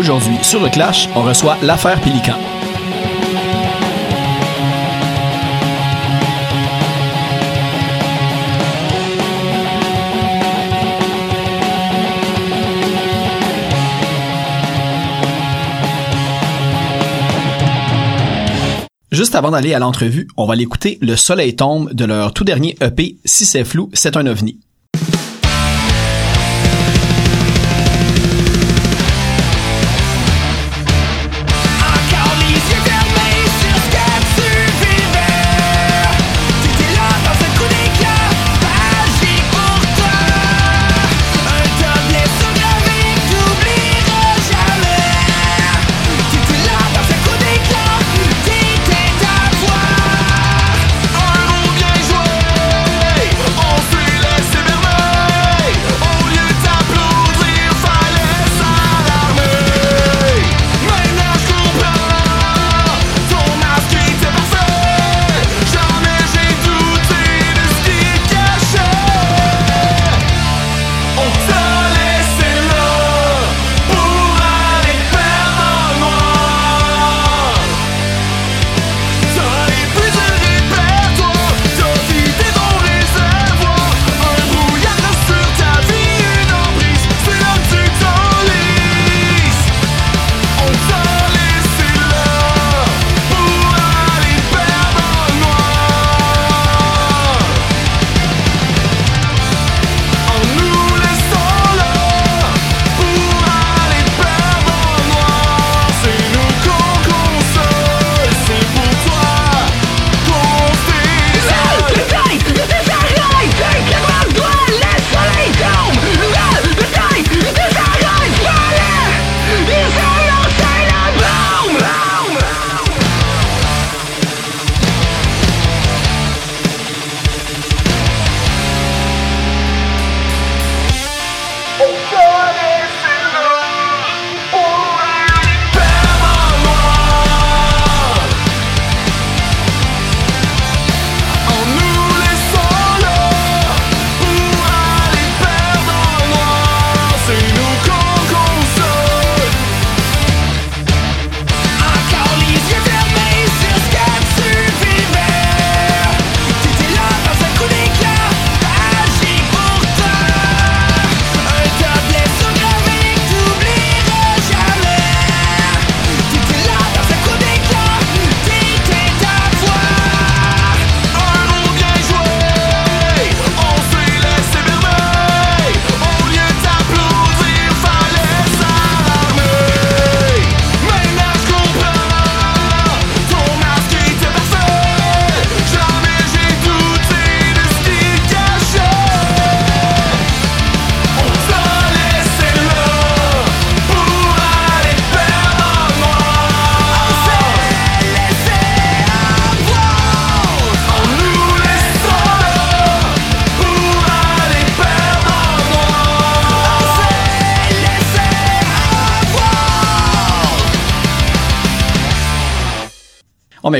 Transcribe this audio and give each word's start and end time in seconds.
Aujourd'hui, 0.00 0.38
sur 0.40 0.62
le 0.62 0.70
Clash, 0.70 1.10
on 1.14 1.20
reçoit 1.20 1.58
l'affaire 1.60 2.00
Pélican. 2.00 2.32
Juste 19.12 19.34
avant 19.34 19.50
d'aller 19.50 19.74
à 19.74 19.78
l'entrevue, 19.78 20.28
on 20.38 20.46
va 20.46 20.54
l'écouter 20.54 20.96
Le 21.02 21.14
Soleil 21.14 21.54
tombe 21.56 21.92
de 21.92 22.06
leur 22.06 22.32
tout 22.32 22.44
dernier 22.44 22.74
EP 22.80 23.16
Si 23.26 23.44
c'est 23.44 23.64
flou, 23.64 23.90
c'est 23.92 24.16
un 24.16 24.26
ovni. 24.26 24.60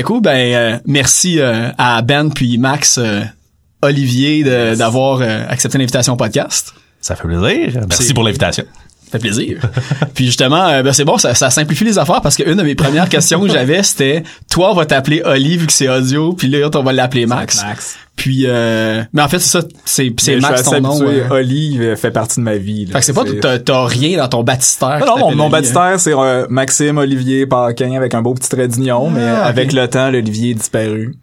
Ben 0.01 0.07
cool, 0.07 0.21
ben 0.21 0.53
euh, 0.53 0.79
merci 0.85 1.39
euh, 1.39 1.69
à 1.77 2.01
Ben 2.01 2.31
puis 2.31 2.57
Max 2.57 2.97
euh, 2.97 3.21
Olivier 3.83 4.43
d'avoir 4.75 5.21
euh, 5.21 5.45
accepté 5.47 5.77
l'invitation 5.77 6.13
au 6.13 6.15
podcast. 6.15 6.73
Ça 6.99 7.15
fait 7.15 7.27
plaisir. 7.27 7.81
Merci 7.87 8.13
pour 8.13 8.23
l'invitation. 8.23 8.63
Ça 9.11 9.19
fait 9.19 9.19
plaisir. 9.19 9.59
puis 10.13 10.25
justement, 10.27 10.67
euh, 10.67 10.83
ben 10.83 10.93
c'est 10.93 11.03
bon, 11.03 11.17
ça, 11.17 11.33
ça 11.35 11.49
simplifie 11.49 11.83
les 11.83 11.97
affaires 11.99 12.21
parce 12.21 12.35
qu'une 12.37 12.55
de 12.55 12.63
mes 12.63 12.75
premières 12.75 13.09
questions 13.09 13.41
que 13.41 13.49
j'avais, 13.49 13.83
c'était 13.83 14.23
toi 14.49 14.71
on 14.71 14.75
va 14.75 14.85
t'appeler 14.85 15.21
Oli 15.25 15.57
vu 15.57 15.67
que 15.67 15.73
c'est 15.73 15.89
audio, 15.89 16.33
puis 16.33 16.47
l'autre 16.47 16.79
on 16.79 16.83
va 16.83 16.93
l'appeler 16.93 17.25
Max. 17.25 17.61
Max. 17.63 17.97
Puis 18.15 18.43
euh, 18.47 19.03
mais 19.13 19.21
en 19.21 19.27
fait 19.27 19.39
c'est 19.39 19.49
ça, 19.59 19.67
c'est 19.83 20.13
c'est 20.19 20.37
Max 20.37 20.63
ton 20.63 20.79
nom. 20.79 21.01
euh. 21.01 21.27
Oli 21.29 21.77
euh, 21.79 21.95
fait 21.95 22.11
partie 22.11 22.39
de 22.39 22.45
ma 22.45 22.55
vie. 22.55 22.85
là. 22.85 22.93
Fait 22.93 22.99
que 22.99 23.05
c'est 23.05 23.13
pas 23.13 23.23
t'as 23.41 23.59
t'as 23.59 23.85
rien 23.85 24.17
dans 24.17 24.27
ton 24.29 24.43
baptistère. 24.43 24.99
Non, 24.99 25.17
non, 25.17 25.29
mon, 25.31 25.35
mon 25.35 25.45
hein. 25.47 25.49
baptistère, 25.49 25.99
c'est 25.99 26.13
euh, 26.13 26.45
Maxime 26.49 26.97
Olivier 26.97 27.45
Paquin 27.47 27.93
avec 27.95 28.13
un 28.13 28.21
beau 28.21 28.33
petit 28.33 28.49
trait 28.49 28.67
d'union, 28.67 29.09
mais 29.09 29.25
Ah, 29.27 29.45
avec 29.45 29.73
le 29.73 29.87
temps, 29.87 30.09
l'Olivier 30.09 30.51
est 30.51 30.55
disparu. 30.55 31.15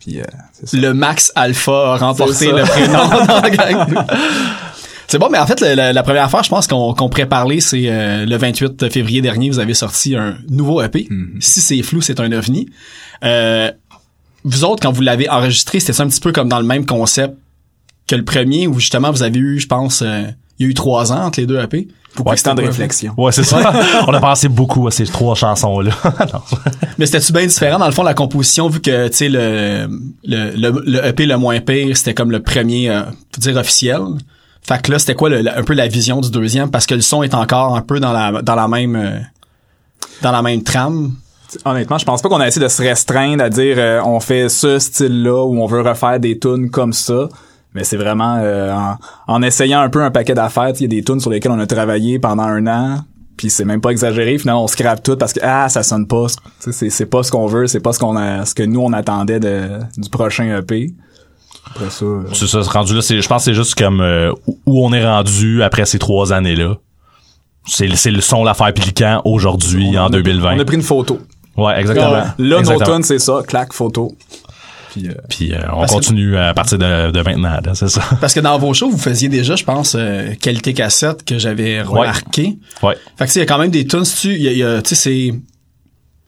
Puis, 0.00 0.20
euh, 0.20 0.24
ça. 0.64 0.76
le 0.76 0.92
Max 0.94 1.30
Alpha 1.36 1.92
a 1.94 1.96
remporté 1.96 2.50
le 2.50 2.62
prénom 2.64 3.08
dans 3.28 3.40
la 3.40 3.50
gang. 3.50 3.86
C'est 5.12 5.18
bon, 5.18 5.28
mais 5.30 5.36
en 5.36 5.46
fait, 5.46 5.60
la, 5.60 5.92
la 5.92 6.02
première 6.02 6.30
fois, 6.30 6.40
je 6.40 6.48
pense 6.48 6.66
qu'on 6.66 6.94
qu'on 6.94 7.10
pourrait 7.10 7.26
parler, 7.26 7.60
c'est 7.60 7.82
euh, 7.84 8.24
le 8.24 8.34
28 8.38 8.88
février 8.88 9.20
dernier, 9.20 9.50
vous 9.50 9.58
avez 9.58 9.74
sorti 9.74 10.16
un 10.16 10.38
nouveau 10.48 10.80
EP. 10.80 11.06
Si 11.38 11.60
c'est 11.60 11.82
flou, 11.82 12.00
c'est 12.00 12.18
un 12.18 12.32
ovni. 12.32 12.70
Euh, 13.22 13.70
vous 14.42 14.64
autres, 14.64 14.80
quand 14.80 14.90
vous 14.90 15.02
l'avez 15.02 15.28
enregistré, 15.28 15.80
c'était 15.80 16.00
un 16.00 16.08
petit 16.08 16.20
peu 16.20 16.32
comme 16.32 16.48
dans 16.48 16.60
le 16.60 16.64
même 16.64 16.86
concept 16.86 17.34
que 18.06 18.14
le 18.14 18.24
premier, 18.24 18.66
où 18.66 18.80
justement, 18.80 19.10
vous 19.10 19.22
avez 19.22 19.38
eu, 19.38 19.60
je 19.60 19.66
pense, 19.66 20.00
euh, 20.00 20.22
il 20.58 20.64
y 20.64 20.66
a 20.66 20.70
eu 20.70 20.72
trois 20.72 21.12
ans 21.12 21.26
entre 21.26 21.40
les 21.40 21.46
deux 21.46 21.60
EP. 21.60 21.88
Beaucoup 22.16 22.34
de 22.34 22.40
temps 22.40 22.54
de 22.54 22.62
réflexion. 22.62 23.12
Ouais, 23.18 23.32
c'est 23.32 23.44
ça. 23.44 23.70
On 24.08 24.14
a 24.14 24.20
pensé 24.20 24.48
beaucoup 24.48 24.86
à 24.86 24.90
ces 24.90 25.04
trois 25.04 25.34
chansons-là. 25.34 25.92
Mais 26.96 27.04
c'était-tu 27.04 27.34
bien 27.34 27.44
différent 27.44 27.78
dans 27.78 27.86
le 27.86 27.92
fond 27.92 28.02
la 28.02 28.14
composition 28.14 28.70
vu 28.70 28.80
que 28.80 29.08
tu 29.08 29.14
sais 29.14 29.28
le, 29.28 29.88
le 30.24 30.52
le 30.56 30.82
le 30.86 31.06
EP 31.06 31.26
le 31.26 31.36
moins 31.36 31.60
pire 31.60 31.94
c'était 31.98 32.14
comme 32.14 32.30
le 32.30 32.40
premier 32.40 32.88
euh, 32.88 33.02
faut 33.34 33.40
dire 33.42 33.56
officiel? 33.58 34.00
Fait 34.62 34.80
que 34.80 34.92
là 34.92 34.98
c'était 34.98 35.14
quoi 35.14 35.28
le- 35.28 35.42
le- 35.42 35.56
un 35.58 35.62
peu 35.64 35.74
la 35.74 35.88
vision 35.88 36.20
du 36.20 36.30
deuxième? 36.30 36.70
Parce 36.70 36.86
que 36.86 36.94
le 36.94 37.00
son 37.00 37.22
est 37.22 37.34
encore 37.34 37.76
un 37.76 37.82
peu 37.82 37.98
dans 38.00 38.12
la 38.12 38.42
dans 38.42 38.54
la 38.54 38.68
même 38.68 38.96
euh, 38.96 39.18
dans 40.22 40.32
la 40.32 40.42
même 40.42 40.62
trame. 40.62 41.12
Honnêtement, 41.66 41.98
je 41.98 42.04
pense 42.06 42.22
pas 42.22 42.28
qu'on 42.30 42.40
a 42.40 42.46
essayé 42.48 42.64
de 42.64 42.70
se 42.70 42.80
restreindre 42.82 43.44
à 43.44 43.50
dire 43.50 43.76
euh, 43.78 44.00
on 44.04 44.20
fait 44.20 44.48
ce 44.48 44.78
style-là 44.78 45.44
ou 45.44 45.60
on 45.62 45.66
veut 45.66 45.82
refaire 45.82 46.18
des 46.18 46.38
tunes 46.38 46.70
comme 46.70 46.92
ça. 46.92 47.28
Mais 47.74 47.84
c'est 47.84 47.96
vraiment 47.96 48.36
euh, 48.38 48.72
en, 48.72 48.96
en 49.26 49.42
essayant 49.42 49.80
un 49.80 49.88
peu 49.90 50.02
un 50.02 50.10
paquet 50.10 50.34
d'affaires. 50.34 50.70
Il 50.76 50.82
y 50.82 50.84
a 50.84 50.88
des 50.88 51.02
tunes 51.02 51.20
sur 51.20 51.30
lesquelles 51.30 51.52
on 51.52 51.58
a 51.58 51.66
travaillé 51.66 52.18
pendant 52.18 52.44
un 52.44 52.66
an. 52.66 52.98
Puis 53.36 53.50
c'est 53.50 53.64
même 53.64 53.80
pas 53.80 53.90
exagéré. 53.90 54.38
Finalement, 54.38 54.64
on 54.64 54.68
scrape 54.68 55.02
tout 55.02 55.16
parce 55.16 55.32
que 55.32 55.40
ah 55.42 55.68
ça 55.68 55.82
sonne 55.82 56.06
pas. 56.06 56.26
C'est 56.60 56.90
c'est 56.90 57.06
pas 57.06 57.22
ce 57.22 57.30
qu'on 57.30 57.46
veut. 57.46 57.66
C'est 57.66 57.80
pas 57.80 57.92
ce 57.92 57.98
qu'on 57.98 58.16
a, 58.16 58.44
ce 58.46 58.54
que 58.54 58.62
nous 58.62 58.80
on 58.80 58.92
attendait 58.92 59.40
de, 59.40 59.80
du 59.98 60.08
prochain 60.10 60.56
EP. 60.58 60.94
Après 61.66 61.90
ça. 61.90 62.04
euh, 62.04 62.22
C'est 62.32 62.46
ça, 62.46 62.62
c'est 62.62 62.70
rendu 62.70 62.94
là, 62.94 63.02
c'est, 63.02 63.20
je 63.20 63.28
pense 63.28 63.42
que 63.44 63.50
c'est 63.50 63.54
juste 63.54 63.74
comme 63.76 64.00
euh, 64.00 64.32
où- 64.46 64.84
on 64.84 64.92
est 64.92 65.04
rendu 65.06 65.62
après 65.62 65.84
ces 65.86 65.98
trois 65.98 66.32
années-là. 66.32 66.76
C'est, 67.66 67.86
le- 67.86 67.96
c'est 67.96 68.10
le 68.10 68.20
son 68.20 68.42
l'affaire 68.44 68.72
Pelican 68.74 69.22
aujourd'hui, 69.24 69.96
en 69.98 70.10
2020. 70.10 70.56
On 70.56 70.58
a 70.58 70.64
pris 70.64 70.76
une 70.76 70.82
photo. 70.82 71.20
Ouais, 71.56 71.78
exactement. 71.80 72.24
Là, 72.38 72.56
tunes, 72.94 73.02
c'est 73.04 73.18
ça. 73.18 73.40
Clac, 73.46 73.72
photo. 73.72 74.12
Puis, 74.90 75.08
euh, 75.08 75.12
Puis 75.30 75.54
euh, 75.54 75.58
on 75.72 75.86
que- 75.86 75.90
continue 75.90 76.36
à 76.36 76.52
partir 76.52 76.76
de, 76.76 77.10
de 77.10 77.22
maintenant, 77.22 77.58
c'est 77.74 77.88
ça. 77.88 78.02
Parce 78.20 78.34
que 78.34 78.40
dans 78.40 78.58
vos 78.58 78.74
shows 78.74 78.90
vous 78.90 78.98
faisiez 78.98 79.30
déjà 79.30 79.56
je 79.56 79.64
pense 79.64 79.94
euh, 79.98 80.34
qualité 80.38 80.74
cassette 80.74 81.24
que 81.24 81.38
j'avais 81.38 81.80
remarqué. 81.80 82.58
Ouais. 82.82 82.94
Fait 83.16 83.24
que 83.24 83.30
tu 83.30 83.32
sais, 83.32 83.38
il 83.40 83.42
y 83.42 83.44
a 83.44 83.46
quand 83.46 83.56
même 83.58 83.70
des 83.70 83.86
tunes, 83.86 84.04
si 84.04 84.20
tu, 84.20 84.34
il 84.34 84.42
y 84.42 84.48
a- 84.48 84.52
il 84.52 84.58
y 84.58 84.62
a, 84.62 84.82
tu 84.82 84.90
sais, 84.90 84.94
c'est, 84.94 85.34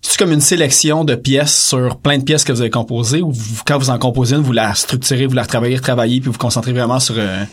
c'est 0.06 0.18
comme 0.18 0.32
une 0.32 0.40
sélection 0.40 1.04
de 1.04 1.14
pièces 1.14 1.68
sur 1.68 1.96
plein 1.96 2.18
de 2.18 2.24
pièces 2.24 2.44
que 2.44 2.52
vous 2.52 2.60
avez 2.60 2.70
composées 2.70 3.22
ou 3.22 3.32
vous- 3.32 3.62
quand 3.66 3.78
vous 3.78 3.90
en 3.90 3.98
composez 3.98 4.36
une, 4.36 4.42
vous 4.42 4.52
la 4.52 4.74
structurez, 4.74 5.26
vous 5.26 5.34
la 5.34 5.42
retravaillez, 5.42 5.76
retravaillez, 5.76 6.20
puis 6.20 6.26
vous 6.26 6.32
vous 6.32 6.38
concentrez 6.38 6.72
vraiment 6.72 7.00
sur, 7.00 7.14
euh, 7.18 7.44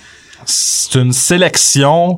C'est 0.45 0.95
une 0.99 1.13
sélection, 1.13 2.17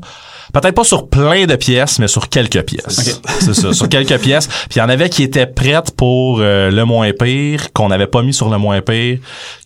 peut-être 0.53 0.75
pas 0.75 0.83
sur 0.85 1.07
plein 1.09 1.45
de 1.45 1.55
pièces, 1.55 1.99
mais 1.99 2.07
sur 2.07 2.29
quelques 2.29 2.63
pièces. 2.63 3.01
C'est 3.41 3.53
ça, 3.53 3.73
sur 3.73 3.89
quelques 3.89 4.17
pièces. 4.19 4.47
Puis 4.47 4.77
il 4.77 4.79
y 4.79 4.81
en 4.81 4.89
avait 4.89 5.09
qui 5.09 5.23
étaient 5.23 5.45
prêtes 5.45 5.91
pour 5.91 6.39
euh, 6.39 6.71
le 6.71 6.85
moins 6.85 7.11
pire, 7.11 7.71
qu'on 7.73 7.89
n'avait 7.89 8.07
pas 8.07 8.21
mis 8.23 8.33
sur 8.33 8.49
le 8.49 8.57
moins 8.57 8.81
pire, 8.81 9.19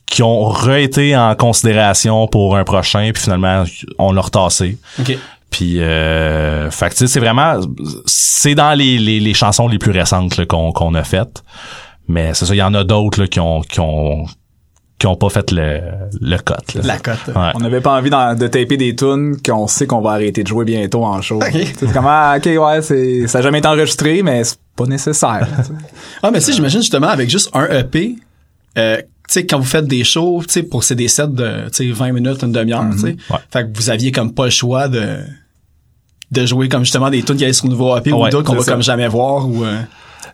qui 0.08 0.24
ont 0.24 0.46
re-été 0.46 1.16
en 1.16 1.36
considération 1.36 2.28
pour 2.28 2.58
un 2.58 2.64
prochain, 2.64 3.10
puis 3.14 3.22
finalement, 3.24 3.64
on 4.00 4.12
l'a 4.12 4.22
retassé. 4.22 4.78
ok. 5.00 5.18
Puis, 5.50 5.82
euh, 5.82 6.70
fait 6.72 6.90
que, 6.90 6.94
tu 6.94 6.98
sais, 7.00 7.08
c'est 7.08 7.20
vraiment, 7.20 7.60
c'est 8.06 8.56
dans 8.56 8.74
les, 8.78 8.98
les, 8.98 9.20
les 9.20 9.34
chansons 9.34 9.68
les 9.68 9.78
plus 9.80 9.92
récentes 9.92 10.38
là, 10.38 10.46
qu'on 10.46 10.72
qu'on 10.72 10.94
a 10.94 11.04
faites. 11.04 11.44
Mais 12.08 12.34
c'est 12.34 12.46
ça, 12.46 12.54
il 12.54 12.58
y 12.58 12.64
en 12.64 12.74
a 12.74 12.84
d'autres 12.84 13.22
là, 13.22 13.28
qui 13.28 13.40
ont 13.40 13.62
qui 13.62 13.80
ont 13.80 14.26
qui 15.00 15.06
ont 15.08 15.16
pas 15.16 15.30
fait 15.30 15.52
le 15.52 15.82
le 16.20 16.38
cut. 16.38 16.76
là. 16.76 16.82
La 16.84 16.98
cote. 16.98 17.18
Ouais. 17.28 17.52
On 17.56 17.60
n'avait 17.60 17.82
pas 17.82 17.98
envie 17.98 18.10
de 18.10 18.48
taper 18.48 18.78
des 18.78 18.96
tunes 18.96 19.38
qu'on 19.46 19.68
sait 19.68 19.86
qu'on 19.88 20.02
va 20.02 20.12
arrêter 20.12 20.42
de 20.44 20.48
jouer 20.48 20.66
bientôt 20.66 21.06
en 21.06 21.22
show. 21.22 21.40
C'est 21.78 21.92
comme 21.94 22.08
ah, 22.08 22.36
ok 22.38 22.46
ouais 22.46 22.82
c'est 22.82 23.28
ça 23.28 23.40
a 23.40 23.42
jamais 23.42 23.60
été 23.60 23.68
enregistré 23.68 24.24
mais 24.24 24.44
c'est 24.44 24.58
pas 24.76 24.86
nécessaire. 24.86 25.48
tu 25.58 25.64
sais. 25.64 25.74
Ah, 26.24 26.32
mais 26.32 26.40
tu 26.40 26.46
sais, 26.46 26.54
j'imagine 26.54 26.82
justement 26.82 27.08
avec 27.10 27.30
juste 27.30 27.50
un 27.54 27.66
EP, 27.68 28.16
euh, 28.78 29.02
sais, 29.34 29.46
quand 29.46 29.60
vous 29.60 29.66
faites 29.66 29.88
des 29.88 30.04
shows, 30.04 30.42
tu 30.48 30.54
sais, 30.54 30.64
pour 30.64 30.84
c'est 30.84 30.96
des 30.96 31.08
sets 31.08 31.28
de, 31.28 31.68
tu 31.68 31.88
sais, 31.88 31.92
20 31.92 32.12
minutes, 32.14 32.42
une 32.44 32.52
demi-heure, 32.52 32.86
tu 32.94 33.00
sais. 33.00 33.18
Ouais. 33.30 33.38
Fait 33.52 33.64
que 33.64 33.78
vous 33.78 33.90
aviez 33.90 34.12
comme 34.12 34.34
pas 34.34 34.46
le 34.46 34.52
choix 34.52 34.88
de, 34.88 35.18
de 36.32 36.46
jouer 36.46 36.70
comme 36.70 36.84
justement 36.84 37.10
des 37.10 37.24
tunes 37.24 37.38
qui 37.38 37.44
allaient 37.44 37.54
sur 37.54 37.66
le 37.68 37.72
nouveau 37.72 37.96
EP 37.98 38.12
ou 38.12 38.28
d'autres 38.30 38.44
qu'on 38.50 38.56
va 38.56 38.64
ça. 38.64 38.72
comme 38.74 38.82
jamais 38.84 39.08
voir 39.08 39.48
ou, 39.48 39.64
euh, 39.64 39.80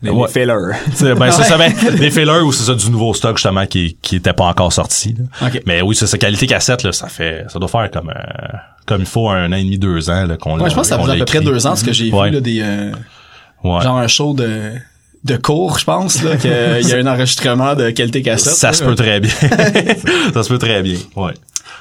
les, 0.01 0.09
Ouais. 0.09 0.27
les 0.27 0.31
fillers. 0.33 1.15
Ben, 1.15 1.31
ça, 1.31 1.57
ben, 1.57 1.71
des 1.97 2.11
fillers 2.11 2.41
ou 2.41 2.51
c'est 2.51 2.63
ça 2.63 2.73
du 2.75 2.89
nouveau 2.89 3.13
stock 3.13 3.37
justement 3.37 3.65
qui 3.65 3.97
qui 4.01 4.15
était 4.17 4.33
pas 4.33 4.45
encore 4.45 4.73
sorti. 4.73 5.15
là. 5.17 5.47
Ok. 5.47 5.61
Mais 5.65 5.81
oui, 5.81 5.95
c'est 5.95 6.07
ça 6.07 6.17
qualité 6.17 6.47
cassette 6.47 6.83
là, 6.83 6.91
ça 6.91 7.07
fait 7.07 7.45
ça 7.47 7.59
doit 7.59 7.67
faire 7.69 7.89
comme 7.91 8.09
euh, 8.09 8.57
comme 8.85 9.01
il 9.01 9.07
faut 9.07 9.29
un 9.29 9.51
an 9.51 9.55
et 9.55 9.63
demi 9.63 9.77
deux 9.77 10.09
ans 10.09 10.25
là, 10.25 10.35
qu'on 10.35 10.55
Ouais, 10.57 10.63
l'a- 10.63 10.69
je 10.69 10.75
pense 10.75 10.89
que 10.89 10.95
ça 10.95 10.99
faisait 10.99 11.11
à 11.13 11.15
peu 11.17 11.25
près 11.25 11.41
deux 11.41 11.65
ans, 11.67 11.75
ce 11.75 11.83
que 11.85 11.93
j'ai 11.93 12.11
Ouais. 12.11 12.29
vu, 12.29 12.35
là, 12.35 12.41
des, 12.41 12.59
euh, 12.61 12.91
Ouais. 13.63 13.81
genre 13.81 13.97
un 13.97 14.07
show 14.07 14.33
de, 14.33 14.71
de 15.23 15.37
cours, 15.37 15.79
je 15.79 15.85
pense, 15.85 16.21
là, 16.21 16.35
qu'il 16.35 16.51
y 16.51 16.93
a 16.93 16.97
un 16.97 17.07
enregistrement 17.07 17.75
de 17.75 17.91
qualité 17.91 18.21
cassette. 18.21 18.53
ça 18.53 18.67
là. 18.67 18.73
se 18.73 18.83
peut 18.83 18.95
très 18.95 19.19
bien. 19.19 19.31
ça 20.33 20.43
se 20.43 20.49
peut 20.49 20.57
très 20.57 20.81
bien. 20.83 20.97
Ouais. 21.15 21.33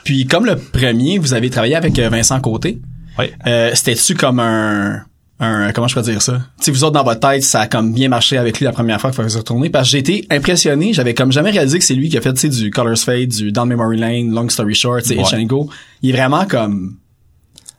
Puis 0.05 0.27
comme 0.27 0.47
le 0.47 0.57
premier, 0.57 1.19
vous 1.19 1.35
avez 1.35 1.51
travaillé 1.51 1.75
avec 1.75 1.99
euh, 1.99 2.09
Vincent 2.09 2.41
Côté. 2.41 2.81
Ouais. 3.19 3.33
Euh, 3.47 3.71
c'était-tu 3.75 4.15
comme 4.15 4.39
un, 4.41 5.03
un, 5.41 5.73
comment 5.73 5.89
je 5.89 5.95
peux 5.95 6.03
dire 6.03 6.23
ça? 6.23 6.41
Tu 6.59 6.65
sais, 6.67 6.71
vous 6.71 6.85
autres, 6.85 6.93
dans 6.93 7.05
votre 7.05 7.21
tête, 7.21 7.43
ça 7.43 7.63
a 7.63 7.67
comme 7.67 7.93
bien 7.93 8.09
marché 8.09 8.39
avec 8.39 8.59
lui 8.59 8.65
la 8.65 8.73
première 8.73 9.01
fois 9.01 9.11
que 9.11 9.21
vous 9.21 9.37
retourner 9.39 9.71
parce 9.71 9.87
que 9.89 9.93
j'ai 9.93 9.99
été 9.99 10.27
impressionné. 10.31 10.93
J'avais 10.93 11.15
comme 11.15 11.33
jamais 11.33 11.51
réalisé 11.51 11.79
que 11.79 11.85
c'est 11.85 11.95
lui 11.95 12.09
qui 12.09 12.17
a 12.17 12.21
fait, 12.21 12.33
tu 12.33 12.41
sais, 12.41 12.49
du 12.49 12.71
Colors 12.71 12.99
Fade, 12.99 13.29
du 13.29 13.51
Down 13.53 13.69
Memory 13.69 13.99
Lane, 13.99 14.31
Long 14.33 14.49
Story 14.49 14.75
Short, 14.75 15.05
Ouais. 15.09 15.17
Itch 15.17 15.35
and 15.35 15.43
Go. 15.45 15.69
Il 16.03 16.11
est 16.11 16.13
vraiment 16.17 16.47
comme, 16.47 16.97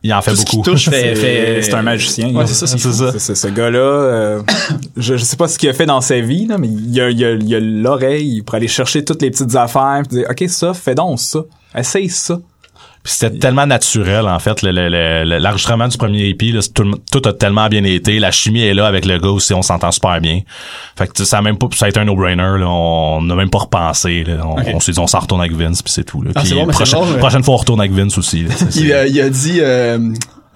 Il 0.05 0.13
en 0.13 0.21
fait 0.21 0.31
tout 0.31 0.37
ce 0.37 0.45
beaucoup. 0.45 0.61
touche 0.63 0.89
fait, 0.89 1.15
C'est 1.15 1.15
fait- 1.15 1.61
c'est 1.61 1.73
un 1.73 1.81
magicien. 1.81 2.33
Ouais, 2.35 2.45
c'est 2.45 2.53
ça, 2.53 2.67
c'est 2.67 2.77
C'est 2.77 2.91
ça. 2.91 3.11
C'est- 3.13 3.19
c'est 3.19 3.35
ce 3.35 3.47
gars-là, 3.47 3.79
euh, 3.79 4.41
je, 4.97 5.15
je 5.15 5.23
sais 5.23 5.37
pas 5.37 5.47
ce 5.47 5.57
qu'il 5.57 5.69
a 5.69 5.73
fait 5.73 5.85
dans 5.85 6.01
sa 6.01 6.19
vie, 6.19 6.45
là, 6.45 6.57
mais 6.57 6.67
il 6.67 6.99
a, 6.99 7.09
il 7.09 7.23
a, 7.23 7.31
il 7.31 7.55
a 7.55 7.59
l'oreille 7.59 8.41
pour 8.41 8.55
aller 8.55 8.67
chercher 8.67 9.05
toutes 9.05 9.21
les 9.21 9.31
petites 9.31 9.55
affaires, 9.55 10.01
puis 10.07 10.17
dire, 10.17 10.27
ok, 10.29 10.43
ça, 10.49 10.73
fais 10.73 10.93
donc 10.95 11.19
ça, 11.19 11.39
essaye 11.75 12.09
ça. 12.09 12.39
C'était 13.05 13.37
tellement 13.37 13.65
naturel 13.65 14.27
en 14.29 14.39
fait 14.39 14.61
le- 14.61 14.71
le- 14.71 14.87
le- 14.87 15.23
le- 15.25 15.37
l'enregistrement 15.39 15.89
du 15.89 15.97
premier 15.97 16.29
EP 16.29 16.51
là, 16.53 16.61
tout, 16.73 16.89
tout 17.11 17.21
a 17.27 17.33
tellement 17.33 17.67
bien 17.67 17.83
été 17.83 18.17
la 18.17 18.31
chimie 18.31 18.61
est 18.63 18.73
là 18.73 18.87
avec 18.87 19.05
le 19.05 19.17
gars 19.19 19.27
aussi 19.29 19.53
on 19.53 19.61
s'entend 19.61 19.91
super 19.91 20.21
bien 20.21 20.39
fait 20.97 21.11
que 21.11 21.25
ça 21.25 21.39
a 21.39 21.41
même 21.41 21.57
pas 21.57 21.67
ça 21.75 21.87
a 21.87 21.89
été 21.89 21.99
un 21.99 22.05
no-brainer 22.05 22.63
on 22.65 23.21
n'a 23.21 23.35
même 23.35 23.49
pas 23.49 23.57
repensé 23.59 24.23
là. 24.23 24.45
on, 24.45 24.55
on 24.75 24.79
s'est 24.79 24.93
dit 24.93 24.99
on 24.99 25.07
s'en 25.07 25.19
retourne 25.19 25.41
avec 25.41 25.51
Vince 25.53 25.81
puis 25.81 25.91
c'est 25.91 26.05
tout 26.05 26.21
là. 26.21 26.31
Ah, 26.35 26.41
Puis 26.43 26.53
bon, 26.53 26.65
prochaine, 26.67 26.99
ouais. 26.99 27.17
prochaine 27.17 27.43
fois 27.43 27.55
on 27.55 27.57
retourne 27.57 27.81
avec 27.81 27.91
Vince 27.91 28.17
aussi 28.17 28.43
là. 28.43 28.53
Il, 28.75 28.93
a- 28.93 29.05
il 29.05 29.19
a 29.19 29.29
dit 29.29 29.57
euh, 29.59 29.99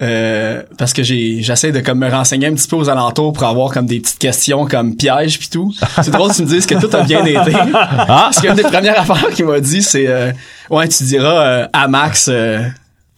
euh, 0.00 0.62
parce 0.78 0.92
que 0.92 1.02
j'ai 1.02 1.42
j'essaie 1.42 1.72
de 1.72 1.80
comme 1.80 1.98
me 1.98 2.08
renseigner 2.10 2.46
un 2.46 2.54
petit 2.54 2.68
peu 2.68 2.76
aux 2.76 2.88
alentours 2.88 3.32
pour 3.32 3.44
avoir 3.44 3.72
comme 3.72 3.86
des 3.86 4.00
petites 4.00 4.18
questions 4.18 4.66
comme 4.66 4.94
pièges 4.96 5.38
puis 5.38 5.48
tout. 5.48 5.72
C'est 6.02 6.10
drôle 6.10 6.30
que 6.30 6.36
tu 6.36 6.42
me 6.42 6.46
dises 6.48 6.66
que 6.66 6.74
tout 6.76 6.94
a 6.96 7.02
bien 7.02 7.24
été. 7.24 7.52
Parce 8.06 8.40
qu'une 8.40 8.54
des 8.54 8.62
premières 8.62 9.00
affaires 9.00 9.28
qu'il 9.34 9.46
m'a 9.46 9.60
dit 9.60 9.82
c'est 9.82 10.06
euh, 10.06 10.30
ouais 10.70 10.86
tu 10.88 11.02
diras 11.04 11.40
euh, 11.46 11.66
à 11.72 11.88
Max 11.88 12.28
euh, 12.30 12.60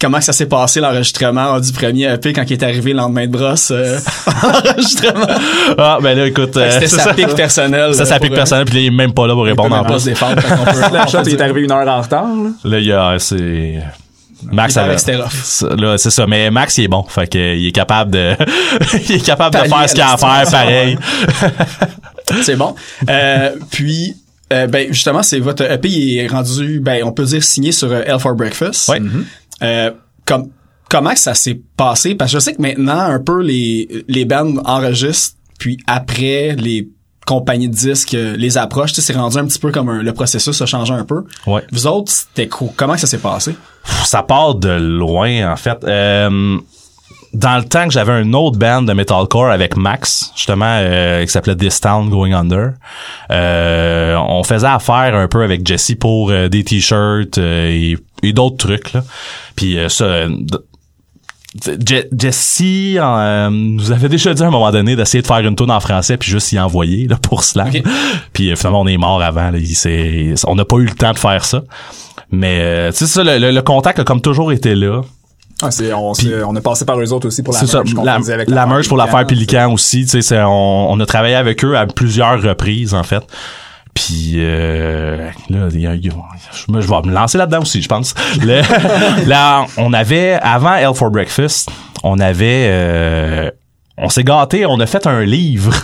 comment 0.01 0.17
que 0.19 0.25
ça 0.25 0.33
s'est 0.33 0.47
passé 0.47 0.81
l'enregistrement 0.81 1.55
euh, 1.57 1.61
du 1.61 1.73
premier 1.73 2.11
EP 2.15 2.33
quand 2.33 2.45
il 2.49 2.53
est 2.55 2.63
arrivé 2.63 2.93
le 2.93 2.97
lendemain 2.99 3.27
de 3.27 3.33
brosse 3.33 3.71
euh, 3.71 3.99
enregistrement. 4.43 5.27
ah 5.77 5.99
ben 6.03 6.17
là 6.17 6.27
écoute 6.27 6.57
euh, 6.57 6.71
C'était 6.73 6.89
c'est 6.89 6.97
sa 6.97 7.03
ça 7.05 7.15
pique 7.15 7.35
personnelle. 7.35 7.95
ça 7.95 8.07
ça 8.07 8.15
pour, 8.17 8.23
pique 8.25 8.33
euh, 8.33 8.37
personnel 8.37 8.65
puis 8.65 8.75
là, 8.77 8.81
il 8.81 8.87
est 8.87 8.91
même 8.91 9.13
pas 9.13 9.27
là 9.27 9.35
pour 9.35 9.47
il 9.47 9.55
peut 9.55 9.63
répondre 9.63 9.77
même 9.77 9.85
en 9.85 9.89
pas 9.89 9.93
plus 9.95 10.01
se 10.01 10.09
défendre. 10.09 10.37
peut- 10.37 10.49
on 10.61 10.65
peut 11.23 11.31
il 11.31 11.35
est 11.35 11.41
arrivé 11.43 11.61
une 11.61 11.73
heure 11.73 11.87
en 11.87 12.01
retard, 12.01 12.25
là. 12.25 12.51
là 12.65 12.79
il 12.79 12.87
y 12.87 12.93
a 12.93 13.19
c'est 13.19 13.75
Max 14.45 14.75
ça, 14.75 14.87
là 14.87 15.99
c'est 15.99 16.11
ça. 16.11 16.27
Mais 16.27 16.51
Max 16.51 16.79
il 16.79 16.85
est 16.85 16.89
bon. 16.89 17.03
Fait 17.05 17.27
que 17.27 17.57
il 17.57 17.67
est 17.67 17.73
capable 17.73 18.11
de 18.11 18.35
il 19.09 19.17
est 19.17 19.25
capable 19.25 19.55
de 19.57 19.69
faire 19.69 19.89
ce 19.89 19.95
qu'il 19.95 20.03
a 20.03 20.13
à 20.13 20.17
faire 20.17 20.51
pareil. 20.51 20.99
C'est 22.43 22.57
bon. 22.57 22.75
Euh, 23.09 23.57
puis, 23.71 24.17
euh, 24.53 24.67
ben 24.67 24.93
justement, 24.93 25.23
c'est 25.23 25.39
votre 25.39 25.63
EP 25.65 25.89
il 25.89 26.19
est 26.19 26.27
rendu, 26.27 26.81
ben 26.81 27.03
on 27.05 27.13
peut 27.13 27.25
dire 27.25 27.43
signé 27.43 27.73
sur 27.73 27.91
euh, 27.91 28.03
Hell 28.07 28.19
for 28.19 28.35
Breakfast. 28.35 28.89
Ouais. 28.89 29.01
Euh, 29.63 29.91
comme 30.25 30.51
comment 30.89 31.13
que 31.13 31.19
ça 31.19 31.35
s'est 31.35 31.61
passé? 31.77 32.15
Parce 32.15 32.33
que 32.33 32.39
je 32.39 32.45
sais 32.45 32.55
que 32.55 32.63
maintenant 32.63 32.99
un 32.99 33.21
peu 33.21 33.43
les 33.43 34.05
les 34.09 34.25
bands 34.25 34.57
enregistrent, 34.65 35.37
puis 35.59 35.79
après 35.87 36.57
les 36.57 36.89
compagnies 37.31 37.69
de 37.69 37.75
disques 37.75 38.15
euh, 38.15 38.35
les 38.37 38.59
approches, 38.59 38.93
tu 38.93 39.01
sais, 39.01 39.13
c'est 39.13 39.19
rendu 39.19 39.39
un 39.39 39.47
petit 39.47 39.59
peu 39.59 39.71
comme 39.71 39.89
un- 39.89 40.03
le 40.03 40.13
processus 40.13 40.61
a 40.61 40.67
changé 40.67 40.93
un 40.93 41.05
peu. 41.05 41.25
ouais 41.47 41.63
Vous 41.73 41.87
autres, 41.87 42.11
c'était 42.13 42.49
cool. 42.49 42.71
Comment 42.77 42.97
ça 42.97 43.07
s'est 43.07 43.19
passé? 43.19 43.55
Ça 44.05 44.23
part 44.23 44.57
de 44.57 44.71
loin 44.71 45.53
en 45.53 45.57
fait. 45.57 45.79
Euh, 45.85 46.59
dans 47.33 47.57
le 47.59 47.65
temps 47.65 47.85
que 47.87 47.93
j'avais 47.93 48.13
un 48.13 48.33
autre 48.33 48.59
band 48.59 48.83
de 48.83 48.93
metalcore 48.93 49.51
avec 49.51 49.77
Max, 49.77 50.33
justement, 50.35 50.67
euh, 50.81 51.23
qui 51.25 51.31
s'appelait 51.31 51.55
This 51.55 51.81
Town 51.81 52.11
Going 52.11 52.33
Under, 52.33 52.73
euh, 53.31 54.17
on 54.17 54.43
faisait 54.43 54.67
affaire 54.67 55.15
un 55.15 55.29
peu 55.29 55.45
avec 55.45 55.65
Jesse 55.67 55.93
pour 55.99 56.31
euh, 56.31 56.49
des 56.49 56.65
t-shirts 56.65 57.39
euh, 57.39 57.69
et, 57.69 57.97
et 58.25 58.33
d'autres 58.33 58.57
trucs. 58.57 58.93
Là. 58.93 59.05
Puis 59.55 59.79
euh, 59.79 59.89
ça, 59.89 60.27
Je- 61.65 62.07
Jesse 62.17 62.63
euh, 62.97 63.51
nous 63.51 63.91
avait 63.91 64.09
déjà 64.09 64.33
dit 64.33 64.43
à 64.43 64.47
un 64.47 64.51
moment 64.51 64.71
donné 64.71 64.95
d'essayer 64.95 65.21
de 65.21 65.27
faire 65.27 65.39
une 65.41 65.57
tune 65.57 65.71
en 65.73 65.81
français 65.81 66.17
puis 66.17 66.31
juste 66.31 66.53
y 66.53 66.61
envoyer 66.61 67.09
là, 67.09 67.17
pour 67.21 67.43
Slam. 67.43 67.69
Ok. 67.75 67.83
Puis 68.33 68.51
euh, 68.53 68.57
finalement 68.57 68.83
on 68.83 68.87
est 68.87 68.97
mort 68.97 69.21
avant. 69.21 69.51
Là, 69.51 69.59
il 69.59 69.75
s'est- 69.75 70.35
on 70.47 70.55
n'a 70.55 70.65
pas 70.65 70.77
eu 70.77 70.85
le 70.85 70.95
temps 70.95 71.13
de 71.13 71.19
faire 71.19 71.45
ça. 71.45 71.63
Mais 72.31 72.61
euh, 72.61 72.91
tu 72.93 72.99
sais 72.99 73.07
ça, 73.07 73.25
le, 73.25 73.39
le- 73.39 73.51
le 73.51 73.63
contact 73.63 73.99
a 73.99 74.05
comme 74.05 74.21
toujours 74.21 74.53
été 74.53 74.77
là. 74.77 75.03
Ah, 75.63 75.71
c'est, 75.73 75.93
on, 75.93 76.15
c'est- 76.15 76.43
on 76.45 76.55
a 76.55 76.61
passé 76.61 76.85
par 76.85 76.99
eux 77.01 77.13
autres 77.13 77.27
aussi 77.27 77.43
pour 77.43 77.53
la 77.53 77.59
C'est 77.61 77.67
ça, 77.67 77.83
la, 78.05 78.15
avec 78.15 78.49
la 78.49 78.67
merch 78.67 78.87
pour 78.89 78.97
l'affaire 78.97 79.27
Pelican. 79.27 79.57
Pelican 79.59 79.73
aussi, 79.75 80.03
tu 80.05 80.09
sais, 80.11 80.23
c'est- 80.23 80.43
on, 80.43 80.93
on 80.93 81.01
a 81.01 81.07
travaillé 81.07 81.35
avec 81.35 81.65
eux 81.65 81.77
à 81.77 81.87
plusieurs 81.87 82.41
reprises 82.41 82.95
en 82.95 83.03
fait. 83.03 83.25
Puis 84.07 84.35
euh, 84.37 85.29
là, 85.51 85.69
il 85.75 85.81
y 85.81 85.87
a- 85.87 85.95
il 85.95 86.05
y 86.07 86.09
a- 86.09 86.13
je 86.81 86.87
vais 86.89 87.01
me 87.05 87.13
lancer 87.13 87.37
là-dedans 87.39 87.61
aussi, 87.61 87.83
je 87.83 87.89
pense. 87.89 88.15
Le- 88.41 88.63
là, 89.29 89.67
on 89.77 89.93
avait 89.93 90.39
avant 90.43 90.75
Hell 90.75 90.95
for 90.95 91.11
Breakfast, 91.11 91.71
on 92.03 92.19
avait 92.19 92.67
euh, 92.71 93.51
on 93.99 94.09
s'est 94.09 94.25
gâté, 94.25 94.65
on 94.65 94.81
a 94.81 94.87
fait 94.87 95.07
un 95.07 95.23
livre. 95.23 95.75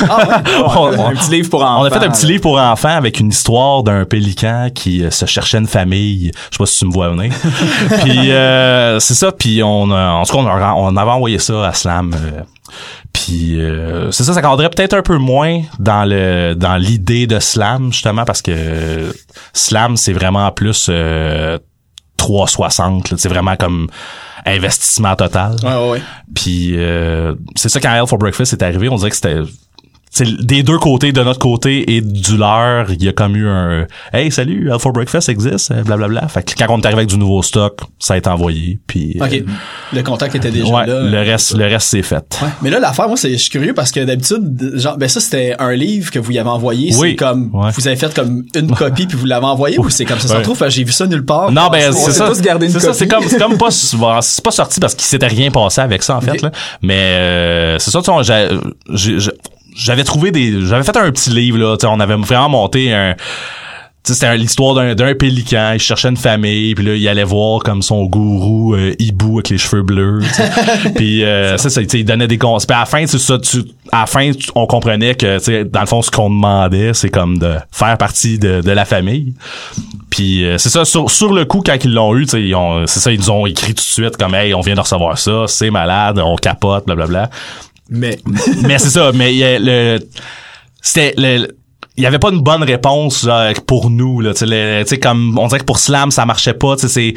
On- 0.00 0.96
on- 0.98 1.06
un 1.06 1.14
petit 1.14 1.30
livre 1.30 1.50
pour 1.50 1.62
enfants. 1.62 1.82
on 1.82 1.84
a 1.84 1.90
fait 1.90 2.04
un 2.04 2.10
petit 2.10 2.26
livre 2.26 2.40
pour 2.42 2.58
enfants 2.58 2.96
avec 2.96 3.20
une 3.20 3.28
histoire 3.28 3.82
d'un 3.84 4.04
pélican 4.04 4.68
qui 4.74 5.04
euh, 5.04 5.10
se 5.10 5.26
cherchait 5.26 5.58
une 5.58 5.68
famille. 5.68 6.32
Je 6.50 6.56
sais 6.56 6.58
pas 6.58 6.66
si 6.66 6.78
tu 6.80 6.86
me 6.86 6.92
vois 6.92 7.10
venir. 7.10 7.32
puis 8.02 8.32
euh, 8.32 8.98
c'est 8.98 9.14
ça. 9.14 9.30
Puis 9.30 9.62
on, 9.62 9.90
a, 9.92 10.10
en 10.14 10.24
tout 10.24 10.32
cas, 10.36 10.38
on, 10.42 10.46
a- 10.48 10.74
on 10.76 10.96
avait 10.96 11.10
envoyé 11.10 11.38
ça 11.38 11.68
à 11.68 11.72
Slam. 11.72 12.12
euh, 12.14 12.40
puis 13.24 13.60
euh, 13.60 14.10
c'est 14.10 14.24
ça, 14.24 14.34
ça 14.34 14.42
cadrait 14.42 14.68
peut-être 14.68 14.94
un 14.94 15.02
peu 15.02 15.16
moins 15.16 15.62
dans 15.78 16.04
le 16.04 16.54
dans 16.54 16.76
l'idée 16.76 17.28
de 17.28 17.38
Slam 17.38 17.92
justement 17.92 18.24
parce 18.24 18.42
que 18.42 19.14
Slam 19.52 19.96
c'est 19.96 20.12
vraiment 20.12 20.50
plus 20.50 20.88
euh, 20.90 21.56
360. 22.16 23.10
là. 23.10 23.16
C'est 23.18 23.28
vraiment 23.28 23.54
comme 23.54 23.86
investissement 24.44 25.14
total. 25.14 25.54
Ouais, 25.62 25.68
ouais, 25.70 25.90
ouais. 25.92 26.02
Puis 26.34 26.72
euh, 26.74 27.36
c'est 27.54 27.68
ça 27.68 27.78
quand 27.78 27.94
Hell 27.94 28.08
for 28.08 28.18
Breakfast 28.18 28.54
est 28.54 28.62
arrivé, 28.62 28.88
on 28.88 28.96
dirait 28.96 29.10
que 29.10 29.16
c'était 29.16 29.40
des 30.20 30.62
deux 30.62 30.78
côtés, 30.78 31.12
de 31.12 31.22
notre 31.22 31.38
côté 31.38 31.96
et 31.96 32.00
du 32.02 32.36
leur, 32.36 32.90
il 32.90 33.02
y 33.02 33.08
a 33.08 33.12
comme 33.12 33.34
eu 33.34 33.48
un 33.48 33.86
Hey, 34.12 34.30
salut, 34.30 34.68
Hell 34.70 34.78
for 34.78 34.92
Breakfast 34.92 35.28
existe, 35.28 35.70
euh, 35.70 35.82
blablabla. 35.82 36.28
Fait 36.28 36.42
que 36.42 36.52
quand 36.56 36.66
on 36.68 36.80
est 36.80 36.86
arrivé 36.86 37.00
avec 37.00 37.08
du 37.08 37.16
nouveau 37.18 37.42
stock, 37.42 37.80
ça 37.98 38.14
a 38.14 38.16
été 38.18 38.28
envoyé. 38.28 38.78
Puis 38.86 39.16
euh, 39.20 39.24
OK. 39.24 39.42
Le 39.92 40.02
contact 40.02 40.34
était 40.34 40.50
déjà 40.50 40.72
ouais, 40.72 40.86
là. 40.86 41.02
le 41.02 41.18
reste, 41.18 41.54
le 41.56 41.64
reste 41.64 41.88
c'est 41.88 42.02
fait. 42.02 42.38
Ouais. 42.42 42.48
Mais 42.60 42.70
là, 42.70 42.78
l'affaire, 42.78 43.08
moi, 43.08 43.16
c'est, 43.16 43.32
je 43.32 43.36
suis 43.36 43.50
curieux 43.50 43.72
parce 43.72 43.90
que 43.90 44.00
d'habitude, 44.00 44.72
genre, 44.74 44.98
ben 44.98 45.08
ça, 45.08 45.20
c'était 45.20 45.54
un 45.58 45.72
livre 45.72 46.10
que 46.10 46.18
vous 46.18 46.32
y 46.32 46.38
avez 46.38 46.50
envoyé. 46.50 46.94
Oui. 46.96 47.10
C'est 47.10 47.16
comme, 47.16 47.50
Ouais. 47.54 47.70
vous 47.74 47.86
avez 47.86 47.96
fait 47.96 48.14
comme 48.14 48.44
une 48.54 48.72
copie 48.76 49.06
puis 49.06 49.16
vous 49.16 49.26
l'avez 49.26 49.46
envoyé 49.46 49.78
ou 49.78 49.88
c'est 49.88 50.04
comme 50.04 50.18
ça? 50.18 50.28
Ça 50.28 50.38
se 50.38 50.42
trouve, 50.42 50.62
j'ai 50.68 50.84
vu 50.84 50.92
ça 50.92 51.06
nulle 51.06 51.24
part. 51.24 51.50
Non, 51.50 51.68
ben 51.70 51.92
c'est 51.92 52.12
ça. 52.12 52.30
C'est 52.34 52.80
ça, 52.80 52.92
c'est 52.92 53.08
comme, 53.08 53.24
c'est 53.26 53.38
comme 53.38 53.56
pas, 53.58 53.70
c'est 53.70 54.44
pas 54.44 54.50
sorti 54.50 54.78
parce 54.78 54.94
qu'il 54.94 55.06
s'était 55.06 55.26
rien 55.26 55.50
passé 55.50 55.80
avec 55.80 56.02
ça 56.02 56.16
en 56.16 56.20
fait 56.20 56.42
là. 56.42 56.50
Mais 56.82 56.98
euh, 56.98 57.78
c'est 57.78 57.90
ça, 57.90 58.00
tu 58.02 58.10
sais, 58.24 59.32
j'avais 59.74 60.04
trouvé 60.04 60.30
des, 60.32 60.64
j'avais 60.66 60.84
fait 60.84 60.96
un 60.96 61.10
petit 61.10 61.30
livre 61.30 61.58
là. 61.58 61.76
tu 61.76 61.82
sais, 61.86 61.92
On 61.92 62.00
avait 62.00 62.16
vraiment 62.16 62.48
monté 62.48 62.92
un. 62.92 63.14
C'était 64.04 64.36
l'histoire 64.36 64.74
d'un, 64.74 64.96
d'un 64.96 65.14
pélican, 65.14 65.70
il 65.74 65.78
cherchait 65.80 66.08
une 66.08 66.16
famille, 66.16 66.74
puis 66.74 66.84
là 66.84 66.96
il 66.96 67.06
allait 67.06 67.22
voir 67.22 67.60
comme 67.62 67.82
son 67.82 68.04
gourou 68.06 68.74
euh, 68.74 68.96
hibou 68.98 69.34
avec 69.34 69.50
les 69.50 69.58
cheveux 69.58 69.82
bleus. 69.84 70.18
puis 70.96 71.22
euh, 71.22 71.56
ça, 71.56 71.70
ça, 71.70 71.80
tu 71.82 71.88
sais, 71.88 72.00
il 72.00 72.04
donnait 72.04 72.26
des 72.26 72.36
conseils. 72.36 72.66
Puis 72.66 72.74
à 72.76 72.80
la 72.80 72.86
fin, 72.86 73.06
c'est 73.06 73.20
ça, 73.20 73.38
tu, 73.38 73.58
à 73.92 74.00
la 74.00 74.06
fin, 74.06 74.32
tu- 74.32 74.50
on 74.56 74.66
comprenait 74.66 75.14
que 75.14 75.38
tu 75.38 75.44
sais, 75.44 75.64
dans 75.64 75.82
le 75.82 75.86
fond, 75.86 76.02
ce 76.02 76.10
qu'on 76.10 76.30
demandait, 76.30 76.94
c'est 76.94 77.10
comme 77.10 77.38
de 77.38 77.54
faire 77.70 77.96
partie 77.96 78.40
de, 78.40 78.60
de 78.60 78.70
la 78.72 78.84
famille. 78.84 79.34
Puis 80.10 80.44
euh, 80.46 80.58
c'est 80.58 80.68
ça, 80.70 80.84
sur, 80.84 81.08
sur 81.08 81.32
le 81.32 81.44
coup, 81.44 81.62
quand 81.64 81.76
ils 81.84 81.92
l'ont 81.94 82.16
eu, 82.16 82.24
tu 82.24 82.30
sais, 82.32 82.42
ils 82.42 82.56
ont- 82.56 82.84
c'est 82.88 82.98
ça, 82.98 83.12
ils 83.12 83.20
nous 83.20 83.30
ont 83.30 83.46
écrit 83.46 83.68
tout 83.72 83.84
de 83.84 83.88
suite 83.88 84.16
comme 84.16 84.34
Hey, 84.34 84.52
on 84.52 84.62
vient 84.62 84.74
de 84.74 84.80
recevoir 84.80 85.16
ça, 85.16 85.44
c'est 85.46 85.70
malade, 85.70 86.18
on 86.18 86.34
capote, 86.34 86.86
blablabla. 86.86 87.30
Mais, 87.92 88.18
mais 88.62 88.78
c'est 88.78 88.90
ça, 88.90 89.12
mais 89.14 89.32
il 89.32 89.38
y 89.38 89.44
a 89.44 89.58
le. 89.58 89.98
C'était 90.80 91.14
le. 91.16 91.56
Il 91.96 92.02
y 92.02 92.06
avait 92.06 92.18
pas 92.18 92.30
une 92.30 92.40
bonne 92.40 92.62
réponse 92.62 93.22
là, 93.24 93.52
pour 93.66 93.90
nous 93.90 94.22
là, 94.22 94.32
tu 94.32 94.46
sais, 94.46 94.98
comme 94.98 95.36
on 95.38 95.46
dirait 95.46 95.60
que 95.60 95.66
pour 95.66 95.78
Slam 95.78 96.10
ça 96.10 96.24
marchait 96.24 96.54
pas, 96.54 96.74
tu 96.74 96.88
c'est 96.88 97.12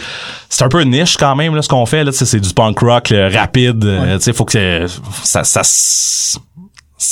c'est 0.50 0.64
un 0.66 0.68
peu 0.68 0.82
niche 0.82 1.16
quand 1.16 1.34
même 1.34 1.56
là 1.56 1.62
ce 1.62 1.70
qu'on 1.70 1.86
fait 1.86 2.04
là, 2.04 2.12
c'est 2.12 2.42
du 2.42 2.54
punk 2.54 2.80
rock 2.80 3.10
là, 3.10 3.30
rapide, 3.30 3.86
euh, 3.86 4.18
tu 4.18 4.24
sais 4.26 4.34
faut 4.34 4.44
que 4.44 4.86
ça 5.24 5.46
ça 5.46 5.64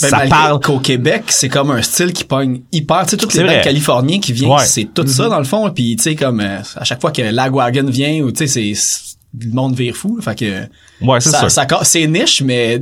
ben, 0.01 0.09
ça 0.09 0.27
parle 0.27 0.59
qu'au 0.59 0.79
Québec, 0.79 1.23
c'est 1.27 1.49
comme 1.49 1.71
un 1.71 1.81
style 1.81 2.13
qui 2.13 2.23
pogne 2.23 2.61
hyper, 2.71 3.03
tu 3.05 3.11
sais, 3.11 3.17
tous 3.17 3.29
C'est 3.29 3.43
les 3.43 3.61
californiens 3.61 4.19
qui 4.19 4.33
viennent, 4.33 4.51
Ouais. 4.51 4.65
c'est 4.65 4.93
tout 4.93 5.05
ça 5.07 5.27
dans 5.27 5.37
le 5.37 5.43
fond. 5.43 5.69
Puis, 5.69 5.95
tu 5.97 6.03
sais, 6.03 6.15
comme, 6.15 6.39
euh, 6.39 6.59
à 6.75 6.83
chaque 6.83 7.01
fois 7.01 7.11
que 7.11 7.21
Lagwagon 7.21 7.85
vient, 7.87 8.21
ou 8.21 8.31
tu 8.31 8.47
sais, 8.47 8.73
c'est, 8.73 8.73
le 9.39 9.51
monde 9.53 9.75
vire 9.75 9.95
fou. 9.95 10.19
Fait 10.21 10.37
que, 10.37 11.05
Ouais, 11.05 11.19
c'est 11.19 11.31
ça, 11.31 11.67
c'est 11.83 12.07
niche, 12.07 12.41
mais 12.41 12.79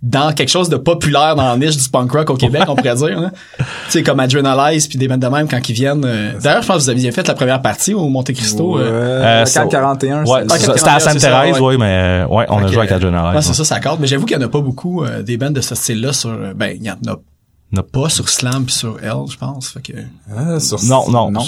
dans 0.00 0.32
quelque 0.32 0.48
chose 0.48 0.68
de 0.68 0.76
populaire 0.76 1.34
dans 1.34 1.42
la 1.42 1.56
niche 1.56 1.76
du 1.76 1.88
punk 1.88 2.12
rock 2.12 2.30
au 2.30 2.34
Québec, 2.36 2.62
on 2.68 2.76
pourrait 2.76 2.94
dire. 2.94 3.18
hein. 3.18 3.32
Tu 3.58 3.64
sais, 3.88 4.02
comme 4.04 4.20
Adrenalize 4.20 4.86
puis 4.86 4.96
des 4.96 5.08
bands 5.08 5.16
de 5.16 5.26
même 5.26 5.48
quand 5.48 5.68
ils 5.68 5.72
viennent. 5.72 6.04
euh, 6.04 6.32
D'ailleurs, 6.40 6.62
je 6.62 6.68
pense 6.68 6.76
que 6.76 6.82
vous 6.82 6.90
aviez 6.90 7.10
fait 7.10 7.26
la 7.26 7.34
première 7.34 7.60
partie 7.60 7.94
au 7.94 8.08
Monte 8.08 8.32
Cristo. 8.32 8.76
Ouais, 8.76 8.82
euh, 8.84 9.22
Euh, 9.24 9.40
le 9.40 9.46
ça- 9.46 9.66
41, 9.66 10.24
Ouais, 10.24 10.42
c'est- 10.48 10.58
c'est 10.58 10.64
ça. 10.66 10.72
Ok, 10.72 10.78
c'était 10.78 10.90
à 10.90 10.98
c'est 11.00 11.04
ça, 11.04 11.10
Sainte-Thérèse, 11.12 11.54
ouais. 11.56 11.60
ouais, 11.60 11.78
mais 11.78 12.24
ouais, 12.30 12.46
on 12.48 12.58
a 12.58 12.66
joué 12.68 12.78
avec 12.78 12.90
que, 12.90 12.94
Adrenaline. 12.94 13.34
Ouais, 13.36 13.42
c'est 13.42 13.54
ça, 13.54 13.64
ça 13.64 13.80
compte. 13.80 13.98
Mais 13.98 14.06
j'avoue 14.06 14.24
qu'il 14.24 14.36
y 14.36 14.40
en 14.40 14.44
a 14.46 14.48
pas 14.48 14.60
beaucoup 14.60 15.02
euh, 15.04 15.22
des 15.22 15.36
bands 15.36 15.50
de 15.50 15.60
ce 15.60 15.74
style-là 15.74 16.12
sur. 16.12 16.30
euh, 16.30 16.52
Ben, 16.54 16.76
il 16.78 16.84
y 16.86 16.90
en 16.90 16.96
a 17.76 17.82
pas 17.82 18.08
sur 18.08 18.28
Slam 18.28 18.64
puis 18.66 18.74
sur 18.74 18.98
L, 19.02 19.12
je 19.30 19.36
pense. 19.36 19.68
Fait 19.70 19.82
que. 19.82 19.92
Ah, 20.34 20.60
sur- 20.60 20.82
Non, 20.84 21.10
non. 21.10 21.30
non. 21.32 21.40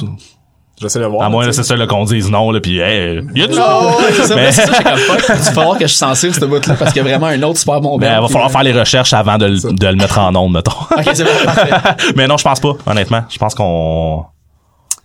J'essaie 0.81 0.99
de 1.01 1.05
voir. 1.05 1.27
À 1.27 1.29
moins, 1.29 1.51
c'est 1.53 1.63
ça, 1.63 1.77
là, 1.77 1.87
qu'on 1.87 2.05
dise 2.05 2.31
non, 2.31 2.51
là, 2.51 2.61
pis 2.61 2.79
hey, 2.81 3.21
il 3.35 3.41
y 3.41 3.45
a 3.45 3.47
du 3.47 3.55
Oh, 3.59 3.91
ouais, 3.99 4.05
c'est 4.17 4.25
ça, 4.27 4.35
Mais- 4.35 4.43
mais 4.45 4.53
c'est 4.53 4.67
ça, 4.67 4.73
j'ai 4.79 4.83
comme 4.85 4.97
fuck. 4.97 5.19
Il 5.29 5.35
va 5.35 5.37
falloir 5.53 5.79
que 5.79 5.87
je 5.87 5.95
censure 5.95 6.35
ce 6.35 6.45
bout-là 6.47 6.75
parce 6.79 6.93
qu'il 6.93 7.03
y 7.03 7.05
a 7.05 7.09
vraiment 7.09 7.27
un 7.27 7.43
autre 7.43 7.59
super 7.59 7.81
bon 7.83 7.99
Mais 7.99 8.07
band. 8.07 8.13
il 8.13 8.21
va 8.21 8.25
puis, 8.27 8.33
falloir 8.33 8.49
euh, 8.49 8.53
faire 8.53 8.63
les 8.63 8.73
recherches 8.73 9.13
avant 9.13 9.37
de, 9.37 9.47
le- 9.47 9.73
de 9.75 9.87
le 9.87 9.97
mettre 9.97 10.19
en 10.19 10.35
onde, 10.35 10.53
mettons. 10.55 10.73
Ok, 10.97 11.11
c'est 11.13 11.25
bon, 11.25 11.31
parfait. 11.45 11.71
mais 12.17 12.27
non, 12.27 12.37
je 12.39 12.45
pense 12.45 12.61
pas, 12.61 12.73
honnêtement. 12.87 13.23
Je 13.29 13.37
pense 13.39 13.55
qu'on 13.55 14.25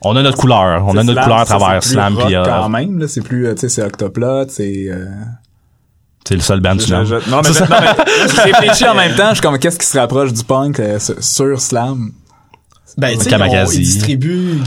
on 0.01 0.15
a 0.15 0.21
notre 0.21 0.37
couleur. 0.37 0.83
On 0.87 0.91
a 0.97 1.03
notre 1.03 1.11
Slam, 1.13 1.23
couleur 1.23 1.39
à 1.39 1.45
travers 1.45 1.83
Slam 1.83 2.17
pis 2.25 2.35
euh, 2.35 2.43
quand 2.45 2.69
même, 2.69 2.97
là, 2.99 3.07
c'est 3.09 3.21
plus, 3.21 3.47
euh, 3.47 3.53
tu 3.55 3.61
sais, 3.61 3.69
c'est 3.69 3.83
Octoplot, 3.83 4.45
c'est, 4.47 4.85
euh, 4.89 5.05
c'est 6.25 6.35
le 6.35 6.41
seul 6.41 6.61
band 6.61 6.75
je- 6.75 6.83
Slam. 6.85 7.03
je- 7.05 7.29
non, 7.29 7.41
mais, 7.43 7.53
je- 7.53 7.59
non, 7.59 7.67
mais 7.81 8.03
j'ai 8.35 8.51
réfléchi 8.51 8.87
en 8.87 8.95
même 8.95 9.15
temps, 9.15 9.29
je 9.29 9.33
suis 9.35 9.41
comme, 9.41 9.59
qu'est-ce 9.59 9.77
qui 9.77 9.85
se 9.87 9.99
rapproche 9.99 10.31
du 10.31 10.43
punk 10.45 10.79
euh, 10.79 10.99
sur 11.19 11.59
Slam? 11.59 12.11
Ben, 12.97 13.17
tu 13.17 13.23
sais, 13.25 13.29
ils, 13.31 13.35
ont- 13.35 13.71
ils 13.71 13.79
distribuent 13.79 14.59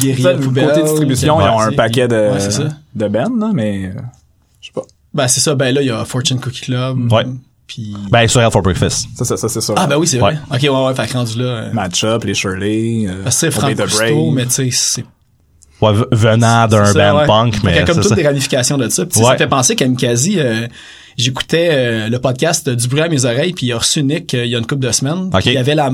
Poubelle. 0.43 0.69
côté 0.69 0.83
distribution, 0.83 1.41
ils 1.41 1.49
ont 1.49 1.61
un 1.61 1.73
paquet 1.73 2.09
de, 2.09 2.31
de 2.95 3.07
là, 3.41 3.51
mais, 3.55 3.87
euh, 3.87 4.01
je 4.61 4.67
sais 4.67 4.73
pas. 4.75 4.83
Ben, 5.15 5.27
c'est 5.29 5.41
ça. 5.41 5.55
Ben, 5.55 5.75
là, 5.75 5.81
il 5.81 5.87
y 5.89 5.91
a 5.91 6.05
Fortune 6.05 6.39
Cookie 6.39 6.61
Club. 6.63 7.11
Ouais. 7.13 7.25
Puis... 7.67 7.95
Ben, 8.11 8.27
sur 8.29 8.41
Hell 8.43 8.51
for 8.51 8.63
Breakfast. 8.63 9.07
Ça, 9.17 9.25
ça, 9.25 9.37
ça 9.37 9.49
c'est 9.49 9.61
sûr. 9.61 9.75
ah, 9.77 9.87
ben 9.87 9.97
oui, 9.97 10.07
c'est 10.07 10.19
vrai. 10.19 10.39
Ouais. 10.51 10.57
Ok, 10.57 10.63
ouais, 10.63 10.87
ouais, 10.87 10.95
fait 10.95 11.13
rendu 11.13 11.39
là. 11.39 11.45
euh, 11.45 11.73
Match-up, 11.73 12.25
les 12.25 12.35
Shirley, 12.35 13.07
euh, 13.09 13.23
Parce 13.25 13.41
que 13.41 13.51
Frank 13.51 13.75
Cousteau, 13.77 14.31
mais 14.31 14.45
tu 14.47 14.53
sais, 14.53 14.69
c'est 14.73 15.05
Ouais, 15.81 15.93
venant 16.11 16.67
d'un 16.67 16.93
band 16.93 17.19
ouais. 17.19 17.27
punk, 17.27 17.55
Fait 17.55 17.61
qu'il 17.61 17.71
y 17.71 17.73
mais 17.73 17.79
a 17.81 17.85
comme 17.85 17.97
toutes 18.01 18.09
ça. 18.09 18.15
des 18.17 18.27
ramifications 18.27 18.77
de 18.79 18.89
ça. 18.89 19.05
Sais, 19.09 19.19
Ouais. 19.21 19.25
Ça 19.27 19.33
me 19.35 19.39
fait 19.39 19.47
penser 19.47 19.77
qu'à 19.77 19.87
Mikazi, 19.87 20.41
euh, 20.41 20.67
j'écoutais 21.19 21.69
euh, 21.73 22.09
le 22.09 22.19
podcast 22.21 22.69
du 22.71 22.89
bruit 22.89 23.03
à 23.03 23.09
mes 23.09 23.25
oreilles, 23.25 23.53
puis 23.53 23.67
il 23.67 23.73
a 23.73 23.79
reçu 23.79 24.03
Nick 24.03 24.33
euh, 24.35 24.45
il 24.45 24.51
y 24.51 24.55
a 24.55 24.59
une 24.59 24.67
couple 24.67 24.87
de 24.87 24.93
semaines. 24.93 25.31
Ok. 25.35 25.43
Puis 25.43 25.51
Il 25.53 25.59
avait 25.59 25.75
la, 25.75 25.91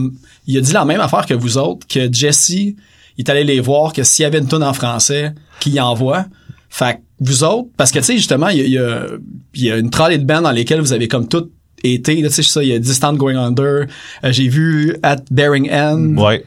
il 0.47 0.59
a 0.59 0.61
dit 0.61 0.73
la 0.73 0.85
même 0.85 1.01
affaire 1.01 1.27
que 1.27 1.35
vous 1.35 1.59
autres, 1.59 1.87
que 1.89 2.13
Jesse, 2.13 2.51
il 2.51 2.77
est 3.19 3.29
allé 3.29 3.43
les 3.43 3.61
voir, 3.61 3.93
que 3.93 4.03
s'il 4.05 4.23
y 4.23 4.27
avait 4.27 4.39
une 4.39 4.47
tune 4.49 4.63
en 4.63 4.73
français, 4.75 5.33
qu'il 5.61 5.73
y 5.75 5.81
envoie. 5.81 6.27
Fait 6.69 6.97
que 6.97 7.01
vous 7.21 7.45
autres, 7.45 7.69
parce 7.77 7.91
que 7.91 8.01
tu 8.01 8.05
sais, 8.05 8.17
justement, 8.17 8.49
il 8.49 8.67
y 8.67 8.71
y 8.73 8.79
a, 8.79 9.07
y 9.55 9.71
a 9.71 9.77
une 9.79 9.91
trolley 9.91 10.19
de 10.19 10.25
bands 10.25 10.43
dans 10.43 10.51
lesquelles 10.51 10.81
vous 10.81 10.93
avez 10.93 11.09
comme 11.09 11.29
tout 11.29 11.51
été, 11.83 12.21
tu 12.23 12.31
sais, 12.31 12.43
ça, 12.43 12.63
il 12.63 12.69
y 12.71 12.73
a 12.73 12.79
Distant 12.79 13.15
Going 13.15 13.37
Under, 13.37 13.87
euh, 14.25 14.33
j'ai 14.33 14.49
vu 14.49 14.97
At 15.03 15.19
Bearing 15.31 15.71
End, 15.71 16.17
Ouais. 16.17 16.45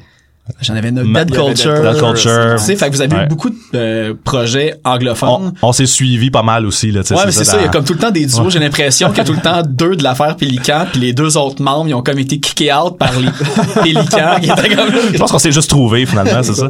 J'en 0.61 0.75
avais 0.75 0.89
une 0.89 1.13
Dead 1.13 1.31
Culture, 1.31 1.81
Dead 1.81 1.97
Culture. 1.99 2.55
tu 2.57 2.63
sais, 2.63 2.75
fait 2.75 2.89
que 2.89 2.95
vous 2.95 3.01
avez 3.01 3.15
Ouais. 3.15 3.23
eu 3.25 3.27
beaucoup 3.27 3.49
de 3.49 3.55
euh, 3.75 4.13
projets 4.23 4.75
On, 4.85 4.91
anglophones. 4.91 5.53
on 5.61 5.71
s'est 5.73 5.85
suivi 5.85 6.29
pas 6.31 6.43
mal 6.43 6.65
aussi, 6.65 6.91
là, 6.91 7.01
tu 7.01 7.09
sais. 7.09 7.15
Ouais, 7.15 7.21
mais 7.25 7.31
c'est 7.31 7.43
ça, 7.43 7.57
il 7.57 7.63
y 7.63 7.65
a 7.65 7.69
comme 7.69 7.83
tout 7.85 7.93
le 7.93 7.99
temps 7.99 8.11
des 8.11 8.25
duos, 8.25 8.49
j'ai 8.49 8.59
l'impression 8.59 9.09
qu'il 9.09 9.17
y 9.17 9.21
a 9.21 9.23
tout 9.25 9.33
le 9.33 9.41
temps 9.41 9.61
deux 9.65 9.95
de 9.95 10.03
l'affaire 10.03 10.35
Pélican, 10.35 10.85
puis 10.91 11.01
les 11.01 11.13
deux 11.13 11.37
autres 11.37 11.61
membres, 11.61 11.87
ils 11.89 11.93
ont 11.93 12.01
comme 12.03 12.19
été 12.19 12.39
kickés 12.39 12.73
out 12.73 12.97
par 12.97 13.11
les 13.19 13.27
Pélicans, 13.83 14.35
comme 14.75 14.91
Je 15.13 15.17
pense 15.17 15.31
qu'on 15.31 15.39
s'est 15.39 15.51
juste 15.51 15.69
trouvé 15.69 16.05
finalement, 16.05 16.43
c'est 16.43 16.53
ça. 16.55 16.69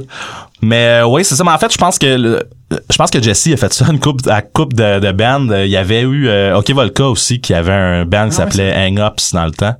Mais 0.62 1.02
euh, 1.04 1.08
oui, 1.08 1.24
c'est 1.24 1.36
ça. 1.36 1.44
Mais 1.44 1.52
en 1.52 1.58
fait, 1.60 1.72
je 1.72 1.78
pense 1.78 2.00
que 2.00 2.08
le- 2.08 2.44
je 2.92 2.98
pense 2.98 3.12
que 3.12 3.22
Jesse 3.22 3.50
a 3.54 3.58
fait 3.58 3.72
ça 3.74 3.86
une 3.92 4.00
coupe 4.00 4.28
à 4.28 4.42
coupe 4.42 4.74
de, 4.74 5.00
de 5.00 5.12
band. 5.12 5.48
Il 5.64 5.70
y 5.70 5.78
avait 5.78 6.02
eu 6.02 6.28
euh, 6.28 6.58
OK 6.58 6.72
Volca 6.72 7.06
aussi 7.08 7.40
qui 7.40 7.54
avait 7.54 7.72
un 7.72 8.06
band 8.06 8.24
qui 8.30 8.30
Ah 8.30 8.38
s'appelait 8.38 8.74
Hang 8.76 9.00
Ups 9.00 9.34
dans 9.34 9.46
le 9.46 9.52
temps. 9.52 9.76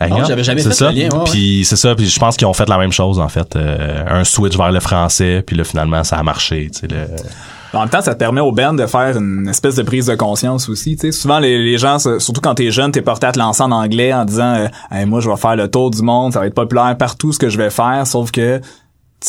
Ah, 0.00 0.06
Up, 0.06 0.24
j'avais 0.26 0.42
jamais 0.44 0.62
fait 0.62 0.72
ça. 0.72 0.90
le 0.90 0.98
lien, 0.98 1.08
ouais, 1.10 1.18
ouais. 1.18 1.24
Puis 1.30 1.64
c'est 1.64 1.76
ça. 1.76 1.94
Puis 1.94 2.06
je 2.08 2.18
pense 2.18 2.36
qu'ils 2.36 2.46
ont 2.46 2.52
fait 2.54 2.68
la 2.68 2.78
même 2.78 2.92
chose 2.92 3.18
en 3.20 3.28
fait, 3.28 3.54
euh, 3.56 4.02
un 4.08 4.24
switch 4.24 4.56
vers 4.56 4.72
le 4.72 4.80
français. 4.80 5.42
Puis 5.46 5.56
là 5.56 5.64
finalement 5.64 6.02
ça 6.04 6.16
a 6.16 6.22
marché. 6.22 6.70
Tu 6.72 6.80
sais, 6.80 6.86
le... 6.88 7.06
En 7.72 7.80
même 7.80 7.88
temps, 7.88 8.00
ça 8.00 8.14
te 8.14 8.18
permet 8.18 8.40
aux 8.40 8.50
bands 8.50 8.72
de 8.72 8.84
faire 8.86 9.16
une 9.16 9.46
espèce 9.48 9.76
de 9.76 9.82
prise 9.84 10.06
de 10.06 10.16
conscience 10.16 10.68
aussi. 10.68 10.96
Tu 10.96 11.02
sais, 11.02 11.12
souvent 11.12 11.38
les, 11.38 11.56
les 11.62 11.78
gens, 11.78 11.98
surtout 12.00 12.40
quand 12.40 12.56
t'es 12.56 12.72
jeune, 12.72 12.90
t'es 12.90 13.00
porté 13.02 13.28
à 13.28 13.32
te 13.32 13.38
lancer 13.38 13.62
en 13.62 13.70
anglais 13.70 14.12
en 14.12 14.24
disant, 14.24 14.54
euh, 14.56 14.66
Hey, 14.90 15.06
moi 15.06 15.20
je 15.20 15.30
vais 15.30 15.36
faire 15.36 15.54
le 15.54 15.70
tour 15.70 15.90
du 15.92 16.02
monde, 16.02 16.32
ça 16.32 16.40
va 16.40 16.46
être 16.46 16.54
populaire 16.54 16.96
partout 16.98 17.32
ce 17.32 17.38
que 17.38 17.48
je 17.48 17.58
vais 17.58 17.70
faire. 17.70 18.04
Sauf 18.08 18.32
que 18.32 18.60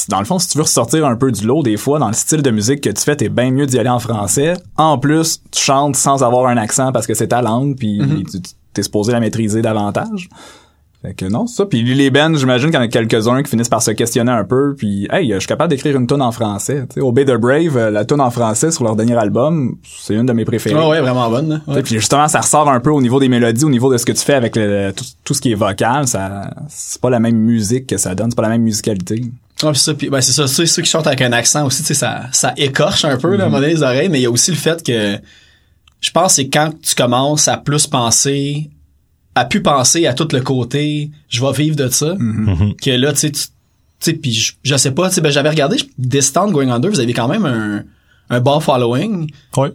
dans 0.10 0.20
le 0.20 0.26
fond, 0.26 0.40
si 0.40 0.48
tu 0.48 0.58
veux 0.58 0.64
ressortir 0.64 1.06
un 1.06 1.18
peu 1.18 1.32
du 1.34 1.46
lot, 1.46 1.62
des 1.64 1.76
fois, 1.78 2.00
dans 2.00 2.08
le 2.08 2.14
style 2.14 2.42
de 2.42 2.50
musique 2.50 2.80
que 2.82 2.90
tu 2.90 3.04
fais, 3.04 3.16
t'es 3.18 3.28
bien 3.30 3.52
mieux 3.52 3.66
d'y 3.68 3.78
aller 3.78 3.90
en 3.90 4.00
français. 4.00 4.54
En 4.78 4.98
plus, 4.98 5.42
tu 5.52 5.62
chantes 5.62 5.98
sans 5.98 6.24
avoir 6.24 6.48
un 6.48 6.56
accent 6.58 6.92
parce 6.94 7.06
que 7.06 7.14
c'est 7.14 7.28
ta 7.28 7.42
langue, 7.42 7.76
puis 7.78 8.00
tu- 8.32 8.42
tu- 8.42 8.52
t'es 8.74 8.84
supposé 8.84 9.12
la 9.12 9.20
maîtriser 9.20 9.62
davantage. 9.62 10.30
Fait 11.02 11.16
que 11.16 11.26
non, 11.26 11.48
c'est 11.48 11.56
ça. 11.56 11.66
Puis 11.66 11.82
les 11.84 12.12
bands, 12.12 12.32
j'imagine 12.36 12.68
qu'il 12.68 12.76
y 12.76 12.78
en 12.78 12.86
a 12.86 12.88
quelques-uns 12.88 13.42
qui 13.42 13.50
finissent 13.50 13.70
par 13.70 13.82
se 13.82 13.90
questionner 13.90 14.32
un 14.32 14.44
peu. 14.44 14.76
Puis, 14.78 15.08
hey, 15.12 15.32
je 15.34 15.40
suis 15.40 15.48
capable 15.48 15.72
d'écrire 15.72 15.98
une 15.98 16.06
tune 16.06 16.22
en 16.22 16.32
français. 16.32 16.84
Tu 16.90 16.96
sais, 16.96 17.02
Obey 17.02 17.26
the 17.26 17.32
Brave, 17.38 17.76
euh, 17.76 17.90
la 17.90 18.06
tune 18.06 18.22
en 18.22 18.30
français 18.30 18.70
sur 18.70 18.84
leur 18.84 18.96
dernier 18.96 19.16
album, 19.16 19.78
c'est 19.84 20.14
une 20.14 20.28
de 20.28 20.34
mes 20.34 20.46
préférées. 20.46 20.76
Ouais, 20.80 20.88
ouais, 20.88 21.02
vraiment 21.02 21.28
bonne. 21.32 21.50
là. 21.50 21.62
Ouais. 21.74 21.82
Puis 21.82 21.96
justement, 21.96 22.28
ça 22.28 22.42
ressort 22.42 22.70
un 22.70 22.80
peu 22.80 22.92
au 22.92 23.02
niveau 23.02 23.20
des 23.20 23.30
mélodies, 23.30 23.66
au 23.66 23.70
niveau 23.72 23.92
de 23.92 23.98
ce 23.98 24.06
que 24.06 24.12
tu 24.12 24.22
fais 24.22 24.36
avec 24.36 24.56
le- 24.56 24.92
tout, 24.96 25.04
tout 25.24 25.34
ce 25.34 25.42
qui 25.42 25.52
est 25.52 25.56
vocal. 25.56 26.08
Ça, 26.08 26.52
c'est 26.70 27.02
pas 27.02 27.10
la 27.10 27.20
même 27.20 27.36
musique 27.38 27.88
que 27.88 27.98
ça 27.98 28.14
donne, 28.14 28.30
c'est 28.30 28.36
pas 28.36 28.44
la 28.44 28.50
même 28.50 28.62
musicalité. 28.62 29.24
Ouais, 29.64 29.72
c'est 29.74 29.84
ça. 29.86 29.94
Puis, 29.96 30.08
ben, 30.10 30.22
c'est 30.22 30.34
ça. 30.34 30.46
Ceux, 30.46 30.68
ceux 30.68 30.84
qui 30.84 30.90
chantent 30.90 31.08
avec 31.08 31.22
un 31.22 31.32
accent 31.34 31.66
aussi, 31.66 31.82
tu 31.82 31.88
sais, 31.88 31.94
ça, 31.96 32.26
ça 32.32 32.54
écorche 32.58 33.06
un 33.06 33.18
peu, 33.18 33.36
là, 33.36 33.46
à 33.46 33.48
un 33.48 33.50
moment 33.50 33.60
donné, 33.60 33.74
les 33.74 33.82
oreilles, 33.82 34.10
mais 34.10 34.20
il 34.20 34.24
y 34.24 34.28
a 34.28 34.32
aussi 34.32 34.52
le 34.52 34.58
fait 34.58 34.84
que, 34.84 35.18
je 36.00 36.12
pense, 36.12 36.28
que 36.28 36.34
c'est 36.36 36.50
quand 36.50 36.72
tu 36.80 36.94
commences 36.94 37.48
à 37.48 37.58
plus 37.58 37.88
penser, 37.88 38.70
à 39.36 39.46
plus 39.46 39.62
penser 39.62 40.08
à 40.08 40.14
tout 40.14 40.28
le 40.32 40.42
côté, 40.42 41.10
je 41.30 41.42
vais 41.46 41.52
vivre 41.54 41.76
de 41.76 41.88
ça, 41.90 42.16
que 42.82 42.92
là, 42.92 43.14
tu 43.14 43.20
sais, 43.20 43.32
tu 43.32 43.42
tu 44.04 44.10
sais, 44.12 44.14
puis 44.18 44.34
je, 44.34 44.54
je 44.64 44.76
sais 44.78 44.92
pas, 44.92 45.10
tu 45.10 45.16
sais, 45.16 45.22
ben, 45.22 45.32
j'avais 45.32 45.50
regardé 45.50 45.78
Distant 46.00 46.50
Going 46.50 46.70
Under, 46.72 46.90
vous 46.90 47.00
avez 47.00 47.14
quand 47.14 47.28
même 47.28 47.46
un, 47.46 47.84
un 48.32 48.40
bon 48.40 48.60
following. 48.60 49.30
Ouais. 49.56 49.72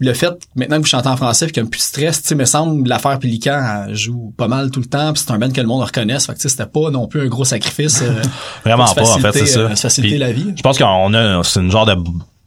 Le 0.00 0.12
fait, 0.14 0.32
maintenant 0.56 0.76
que 0.76 0.82
vous 0.82 0.88
chantez 0.88 1.08
en 1.08 1.16
français, 1.16 1.44
puis 1.46 1.52
qu'il 1.52 1.62
y 1.62 1.66
a 1.66 1.68
plus 1.68 1.78
de 1.78 1.82
stress, 1.82 2.22
tu 2.22 2.28
sais, 2.28 2.34
me 2.34 2.46
semble, 2.46 2.88
l'affaire 2.88 3.18
Pélican 3.18 3.84
elle 3.88 3.94
joue 3.94 4.32
pas 4.38 4.48
mal 4.48 4.70
tout 4.70 4.80
le 4.80 4.86
temps, 4.86 5.12
puis 5.12 5.22
c'est 5.26 5.30
un 5.32 5.38
band 5.38 5.50
que 5.50 5.60
le 5.60 5.66
monde 5.66 5.82
reconnaisse, 5.82 6.24
fait 6.26 6.32
que 6.32 6.38
tu 6.38 6.42
sais, 6.42 6.48
c'était 6.48 6.64
pas 6.66 6.90
non 6.90 7.06
plus 7.06 7.20
un 7.20 7.26
gros 7.26 7.44
sacrifice. 7.44 8.00
euh, 8.02 8.22
Vraiment 8.64 8.86
pas, 8.86 9.02
en 9.02 9.04
fait, 9.04 9.04
c'est 9.04 9.20
faciliter, 9.20 9.46
ça. 9.46 9.58
euh, 9.60 9.76
faciliter 9.76 10.14
Puis, 10.14 10.18
la 10.18 10.32
vie. 10.32 10.52
Je 10.56 10.62
pense 10.62 10.78
qu'on 10.78 11.12
a, 11.14 11.42
c'est 11.44 11.60
une 11.60 11.70
genre 11.70 11.84
de, 11.84 11.94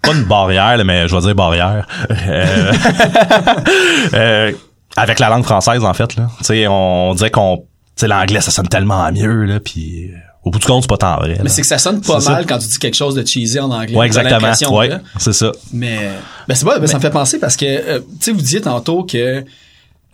pas 0.02 0.14
une 0.14 0.24
barrière, 0.24 0.78
là, 0.78 0.84
mais 0.84 1.08
je 1.08 1.16
vais 1.16 1.22
dire 1.22 1.36
barrière. 1.36 1.88
Euh, 2.10 2.74
euh, 4.14 4.52
avec 5.00 5.20
la 5.20 5.30
langue 5.30 5.44
française, 5.44 5.84
en 5.84 5.94
fait, 5.94 6.16
là. 6.16 6.30
Tu 6.40 6.46
sais, 6.46 6.68
on 6.68 7.14
dirait 7.16 7.32
qu'on, 7.32 7.58
tu 7.58 7.64
sais, 7.96 8.08
l'anglais, 8.08 8.42
ça 8.42 8.52
sonne 8.52 8.68
tellement 8.68 9.12
mieux, 9.12 9.46
là, 9.46 9.60
puis 9.60 10.12
euh, 10.12 10.18
au 10.44 10.52
bout 10.52 10.60
du 10.60 10.66
compte, 10.66 10.84
c'est 10.84 10.90
pas 10.90 10.98
tant 10.98 11.18
vrai. 11.18 11.36
là. 11.36 11.42
Mais 11.44 11.50
c'est 11.50 11.62
que 11.62 11.68
ça 11.68 11.78
sonne 11.78 12.02
pas 12.02 12.20
mal 12.20 12.22
ça. 12.22 12.44
quand 12.44 12.58
tu 12.60 12.68
dis 12.68 12.80
quelque 12.80 12.96
chose 12.96 13.16
de 13.16 13.26
cheesy 13.26 13.60
en 13.60 13.72
anglais. 13.72 13.96
Ouais, 13.96 14.06
exactement. 14.06 14.78
Ouais, 14.78 14.90
c'est 15.18 15.34
ça. 15.34 15.52
Mais 15.74 16.10
ben 16.48 16.56
c'est 16.56 16.66
pas, 16.66 16.80
ben, 16.80 16.88
ça 16.88 16.98
me 16.98 17.02
fait 17.02 17.10
penser 17.10 17.40
parce 17.40 17.56
que 17.56 17.66
euh, 17.66 18.00
tu 18.00 18.06
sais 18.22 18.32
vous 18.32 18.42
disiez 18.42 18.62
tantôt 18.62 19.04
que 19.04 19.44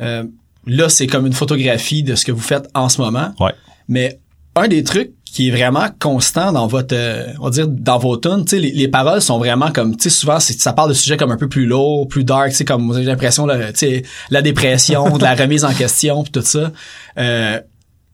euh, 0.02 0.24
là 0.66 0.90
c'est 0.90 1.08
comme 1.08 1.28
une 1.28 1.34
photographie 1.34 2.04
de 2.04 2.16
ce 2.16 2.26
que 2.26 2.32
vous 2.32 2.42
faites 2.42 2.68
en 2.74 2.90
ce 2.90 3.02
moment. 3.02 3.34
Ouais. 3.40 3.54
Mais 3.88 4.20
un 4.56 4.68
des 4.68 4.84
trucs 4.84 5.12
qui 5.36 5.50
est 5.50 5.52
vraiment 5.52 5.88
constant 6.00 6.54
dans 6.54 6.66
votre 6.66 6.96
euh, 6.96 7.26
on 7.42 7.46
va 7.46 7.50
dire 7.50 7.68
dans 7.68 7.98
vos 7.98 8.16
tunes, 8.16 8.46
tu 8.46 8.52
sais 8.52 8.60
les, 8.62 8.72
les 8.72 8.88
paroles 8.88 9.22
sont 9.22 9.38
vraiment 9.38 9.70
comme 9.70 9.98
tu 9.98 10.04
sais 10.04 10.10
souvent 10.10 10.40
c'est 10.40 10.58
ça 10.58 10.72
parle 10.72 10.88
de 10.88 10.94
sujets 10.94 11.18
comme 11.18 11.32
un 11.32 11.36
peu 11.38 11.50
plus 11.50 11.66
lourds, 11.66 12.08
plus 12.08 12.24
dark, 12.24 12.52
tu 12.52 12.56
sais 12.56 12.64
comme 12.64 12.94
j'ai 12.96 13.04
l'impression 13.04 13.46
là, 13.46 13.74
tu 13.74 13.80
sais 13.80 14.04
la 14.30 14.42
dépression, 14.42 15.18
de 15.18 15.24
la 15.24 15.36
remise 15.36 15.66
en 15.66 15.74
question 15.74 16.24
puis 16.24 16.32
tout 16.32 16.42
ça. 16.42 16.72
Euh, 17.18 17.60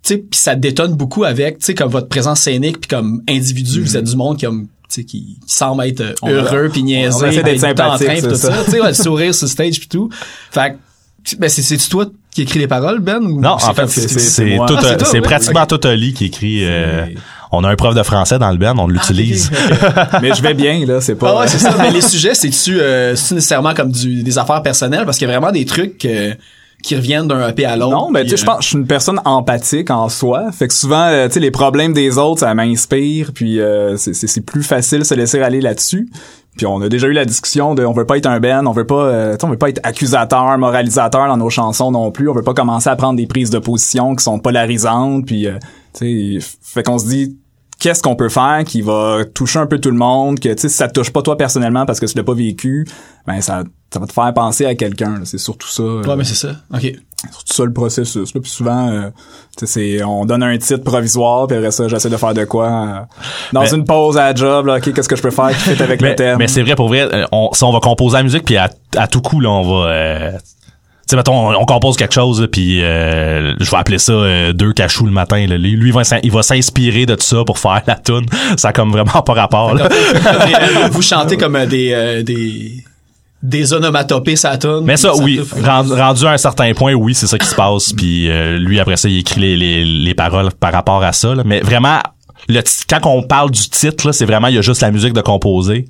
tu 0.04 0.16
sais 0.16 0.18
puis 0.18 0.40
ça 0.40 0.56
détonne 0.56 0.96
beaucoup 0.96 1.24
avec 1.24 1.60
tu 1.60 1.66
sais 1.66 1.76
comme 1.76 1.92
votre 1.92 2.08
présence 2.08 2.40
scénique 2.40 2.80
puis 2.82 2.88
comme 2.90 3.22
individu, 3.30 3.82
vous 3.82 3.98
êtes 3.98 4.06
du 4.06 4.16
monde 4.16 4.42
comme 4.42 4.66
tu 4.90 4.96
sais, 4.96 5.04
qui, 5.06 5.38
qui 5.48 5.54
semble 5.54 5.84
être 5.86 6.02
euh, 6.02 6.14
On- 6.24 6.30
heureux 6.32 6.70
puis 6.74 6.82
niaisé, 6.82 7.16
on 7.16 7.44
d'être 7.44 7.62
temps 7.76 7.94
en 7.94 7.98
sympathique, 7.98 8.08
train, 8.08 8.16
puis 8.16 8.22
tout 8.24 8.36
ça. 8.36 8.52
ça. 8.52 8.64
Tu 8.66 8.72
sais, 8.72 8.82
ouais, 8.82 8.88
le 8.88 8.94
sourire 8.96 9.36
sur 9.36 9.46
le 9.46 9.52
stage 9.52 9.80
puis 9.80 9.88
tout. 9.88 10.10
Fait 10.50 10.76
que, 11.30 11.36
ben 11.38 11.50
c'est 11.50 11.62
c'est 11.62 11.78
toi 11.88 12.08
qui 12.34 12.44
écris 12.44 12.60
les 12.60 12.68
paroles 12.68 13.00
Ben 13.00 13.22
ou 13.24 13.42
Non, 13.42 13.52
en 13.52 13.74
fait, 13.74 13.88
c'est 13.88 14.02
c'est- 14.02 14.08
c'est 14.08 14.20
c'est 14.20 14.56
moi? 14.56 14.66
tout, 14.66 14.76
Ah, 14.78 14.82
c'est 14.82 15.04
euh, 15.04 15.10
oui. 15.14 15.22
pratiquement 15.22 15.66
tout 15.66 15.86
Oli 15.86 16.14
qui 16.14 16.26
écrit. 16.26 16.60
euh, 16.64 17.06
on 17.52 17.64
a 17.66 17.70
un 17.70 17.76
prof 17.76 17.94
de 17.94 18.04
français 18.04 18.40
dans 18.40 18.50
le 18.52 18.58
band, 18.58 18.76
on 18.78 18.88
l'utilise. 18.88 19.52
Mais 20.22 20.34
je 20.34 20.42
vais 20.42 20.54
bien, 20.54 20.86
là, 20.86 21.02
c'est 21.02 21.16
pas... 21.16 21.34
Ah 21.36 21.40
ouais, 21.42 21.48
c'est 21.50 21.60
ça. 21.60 21.76
Mais 21.78 21.92
les 21.92 22.00
sujets, 22.02 22.34
c'est-tu 22.34 22.80
euh, 22.80 23.16
c'est-tu 23.18 23.34
nécessairement 23.36 23.74
comme 23.74 23.92
du, 23.92 24.24
des 24.24 24.38
affaires 24.38 24.62
personnelles? 24.64 25.04
Parce 25.06 25.18
qu'il 25.18 25.28
y 25.28 25.32
a 25.32 25.38
vraiment 25.38 25.52
des 25.52 25.66
trucs 25.66 26.06
euh, 26.06 26.34
qui 26.82 26.96
reviennent 26.96 27.28
d'un 27.28 27.48
EP 27.50 27.66
à 27.66 27.76
l'autre. 27.76 27.96
Non, 27.96 28.10
mais 28.12 28.24
tu 28.24 28.32
sais, 28.32 28.38
je 28.38 28.46
pense 28.46 28.58
que 28.58 28.64
je 28.64 28.68
suis 28.70 28.78
une 28.78 28.88
personne 28.88 29.22
empathique 29.26 29.90
en 29.92 30.10
soi. 30.10 30.52
Fait 30.52 30.68
que 30.68 30.74
souvent, 30.74 31.08
euh, 31.08 31.28
tu 31.28 31.34
sais, 31.36 31.40
les 31.40 31.52
problèmes 31.52 31.94
des 31.94 32.18
autres, 32.18 32.42
ça 32.42 32.54
m'inspire, 32.54 33.32
puis 33.34 33.60
euh, 33.60 33.98
c'est- 33.98 34.42
plus 34.46 34.64
facile 34.64 35.00
de 35.00 35.04
se 35.04 35.14
laisser 35.14 35.40
aller 35.42 35.62
là-dessus. 35.62 36.10
Puis 36.58 36.66
on 36.66 36.82
a 36.82 36.90
déjà 36.90 37.08
eu 37.08 37.14
la 37.14 37.24
discussion 37.26 37.76
de 37.76 37.86
on 37.86 37.94
veut 37.94 38.06
pas 38.06 38.18
être 38.18 38.26
un 38.26 38.40
band, 38.42 38.66
on 38.66 38.72
veut 38.72 38.86
pas 38.88 39.06
euh, 39.06 39.38
on 39.42 39.48
veut 39.48 39.58
pas 39.58 39.70
être 39.70 39.80
accusateur, 39.84 40.58
moralisateur 40.58 41.28
dans 41.28 41.38
nos 41.38 41.50
chansons 41.50 41.92
non 41.92 42.12
plus, 42.12 42.28
on 42.28 42.34
veut 42.34 42.42
pas 42.44 42.54
commencer 42.54 42.90
à 42.90 42.96
prendre 42.98 43.16
des 43.16 43.26
prises 43.28 43.52
de 43.52 43.60
position 43.60 44.16
qui 44.16 44.24
sont 44.24 44.38
polarisantes 44.40 45.26
puis 45.26 45.48
euh, 45.48 45.54
tu 45.98 46.40
sais 46.42 46.48
fait 46.62 46.84
qu'on 46.84 46.98
se 46.98 47.08
dit 47.08 47.38
qu'est-ce 47.80 48.04
qu'on 48.04 48.16
peut 48.18 48.28
faire 48.30 48.64
qui 48.66 48.82
va 48.82 49.20
toucher 49.34 49.60
un 49.60 49.66
peu 49.66 49.80
tout 49.80 49.92
le 49.92 49.98
monde, 49.98 50.40
que 50.42 50.50
tu 50.50 50.58
sais 50.64 50.70
si 50.70 50.76
ça 50.76 50.90
te 50.90 50.94
touche 51.00 51.12
pas 51.12 51.22
toi 51.22 51.38
personnellement 51.38 51.86
parce 51.86 52.02
que 52.02 52.06
tu 52.06 52.18
l'as 52.18 52.24
pas 52.24 52.34
vécu, 52.34 52.86
ben 53.26 53.40
ça 53.40 53.64
ça 53.94 54.00
va 54.00 54.06
te 54.08 54.14
faire 54.14 54.34
penser 54.34 54.66
à 54.66 54.76
quelqu'un, 54.76 55.12
là. 55.20 55.26
c'est 55.26 55.38
surtout 55.38 55.68
ça. 55.68 55.84
euh, 55.84 56.02
euh, 56.04 56.08
Ouais, 56.08 56.16
mais 56.16 56.24
c'est 56.24 56.36
ça. 56.36 56.50
OK. 56.74 56.82
c'est 56.82 57.32
surtout 57.34 57.54
ça 57.54 57.66
le 57.66 57.74
processus. 57.74 58.34
Là. 58.34 58.42
Puis 58.42 58.50
souvent, 58.52 58.90
euh, 58.90 59.10
tu 59.58 59.66
sais, 59.68 59.98
c'est 59.98 60.04
on 60.04 60.26
donne 60.26 60.44
un 60.44 60.58
titre 60.58 60.84
provisoire, 60.84 61.46
puis 61.48 61.58
après 61.58 61.72
ça, 61.72 61.88
j'essaie 61.88 62.10
de 62.10 62.18
faire 62.18 62.34
de 62.34 62.46
quoi 62.46 62.68
euh, 62.68 63.00
dans 63.54 63.62
Mais- 63.62 63.74
une 63.74 63.84
pause 63.86 64.18
à 64.18 64.28
la 64.32 64.36
job. 64.36 64.66
Là, 64.68 64.78
ok, 64.78 64.94
qu'est-ce 64.94 65.10
que 65.10 65.16
je 65.18 65.22
peux 65.22 65.30
faire 65.32 65.50
qui 65.50 65.56
fait 65.56 65.82
avec 65.84 66.02
le 66.02 66.16
terme. 66.16 66.40
mais 66.40 66.48
c'est 66.48 66.62
vrai, 66.62 66.76
pour 66.76 66.88
vrai, 66.88 67.02
euh, 67.14 67.26
on, 67.34 67.50
si 67.54 67.64
on 67.66 67.72
va 67.74 67.80
composer 67.80 68.18
la 68.18 68.24
musique, 68.24 68.46
puis 68.46 68.56
à, 68.58 68.70
à 68.96 69.08
tout 69.08 69.22
coup, 69.22 69.40
là, 69.42 69.50
on 69.50 69.62
va... 69.64 69.90
euh, 69.92 70.32
tu 70.32 70.38
sais, 71.08 71.16
mettons, 71.18 71.50
on, 71.50 71.56
on 71.62 71.66
compose 71.66 71.98
quelque 71.98 72.14
chose, 72.14 72.40
là, 72.40 72.48
puis 72.48 72.82
euh, 72.82 73.54
je 73.60 73.70
vais 73.70 73.78
appeler 73.78 74.00
ça 74.00 74.14
euh, 74.14 74.54
deux 74.54 74.72
cachous 74.72 75.06
le 75.06 75.12
matin. 75.12 75.46
Là. 75.48 75.58
Lui, 75.58 75.72
lui, 75.72 75.90
il 75.90 75.94
va 75.94 76.04
il 76.24 76.32
va 76.32 76.42
s'inspirer 76.44 77.06
de 77.06 77.16
tout 77.16 77.24
ça 77.26 77.44
pour 77.46 77.60
faire 77.60 77.82
la 77.86 77.96
tune. 77.96 78.26
Ça 78.58 78.70
a 78.70 78.72
comme 78.72 78.92
vraiment 78.94 79.22
pas 79.22 79.34
rapport. 79.34 79.74
Là. 79.76 79.90
Vous 80.92 81.02
chantez 81.02 81.36
comme 81.36 81.58
euh, 81.58 81.66
des 81.66 81.92
euh, 81.92 82.24
des 82.24 82.86
des 83.44 83.74
onomatopées 83.74 84.36
ça 84.36 84.58
tourne. 84.58 84.86
Mais 84.86 84.98
ça, 84.98 85.16
oui, 85.16 85.42
rendu, 85.64 85.94
rendu 85.94 86.26
à 86.26 86.32
un 86.32 86.38
certain 86.38 86.74
point, 86.74 86.94
oui, 86.94 87.16
c'est 87.16 87.28
ça 87.28 87.38
qui 87.38 87.48
se 87.48 87.56
passe. 87.56 87.94
Puis 87.94 88.30
euh, 88.30 88.58
lui, 88.58 88.80
après 88.80 88.98
ça, 88.98 89.10
il 89.10 89.20
écrit 89.20 89.42
les, 89.42 89.58
les, 89.58 89.84
les 89.86 90.14
paroles 90.14 90.50
par 90.60 90.72
rapport 90.72 91.04
à 91.04 91.14
ça. 91.14 91.34
là. 91.34 91.44
Mais 91.46 91.60
vraiment, 91.62 92.00
le 92.48 92.62
quand 92.90 93.06
on 93.06 93.24
parle 93.24 93.52
du 93.52 93.70
titre, 93.70 94.08
là, 94.08 94.14
c'est 94.14 94.26
vraiment, 94.26 94.48
il 94.48 94.56
y 94.56 94.58
a 94.58 94.62
juste 94.62 94.82
la 94.82 94.92
musique 94.92 95.14
de 95.14 95.22
composer. 95.22 95.88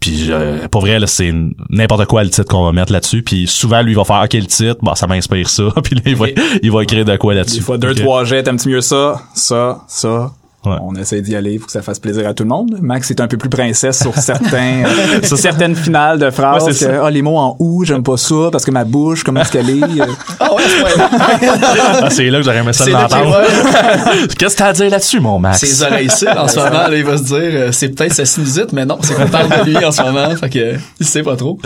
Puis 0.00 0.28
euh, 0.30 0.68
pour 0.68 0.82
vrai, 0.82 1.00
là, 1.00 1.06
c'est 1.08 1.32
n'importe 1.70 2.06
quoi 2.06 2.22
le 2.22 2.30
titre 2.30 2.48
qu'on 2.48 2.64
va 2.64 2.72
mettre 2.72 2.92
là-dessus. 2.92 3.22
Puis 3.22 3.46
souvent, 3.48 3.82
lui, 3.82 3.92
il 3.92 3.96
va 3.96 4.04
faire 4.04 4.22
OK 4.24 4.32
le 4.34 4.46
titre, 4.46 4.76
bon, 4.80 4.94
ça 4.94 5.06
m'inspire 5.06 5.48
ça. 5.48 5.64
Puis 5.82 5.96
là, 5.96 6.02
il 6.06 6.16
va, 6.16 6.26
il 6.62 6.70
va 6.70 6.82
écrire 6.82 7.04
de 7.04 7.16
quoi 7.16 7.34
là-dessus. 7.34 7.56
Des 7.58 7.64
fois, 7.64 7.78
deux, 7.78 7.94
trois 7.94 8.24
jets, 8.24 8.44
t'aimes-tu 8.44 8.68
mieux 8.68 8.80
ça, 8.80 9.20
ça, 9.34 9.80
ça? 9.88 10.30
Ouais. 10.66 10.74
On 10.82 10.92
essaie 10.96 11.20
d'y 11.20 11.36
aller 11.36 11.58
pour 11.58 11.66
que 11.66 11.72
ça 11.72 11.82
fasse 11.82 12.00
plaisir 12.00 12.26
à 12.26 12.34
tout 12.34 12.42
le 12.42 12.48
monde. 12.48 12.78
Max 12.82 13.08
est 13.12 13.20
un 13.20 13.28
peu 13.28 13.36
plus 13.36 13.48
princesse 13.48 14.00
sur 14.02 14.12
certains, 14.16 14.82
euh, 14.86 15.22
sur 15.22 15.38
certaines 15.38 15.76
finales 15.76 16.18
de 16.18 16.30
phrases. 16.30 16.64
Ouais, 16.64 16.74
que, 16.74 17.00
ah, 17.04 17.10
les 17.10 17.22
mots 17.22 17.38
en 17.38 17.54
ou, 17.60 17.84
j'aime 17.84 18.02
pas 18.02 18.16
ça 18.16 18.48
parce 18.50 18.64
que 18.64 18.72
ma 18.72 18.84
bouche, 18.84 19.22
comment 19.22 19.40
est-ce 19.42 19.52
qu'elle 19.52 19.70
est. 19.70 19.82
euh. 20.00 20.06
Ah 20.40 20.52
ouais. 20.54 20.62
Ah, 22.00 22.10
c'est 22.10 22.28
là 22.28 22.38
que 22.38 22.44
j'aurais 22.44 22.58
aimé 22.58 22.72
ça 22.72 22.84
de 22.86 22.90
l'entendre. 22.90 23.40
Qu'est-ce 24.38 24.54
que 24.54 24.58
t'as 24.58 24.66
à 24.66 24.72
dire 24.72 24.90
là-dessus, 24.90 25.20
mon 25.20 25.38
Max? 25.38 25.60
Ses 25.60 25.82
oreilles 25.82 26.06
ici, 26.06 26.26
en 26.28 26.48
ce 26.48 26.56
moment, 26.56 26.70
là, 26.70 26.96
il 26.96 27.04
va 27.04 27.16
se 27.16 27.22
dire, 27.22 27.36
euh, 27.38 27.72
c'est 27.72 27.90
peut-être 27.90 28.12
sa 28.14 28.24
sinusite, 28.24 28.72
mais 28.72 28.84
non, 28.84 28.98
c'est 29.02 29.14
qu'on 29.14 29.28
parle 29.28 29.48
de 29.48 29.70
lui 29.70 29.84
en 29.84 29.92
ce 29.92 30.02
moment, 30.02 30.34
fait 30.36 30.50
que, 30.50 30.74
il 30.98 31.06
sait 31.06 31.22
pas 31.22 31.36
trop. 31.36 31.58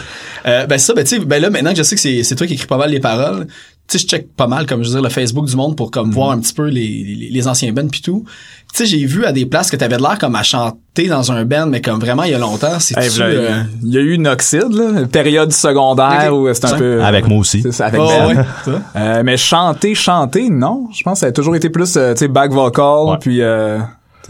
Euh, 0.46 0.66
ben 0.66 0.78
ça, 0.78 0.92
ben 0.94 1.04
tu 1.04 1.16
sais, 1.16 1.24
ben 1.24 1.40
là, 1.40 1.50
maintenant 1.50 1.70
que 1.70 1.78
je 1.78 1.82
sais 1.82 1.96
que 1.96 2.22
c'est, 2.22 2.34
toi 2.34 2.46
qui 2.46 2.54
écris 2.54 2.66
pas 2.66 2.76
mal 2.76 2.90
les 2.90 3.00
paroles, 3.00 3.46
sais, 3.92 3.98
je 3.98 4.06
check 4.06 4.34
pas 4.36 4.46
mal, 4.46 4.66
comme 4.66 4.82
je 4.82 4.88
veux 4.88 4.94
dire, 4.94 5.02
le 5.02 5.08
Facebook 5.08 5.46
du 5.46 5.56
monde 5.56 5.76
pour 5.76 5.90
comme 5.90 6.08
Mhm. 6.08 6.14
voir 6.14 6.30
un 6.32 6.38
petit 6.40 6.52
peu 6.54 6.66
les, 6.68 6.80
les, 7.04 7.28
les 7.30 7.48
anciens 7.48 7.72
bands 7.72 7.88
pis 7.88 8.02
tout. 8.02 8.24
Tu 8.74 8.78
sais, 8.78 8.86
j'ai 8.86 9.04
vu 9.04 9.24
à 9.26 9.32
des 9.32 9.44
places 9.46 9.70
que 9.70 9.76
t'avais 9.76 9.96
de 9.98 10.02
l'air 10.02 10.18
comme 10.18 10.34
à 10.34 10.42
chanter 10.42 11.06
dans 11.08 11.30
un 11.32 11.44
band, 11.44 11.66
mais 11.66 11.80
comme 11.82 12.00
vraiment 12.00 12.22
il 12.24 12.30
y 12.32 12.34
a 12.34 12.38
longtemps, 12.38 12.78
c'est 12.80 12.96
Hey, 12.98 13.10
euh... 13.20 13.62
Il 13.82 13.92
y 13.92 13.98
a 13.98 14.00
eu 14.00 14.12
une 14.12 14.26
oxyde, 14.26 14.72
là, 14.72 15.00
une 15.00 15.08
période 15.08 15.52
secondaire 15.52 16.34
où 16.34 16.52
c'était 16.54 16.68
un 16.72 16.78
peu... 16.78 17.02
Avec 17.04 17.28
moi 17.28 17.38
aussi. 17.38 17.60
C'est 17.62 17.72
ça, 17.72 17.86
avec 17.86 18.00
oh, 18.02 18.06
Ben. 18.08 18.36
ouais. 18.66 18.72
Euh, 18.96 19.22
mais 19.24 19.36
chanter, 19.36 19.94
chanter, 19.94 20.48
non. 20.50 20.88
Je 20.92 21.02
pense 21.02 21.14
que 21.14 21.20
ça 21.20 21.26
a 21.26 21.32
toujours 21.32 21.54
été 21.56 21.68
plus, 21.70 21.96
euh, 21.96 22.12
tu 22.14 22.20
sais, 22.20 22.28
back 22.28 22.50
vocal, 22.52 23.10
Ouais. 23.10 23.16
puis 23.20 23.42
euh, 23.42 23.78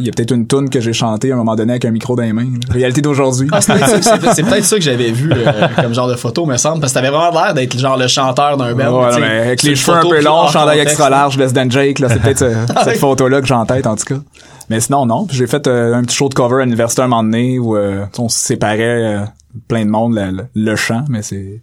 il 0.02 0.06
y 0.06 0.08
a 0.08 0.12
peut-être 0.12 0.32
une 0.32 0.46
tune 0.46 0.68
que 0.68 0.80
j'ai 0.80 0.92
chantée 0.92 1.30
à 1.30 1.34
un 1.34 1.38
moment 1.38 1.54
donné 1.54 1.74
avec 1.74 1.84
un 1.84 1.92
micro 1.92 2.16
dans 2.16 2.24
les 2.24 2.32
mains. 2.32 2.42
là. 2.42 2.74
Réalité 2.74 3.00
d'aujourd'hui. 3.00 3.48
Ah, 3.52 3.60
c'est 3.60 3.74
peut-être 3.74 4.64
ça, 4.64 4.76
que 4.76 4.82
j'avais 4.82 5.12
vu 5.12 5.30
euh, 5.32 5.68
comme 5.80 5.94
genre 5.94 6.08
de 6.08 6.16
photo, 6.16 6.44
me 6.44 6.56
semble, 6.56 6.80
parce 6.80 6.92
que 6.92 6.98
t'avais 6.98 7.10
vraiment 7.10 7.44
l'air 7.44 7.54
d'être 7.54 7.78
genre 7.78 7.96
le 7.96 8.08
chanteur 8.08 8.56
d'un 8.56 8.74
band. 8.74 9.10
Ouais, 9.10 9.20
mais 9.20 9.40
avec 9.40 9.62
les 9.62 9.76
cheveux 9.76 9.96
un 9.96 10.02
peu 10.02 10.20
longs, 10.20 10.48
chandail 10.48 10.80
extra 10.80 11.08
large, 11.08 11.38
Less 11.38 11.52
Than 11.52 11.70
Jake, 11.70 12.00
là, 12.00 12.08
c'est 12.08 12.20
peut-être 12.20 12.44
cette 12.84 12.98
photo-là 12.98 13.40
que 13.40 13.46
j'ai 13.46 13.54
en 13.54 13.64
tête, 13.64 13.86
en 13.86 13.94
tout 13.94 14.04
cas. 14.04 14.20
Mais 14.68 14.80
sinon, 14.80 15.06
non. 15.06 15.26
J'ai 15.30 15.46
fait 15.46 15.66
euh, 15.68 15.94
un 15.94 16.02
petit 16.02 16.16
show 16.16 16.28
de 16.28 16.34
cover 16.34 16.62
à 16.62 16.64
l'université 16.64 17.02
un 17.02 17.08
moment 17.08 17.22
donné 17.22 17.58
où 17.58 17.76
euh, 17.76 18.04
on 18.18 18.28
se 18.28 18.38
séparait 18.38 19.24
plein 19.68 19.84
de 19.84 19.90
monde, 19.90 20.18
le, 20.54 20.76
chant, 20.76 21.04
mais 21.08 21.22
c'est... 21.22 21.62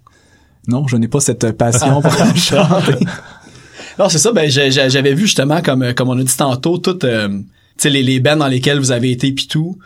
Non, 0.68 0.88
je 0.88 0.98
n'ai 0.98 1.08
pas 1.08 1.20
cette 1.20 1.52
passion 1.58 2.02
pour 2.02 2.14
chanter. 2.36 3.06
Non, 4.00 4.08
c'est 4.08 4.18
ça. 4.18 4.32
Ben, 4.32 4.50
j'avais 4.50 5.14
vu 5.14 5.24
justement, 5.24 5.62
comme, 5.62 5.94
comme 5.94 6.10
on 6.10 6.18
a 6.18 6.24
dit 6.24 6.38
tantôt, 6.38 6.82
euh, 7.04 7.28
tu 7.28 7.46
sais, 7.84 7.90
les, 7.90 8.04
les 8.04 8.20
bands 8.20 8.36
dans 8.36 8.48
lesquels 8.48 8.80
vous 8.80 8.92
avez 8.92 9.12
été 9.12 9.32
pis 9.32 9.48
tout. 9.48 9.78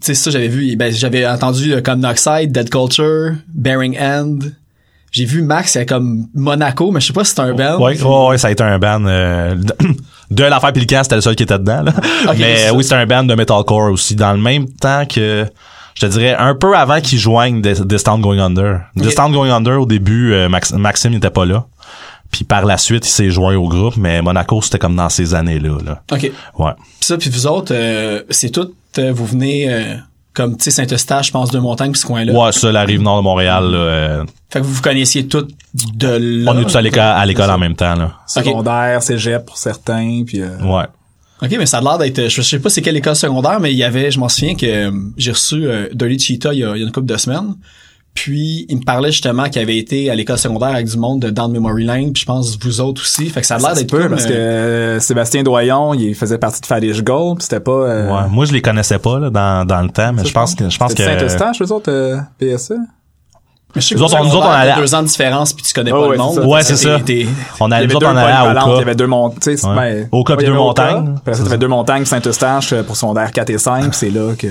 Tu 0.00 0.06
sais, 0.06 0.14
ça, 0.14 0.30
j'avais 0.30 0.48
vu, 0.48 0.76
ben, 0.76 0.92
j'avais 0.92 1.26
entendu 1.26 1.72
euh, 1.72 1.80
comme 1.80 2.00
Noxide, 2.00 2.52
Dead 2.52 2.70
Culture, 2.70 3.34
Bearing 3.48 3.98
End. 3.98 4.38
J'ai 5.10 5.24
vu 5.24 5.42
Max, 5.42 5.74
il 5.74 5.78
y 5.78 5.80
a 5.80 5.84
comme 5.86 6.26
Monaco, 6.34 6.90
mais 6.90 7.00
je 7.00 7.06
sais 7.06 7.12
pas 7.12 7.24
si 7.24 7.34
c'est 7.34 7.40
un 7.40 7.54
band. 7.54 7.78
Ouais, 7.80 8.00
ouais, 8.00 8.28
ouais, 8.28 8.38
ça 8.38 8.48
a 8.48 8.50
été 8.50 8.62
un 8.62 8.78
band 8.78 9.04
euh, 9.06 9.56
de, 10.30 10.44
l'affaire 10.44 10.72
Pelican, 10.72 11.00
c'était 11.02 11.14
le 11.16 11.22
seul 11.22 11.34
qui 11.34 11.42
était 11.44 11.58
dedans. 11.58 11.82
Là. 11.82 11.92
Ok, 12.28 12.36
Mais 12.38 12.56
c'est 12.56 12.70
oui, 12.70 12.84
c'était 12.84 12.96
un 12.96 13.06
band 13.06 13.24
de 13.24 13.34
metalcore 13.34 13.90
aussi, 13.90 14.14
dans 14.14 14.32
le 14.32 14.38
même 14.38 14.68
temps 14.68 15.06
que 15.06 15.46
je 15.94 16.06
te 16.06 16.12
dirais 16.12 16.36
un 16.38 16.54
peu 16.54 16.76
avant 16.76 17.00
qu'ils 17.00 17.18
joignent 17.18 17.62
Dis- 17.62 17.84
Distant 17.86 18.18
Going 18.18 18.38
Under. 18.38 18.82
Distant 18.94 19.30
Going 19.30 19.50
Under 19.50 19.80
au 19.80 19.86
début, 19.86 20.32
euh, 20.32 20.48
Max- 20.48 20.72
Maxime 20.72 21.12
n'était 21.12 21.30
pas 21.30 21.46
là. 21.46 21.66
Puis 22.30 22.44
par 22.44 22.64
la 22.66 22.76
suite, 22.76 23.06
il 23.06 23.10
s'est 23.10 23.30
joint 23.30 23.56
au 23.56 23.68
groupe, 23.68 23.96
mais 23.96 24.20
Monaco, 24.22 24.60
c'était 24.62 24.78
comme 24.78 24.96
dans 24.96 25.08
ces 25.08 25.34
années-là. 25.34 25.78
Là. 25.84 26.02
OK. 26.12 26.18
Puis 26.20 26.32
Ouais. 26.58 26.72
ça, 27.00 27.16
puis 27.16 27.30
vous 27.30 27.46
autres, 27.46 27.72
euh, 27.74 28.22
c'est 28.30 28.50
tout, 28.50 28.70
euh, 28.98 29.12
vous 29.12 29.24
venez 29.26 29.72
euh, 29.72 29.94
comme, 30.34 30.56
tu 30.56 30.64
sais, 30.64 30.70
Saint-Eustache, 30.70 31.28
je 31.28 31.32
pense, 31.32 31.50
de 31.50 31.58
Montagne, 31.58 31.90
puis 31.92 32.00
ce 32.00 32.06
coin-là. 32.06 32.32
Ouais, 32.32 32.52
ça, 32.52 32.70
la 32.70 32.82
rive 32.84 33.00
nord 33.02 33.16
de 33.18 33.22
Montréal, 33.24 33.64
là, 33.70 33.78
euh, 33.78 34.24
Fait 34.50 34.60
que 34.60 34.64
vous 34.64 34.74
vous 34.74 34.82
connaissiez 34.82 35.26
toutes 35.26 35.50
de 35.74 36.08
là. 36.44 36.52
on 36.52 36.60
est 36.60 36.64
tous 36.64 36.76
à 36.76 36.82
l'école, 36.82 37.00
à 37.00 37.24
l'école 37.26 37.50
en 37.50 37.58
même 37.58 37.74
temps. 37.74 37.94
Là. 37.94 38.12
Secondaire, 38.26 39.02
cégep 39.02 39.44
pour 39.46 39.56
certains, 39.56 40.22
puis 40.26 40.40
euh, 40.42 40.56
Ouais. 40.62 40.84
OK, 41.40 41.54
mais 41.56 41.66
ça 41.66 41.78
a 41.78 41.80
l'air 41.80 41.98
d'être, 41.98 42.28
je 42.28 42.42
sais 42.42 42.58
pas 42.58 42.68
c'est 42.68 42.82
quelle 42.82 42.96
école 42.96 43.14
secondaire, 43.16 43.58
mais 43.60 43.72
il 43.72 43.76
y 43.78 43.84
avait, 43.84 44.10
je 44.10 44.18
m'en 44.18 44.28
souviens 44.28 44.54
que 44.56 44.66
euh, 44.66 44.90
j'ai 45.16 45.30
reçu 45.30 45.66
euh, 45.66 45.88
Dirty 45.94 46.18
Cheetah 46.18 46.52
il 46.52 46.58
y, 46.60 46.64
a, 46.64 46.74
il 46.76 46.80
y 46.80 46.82
a 46.82 46.86
une 46.86 46.92
couple 46.92 47.06
de 47.06 47.16
semaines. 47.16 47.54
Puis, 48.14 48.66
il 48.68 48.78
me 48.78 48.82
parlait 48.82 49.12
justement 49.12 49.44
qu'il 49.48 49.62
avait 49.62 49.76
été 49.78 50.10
à 50.10 50.14
l'école 50.16 50.38
secondaire 50.38 50.70
avec 50.70 50.86
du 50.86 50.96
monde 50.96 51.20
de 51.22 51.30
Down 51.30 51.52
Memory 51.52 51.84
Lane, 51.84 52.12
puis 52.12 52.22
je 52.22 52.26
pense 52.26 52.58
vous 52.60 52.80
autres 52.80 53.02
aussi. 53.02 53.28
Fait 53.30 53.42
que 53.42 53.46
ça 53.46 53.54
a 53.54 53.58
l'air 53.58 53.74
d'être 53.74 53.90
comme, 53.90 54.08
parce 54.10 54.26
que 54.26 54.32
euh, 54.32 54.98
Sébastien 54.98 55.44
Doyon, 55.44 55.94
il 55.94 56.16
faisait 56.16 56.38
partie 56.38 56.60
de 56.60 56.66
Fadish 56.66 57.02
Gold, 57.04 57.38
puis 57.38 57.44
c'était 57.44 57.60
pas 57.60 57.70
euh, 57.70 58.08
Ouais. 58.12 58.28
Moi, 58.28 58.44
je 58.44 58.52
les 58.52 58.60
connaissais 58.60 58.98
pas 58.98 59.20
là, 59.20 59.30
dans, 59.30 59.64
dans 59.64 59.82
le 59.82 59.90
temps, 59.90 60.12
mais 60.12 60.24
je 60.24 60.32
pense 60.32 60.56
que 60.56 60.68
je 60.68 60.76
pense 60.78 60.94
que 60.94 61.02
c'était 61.04 61.16
Saint-Eustache, 61.18 61.62
eux 61.62 61.72
autres, 61.72 61.92
euh, 61.92 62.16
PSE? 62.38 62.72
mais 63.76 63.80
je 63.82 63.86
sais 63.86 63.94
Nous 63.94 64.00
que 64.00 64.04
autres, 64.06 64.16
on- 64.20 64.24
nous 64.24 64.34
autres, 64.34 64.46
on 64.46 64.50
allait- 64.50 64.74
deux 64.74 64.94
ans 64.96 65.02
de 65.02 65.06
différence, 65.06 65.52
puis 65.52 65.62
tu 65.62 65.72
connais 65.72 65.92
Oh, 65.92 66.00
pas 66.00 66.06
ouais, 66.08 66.16
le 66.16 66.22
monde. 66.22 66.38
Ouais, 66.40 66.62
c'est 66.64 66.76
ça. 66.76 66.98
T'es- 66.98 67.04
t'es- 67.04 67.28
on 67.60 67.66
allait 67.66 67.84
avait 67.84 67.86
nous 67.86 67.96
autres, 67.98 68.06
deux 68.06 68.12
on 68.12 68.16
allait 68.16 68.50
Oka. 68.50 68.64
il 68.74 68.78
y 68.78 68.82
avait 68.82 68.94
deux 68.96 69.06
montagnes, 69.06 69.56
ben, 69.76 70.08
Oka 70.10 70.36
puis 70.36 70.46
deux 70.46 70.52
montagnes. 70.54 71.04
puis 71.04 71.14
après 71.18 71.34
ça, 71.34 71.44
t'avais 71.44 71.58
deux 71.58 71.68
montagnes, 71.68 72.04
Saint-Eustache 72.04 72.72
euh, 72.72 72.82
pour 72.82 72.96
secondaire 72.96 73.30
4 73.30 73.50
et 73.50 73.58
5, 73.58 73.82
puis 73.90 73.90
c'est 73.92 74.10
là 74.10 74.32
que 74.36 74.48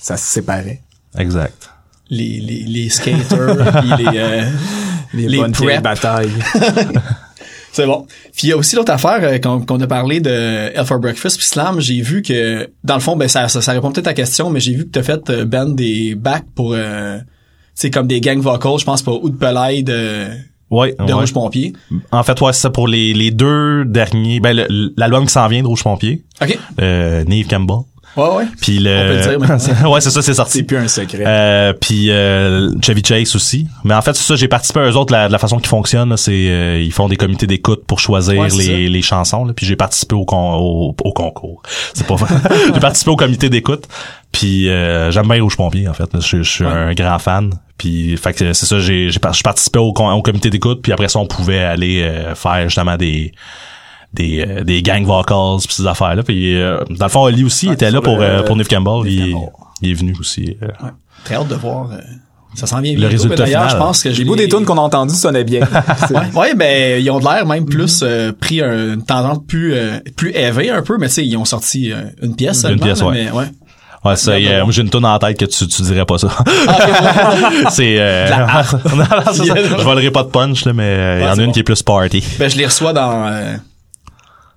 ça 0.00 0.16
se 0.16 0.24
séparait. 0.24 0.82
Exact. 1.18 1.70
Les, 2.10 2.40
les, 2.40 2.64
les 2.66 2.88
skaters, 2.88 3.56
puis 3.80 4.04
les, 4.04 4.18
euh, 4.18 4.42
Les, 5.14 5.28
Les 5.28 5.38
bonnes 5.38 5.80
batailles. 5.82 6.30
C'est 7.72 7.86
bon. 7.86 8.06
Puis 8.36 8.48
il 8.48 8.48
y 8.48 8.52
a 8.52 8.56
aussi 8.56 8.76
l'autre 8.76 8.92
affaire 8.92 9.18
euh, 9.22 9.38
qu'on 9.38 9.60
qu'on 9.60 9.80
a 9.80 9.86
parlé 9.86 10.20
de 10.20 10.30
Hell 10.74 10.84
for 10.84 10.98
Breakfast 10.98 11.36
puis 11.36 11.46
Slam. 11.46 11.80
J'ai 11.80 12.00
vu 12.00 12.22
que 12.22 12.68
dans 12.82 12.94
le 12.94 13.00
fond, 13.00 13.14
ben 13.14 13.28
ça, 13.28 13.48
ça, 13.48 13.60
ça 13.60 13.72
répond 13.72 13.92
peut-être 13.92 14.08
à 14.08 14.10
ta 14.10 14.14
question, 14.14 14.50
mais 14.50 14.58
j'ai 14.58 14.74
vu 14.74 14.84
que 14.86 14.90
t'as 14.90 15.02
fait 15.02 15.28
euh, 15.30 15.44
Ben 15.44 15.74
des 15.74 16.14
backs 16.14 16.46
pour 16.54 16.72
euh, 16.74 17.18
tu 17.18 17.24
sais 17.74 17.90
comme 17.90 18.06
des 18.08 18.20
gang 18.20 18.38
vocals, 18.40 18.78
je 18.80 18.84
pense 18.84 19.02
pour 19.02 19.22
Oud 19.22 19.38
Pelay 19.38 19.82
de, 19.82 20.26
Ouais. 20.70 20.94
de 20.98 21.04
ouais. 21.04 21.12
Rouge 21.12 21.32
Pompier. 21.32 21.72
En 22.10 22.22
fait, 22.22 22.40
ouais, 22.40 22.52
c'est 22.52 22.62
ça 22.62 22.70
pour 22.70 22.88
les, 22.88 23.14
les 23.14 23.30
deux 23.30 23.84
derniers. 23.84 24.40
Ben, 24.40 24.66
l'album 24.96 25.26
qui 25.26 25.32
s'en 25.32 25.46
vient 25.48 25.62
de 25.62 25.66
Rouge 25.68 25.82
Pompier, 25.84 26.24
OK. 26.42 26.58
euh, 26.80 27.22
Neve 27.24 27.46
Campbell. 27.46 27.84
Ouais 28.18 28.36
ouais. 28.36 28.44
Puis 28.60 28.78
le. 28.80 28.90
On 28.96 29.06
peut 29.08 29.14
le 29.14 29.22
dire 29.22 29.40
maintenant. 29.40 29.90
ouais, 29.92 30.00
c'est 30.00 30.10
ça, 30.10 30.20
c'est 30.22 30.32
C'est 30.32 30.34
sorti. 30.34 30.62
plus 30.64 30.76
un 30.76 30.88
secret. 30.88 31.24
Euh, 31.26 31.72
puis 31.72 32.10
euh, 32.10 32.70
Chevy 32.82 33.02
Chase 33.04 33.36
aussi. 33.36 33.66
Mais 33.84 33.94
en 33.94 34.02
fait, 34.02 34.14
c'est 34.16 34.24
ça, 34.24 34.34
j'ai 34.36 34.48
participé 34.48 34.80
à 34.80 34.90
eux 34.90 34.96
autres. 34.96 35.12
La, 35.12 35.28
de 35.28 35.32
la 35.32 35.38
façon 35.38 35.58
qu'ils 35.58 35.68
fonctionnent, 35.68 36.16
c'est 36.16 36.32
euh, 36.32 36.82
ils 36.82 36.92
font 36.92 37.08
des 37.08 37.16
comités 37.16 37.46
d'écoute 37.46 37.84
pour 37.86 38.00
choisir 38.00 38.38
Ouais, 38.40 38.50
c'est 38.50 38.56
les, 38.62 38.88
les 38.88 39.02
chansons. 39.02 39.44
Là, 39.44 39.52
puis 39.54 39.64
j'ai 39.66 39.76
participé 39.76 40.14
au, 40.14 40.24
con, 40.24 40.54
au, 40.56 40.94
au 41.04 41.12
concours. 41.12 41.62
C'est 41.94 42.06
pas 42.06 42.16
vrai. 42.16 42.34
j'ai 42.74 42.80
participé 42.80 43.10
au 43.10 43.16
comité 43.16 43.48
d'écoute. 43.48 43.84
Puis 44.32 44.68
euh, 44.68 45.10
j'aime 45.10 45.26
bien 45.28 45.42
Rouge 45.42 45.56
Pompier, 45.56 45.88
en 45.88 45.94
fait. 45.94 46.08
Je, 46.20 46.42
je 46.42 46.50
suis 46.50 46.64
un 46.64 46.92
grand 46.94 47.18
fan. 47.18 47.50
Puis 47.78 48.16
fait 48.16 48.32
que 48.32 48.52
c'est 48.52 48.66
ça, 48.66 48.78
j'ai 48.80 49.08
j'ai 49.10 49.20
par- 49.20 49.32
je 49.32 49.42
participais 49.42 49.78
au, 49.78 49.92
au 49.94 50.22
comité 50.22 50.50
d'écoute. 50.50 50.80
Puis 50.82 50.92
après 50.92 51.08
ça, 51.08 51.18
on 51.20 51.26
pouvait 51.26 51.60
aller 51.60 52.02
euh, 52.02 52.34
faire 52.34 52.64
justement 52.64 52.96
des 52.96 53.32
des, 54.14 54.44
euh, 54.46 54.64
des 54.64 54.82
gang 54.82 55.04
vocals 55.04 55.60
pis 55.66 55.74
ces 55.74 55.86
affaires 55.86 56.14
là 56.14 56.22
puis 56.22 56.56
euh, 56.60 56.78
dans 56.90 57.06
le 57.06 57.10
fond 57.10 57.24
Ali 57.26 57.44
aussi 57.44 57.68
était 57.68 57.90
là 57.90 58.00
pour 58.00 58.16
le- 58.16 58.22
euh, 58.24 58.42
pour 58.42 58.56
Neve 58.56 58.66
Campbell 58.68 59.04
Neve 59.04 59.12
il, 59.28 59.32
Campbell. 59.32 59.48
il 59.82 59.90
est 59.90 59.94
venu 59.94 60.14
aussi 60.18 60.56
euh. 60.62 60.68
Très 61.24 61.34
hâte 61.34 61.48
de 61.48 61.54
voir. 61.54 61.90
euh, 61.92 61.98
ça 62.54 62.66
s'en 62.66 62.80
vient 62.80 62.92
Le 62.94 62.98
bientôt. 63.00 63.12
résultat 63.12 63.36
D'ailleurs, 63.44 63.64
final. 63.66 63.76
je 63.78 63.84
pense 63.84 64.02
que 64.02 64.08
Les 64.08 64.24
bouts 64.24 64.34
des 64.34 64.48
tunes 64.48 64.64
qu'on 64.64 64.78
a 64.78 64.80
entendues 64.80 65.14
sonnaient 65.14 65.44
bien. 65.44 65.60
Ouais, 66.10 66.20
ouais, 66.34 66.54
ben 66.54 67.00
ils 67.02 67.10
ont 67.10 67.18
de 67.20 67.24
l'air 67.24 67.44
même 67.46 67.66
plus 67.66 68.00
euh, 68.02 68.32
pris 68.32 68.62
un- 68.62 68.94
une 68.94 69.04
tendance 69.04 69.40
plus 69.46 69.74
euh, 69.74 69.98
plus 70.16 70.30
éveillée 70.34 70.70
un 70.70 70.82
peu, 70.82 70.96
mais 70.98 71.08
tu 71.08 71.14
sais 71.14 71.26
ils 71.26 71.36
ont 71.36 71.44
sorti 71.44 71.92
euh, 71.92 72.04
une 72.22 72.34
pièce 72.34 72.62
seulement. 72.62 72.82
pièce, 72.82 73.02
ouais. 73.02 73.12
mais 73.26 73.30
ouais. 73.30 73.44
Ouais, 74.04 74.14
ça, 74.16 74.30
Ouais, 74.30 74.42
y 74.42 74.46
est, 74.46 74.56
ouais. 74.56 74.62
moi 74.62 74.70
j'ai 74.72 74.82
une 74.82 74.90
tonne 74.90 75.04
en 75.04 75.18
tête 75.18 75.36
que 75.38 75.44
tu, 75.44 75.66
tu 75.66 75.82
dirais 75.82 76.04
pas 76.06 76.18
ça. 76.18 76.28
C'est 77.70 77.96
euh, 77.98 78.28
non, 78.90 78.96
non, 78.96 79.04
c'est 79.32 79.44
ça. 79.46 79.54
je 79.56 79.82
volerai 79.84 80.10
pas 80.10 80.22
de 80.22 80.28
punch 80.28 80.64
là, 80.64 80.72
mais 80.72 81.18
il 81.20 81.24
y 81.24 81.28
en 81.28 81.32
a 81.32 81.40
une 81.40 81.46
bon. 81.46 81.52
qui 81.52 81.60
est 81.60 81.64
plus 81.64 81.82
party. 81.82 82.22
Ben, 82.38 82.48
je 82.48 82.56
les 82.56 82.66
reçois 82.66 82.92
dans 82.92 83.26
euh, 83.26 83.56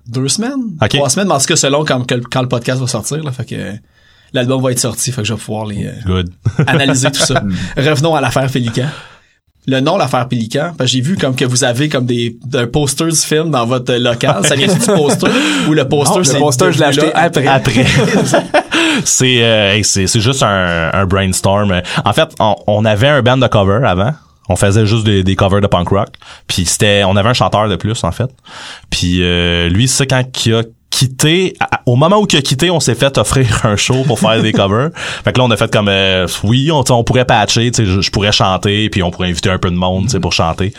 deux 0.06 0.28
semaines, 0.28 0.76
trois 0.88 1.08
semaines, 1.10 1.28
tout 1.28 1.46
cas 1.46 1.56
selon 1.56 1.84
quand, 1.84 2.04
que- 2.06 2.14
quand 2.30 2.42
le 2.42 2.48
podcast 2.48 2.80
va 2.80 2.86
sortir. 2.86 3.22
Là, 3.22 3.32
fait 3.32 3.44
que 3.44 3.72
l'album 4.32 4.62
va 4.62 4.72
être 4.72 4.78
sorti, 4.80 5.12
fait 5.12 5.22
que 5.22 5.28
je 5.28 5.34
vais 5.34 5.38
pouvoir 5.40 5.66
les 5.66 5.86
euh, 5.86 5.92
Good. 6.06 6.30
analyser 6.66 7.10
tout 7.10 7.20
ça. 7.20 7.42
Revenons 7.76 8.14
à 8.14 8.20
l'affaire 8.20 8.50
Pélican. 8.50 8.88
Le 9.64 9.78
nom 9.78 9.96
l'affaire 9.96 10.26
Pélican, 10.26 10.72
parce 10.76 10.90
que 10.90 10.96
j'ai 10.96 11.00
vu 11.02 11.16
comme 11.16 11.36
que 11.36 11.44
vous 11.44 11.62
avez 11.62 11.88
comme 11.88 12.04
des 12.04 12.36
un 12.54 12.66
poster 12.66 13.06
du 13.06 13.16
film 13.16 13.50
dans 13.52 13.64
votre 13.64 13.94
local. 13.94 14.44
Ça 14.44 14.56
vient 14.56 14.66
du 14.66 14.76
poster 14.80 15.28
ou 15.68 15.72
le 15.72 15.86
poster 15.86 16.18
Non, 16.18 16.24
c'est 16.24 16.32
le 16.34 16.38
poster, 16.40 16.72
je 16.72 16.78
l'ai 16.80 16.84
acheté 16.86 17.12
après. 17.14 17.46
Après? 17.46 17.86
c'est 19.04 19.42
euh, 19.44 19.80
c'est 19.84 20.08
c'est 20.08 20.20
juste 20.20 20.42
un, 20.42 20.90
un 20.92 21.06
brainstorm. 21.06 21.80
En 22.04 22.12
fait, 22.12 22.28
on, 22.40 22.56
on 22.66 22.84
avait 22.84 23.06
un 23.08 23.22
band 23.22 23.36
de 23.38 23.46
cover 23.46 23.86
avant. 23.86 24.14
On 24.52 24.56
faisait 24.56 24.86
juste 24.86 25.04
des, 25.04 25.24
des 25.24 25.36
covers 25.36 25.60
de 25.60 25.66
punk 25.66 25.88
rock. 25.88 26.08
Puis 26.46 26.66
c'était, 26.66 27.02
on 27.04 27.16
avait 27.16 27.30
un 27.30 27.34
chanteur 27.34 27.68
de 27.68 27.76
plus 27.76 28.04
en 28.04 28.12
fait. 28.12 28.30
Puis 28.90 29.22
euh, 29.22 29.68
lui, 29.68 29.88
c'est 29.88 30.06
quand 30.06 30.22
il 30.46 30.54
a 30.54 30.62
quitté, 30.90 31.54
au 31.86 31.96
moment 31.96 32.20
où 32.20 32.26
il 32.30 32.36
a 32.36 32.42
quitté, 32.42 32.70
on 32.70 32.78
s'est 32.78 32.94
fait 32.94 33.16
offrir 33.18 33.60
un 33.64 33.76
show 33.76 34.04
pour 34.06 34.20
faire 34.20 34.40
des 34.42 34.52
covers. 34.52 34.90
Fait 35.24 35.32
que 35.32 35.38
là, 35.38 35.44
on 35.44 35.50
a 35.50 35.56
fait 35.56 35.72
comme, 35.72 35.88
euh, 35.88 36.26
oui, 36.44 36.70
on, 36.70 36.84
on 36.90 37.04
pourrait 37.04 37.24
patcher, 37.24 37.72
je, 37.76 38.00
je 38.00 38.10
pourrais 38.10 38.32
chanter, 38.32 38.90
puis 38.90 39.02
on 39.02 39.10
pourrait 39.10 39.28
inviter 39.28 39.50
un 39.50 39.58
peu 39.58 39.70
de 39.70 39.76
monde, 39.76 40.04
tu 40.04 40.10
sais, 40.10 40.20
pour 40.20 40.32
chanter. 40.32 40.72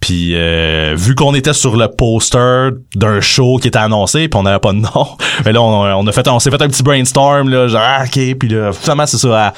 Puis 0.00 0.34
euh, 0.34 0.94
vu 0.96 1.16
qu'on 1.16 1.34
était 1.34 1.52
sur 1.52 1.76
le 1.76 1.88
poster 1.88 2.70
d'un 2.94 3.20
show 3.20 3.58
qui 3.60 3.68
était 3.68 3.78
annoncé, 3.78 4.28
puis 4.28 4.38
on 4.38 4.44
n'avait 4.44 4.60
pas 4.60 4.72
de 4.72 4.78
nom, 4.78 5.08
mais 5.44 5.52
là 5.52 5.60
on, 5.60 5.82
on 5.82 6.06
a 6.06 6.12
fait, 6.12 6.28
on 6.28 6.38
s'est 6.38 6.50
fait 6.50 6.62
un 6.62 6.68
petit 6.68 6.84
brainstorm 6.84 7.48
là, 7.48 7.66
genre 7.66 7.82
ah, 7.82 8.04
ok, 8.04 8.38
puis 8.38 8.48
là 8.48 8.72
finalement 8.72 9.06
c'est 9.06 9.18
ça, 9.18 9.52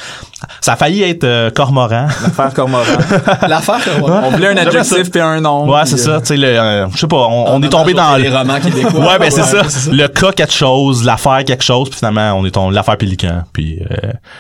ça 0.61 0.73
a 0.73 0.77
failli 0.77 1.03
être 1.03 1.25
euh, 1.25 1.51
Cormoran. 1.51 2.09
Faire 2.09 2.55
Cormoran. 2.55 2.85
L'affaire, 3.49 3.77
ouais. 4.03 4.11
On 4.25 4.31
voulait 4.31 4.49
un 4.49 4.57
adjectif 4.57 5.11
puis 5.11 5.21
un 5.21 5.41
nom. 5.41 5.69
ouais, 5.71 5.83
c'est 5.85 5.95
euh, 5.95 6.15
ça, 6.17 6.21
tu 6.21 6.27
sais, 6.29 6.37
le, 6.37 6.47
euh, 6.49 6.87
je 6.91 6.99
sais 6.99 7.07
pas, 7.07 7.17
on, 7.17 7.55
on 7.57 7.63
est 7.63 7.69
tombé 7.69 7.93
dans 7.95 8.17
les 8.17 8.29
le, 8.29 8.37
romans 8.37 8.59
québécois. 8.61 8.91
Ouais, 9.11 9.19
ben 9.19 9.31
c'est 9.31 9.43
ça. 9.43 9.63
Le 9.91 10.07
cas 10.09 10.33
quelque 10.33 10.53
chose, 10.53 11.05
l'affaire 11.05 11.45
quelque 11.45 11.63
chose, 11.65 11.89
puis 11.91 11.99
finalement 11.99 12.33
on 12.35 12.45
est 12.45 12.51
tombé 12.51 12.75
l'affaire 12.75 12.97
Pélican. 12.97 13.43
Puis 13.53 13.81
euh, 13.91 13.97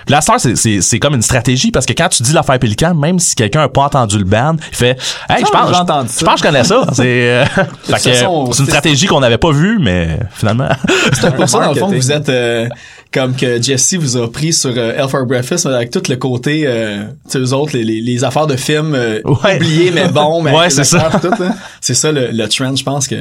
puis 0.06 0.12
la 0.12 0.20
star 0.20 0.38
c'est 0.40 0.56
c'est 0.56 0.80
c'est 0.80 0.98
comme 0.98 1.14
une 1.14 1.22
stratégie 1.22 1.70
parce 1.70 1.86
que 1.86 1.92
quand 1.92 2.08
tu 2.08 2.22
dis 2.22 2.32
l'affaire 2.32 2.58
Pélican, 2.58 2.94
même 2.94 3.18
si 3.18 3.34
quelqu'un 3.34 3.62
a 3.62 3.68
pas 3.68 3.82
entendu 3.82 4.18
le 4.18 4.24
band, 4.24 4.56
il 4.70 4.76
fait 4.76 4.98
"Hey, 5.28 5.40
je 5.40 5.50
Ah, 5.52 5.84
pense 5.84 6.18
je 6.18 6.24
pense 6.24 6.34
que 6.34 6.38
je 6.40 6.42
connais 6.52 6.64
ça." 6.64 6.82
C'est 6.92 7.30
euh, 7.30 7.44
fait 7.44 7.92
que, 7.94 7.98
façon, 7.98 8.52
c'est 8.52 8.62
une 8.62 8.68
stratégie 8.68 9.06
qu'on 9.06 9.20
n'avait 9.20 9.38
pas 9.38 9.52
vue 9.52 9.78
mais 9.80 10.18
finalement 10.32 10.68
C'est 11.12 11.34
pour 11.34 11.48
ça, 11.48 11.60
dans 11.60 11.72
le 11.72 11.78
fond, 11.78 11.88
vous 11.88 12.12
êtes 12.12 12.28
euh, 12.28 12.68
comme 13.12 13.34
que 13.34 13.60
Jesse 13.60 13.94
vous 13.94 14.16
a 14.16 14.30
pris 14.30 14.52
sur 14.52 14.70
euh, 14.76 14.94
Hell 14.96 15.08
for 15.08 15.24
Breakfast 15.26 15.66
avec 15.66 15.90
tout 15.90 16.02
le 16.08 16.16
côté, 16.16 16.62
euh, 16.66 17.04
tu 17.24 17.32
sais, 17.32 17.38
eux 17.38 17.52
autres, 17.52 17.76
les, 17.76 17.82
les, 17.84 18.00
les 18.00 18.24
affaires 18.24 18.46
de 18.46 18.56
films 18.56 18.94
euh, 18.94 19.20
Ouais. 19.24 19.56
oubliés 19.56 19.90
mais 19.90 20.08
bons, 20.08 20.42
mais 20.42 20.52
Ouais, 20.56 20.70
c'est 20.70 20.84
ça. 20.84 21.10
hein. 21.12 21.54
C'est 21.80 21.94
ça 21.94 22.12
le, 22.12 22.28
le 22.30 22.48
trend, 22.48 22.74
je 22.76 22.84
pense 22.84 23.08
que... 23.08 23.16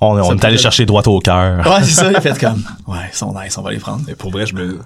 on, 0.00 0.18
on 0.20 0.36
est 0.36 0.44
allé 0.44 0.58
chercher 0.58 0.84
droit 0.86 1.02
au 1.06 1.20
cœur. 1.20 1.66
Ouais, 1.66 1.82
c'est 1.84 1.92
ça, 1.94 2.10
il 2.10 2.16
a 2.18 2.20
fait 2.20 2.38
comme... 2.38 2.62
Ouais, 2.86 2.98
ils 3.12 3.16
sont 3.16 3.34
nice, 3.40 3.56
on 3.56 3.62
va 3.62 3.70
les 3.72 3.78
prendre. 3.78 4.02
Mais 4.06 4.14
pour 4.14 4.30
vrai, 4.30 4.46
je 4.46 4.54
me. 4.54 4.78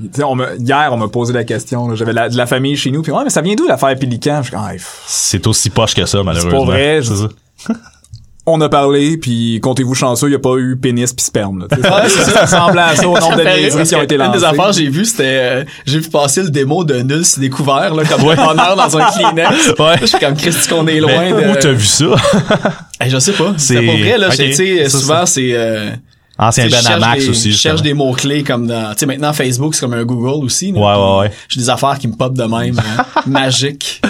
Tu 0.00 0.08
sais, 0.12 0.22
on 0.22 0.36
me, 0.36 0.56
hier, 0.60 0.88
on 0.92 0.96
m'a 0.96 1.08
posé 1.08 1.32
la 1.32 1.42
question. 1.42 1.88
là. 1.88 1.96
J'avais 1.96 2.12
la- 2.12 2.28
de 2.28 2.36
la 2.36 2.46
famille 2.46 2.76
chez 2.76 2.92
nous. 2.92 3.02
Puis 3.02 3.10
ouais, 3.10 3.24
mais 3.24 3.30
ça 3.30 3.40
vient 3.40 3.56
d'où 3.56 3.66
l'affaire 3.66 3.98
Pélican? 3.98 4.36
Je 4.38 4.48
suis 4.48 4.52
comme, 4.52 4.64
ah, 4.64 4.70
pff. 4.72 5.02
C'est 5.08 5.44
aussi 5.48 5.68
poche 5.68 5.94
que 5.94 6.06
ça 6.06 6.22
malheureusement. 6.22 6.60
pas 6.60 6.72
vrai, 6.72 7.00
C'est 7.02 7.10
je- 7.10 7.14
ça. 7.66 7.74
on 8.46 8.60
a 8.60 8.68
parlé, 8.68 9.16
puis 9.18 9.60
comptez-vous 9.62 9.94
chanceux, 9.94 10.26
il 10.26 10.30
n'y 10.30 10.36
a 10.36 10.40
pas 10.40 10.56
eu 10.56 10.76
pénis 10.76 11.12
puis 11.12 11.24
sperme. 11.24 11.60
Là, 11.60 11.66
Ouais, 11.70 12.08
c'est 12.08 12.24
ça. 12.24 12.46
ça 12.46 12.60
ressemble 12.62 12.78
à 12.78 12.96
ça 12.96 13.08
au 13.08 13.18
nombre 13.18 13.36
de 13.36 13.42
niaiseries 13.42 13.84
qui 13.84 13.94
ont 13.94 14.02
été 14.02 14.14
Une 14.16 14.22
lancées. 14.22 14.38
des 14.38 14.44
affaires 14.44 14.66
que 14.68 14.72
j'ai 14.72 14.88
vu, 14.88 15.04
c'était... 15.04 15.22
euh, 15.26 15.64
j'ai 15.86 15.98
vu 16.00 16.08
passer 16.08 16.42
le 16.42 16.50
démo 16.50 16.82
de 16.84 16.94
Nul 17.02 17.24
c'est 17.24 17.40
découvert, 17.40 17.94
là, 17.94 18.02
comme 18.04 18.22
un 18.28 18.38
honneur 18.50 18.76
dans 18.76 18.96
un 18.98 19.04
Kleenex. 19.10 19.68
Ouais. 19.78 19.96
Je 20.00 20.06
suis 20.06 20.18
comme, 20.18 20.34
Christy, 20.36 20.68
qu'on 20.68 20.86
est 20.86 21.00
loin 21.00 21.32
Mais 21.34 21.44
de... 21.44 21.50
où 21.50 21.54
t'as 21.60 21.72
vu 21.72 21.84
ça? 21.84 22.06
Hey, 23.00 23.08
je 23.10 23.18
sais 23.18 23.32
pas. 23.32 23.54
C'est 23.56 23.76
pas 23.76 23.92
vrai, 23.96 24.18
là. 24.18 24.28
Ok. 24.28 24.34
Tu 24.36 24.52
sais, 24.52 24.88
Ça, 24.88 24.98
souvent, 24.98 25.24
c'est... 25.26 25.52
euh, 25.54 25.90
Ancien 26.38 26.68
Ben 26.68 26.98
Max 26.98 27.24
des- 27.24 27.30
aussi. 27.30 27.52
Je 27.52 27.56
cherche 27.58 27.82
des 27.82 27.92
mots-clés 27.94 28.42
comme 28.42 28.66
dans, 28.66 28.92
tu 28.92 29.00
sais, 29.00 29.06
maintenant 29.06 29.32
Facebook, 29.34 29.74
c'est 29.74 29.80
comme 29.82 29.92
un 29.94 30.04
Google 30.04 30.44
aussi. 30.44 30.72
là. 30.72 30.80
Ouais, 30.80 31.02
ouais, 31.02 31.18
ouais. 31.20 31.32
J'ai 31.48 31.60
des 31.60 31.68
affaires 31.70 31.98
qui 31.98 32.08
me 32.08 32.14
pop 32.14 32.32
de 32.34 32.42
même, 32.44 32.78
hein, 32.78 33.04
magiques. 33.26 34.00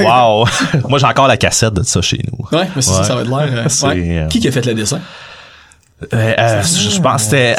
Wow. 0.00 0.46
Moi 0.88 0.98
j'ai 0.98 1.06
encore 1.06 1.28
la 1.28 1.36
cassette 1.36 1.74
de 1.74 1.82
ça 1.82 2.00
chez 2.02 2.18
nous. 2.30 2.58
Ouais, 2.58 2.66
mais 2.74 2.82
c'est 2.82 2.90
ça, 2.90 3.00
Ouais. 3.00 3.06
ça 3.06 3.14
va 3.14 3.20
être 3.22 3.28
l'air. 3.28 3.48
euh, 3.64 3.64
C'est, 3.68 3.86
ouais. 3.86 4.18
euh, 4.18 4.26
Qui 4.28 4.40
qui 4.40 4.48
a 4.48 4.52
fait 4.52 4.64
le 4.66 4.74
dessin? 4.74 5.00
Euh, 6.12 6.34
euh, 6.38 6.62
je 6.62 7.00
pense 7.00 7.14
que 7.16 7.30
c'était 7.30 7.56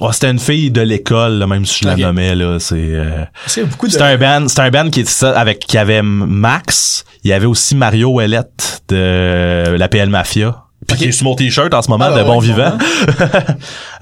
ouais, 0.00 0.08
c'était 0.12 0.30
une 0.30 0.40
fille 0.40 0.70
de 0.72 0.80
l'école 0.82 1.34
là, 1.38 1.46
même 1.46 1.64
si 1.64 1.78
je 1.82 1.88
la 1.88 1.96
nommais 1.96 2.34
là 2.34 2.58
c'est 2.58 2.74
euh, 2.76 3.20
de... 3.46 3.88
c'était 3.88 4.02
un 4.02 4.18
band 4.18 4.48
c'était 4.48 4.60
un 4.62 4.70
band 4.70 4.90
qui 4.90 5.00
était 5.00 5.10
ça 5.10 5.30
avec 5.38 5.60
qui 5.60 5.78
avait 5.78 6.02
Max 6.02 7.04
il 7.24 7.30
y 7.30 7.32
avait 7.32 7.46
aussi 7.46 7.74
Mario 7.76 8.08
Ouellette 8.10 8.82
de 8.88 9.76
la 9.78 9.88
PL 9.88 10.10
Mafia 10.10 10.64
puis 10.86 10.98
qui 10.98 11.04
est 11.06 11.12
sur 11.12 11.24
mon 11.24 11.36
t-shirt 11.36 11.72
en 11.72 11.80
ce 11.80 11.88
moment 11.88 12.06
Ah, 12.08 12.10
de 12.10 12.16
ouais, 12.16 12.24
bon 12.24 12.40
ouais, 12.40 12.46
vivant 12.46 12.76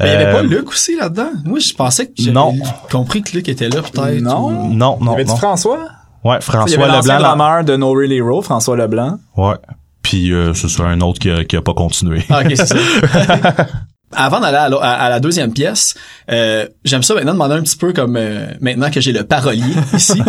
Mais 0.00 0.06
il 0.06 0.06
y 0.06 0.10
avait 0.10 0.32
pas 0.32 0.42
Luc 0.42 0.68
aussi 0.70 0.96
là-dedans? 0.96 1.30
Moi, 1.44 1.58
je 1.60 1.72
pensais 1.72 2.06
que 2.06 2.12
j'avais 2.18 2.32
Non. 2.32 2.54
compris 2.90 3.22
que 3.22 3.32
Luc 3.36 3.48
était 3.48 3.68
là, 3.68 3.80
peut-être. 3.80 4.20
Non. 4.20 4.46
ou- 4.48 4.74
non 4.74 4.96
Il 5.00 5.04
y 5.04 5.06
non 5.06 5.12
avait 5.12 5.24
non 5.24 5.36
François? 5.36 5.78
Ouais 6.24 6.36
Il 6.36 6.38
y 6.38 6.42
François 6.42 6.86
Leblanc 6.86 7.18
drummer 7.18 7.64
de 7.64 7.76
No 7.76 7.92
Real 7.92 8.12
Hero, 8.12 8.42
François 8.42 8.76
Leblanc. 8.76 9.18
ouais 9.36 9.54
Puis 10.02 10.32
euh, 10.32 10.54
ce 10.54 10.68
soit 10.68 10.86
un 10.86 11.00
autre 11.00 11.18
qui 11.18 11.30
a, 11.30 11.44
qui 11.44 11.56
a 11.56 11.62
pas 11.62 11.74
continué. 11.74 12.22
Ah, 12.30 12.40
ok, 12.44 12.52
c'est 12.56 12.66
ça. 12.66 12.76
Avant 14.16 14.38
d'aller 14.40 14.56
à, 14.58 14.68
la- 14.68 14.76
à- 14.76 14.92
à 15.06 15.08
la 15.10 15.18
deuxième 15.18 15.52
pièce, 15.52 15.94
euh, 16.30 16.66
j'aime 16.84 17.02
ça 17.02 17.14
maintenant 17.14 17.32
demander 17.32 17.54
un 17.56 17.62
petit 17.62 17.76
peu 17.76 17.92
comme 17.92 18.16
euh, 18.16 18.46
maintenant 18.60 18.90
que 18.90 19.00
j'ai 19.00 19.12
le 19.12 19.24
parolier 19.24 19.62
ici. 19.94 20.22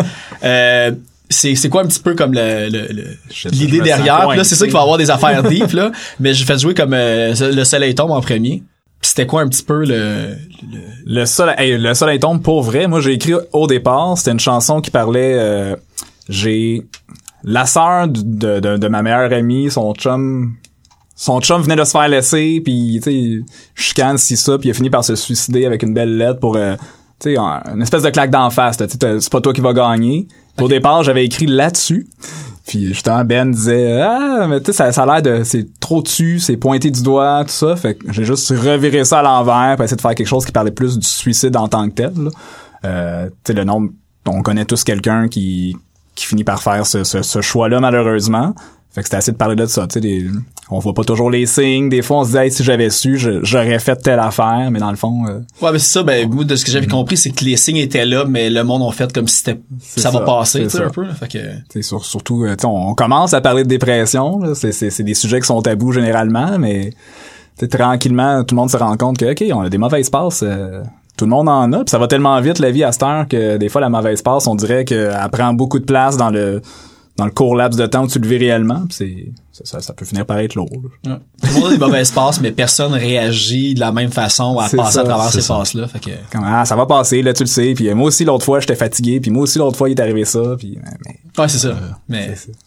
euh, 0.43 0.91
c'est 1.29 1.55
c'est 1.55 1.69
quoi 1.69 1.81
un 1.83 1.87
petit 1.87 1.99
peu 1.99 2.15
comme 2.15 2.33
le, 2.33 2.69
le- 2.69 2.87
le- 2.91 3.17
Je- 3.31 3.49
l'idée 3.49 3.81
derrière? 3.81 4.27
Puis 4.29 4.37
là 4.37 4.43
c'est 4.43 4.55
sûr 4.55 4.65
qu'il 4.65 4.73
va 4.73 4.79
y 4.79 4.81
avoir 4.81 4.97
des 4.97 5.11
affaires 5.11 5.43
deep 5.43 5.71
là 5.73 5.91
mais 6.19 6.33
j'ai 6.33 6.45
fait 6.45 6.57
jouer 6.59 6.73
comme 6.73 6.93
euh, 6.93 7.33
le 7.39 7.63
soleil 7.63 7.93
tombe 7.95 8.11
en 8.11 8.21
premier 8.21 8.63
Puis 9.01 9.09
c'était 9.09 9.25
quoi 9.27 9.41
un 9.41 9.47
petit 9.49 9.63
peu 9.63 9.79
le, 9.85 10.35
le- 10.71 10.79
Le 11.05 11.25
soleil, 11.27 11.55
hey, 11.59 11.77
le 11.77 11.93
soleil 11.93 12.19
tombe 12.19 12.41
pour 12.41 12.63
vrai. 12.63 12.87
Moi, 12.87 13.01
j'ai 13.01 13.13
écrit 13.13 13.33
au 13.53 13.67
départ, 13.67 14.17
c'était 14.17 14.31
une 14.31 14.39
chanson 14.39 14.81
qui 14.81 14.89
parlait. 14.89 15.35
euh, 15.37 15.75
j'ai 16.29 16.85
la 17.43 17.65
sœur 17.65 18.07
de, 18.07 18.59
de, 18.59 18.77
de 18.77 18.87
ma 18.87 19.01
meilleure 19.01 19.31
amie, 19.33 19.69
son 19.69 19.93
chum. 19.93 20.55
Son 21.17 21.39
chum 21.39 21.61
venait 21.61 21.77
de 21.77 21.83
se 21.85 21.91
faire 21.91 22.07
laisser, 22.09 22.61
puis 22.63 22.99
tu 23.01 23.09
sais, 23.39 23.45
chicane 23.73 24.17
si 24.17 24.35
ça, 24.35 24.57
puis 24.57 24.67
il 24.67 24.71
a 24.71 24.73
fini 24.73 24.89
par 24.89 25.03
se 25.05 25.15
suicider 25.15 25.65
avec 25.65 25.81
une 25.83 25.93
belle 25.93 26.17
lettre 26.17 26.39
pour, 26.41 26.57
euh, 26.57 26.75
tu 27.19 27.29
sais, 27.31 27.37
un- 27.37 27.63
une 27.73 27.81
espèce 27.81 28.03
de 28.03 28.09
claque 28.09 28.31
d'en 28.31 28.49
face. 28.49 28.75
tu 28.77 28.83
sais, 28.85 29.19
C'est 29.21 29.31
pas 29.31 29.39
toi 29.39 29.53
qui 29.53 29.61
va 29.61 29.71
gagner. 29.71 30.27
Au 30.59 30.67
départ, 30.67 31.03
j'avais 31.03 31.23
écrit 31.23 31.45
là-dessus. 31.45 32.07
Puis 32.67 32.87
justement, 32.87 33.23
Ben 33.23 33.51
disait 33.51 34.01
Ah, 34.01 34.47
mais 34.49 34.59
tu 34.59 34.67
sais, 34.67 34.73
ça, 34.73 34.91
ça 34.91 35.03
a 35.03 35.05
l'air 35.05 35.21
de. 35.21 35.43
C'est 35.43 35.67
trop 35.79 36.01
dessus, 36.01 36.39
c'est 36.39 36.57
pointé 36.57 36.89
du 36.91 37.03
doigt, 37.03 37.43
tout 37.45 37.51
ça. 37.51 37.75
Fait 37.75 37.93
que 37.95 38.11
j'ai 38.11 38.25
juste 38.25 38.49
reviré 38.49 39.05
ça 39.05 39.19
à 39.19 39.21
l'envers 39.21 39.75
pour 39.75 39.85
essayer 39.85 39.95
de 39.97 40.01
faire 40.01 40.15
quelque 40.15 40.27
chose 40.27 40.45
qui 40.45 40.51
parlait 40.51 40.71
plus 40.71 40.97
du 40.97 41.07
suicide 41.07 41.55
en 41.55 41.67
tant 41.67 41.87
que 41.87 41.93
tel. 41.93 42.13
Euh, 42.83 43.27
tu 43.27 43.33
sais, 43.47 43.53
le 43.53 43.63
nombre. 43.63 43.91
On 44.27 44.41
connaît 44.41 44.65
tous 44.65 44.83
quelqu'un 44.83 45.27
qui, 45.27 45.77
qui 46.15 46.25
finit 46.25 46.43
par 46.43 46.61
faire 46.63 46.85
ce, 46.85 47.03
ce, 47.03 47.21
ce 47.21 47.41
choix-là, 47.41 47.79
malheureusement. 47.79 48.53
Fait 48.91 49.01
que 49.01 49.07
c'était 49.07 49.17
assez 49.17 49.31
de 49.33 49.37
parler 49.37 49.57
de 49.57 49.65
ça. 49.65 49.85
Tu 49.87 49.95
sais, 49.95 49.99
des- 49.99 50.27
on 50.71 50.79
voit 50.79 50.93
pas 50.93 51.03
toujours 51.03 51.29
les 51.29 51.45
signes. 51.45 51.89
Des 51.89 52.01
fois, 52.01 52.19
on 52.19 52.23
se 52.23 52.31
dit, 52.31 52.37
hey, 52.37 52.49
si 52.51 52.63
j'avais 52.63 52.89
su, 52.89 53.19
j'aurais 53.43 53.77
fait 53.79 53.97
telle 53.97 54.19
affaire. 54.21 54.69
Mais 54.71 54.79
dans 54.79 54.89
le 54.89 54.95
fond, 54.95 55.25
euh, 55.27 55.39
ouais 55.61 55.73
mais 55.73 55.79
c'est 55.79 55.91
ça 55.99 56.03
ben 56.03 56.27
moi 56.33 56.45
de 56.45 56.55
ce 56.55 56.63
que 56.63 56.71
j'avais 56.71 56.87
compris 56.87 57.17
c'est 57.17 57.31
que 57.31 57.43
les 57.43 57.57
signes 57.57 57.75
étaient 57.77 58.05
là 58.05 58.23
mais 58.25 58.49
le 58.49 58.63
monde 58.63 58.81
en 58.81 58.91
fait 58.91 59.11
comme 59.13 59.27
si 59.27 59.37
c'était 59.39 59.59
ça, 59.79 60.09
va 60.11 60.21
passer 60.21 60.63
tu 60.63 60.69
sais 60.69 60.83
un 60.85 60.89
peu 60.89 61.05
fait 61.09 61.27
que 61.27 61.81
sur- 61.81 62.05
surtout, 62.05 62.45
euh, 62.45 62.55
tu 62.55 62.61
sais, 62.61 62.65
on, 62.67 62.91
on 62.91 62.95
commence 62.95 63.33
à 63.33 63.41
parler 63.41 63.63
de 63.63 63.67
dépression. 63.69 64.39
C'est, 64.55 65.03
des 65.03 65.13
sujets 65.13 65.41
qui 65.41 65.47
sont 65.47 65.61
tabous 65.61 65.91
généralement, 65.91 66.57
mais 66.57 66.91
tranquillement, 67.69 68.43
tout 68.43 68.55
le 68.55 68.61
monde 68.61 68.69
se 68.71 68.77
rend 68.77 68.95
compte 68.97 69.17
que 69.17 69.31
ok, 69.31 69.43
on 69.53 69.61
a 69.61 69.69
des 69.69 69.77
mauvaises 69.77 70.09
passes. 70.09 70.41
euh, 70.43 70.81
tout 71.17 71.25
le 71.25 71.31
monde 71.31 71.47
en 71.49 71.71
a, 71.73 71.77
puis 71.79 71.89
ça 71.89 71.97
va 71.97 72.07
tellement 72.07 72.39
vite 72.41 72.59
la 72.59 72.71
vie 72.71 72.83
à 72.83 72.91
cette 72.91 73.03
heure 73.03 73.27
que 73.27 73.57
des 73.57 73.69
fois 73.69 73.81
la 73.81 73.89
mauvaise 73.89 74.21
passe, 74.21 74.47
on 74.47 74.55
dirait 74.55 74.85
qu'elle 74.85 75.15
prend 75.31 75.53
beaucoup 75.53 75.79
de 75.79 75.85
place 75.85 76.17
dans 76.17 76.29
le 76.29 76.61
dans 77.17 77.23
le 77.23 77.31
court 77.31 77.55
laps 77.55 77.79
de 77.79 77.85
temps 77.85 78.03
où 78.03 78.07
tu 78.07 78.19
le 78.19 78.27
vis 78.27 78.37
réellement. 78.37 78.85
puis 78.89 79.31
c'est 79.53 79.65
ça, 79.65 79.93
peut 79.93 80.03
finir 80.03 80.25
par 80.25 80.37
être 80.39 80.55
lourd. 80.55 80.69
Ouais. 81.05 81.13
Tout 81.41 81.47
le 81.47 81.53
monde 81.53 81.65
a 81.67 81.69
des 81.69 81.77
mauvaises 81.77 82.11
passes, 82.11 82.41
mais 82.41 82.51
personne 82.51 82.91
réagit 82.91 83.73
de 83.73 83.79
la 83.79 83.93
même 83.93 84.11
façon 84.11 84.59
à 84.59 84.63
passer 84.67 84.77
ça, 84.91 84.99
à 84.99 85.03
travers 85.05 85.31
ces 85.31 85.47
passes-là. 85.47 85.87
Fait 85.87 85.99
que, 85.99 86.09
ah, 86.43 86.65
ça 86.65 86.75
va 86.75 86.85
passer, 86.85 87.21
là, 87.21 87.31
tu 87.31 87.43
le 87.43 87.47
sais. 87.47 87.73
Puis 87.73 87.87
euh, 87.87 87.95
moi 87.95 88.07
aussi, 88.07 88.25
l'autre 88.25 88.43
fois, 88.43 88.59
j'étais 88.59 88.75
fatigué. 88.75 89.21
Puis 89.21 89.31
moi 89.31 89.43
aussi, 89.43 89.59
l'autre 89.59 89.77
fois, 89.77 89.87
il 89.87 89.93
est 89.97 90.01
arrivé 90.01 90.25
ça. 90.25 90.41
Puis, 90.59 90.77
mais- 90.83 90.91
mais 91.05 91.41
ouais, 91.41 91.47
c'est 91.47 91.57
ça. 91.59 91.73
mais 92.09 92.31
c'est 92.35 92.51
ça. 92.51 92.57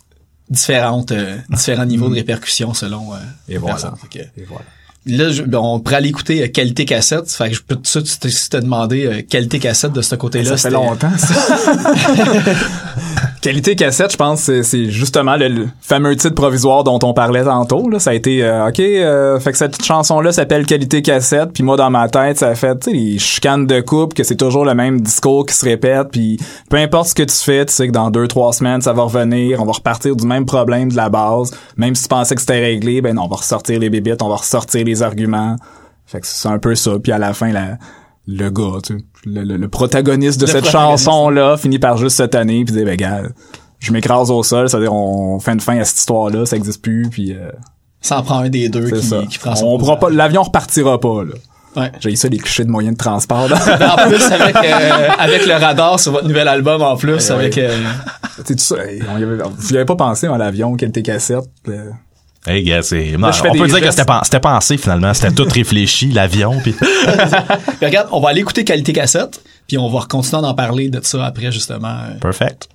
différentes, 0.48 1.12
euh, 1.12 1.36
différents 1.50 1.84
niveaux 1.84 2.08
de 2.08 2.14
répercussion 2.14 2.72
selon. 2.72 3.12
euh, 3.12 3.16
Et 3.50 3.58
voilà. 3.58 3.76
Fait 3.76 4.18
que- 4.20 4.24
Et 4.40 4.44
voilà. 4.48 4.64
Là, 5.06 5.30
je- 5.30 5.42
ben, 5.42 5.58
on 5.58 5.80
pourrait 5.80 5.96
aller 5.96 6.08
écouter 6.10 6.42
euh, 6.42 6.48
qualité 6.48 6.84
cassette. 6.84 7.30
Fait 7.30 7.48
que 7.50 7.54
je 7.54 7.62
peux 7.62 7.76
tout 7.76 7.82
de 7.82 7.86
suite 8.06 8.20
te, 8.20 8.28
te 8.28 8.56
demander 8.62 9.06
euh, 9.06 9.22
qualité 9.22 9.58
cassette 9.58 9.92
de 9.92 10.02
ce 10.02 10.14
côté-là. 10.14 10.56
Ça 10.56 10.68
fait 10.68 10.74
longtemps, 10.74 11.16
ça. 11.16 11.34
Qualité 13.40 13.76
cassette, 13.76 14.10
je 14.12 14.16
pense, 14.16 14.40
c'est- 14.40 14.90
justement 14.90 15.36
le, 15.36 15.68
fameux 15.80 16.16
titre 16.16 16.34
provisoire 16.34 16.82
dont 16.82 16.98
on 17.02 17.14
parlait 17.14 17.44
tantôt. 17.44 17.88
Là. 17.88 18.00
Ça 18.00 18.10
a 18.10 18.14
été, 18.14 18.42
euh, 18.42 18.68
OK, 18.68 18.80
euh, 18.80 19.38
fait 19.38 19.52
que 19.52 19.58
cette 19.58 19.84
chanson-là 19.84 20.32
s'appelle 20.32 20.66
Qualité 20.66 21.02
cassette, 21.02 21.52
puis 21.52 21.62
moi, 21.62 21.76
dans 21.76 21.88
ma 21.90 22.08
tête, 22.08 22.38
ça 22.38 22.48
a 22.48 22.54
fait, 22.56 22.76
tu 22.80 22.90
sais, 22.90 22.96
les 22.96 23.18
chicanes 23.18 23.66
de 23.66 23.80
couple, 23.80 24.14
que 24.14 24.24
c'est 24.24 24.36
toujours 24.36 24.64
le 24.64 24.74
même 24.74 25.00
discours 25.00 25.46
qui 25.46 25.54
se 25.54 25.64
répète, 25.64 26.08
puis 26.10 26.38
peu 26.68 26.78
importe 26.78 27.10
ce 27.10 27.14
que 27.14 27.22
tu 27.22 27.36
fais, 27.36 27.64
tu 27.64 27.72
sais 27.72 27.86
que 27.86 27.92
dans 27.92 28.10
deux, 28.10 28.26
trois 28.26 28.52
semaines, 28.52 28.80
ça 28.80 28.92
va 28.92 29.04
revenir, 29.04 29.62
on 29.62 29.64
va 29.64 29.72
repartir 29.72 30.16
du 30.16 30.26
même 30.26 30.44
problème 30.44 30.90
de 30.90 30.96
la 30.96 31.08
base. 31.08 31.52
Même 31.76 31.94
si 31.94 32.02
tu 32.02 32.08
pensais 32.08 32.34
que 32.34 32.40
c'était 32.40 32.60
réglé, 32.60 33.00
ben 33.00 33.14
non, 33.14 33.22
on 33.24 33.28
va 33.28 33.36
ressortir 33.36 33.78
les 33.78 33.88
bébites, 33.90 34.20
on 34.22 34.28
va 34.28 34.36
ressortir 34.36 34.84
les 34.84 35.02
arguments. 35.02 35.56
Fait 36.06 36.20
que 36.20 36.26
c'est 36.26 36.48
un 36.48 36.58
peu 36.58 36.74
ça. 36.74 36.92
Puis 37.02 37.12
à 37.12 37.18
la 37.18 37.34
fin, 37.34 37.52
la, 37.52 37.76
le 38.30 38.50
gars, 38.50 38.78
tu 38.84 38.96
sais, 38.98 39.04
le, 39.24 39.42
le- 39.42 39.56
le 39.56 39.68
protagoniste 39.68 40.38
de 40.40 40.46
Le 40.46 40.52
cette 40.52 40.66
chanson-là 40.68 41.56
finit 41.56 41.78
par 41.78 41.96
juste 41.96 42.18
se 42.18 42.22
tanner 42.24 42.64
puis 42.64 42.74
dire, 42.74 42.84
ben 42.84 42.94
gars, 42.96 43.22
je 43.78 43.90
m'écrase 43.92 44.30
au 44.30 44.42
sol, 44.42 44.68
c'est-à-dire 44.68 44.92
on 44.92 45.40
fait 45.40 45.52
une 45.52 45.60
fin 45.60 45.78
à 45.78 45.84
cette 45.84 45.98
histoire-là, 45.98 46.44
ça 46.46 46.56
existe 46.56 46.82
plus, 46.82 47.08
puis 47.10 47.32
euh, 47.32 47.50
Ça 48.02 48.18
en 48.18 48.22
prend 48.22 48.40
un 48.40 48.48
des 48.50 48.68
deux 48.68 48.90
qui, 48.90 49.02
ça. 49.06 49.22
qui 49.28 49.38
prend 49.38 49.56
son 49.56 49.66
on 49.66 49.78
courage. 49.78 50.00
pas, 50.00 50.10
l'avion 50.10 50.42
repartira 50.42 51.00
pas 51.00 51.24
là. 51.24 51.34
Ouais. 51.76 51.92
J'ai 52.00 52.16
ça 52.16 52.28
les 52.28 52.38
clichés 52.38 52.64
de 52.64 52.70
moyens 52.70 52.94
de 52.96 52.98
transport. 52.98 53.44
En 53.44 54.08
plus, 54.08 54.22
avec, 54.32 54.56
euh, 54.56 55.08
avec 55.18 55.46
le 55.46 55.52
radar 55.54 56.00
sur 56.00 56.12
votre 56.12 56.26
nouvel 56.26 56.48
album, 56.48 56.82
en 56.82 56.96
plus, 56.96 57.12
Ouais, 57.30 57.30
avec... 57.30 57.56
ouais. 57.56 57.66
euh, 57.70 57.76
tu 58.38 58.42
sais, 58.46 58.54
tout 58.54 58.58
ça, 58.76 58.84
hey, 58.86 59.00
on 59.14 59.18
y 59.18 59.22
avait, 59.22 59.36
vous 59.56 59.72
y 59.72 59.76
avez 59.76 59.84
pas 59.84 59.94
pensé 59.96 60.26
à 60.26 60.36
l'avion, 60.38 60.74
quelle 60.76 60.90
tes 60.92 61.02
cassettes. 61.02 61.44
euh, 61.68 61.90
Hey, 62.46 62.62
gars, 62.62 62.82
c'est. 62.82 63.14
on 63.16 63.52
peut 63.58 63.66
dire 63.66 63.80
que 63.80 63.90
c'était 63.90 64.04
pen- 64.04 64.20
c'était 64.22 64.40
pensé 64.40 64.76
finalement, 64.78 65.12
c'était 65.12 65.32
tout 65.34 65.46
réfléchi, 65.52 66.08
l'avion, 66.10 66.58
puis. 66.62 66.74
regarde, 67.82 68.08
on 68.12 68.20
va 68.20 68.30
aller 68.30 68.40
écouter 68.40 68.64
qualité 68.64 68.92
cassette, 68.92 69.40
puis 69.66 69.76
on 69.78 69.88
va 69.88 70.00
continuer 70.08 70.42
d'en 70.42 70.54
parler 70.54 70.88
de 70.88 71.00
ça 71.02 71.26
après, 71.26 71.50
justement. 71.52 71.96
Perfect. 72.20 72.68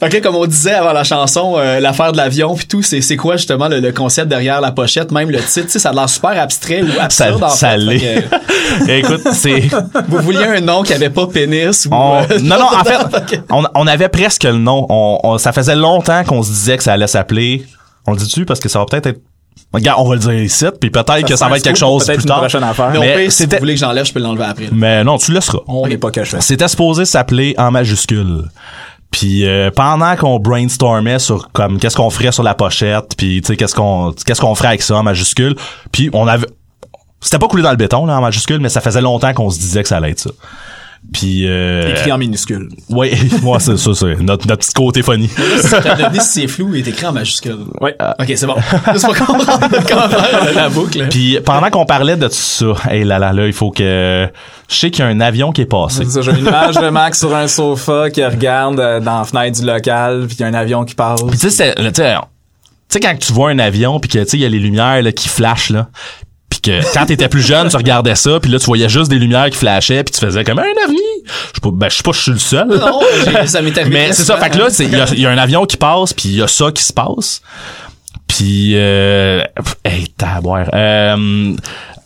Fait 0.00 0.08
que 0.08 0.14
là, 0.14 0.20
comme 0.22 0.36
on 0.36 0.46
disait 0.46 0.72
avant 0.72 0.92
la 0.92 1.04
chanson, 1.04 1.56
euh, 1.58 1.78
l'affaire 1.78 2.12
de 2.12 2.16
l'avion 2.16 2.54
puis 2.54 2.66
tout, 2.66 2.82
c'est 2.82 3.02
c'est 3.02 3.16
quoi 3.16 3.36
justement 3.36 3.68
le, 3.68 3.80
le 3.80 3.92
concept 3.92 4.28
derrière 4.28 4.60
la 4.62 4.72
pochette, 4.72 5.12
même 5.12 5.30
le 5.30 5.40
titre, 5.40 5.70
ça 5.78 5.90
a 5.90 5.92
l'air 5.92 6.08
super 6.08 6.40
abstrait 6.40 6.82
ou 6.82 6.88
Ça, 6.92 7.02
absurde 7.26 7.42
en 7.44 7.48
ça 7.50 7.68
fait. 7.72 7.78
l'est. 7.78 7.98
Fait 7.98 8.22
que, 8.22 8.90
Écoute, 9.14 9.22
c'est... 9.32 9.60
vous 10.08 10.18
vouliez 10.22 10.44
un 10.44 10.60
nom 10.60 10.82
qui 10.82 10.94
avait 10.94 11.10
pas 11.10 11.26
pénis 11.26 11.84
ou 11.86 11.90
On- 11.92 12.22
euh, 12.22 12.38
non, 12.42 12.56
non, 12.58 12.66
en 12.80 12.84
fait, 12.84 13.40
on, 13.50 13.64
on 13.74 13.86
avait 13.86 14.08
presque 14.08 14.44
le 14.44 14.52
nom. 14.54 14.86
On, 14.88 15.18
on- 15.22 15.38
ça 15.38 15.52
faisait 15.52 15.76
longtemps 15.76 16.24
qu'on 16.24 16.42
se 16.42 16.48
disait 16.50 16.78
que 16.78 16.82
ça 16.82 16.94
allait 16.94 17.06
s'appeler. 17.06 17.66
On 18.06 18.12
le 18.12 18.18
dit-tu? 18.18 18.46
Parce 18.46 18.60
que 18.60 18.68
ça 18.70 18.78
va 18.78 18.86
peut-être 18.86 19.06
être. 19.06 19.20
Regarde, 19.72 20.00
on 20.00 20.08
va 20.08 20.14
le 20.14 20.20
dire 20.20 20.32
ici, 20.32 20.64
puis 20.80 20.90
peut-être 20.90 21.26
que 21.26 21.36
ça 21.36 21.46
va 21.48 21.56
être 21.58 21.62
quelque 21.62 21.78
chose 21.78 22.04
plus 22.06 22.24
tard. 22.24 22.38
prochaine 22.40 22.64
affaire. 22.64 22.90
Mais 22.92 22.98
au 22.98 23.00
Mais 23.02 23.22
pire, 23.24 23.32
si 23.32 23.44
vous 23.46 23.56
voulez 23.58 23.74
que 23.74 23.80
j'enlève, 23.80 24.04
je 24.06 24.12
peux 24.12 24.18
l'enlever 24.18 24.44
après. 24.44 24.68
Mais 24.72 25.04
non, 25.04 25.18
tu 25.18 25.30
le 25.30 25.36
laisseras. 25.36 25.58
On 25.68 25.86
n'est 25.86 25.98
pas 25.98 26.10
caché. 26.10 26.38
C'était 26.40 26.66
supposé 26.66 27.04
s'appeler 27.04 27.54
en 27.58 27.70
majuscule. 27.70 28.44
Puis 29.10 29.46
euh, 29.46 29.70
pendant 29.70 30.14
qu'on 30.16 30.38
brainstormait 30.38 31.18
sur 31.18 31.50
comme 31.52 31.78
qu'est-ce 31.78 31.96
qu'on 31.96 32.10
ferait 32.10 32.32
sur 32.32 32.42
la 32.42 32.54
pochette, 32.54 33.16
puis 33.16 33.40
tu 33.40 33.48
sais 33.48 33.56
qu'est-ce 33.56 33.74
qu'on 33.74 34.12
qu'est-ce 34.12 34.40
qu'on 34.40 34.54
ferait 34.54 34.68
avec 34.68 34.82
ça 34.82 34.96
en 34.96 35.02
majuscule, 35.02 35.56
puis 35.90 36.10
on 36.12 36.26
avait 36.28 36.46
c'était 37.20 37.38
pas 37.38 37.48
coulé 37.48 37.62
dans 37.62 37.70
le 37.70 37.76
béton 37.76 38.06
là 38.06 38.18
en 38.18 38.20
majuscule, 38.20 38.60
mais 38.60 38.68
ça 38.68 38.80
faisait 38.80 39.00
longtemps 39.00 39.34
qu'on 39.34 39.50
se 39.50 39.58
disait 39.58 39.82
que 39.82 39.88
ça 39.88 39.96
allait 39.96 40.10
être 40.10 40.20
ça. 40.20 40.30
Puis 41.12 41.48
euh, 41.48 41.90
Écrit 41.90 42.12
en 42.12 42.18
minuscule. 42.18 42.68
ouais, 42.90 43.12
moi 43.42 43.58
c'est 43.58 43.76
ça 43.78 43.90
c'est 43.94 44.16
notre 44.20 44.46
notre 44.46 44.60
petit 44.66 44.72
côté 44.72 45.02
funny. 45.02 45.28
Si 45.28 46.20
c'est 46.20 46.46
flou, 46.46 46.74
il 46.74 46.86
est 46.86 46.90
écrit 46.90 47.06
en 47.06 47.12
majuscule. 47.12 47.56
Ouais. 47.80 47.96
Ok, 48.18 48.32
c'est 48.36 48.46
bon. 48.46 48.54
Juste 48.92 49.06
pour 49.06 49.16
comprendre 49.16 49.68
comment 49.88 50.08
faire 50.08 50.54
la 50.54 50.68
boucle. 50.68 51.08
Puis 51.08 51.38
pendant 51.44 51.68
qu'on 51.70 51.84
parlait 51.86 52.16
de 52.16 52.26
tout 52.28 52.32
ça, 52.34 52.66
hey 52.90 53.02
là 53.04 53.18
là 53.18 53.32
là, 53.32 53.46
il 53.46 53.52
faut 53.52 53.70
que 53.70 54.28
je 54.68 54.74
sais 54.74 54.90
qu'il 54.90 55.04
y 55.04 55.08
a 55.08 55.10
un 55.10 55.20
avion 55.20 55.50
qui 55.52 55.62
est 55.62 55.66
passé. 55.66 56.04
C'est 56.04 56.10
ça, 56.10 56.20
j'ai 56.20 56.30
une 56.32 56.46
image 56.46 56.76
de 56.76 56.88
Max 56.90 57.18
sur 57.18 57.34
un 57.34 57.48
sofa 57.48 58.10
qui 58.10 58.24
regarde 58.24 58.78
euh, 58.78 59.00
dans 59.00 59.18
la 59.18 59.24
fenêtre 59.24 59.58
du 59.58 59.66
local, 59.66 60.26
puis 60.28 60.36
il 60.38 60.42
y 60.42 60.44
a 60.44 60.48
un 60.48 60.54
avion 60.54 60.84
qui 60.84 60.94
passe. 60.94 61.22
Puis 61.22 61.38
tu 61.38 61.50
sais 61.50 61.50
c'est- 61.50 61.74
tu 61.74 61.82
sais 61.94 62.14
tu 62.14 62.94
sais 62.94 63.00
quand 63.00 63.16
tu 63.18 63.32
vois 63.32 63.50
un 63.50 63.58
avion 63.58 63.98
puis 64.00 64.10
que 64.10 64.18
tu 64.18 64.28
sais 64.28 64.36
il 64.36 64.40
y 64.40 64.44
a 64.44 64.48
les 64.48 64.58
lumières 64.58 65.00
là, 65.02 65.12
qui 65.12 65.28
flashent 65.28 65.70
là. 65.70 65.88
Puis 66.62 66.72
que 66.72 66.94
quand 66.94 67.06
t'étais 67.06 67.28
plus 67.28 67.42
jeune, 67.42 67.68
tu 67.68 67.76
regardais 67.76 68.14
ça, 68.14 68.38
puis 68.40 68.50
là 68.50 68.58
tu 68.58 68.66
voyais 68.66 68.88
juste 68.88 69.10
des 69.10 69.18
lumières 69.18 69.48
qui 69.50 69.56
flashaient, 69.56 70.04
puis 70.04 70.12
tu 70.14 70.20
faisais 70.20 70.44
comme 70.44 70.58
un 70.58 70.62
avenir. 70.84 71.00
Je 71.26 71.30
sais 71.54 71.60
pas 71.62 71.70
ben 71.72 71.88
je 71.90 71.96
sais 71.96 72.02
pas 72.02 72.12
je 72.12 72.20
suis 72.20 72.32
le 72.32 72.38
seul. 72.38 72.68
Non, 72.68 73.00
j'ai- 73.24 73.46
ça 73.46 73.62
m'est 73.62 73.76
arrivé. 73.78 73.94
Mais 73.94 74.12
c'est 74.12 74.24
ça, 74.24 74.36
fait 74.36 74.50
que 74.50 74.58
là, 74.58 74.68
il 74.78 74.90
y 74.90 74.96
a, 75.00 75.06
il 75.12 75.20
y 75.20 75.26
a 75.26 75.30
un 75.30 75.38
avion 75.38 75.64
qui 75.66 75.76
passe, 75.76 76.12
puis 76.12 76.28
il 76.30 76.36
y 76.36 76.42
a 76.42 76.48
ça 76.48 76.70
qui 76.72 76.82
se 76.82 76.92
passe. 76.92 77.40
Puis, 78.26 78.72
euh, 78.74 79.42
hey, 79.84 80.08
taboire. 80.16 80.68
Euh, 80.72 81.54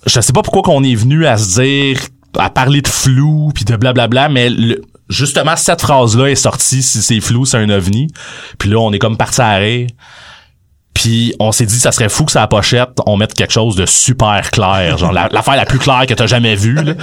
je 0.07 0.21
sais 0.21 0.33
pas 0.33 0.43
pourquoi 0.43 0.62
qu'on 0.62 0.83
est 0.83 0.95
venu 0.95 1.27
à 1.27 1.37
se 1.37 1.61
dire, 1.61 1.99
à 2.38 2.51
parler 2.51 2.81
de 2.81 2.88
flou, 2.88 3.51
puis 3.55 3.64
de 3.64 3.77
blablabla, 3.77 4.29
mais 4.29 4.49
le- 4.51 4.83
justement, 5.09 5.55
cette 5.57 5.83
phrase-là 5.83 6.31
est 6.31 6.35
sortie, 6.35 6.83
si 6.83 7.03
c'est 7.03 7.21
flou, 7.21 7.45
c'est 7.45 7.59
un 7.59 7.69
ovni. 7.71 8.09
Puis 8.59 8.71
là, 8.71 8.79
on 8.79 8.93
est 8.93 8.99
comme 8.99 9.17
parti 9.17 9.40
à 9.43 9.55
rire. 9.57 9.88
Puis 10.95 11.35
on 11.41 11.51
s'est 11.53 11.67
dit 11.67 11.79
ça 11.79 11.93
serait 11.93 12.09
fou 12.09 12.25
que 12.25 12.33
sa 12.33 12.47
pochette 12.47 12.91
on 13.07 13.17
mette 13.17 13.35
quelque 13.35 13.53
chose 13.53 13.77
de 13.77 13.85
super 13.87 14.51
clair, 14.51 14.97
genre 14.97 15.13
la- 15.13 15.29
l'affaire 15.33 15.57
la 15.57 15.67
plus 15.67 15.79
claire 15.79 16.07
que 16.07 16.15
t'as 16.15 16.27
jamais 16.27 16.55
vue. 16.55 16.75
là. 16.75 16.95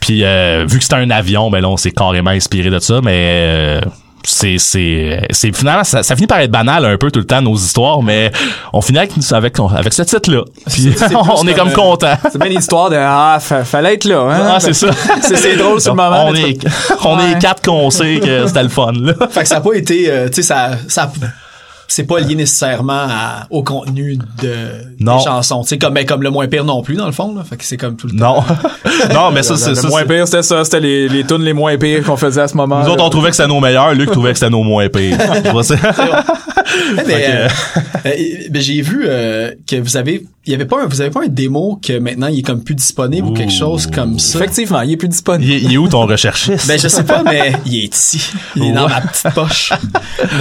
Puis 0.00 0.24
euh, 0.24 0.66
vu 0.68 0.78
que 0.78 0.82
c'était 0.84 0.96
un 0.96 1.10
avion, 1.10 1.50
ben 1.50 1.60
là 1.62 1.68
on 1.68 1.76
s'est 1.76 1.92
carrément 1.92 2.30
inspiré 2.30 2.68
de 2.70 2.78
ça, 2.80 3.00
mais 3.02 3.12
euh, 3.14 3.80
c'est 4.26 4.56
c'est 4.58 5.26
c'est 5.30 5.54
finalement 5.56 5.84
ça, 5.84 6.02
ça 6.02 6.14
finit 6.16 6.26
par 6.26 6.40
être 6.40 6.50
banal 6.50 6.84
un 6.84 6.96
peu 6.98 7.10
tout 7.10 7.20
le 7.20 7.26
temps 7.26 7.40
nos 7.40 7.54
histoires, 7.56 8.02
mais 8.02 8.30
on 8.72 8.80
finit 8.82 8.98
avec 8.98 9.12
avec, 9.32 9.58
avec 9.60 9.92
ce 9.92 10.02
titre 10.02 10.30
là. 10.32 10.42
Puis 10.70 10.92
on 11.14 11.46
est 11.46 11.54
comme 11.54 11.72
comme, 11.72 11.84
content. 11.84 12.16
C'est 12.32 12.38
bien 12.38 12.48
l'histoire 12.50 12.90
de 12.90 12.96
ah 12.98 13.38
fa- 13.40 13.64
fallait 13.64 13.94
être 13.94 14.04
là 14.04 14.20
hein. 14.30 14.52
Ah, 14.56 14.60
c'est 14.60 14.72
ça. 14.74 14.88
c'est 15.22 15.56
drôle 15.56 15.80
sur 15.80 15.92
le 15.94 16.02
moment. 16.02 16.26
On 16.26 16.34
est 16.34 16.58
on 17.04 17.16
Ouais. 17.16 17.30
est 17.32 17.38
quatre 17.38 17.62
qu'on 17.62 17.90
sait 17.90 18.18
que 18.20 18.46
c'était 18.46 18.62
le 18.62 18.68
fun 18.70 18.92
là. 18.92 19.12
Fait 19.30 19.42
que 19.42 19.48
ça 19.48 19.56
a 19.56 19.60
pas 19.60 19.72
été, 19.74 20.10
euh, 20.10 20.28
tu 20.28 20.36
sais, 20.36 20.42
ça, 20.42 20.70
ça, 20.88 21.10
c'est 21.94 22.04
pas 22.04 22.18
lié 22.18 22.34
nécessairement 22.34 22.92
à- 23.08 23.46
au 23.50 23.62
contenu 23.62 24.18
de 24.42 24.54
Non. 24.98 25.18
des 25.18 25.24
chansons. 25.24 25.62
Tu 25.62 25.68
sais, 25.68 25.78
comme, 25.78 25.94
ben, 25.94 26.04
comme 26.04 26.22
le 26.22 26.30
moins 26.30 26.48
pire 26.48 26.64
non 26.64 26.82
plus, 26.82 26.96
dans 26.96 27.06
le 27.06 27.12
fond, 27.12 27.34
là. 27.34 27.44
Fait 27.44 27.56
que 27.56 27.64
c'est 27.64 27.76
comme 27.76 27.96
tout 27.96 28.08
le 28.08 28.18
temps. 28.18 28.44
Non. 28.48 29.14
non, 29.14 29.30
mais 29.30 29.42
ça 29.44 29.56
c'est 29.56 29.70
le 29.70 29.74
ça. 29.76 29.88
moins 29.88 30.00
c'est- 30.02 30.08
pire, 30.08 30.26
c'était 30.26 30.42
ça. 30.42 30.64
C'était 30.64 30.80
les, 30.80 31.08
les 31.08 31.24
tunes 31.24 31.42
les 31.42 31.52
moins 31.52 31.76
pires 31.78 32.02
qu'on 32.04 32.16
faisait 32.16 32.40
à 32.42 32.48
ce 32.48 32.56
moment. 32.56 32.82
Nous 32.82 32.88
autres, 32.90 33.04
on 33.04 33.10
trouvait 33.10 33.30
que 33.30 33.36
c'était 33.36 33.48
nos 33.48 33.60
meilleurs, 33.60 33.94
Luc 33.94 34.10
trouvait 34.10 34.32
que 34.32 34.38
c'était 34.38 34.50
nos 34.50 34.62
moins 34.64 34.88
pires. 34.88 35.16
Eh, 36.66 37.02
mais, 37.06 37.26
euh, 37.28 37.48
euh, 38.06 38.10
ben, 38.50 38.62
j'ai 38.62 38.80
vu 38.82 39.02
euh, 39.04 39.52
que 39.66 39.76
vous 39.76 39.96
avez, 39.96 40.24
il 40.46 40.50
y 40.50 40.54
avait 40.54 40.64
pas, 40.64 40.82
un, 40.82 40.86
vous 40.86 41.00
avez 41.00 41.10
pas 41.10 41.22
un 41.24 41.28
démo 41.28 41.78
que 41.82 41.98
maintenant 41.98 42.28
il 42.28 42.38
est 42.38 42.42
comme 42.42 42.62
plus 42.64 42.74
disponible 42.74 43.28
ou 43.28 43.32
quelque 43.32 43.52
chose 43.52 43.86
comme 43.86 44.18
ça? 44.18 44.38
Effectivement, 44.38 44.80
il 44.82 44.92
est 44.92 44.96
plus 44.96 45.08
disponible. 45.08 45.50
il, 45.50 45.56
est, 45.56 45.60
il 45.62 45.72
est 45.74 45.76
où 45.76 45.88
ton 45.88 46.06
recherchiste? 46.06 46.66
Ben 46.66 46.78
je 46.78 46.88
sais 46.88 47.04
pas, 47.04 47.22
mais 47.22 47.52
il 47.66 47.84
est 47.84 47.94
ici. 47.94 48.30
Il 48.56 48.64
est 48.64 48.72
dans 48.72 48.88
ma 48.88 49.00
petite 49.02 49.34
poche. 49.34 49.72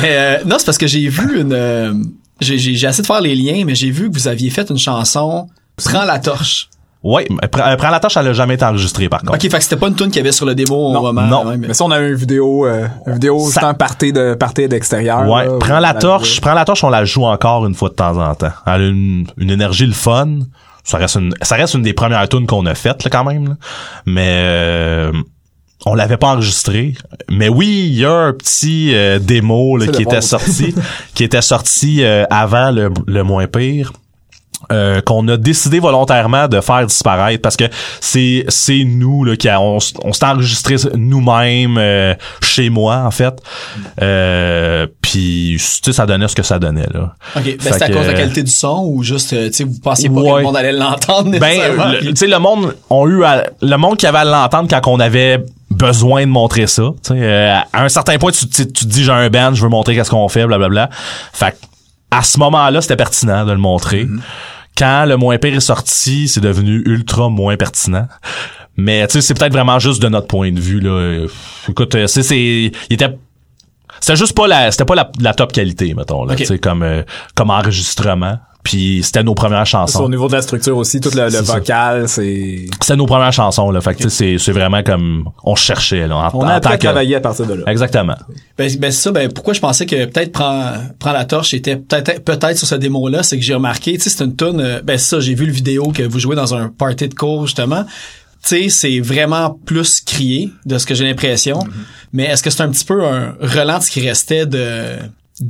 mais 0.01 0.11
euh, 0.11 0.37
non, 0.45 0.55
c'est 0.59 0.65
parce 0.65 0.77
que 0.77 0.87
j'ai 0.87 1.07
vu 1.09 1.41
une. 1.41 1.53
euh, 1.53 1.93
j'ai 2.41 2.57
j'ai 2.57 2.75
j'ai 2.75 2.87
essayé 2.87 3.01
de 3.01 3.07
faire 3.07 3.21
les 3.21 3.35
liens, 3.35 3.63
mais 3.65 3.75
j'ai 3.75 3.91
vu 3.91 4.09
que 4.09 4.13
vous 4.15 4.27
aviez 4.27 4.49
fait 4.49 4.69
une 4.69 4.77
chanson. 4.77 5.47
Prends 5.77 6.05
la 6.05 6.19
torche. 6.19 6.69
Oui, 7.03 7.23
mais 7.29 7.47
prends, 7.49 7.67
euh, 7.67 7.75
prends 7.75 7.89
la 7.89 7.99
tâche, 7.99 8.15
elle 8.15 8.27
a 8.29 8.33
jamais 8.33 8.53
été 8.53 8.63
enregistrée 8.63 9.09
par 9.09 9.19
contre. 9.21 9.33
Ok, 9.33 9.41
fait 9.41 9.49
que 9.49 9.61
c'était 9.63 9.75
pas 9.75 9.87
une 9.89 9.95
tune 9.95 10.07
qu'il 10.07 10.17
y 10.17 10.19
avait 10.19 10.31
sur 10.31 10.45
le 10.45 10.55
démo 10.55 10.73
au 10.89 10.93
Non, 10.93 11.01
moment. 11.01 11.21
non. 11.23 11.45
ouais, 11.47 11.57
mais- 11.57 11.67
Mais 11.67 11.73
ça, 11.73 11.83
on 11.83 11.91
a 11.91 11.99
une 11.99 12.13
vidéo, 12.15 12.65
euh, 12.65 12.87
une 13.07 13.13
vidéo 13.15 13.39
Ça- 13.49 13.67
un 13.67 13.73
party 13.73 14.13
de 14.13 14.35
party 14.35 14.67
d'extérieur. 14.69 15.27
Ouais, 15.29 15.45
là, 15.45 15.51
prends 15.59 15.79
la 15.79 15.93
torche, 15.95 16.39
prends 16.39 16.53
la 16.53 16.63
torche, 16.63 16.83
on 16.85 16.89
la 16.89 17.03
joue 17.03 17.25
encore 17.25 17.65
une 17.65 17.75
fois 17.75 17.89
de 17.89 17.95
temps 17.95 18.17
en 18.17 18.33
temps. 18.35 18.51
Elle 18.65 18.71
a 18.71 18.77
une, 18.77 19.27
une 19.37 19.49
énergie 19.51 19.85
le 19.85 19.91
fun. 19.93 20.39
Ça 20.85 20.97
reste 20.97 21.15
une, 21.15 21.33
ça 21.41 21.55
reste 21.55 21.73
une 21.73 21.81
des 21.81 21.93
premières 21.93 22.27
tunes 22.29 22.45
qu'on 22.47 22.65
a 22.65 22.73
faites 22.75 23.03
là, 23.03 23.09
quand 23.09 23.23
même. 23.25 23.47
là. 23.49 23.55
Mais 24.05 24.27
euh, 24.29 25.11
on 25.85 25.95
l'avait 25.95 26.15
pas 26.17 26.27
enregistré. 26.33 26.93
Mais 27.29 27.49
oui, 27.49 27.87
il 27.87 27.99
y 27.99 28.05
a 28.05 28.11
un 28.13 28.33
petit 28.33 28.91
euh, 28.93 29.19
démo 29.19 29.75
là, 29.77 29.87
qui 29.87 30.03
était 30.03 30.21
sorti, 30.21 30.73
qui 31.13 31.23
était 31.25 31.41
sorti 31.41 32.03
euh, 32.03 32.23
avant 32.29 32.71
le, 32.71 32.89
le 33.07 33.23
moins 33.23 33.47
pire. 33.47 33.91
Euh, 34.71 35.01
qu'on 35.01 35.27
a 35.27 35.37
décidé 35.37 35.79
volontairement 35.79 36.47
de 36.47 36.61
faire 36.61 36.85
disparaître 36.85 37.41
parce 37.41 37.57
que 37.57 37.65
c'est 37.99 38.45
c'est 38.47 38.83
nous 38.85 39.23
là 39.23 39.35
qui 39.35 39.49
a- 39.49 39.59
on, 39.61 39.77
on 40.03 40.13
s'est 40.13 40.25
enregistré 40.25 40.75
nous-mêmes 40.95 41.77
euh, 41.77 42.13
chez 42.41 42.69
moi 42.69 43.03
en 43.05 43.11
fait. 43.11 43.33
Euh, 44.01 44.87
puis 45.01 45.55
tu 45.57 45.63
sais 45.83 45.93
ça 45.93 46.05
donnait 46.05 46.27
ce 46.27 46.35
que 46.35 46.43
ça 46.43 46.59
donnait 46.59 46.87
là. 46.93 47.13
Ok, 47.35 47.43
ben 47.43 47.57
Fait 47.59 47.73
c'était 47.73 47.83
à 47.85 47.89
cause 47.89 48.05
de 48.05 48.11
la 48.11 48.13
qualité 48.13 48.43
du 48.43 48.51
son 48.51 48.83
ou 48.85 49.03
juste, 49.03 49.33
euh, 49.33 49.47
tu 49.47 49.53
sais, 49.53 49.63
vous 49.63 49.79
pensiez 49.81 50.09
pas 50.09 50.21
que 50.21 50.37
le 50.37 50.43
monde 50.43 50.57
allait 50.57 50.71
l'entendre 50.71 51.37
ben 51.39 51.59
tu 52.01 52.15
sais 52.15 52.27
le 52.27 52.39
monde 52.39 52.75
ont 52.89 53.07
eu 53.07 53.23
à- 53.23 53.43
le 53.61 53.75
monde 53.77 53.97
qui 53.97 54.07
avait 54.07 54.19
à 54.19 54.25
l'entendre 54.25 54.67
quand 54.69 54.91
on 54.91 54.99
avait 54.99 55.43
besoin 55.69 56.21
de 56.25 56.31
montrer 56.31 56.67
ça 56.67 56.83
tu 57.03 57.13
sais 57.13 57.19
euh, 57.19 57.55
à 57.73 57.83
un 57.83 57.89
certain 57.89 58.17
point 58.17 58.31
tu, 58.31 58.47
tu, 58.47 58.65
tu 58.71 58.85
te 58.85 58.89
dis 58.89 59.03
j'ai 59.03 59.11
un 59.11 59.29
band 59.29 59.53
je 59.53 59.61
veux 59.63 59.69
montrer 59.69 59.95
qu'est-ce 59.95 60.09
qu'on 60.11 60.27
fait 60.29 60.45
blablabla. 60.45 60.89
Fait 61.33 61.51
que, 61.51 61.55
à 62.11 62.21
ce 62.23 62.37
moment-là 62.39 62.81
c'était 62.81 62.95
pertinent 62.95 63.45
de 63.45 63.51
le 63.51 63.57
montrer. 63.57 64.05
Mm-hmm. 64.05 64.19
Quand 64.77 65.05
le 65.05 65.17
moins 65.17 65.37
pire 65.37 65.55
est 65.55 65.59
sorti 65.59 66.27
c'est 66.27 66.41
devenu 66.41 66.81
ultra 66.85 67.29
moins 67.29 67.57
pertinent. 67.57 68.07
Mais 68.75 69.05
tu 69.07 69.13
sais 69.13 69.21
c'est 69.21 69.33
peut-être 69.33 69.53
vraiment 69.53 69.79
juste 69.79 70.01
de 70.01 70.09
notre 70.09 70.27
point 70.27 70.51
de 70.51 70.59
vue 70.59 70.79
là. 70.79 71.25
Écoute 71.69 71.95
euh, 71.95 72.07
c'est 72.07 72.23
c'est 72.23 72.39
il 72.39 72.71
était 72.89 73.17
c'était 73.99 74.15
juste 74.15 74.35
pas 74.35 74.47
la 74.47 74.71
c'était 74.71 74.85
pas 74.85 74.95
la, 74.95 75.11
la 75.19 75.33
top 75.33 75.51
qualité 75.51 75.93
mettons 75.93 76.25
là 76.25 76.35
tu 76.35 76.45
sais 76.45 76.57
comme 76.57 76.83
euh, 76.83 77.03
comme 77.35 77.51
enregistrement 77.51 78.39
puis 78.63 79.01
c'était 79.03 79.23
nos 79.23 79.35
premières 79.35 79.67
C'est 79.67 79.75
Au 79.75 79.79
chansons 79.79 80.09
niveau 80.09 80.27
de 80.27 80.33
la 80.33 80.41
structure 80.41 80.77
aussi, 80.77 81.01
tout 81.01 81.11
le, 81.13 81.29
le 81.29 81.41
vocal, 81.41 82.07
c'est. 82.07 82.65
c'était 82.79 82.95
nos 82.95 83.05
premières 83.05 83.33
chansons 83.33 83.69
là 83.69 83.81
fait 83.81 83.93
que 83.93 84.03
tu 84.03 84.09
sais, 84.09 84.09
c'est 84.09 84.37
c'est 84.37 84.51
vraiment 84.53 84.81
comme 84.83 85.29
on 85.43 85.55
cherchait 85.55 86.07
là 86.07 86.15
en, 86.15 86.29
On 86.33 86.39
en 86.39 86.47
a 86.47 86.59
tant 86.61 86.69
appris 86.69 86.73
à 86.73 86.77
que 86.77 86.83
travailler 86.83 87.15
à 87.15 87.19
partir 87.19 87.45
de 87.45 87.55
là. 87.55 87.63
exactement 87.67 88.15
Ben, 88.57 88.71
ben 88.79 88.91
c'est 88.91 89.01
ça, 89.01 89.11
ben 89.11 89.31
pourquoi 89.31 89.53
je 89.53 89.59
pensais 89.59 89.85
que 89.85 90.05
peut-être 90.05 90.31
prend 90.31 90.71
prend 90.97 91.11
la 91.11 91.25
torche 91.25 91.53
était 91.53 91.75
peut-être 91.75 92.23
peut-être 92.23 92.57
sur 92.57 92.67
ce 92.67 92.75
démo 92.75 93.09
là, 93.09 93.21
c'est 93.21 93.37
que 93.37 93.43
j'ai 93.43 93.53
remarqué, 93.53 93.93
tu 93.97 94.03
sais 94.03 94.09
c'est 94.09 94.23
une 94.23 94.35
tune 94.35 94.61
euh, 94.61 94.81
ben 94.81 94.97
c'est 94.97 95.09
ça, 95.09 95.19
j'ai 95.19 95.35
vu 95.35 95.45
le 95.45 95.51
vidéo 95.51 95.91
que 95.93 96.03
vous 96.03 96.19
jouez 96.19 96.35
dans 96.35 96.55
un 96.55 96.69
party 96.69 97.09
de 97.09 97.15
cours 97.15 97.45
justement. 97.45 97.83
Tu 98.43 98.49
sais, 98.49 98.69
c'est 98.69 98.99
vraiment 98.99 99.57
plus 99.65 100.01
crié 100.01 100.51
de 100.65 100.77
ce 100.77 100.85
que 100.85 100.93
j'ai 100.93 101.05
l'impression. 101.05 101.59
Mais 102.11 102.25
est-ce 102.25 102.43
que 102.43 102.49
c'est 102.49 102.61
un 102.61 102.69
petit 102.69 102.83
peu 102.83 103.05
un 103.05 103.35
relent 103.39 103.79
de 103.79 103.83
ce 103.83 103.89
qui 103.89 104.05
restait 104.05 104.45
de 104.45 104.97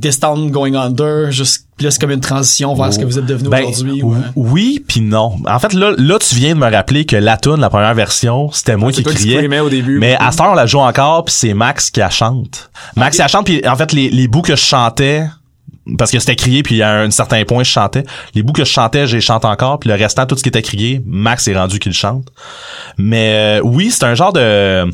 This 0.00 0.18
Town 0.18 0.50
Going 0.50 0.74
Under, 0.74 1.30
juste 1.30 1.66
puis 1.76 1.84
là 1.84 1.90
c'est 1.90 2.00
comme 2.00 2.10
une 2.12 2.20
transition 2.20 2.74
vers 2.74 2.92
ce 2.92 2.98
que 2.98 3.04
vous 3.04 3.18
êtes 3.18 3.26
devenu 3.26 3.50
Ben, 3.50 3.64
aujourd'hui. 3.64 4.02
ou- 4.02 4.14
ou, 4.34 4.48
oui 4.50 4.82
puis 4.86 5.00
non. 5.02 5.36
En 5.46 5.58
fait 5.58 5.72
là 5.74 5.92
là 5.98 6.18
tu 6.18 6.34
viens 6.36 6.54
de 6.54 6.60
me 6.60 6.70
rappeler 6.70 7.04
que 7.04 7.16
la 7.16 7.36
tune 7.36 7.56
la 7.56 7.68
première 7.68 7.92
version 7.94 8.50
c'était 8.50 8.76
moi 8.76 8.90
Ah, 8.92 8.96
qui 8.96 9.02
criais. 9.04 9.60
au 9.60 9.68
début. 9.68 9.98
mais 9.98 10.16
à 10.18 10.30
cette 10.30 10.40
heure 10.40 10.52
on 10.52 10.54
la 10.54 10.64
joue 10.66 10.78
encore 10.78 11.24
puis 11.26 11.34
c'est 11.36 11.52
Max 11.52 11.90
qui 11.90 12.00
la 12.00 12.08
chante. 12.10 12.70
Max 12.96 13.16
qui 13.16 13.22
la 13.22 13.28
chante 13.28 13.44
puis 13.44 13.66
en 13.68 13.76
fait 13.76 13.92
les, 13.92 14.08
les 14.08 14.26
bouts 14.28 14.40
que 14.42 14.56
je 14.56 14.62
chantais 14.62 15.24
parce 15.98 16.10
que 16.10 16.18
c'était 16.18 16.36
crié 16.36 16.62
puis 16.62 16.80
à 16.80 17.00
un 17.00 17.10
certain 17.10 17.44
point 17.44 17.62
je 17.62 17.70
chantais. 17.70 18.04
Les 18.34 18.42
bouts 18.42 18.54
que 18.54 18.64
je 18.64 18.70
chantais 18.70 19.06
je 19.06 19.16
les 19.16 19.20
chante 19.20 19.44
encore 19.44 19.80
puis 19.80 19.90
le 19.90 19.96
restant 19.96 20.24
tout 20.24 20.36
ce 20.36 20.42
qui 20.42 20.48
était 20.48 20.62
crié 20.62 21.02
Max 21.04 21.46
est 21.46 21.54
rendu 21.58 21.78
qu'il 21.78 21.90
le 21.92 21.96
chante. 21.96 22.28
Mais 22.96 23.58
euh, 23.58 23.60
oui 23.62 23.90
c'est 23.90 24.04
un 24.04 24.14
genre 24.14 24.32
de 24.32 24.86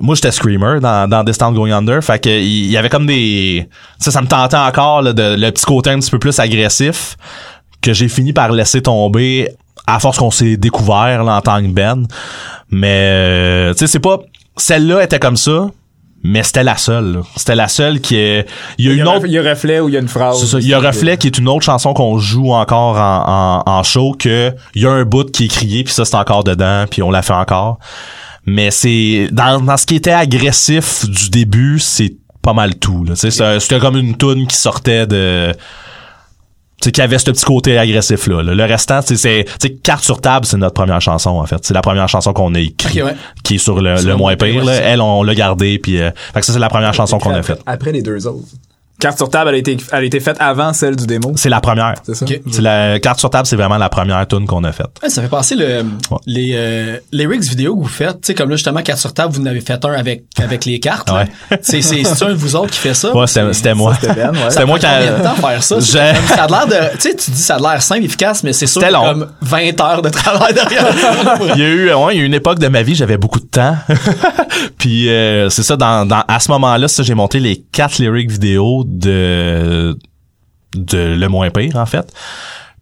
moi 0.00 0.14
j'étais 0.14 0.30
screamer 0.30 0.80
dans 0.80 1.08
dans 1.08 1.24
This 1.24 1.38
Town 1.38 1.54
Going 1.54 1.72
Under 1.72 2.02
fait 2.02 2.18
que 2.18 2.28
il 2.28 2.70
y 2.70 2.76
avait 2.76 2.88
comme 2.88 3.06
des 3.06 3.68
ça 3.98 4.10
ça 4.10 4.22
me 4.22 4.26
tentait 4.26 4.56
encore 4.56 5.02
là, 5.02 5.12
de 5.12 5.36
le 5.36 5.50
petit 5.50 5.64
côté 5.64 5.90
un 5.90 5.98
petit 5.98 6.10
peu 6.10 6.18
plus 6.18 6.38
agressif 6.38 7.16
que 7.80 7.92
j'ai 7.92 8.08
fini 8.08 8.32
par 8.32 8.52
laisser 8.52 8.82
tomber 8.82 9.50
à 9.86 9.98
force 9.98 10.18
qu'on 10.18 10.30
s'est 10.30 10.56
découvert 10.56 11.24
là, 11.24 11.36
en 11.36 11.40
tant 11.40 11.60
que 11.60 11.68
Ben 11.68 12.06
mais 12.70 13.08
euh, 13.10 13.72
tu 13.72 13.80
sais 13.80 13.86
c'est 13.86 14.00
pas 14.00 14.20
celle-là 14.56 15.02
était 15.02 15.18
comme 15.18 15.36
ça 15.36 15.68
mais 16.24 16.44
c'était 16.44 16.62
la 16.62 16.76
seule. 16.76 17.22
C'était 17.36 17.56
la 17.56 17.66
seule 17.66 18.00
qui 18.00 18.16
est... 18.16 18.46
Il 18.78 18.86
y 18.86 18.88
a 18.88 18.92
Il 18.92 18.98
y 18.98 19.00
une 19.00 19.08
autre... 19.08 19.26
il 19.26 19.32
y 19.32 19.38
a 19.38 19.42
reflet 19.42 19.80
où 19.80 19.88
il 19.88 19.94
y 19.94 19.96
a 19.96 20.00
une 20.00 20.08
phrase. 20.08 20.38
C'est 20.40 20.46
ça. 20.46 20.58
Il 20.60 20.68
y 20.68 20.74
a 20.74 20.78
Reflet 20.78 21.16
qui 21.16 21.26
est 21.26 21.36
une 21.36 21.48
autre 21.48 21.64
chanson 21.64 21.94
qu'on 21.94 22.18
joue 22.18 22.52
encore 22.52 22.96
en, 22.96 23.62
en, 23.66 23.70
en 23.70 23.82
show 23.82 24.14
que 24.16 24.52
il 24.74 24.82
y 24.82 24.86
a 24.86 24.92
un 24.92 25.04
bout 25.04 25.30
qui 25.32 25.46
est 25.46 25.48
crié 25.48 25.82
puis 25.82 25.92
ça 25.92 26.04
c'est 26.04 26.14
encore 26.14 26.44
dedans 26.44 26.84
puis 26.88 27.02
on 27.02 27.10
la 27.10 27.22
fait 27.22 27.32
encore. 27.32 27.80
Mais 28.46 28.70
c'est 28.70 29.28
dans, 29.30 29.60
dans 29.60 29.76
ce 29.76 29.86
qui 29.86 29.94
était 29.96 30.10
agressif 30.12 31.08
du 31.08 31.30
début, 31.30 31.78
c'est 31.78 32.14
pas 32.42 32.52
mal 32.52 32.74
tout. 32.76 33.04
là. 33.04 33.14
C'était 33.14 33.78
comme 33.78 33.96
une 33.96 34.16
toune 34.16 34.46
qui 34.46 34.56
sortait 34.56 35.06
de 35.06 35.52
qui 36.80 37.00
avait 37.00 37.16
ce 37.18 37.30
petit 37.30 37.44
côté 37.44 37.78
agressif 37.78 38.26
là. 38.26 38.42
Le 38.42 38.64
restant, 38.64 38.98
c'est 39.02 39.44
carte 39.84 40.02
sur 40.02 40.20
table, 40.20 40.44
c'est 40.44 40.56
notre 40.56 40.74
première 40.74 41.00
chanson 41.00 41.30
en 41.30 41.46
fait. 41.46 41.58
C'est 41.64 41.74
la 41.74 41.80
première 41.80 42.08
chanson 42.08 42.32
qu'on 42.32 42.52
a 42.56 42.58
écrite, 42.58 43.00
Ok, 43.00 43.06
ouais. 43.06 43.14
qui 43.44 43.54
est 43.54 43.58
sur 43.58 43.80
le, 43.80 43.94
le 44.02 44.16
moins 44.16 44.34
pire, 44.34 44.64
là. 44.64 44.72
Elle, 44.74 45.00
on 45.00 45.22
l'a 45.22 45.34
gardé 45.36 45.78
puis 45.78 46.00
euh, 46.00 46.10
fait 46.34 46.40
que 46.40 46.46
ça 46.46 46.52
c'est 46.52 46.58
la 46.58 46.68
première 46.68 46.92
chanson 46.92 47.18
qu'on 47.20 47.30
a 47.34 47.42
faite. 47.44 47.60
Après 47.66 47.92
les 47.92 48.02
deux 48.02 48.26
autres. 48.26 48.48
Carte 49.02 49.18
sur 49.18 49.28
table, 49.28 49.48
elle 49.50 49.56
a 49.56 49.58
été, 49.58 49.76
elle 49.90 49.98
a 49.98 50.04
été 50.04 50.20
faite 50.20 50.36
avant 50.38 50.72
celle 50.72 50.94
du 50.94 51.06
démo. 51.06 51.32
C'est 51.34 51.48
la 51.48 51.60
première. 51.60 51.94
C'est 52.04 52.14
ça? 52.14 52.24
Ok. 52.24 52.40
C'est 52.50 52.62
la 52.62 53.00
carte 53.00 53.18
sur 53.18 53.30
table, 53.30 53.46
c'est 53.46 53.56
vraiment 53.56 53.76
la 53.76 53.88
première 53.88 54.24
tune 54.28 54.46
qu'on 54.46 54.62
a 54.62 54.70
faite. 54.70 54.86
Ouais, 55.02 55.08
ça 55.10 55.20
fait 55.22 55.28
passer 55.28 55.56
le, 55.56 55.84
les 56.26 56.52
euh, 56.54 56.98
lyrics 57.10 57.42
vidéo 57.42 57.76
que 57.76 57.82
vous 57.82 57.88
faites. 57.88 58.20
Tu 58.20 58.26
sais, 58.28 58.34
comme 58.34 58.48
là, 58.50 58.54
justement, 58.56 58.80
carte 58.82 59.00
sur 59.00 59.12
table, 59.12 59.34
vous 59.34 59.42
en 59.42 59.46
avez 59.46 59.60
fait 59.60 59.84
un 59.84 59.92
avec, 59.92 60.22
avec 60.40 60.64
les 60.66 60.78
cartes. 60.78 61.10
Ouais. 61.10 61.26
C'est, 61.62 61.82
c'est, 61.82 62.04
c'est 62.04 62.24
un 62.24 62.28
de 62.28 62.34
vous 62.34 62.54
autres 62.54 62.70
qui 62.70 62.78
fait 62.78 62.94
ça? 62.94 63.12
Ouais, 63.14 63.26
c'était 63.26 63.74
moi. 63.74 63.96
C'était 64.00 64.14
Ben, 64.14 64.30
ouais. 64.30 64.50
C'était 64.50 64.66
moi 64.66 64.78
qui 64.78 64.86
combien 64.86 65.18
de 65.18 65.22
temps 65.24 65.34
faire 65.34 65.62
ça? 65.62 65.74
Comme- 65.74 65.82
Ça 65.82 66.44
a 66.44 66.46
l'air 66.46 66.66
de, 66.68 66.94
tu 66.96 67.00
sais, 67.00 67.16
tu 67.16 67.30
dis 67.32 67.42
ça 67.42 67.56
a 67.56 67.58
l'air 67.58 67.82
simple, 67.82 68.04
efficace, 68.04 68.42
mais 68.44 68.52
c'est 68.52 68.66
sûr 68.68 68.80
C'était 68.80 68.92
long. 68.92 69.02
comme 69.04 69.26
20 69.40 69.80
heures 69.80 70.02
de 70.02 70.08
travail 70.10 70.54
derrière. 70.54 70.86
Il 71.54 71.60
y 71.60 71.64
a 71.64 71.68
eu, 71.68 71.92
ouais, 71.92 72.14
il 72.14 72.18
y 72.18 72.20
a 72.20 72.22
eu 72.22 72.26
une 72.26 72.34
époque 72.34 72.58
de 72.60 72.68
ma 72.68 72.82
vie, 72.82 72.94
j'avais 72.94 73.16
beaucoup 73.16 73.40
de 73.40 73.46
temps. 73.46 73.76
Puis 74.78 75.08
euh, 75.08 75.48
c'est 75.50 75.62
ça, 75.62 75.76
dans, 75.76 76.06
dans, 76.06 76.22
à 76.28 76.40
ce 76.40 76.50
moment-là, 76.52 76.88
ça, 76.88 77.02
j'ai 77.02 77.14
monté 77.14 77.40
les 77.40 77.56
quatre 77.72 77.98
lyrics 77.98 78.30
vidéo 78.30 78.84
de 78.92 79.98
de 80.74 80.98
Le 80.98 81.28
Moins 81.28 81.50
Pire, 81.50 81.76
en 81.76 81.86
fait. 81.86 82.12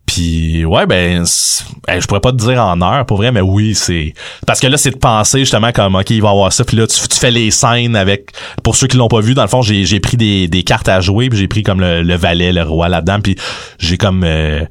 Puis 0.07 0.65
ouais, 0.65 0.87
ben, 0.87 1.25
je 1.25 2.07
pourrais 2.07 2.21
pas 2.21 2.33
te 2.33 2.37
dire 2.37 2.61
en 2.61 2.81
heure, 2.83 3.07
pour 3.07 3.19
vrai, 3.19 3.31
mais 3.31 3.41
oui, 3.41 3.77
c'est 3.77 4.13
parce 4.45 4.59
que 4.59 4.67
là, 4.67 4.77
c'est 4.77 4.91
de 4.91 4.97
penser 4.97 5.41
justement 5.41 5.71
comme 5.71 5.95
ok, 5.95 6.11
il 6.11 6.21
va 6.21 6.31
avoir 6.31 6.53
ça, 6.53 6.65
puis 6.65 6.77
là, 6.77 6.89
tu, 6.89 7.07
tu 7.07 7.19
fais 7.19 7.31
les 7.31 7.53
scènes 7.53 7.95
avec. 7.95 8.31
Pour 8.65 8.75
ceux 8.75 8.89
qui 8.89 8.97
l'ont 8.97 9.07
pas 9.07 9.21
vu, 9.21 9.35
dans 9.35 9.43
le 9.43 9.49
fond, 9.49 9.63
j'ai 9.63 9.85
j'ai 9.85 10.01
pris 10.01 10.17
des, 10.17 10.49
des 10.49 10.65
cartes 10.65 10.89
à 10.89 11.01
jouer, 11.01 11.29
puis 11.29 11.39
j'ai 11.39 11.47
pris 11.47 11.63
comme 11.63 11.81
le, 11.81 12.03
le 12.03 12.17
valet, 12.17 12.53
le 12.53 12.63
roi 12.63 12.89
là-dedans, 12.89 13.21
puis 13.21 13.37
j'ai 13.79 13.99
comme 13.99 14.25
euh, 14.25 14.65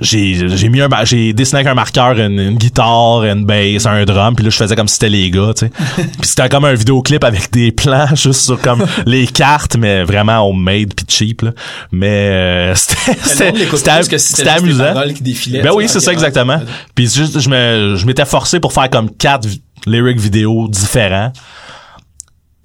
j'ai 0.00 0.48
j'ai 0.48 0.68
mis 0.68 0.82
un 0.82 0.88
j'ai 1.04 1.32
dessiné 1.32 1.60
avec 1.60 1.70
un 1.70 1.74
marqueur 1.74 2.18
une, 2.18 2.38
une 2.38 2.56
guitare 2.58 3.24
une 3.24 3.46
bass 3.46 3.86
un 3.86 4.04
drum 4.04 4.36
puis 4.36 4.44
là 4.44 4.50
je 4.50 4.56
faisais 4.56 4.76
comme 4.76 4.86
si 4.86 4.94
c'était 4.94 5.08
les 5.08 5.30
gars 5.30 5.52
tu 5.56 5.66
sais. 5.66 5.72
Puis 6.20 6.28
c'était 6.28 6.48
comme 6.50 6.66
un 6.66 6.74
vidéoclip 6.74 7.24
avec 7.24 7.50
des 7.50 7.72
plans 7.72 8.06
juste 8.14 8.42
sur 8.42 8.60
comme 8.60 8.84
les 9.06 9.26
cartes 9.26 9.76
mais 9.76 10.04
vraiment 10.04 10.46
homemade 10.46 10.92
puis 10.94 11.06
cheap 11.08 11.42
là. 11.42 11.52
Mais 11.90 12.08
euh, 12.08 12.74
c'était 12.74 13.14
c'était 13.16 14.18
si 14.18 14.48
amusant. 14.48 14.94
qui 15.14 15.22
défilaient, 15.22 15.62
ben 15.62 15.72
oui 15.74 15.88
c'est 15.88 16.00
ça 16.00 16.12
exactement. 16.12 16.60
Puis 16.94 17.08
juste 17.08 17.40
je 17.40 17.48
me 17.48 17.96
je 17.96 18.06
m'étais 18.06 18.26
forcé 18.26 18.60
pour 18.60 18.72
faire 18.72 18.90
comme 18.90 19.10
quatre 19.10 19.48
lyrics 19.86 20.20
vidéo 20.20 20.68
différents 20.68 21.32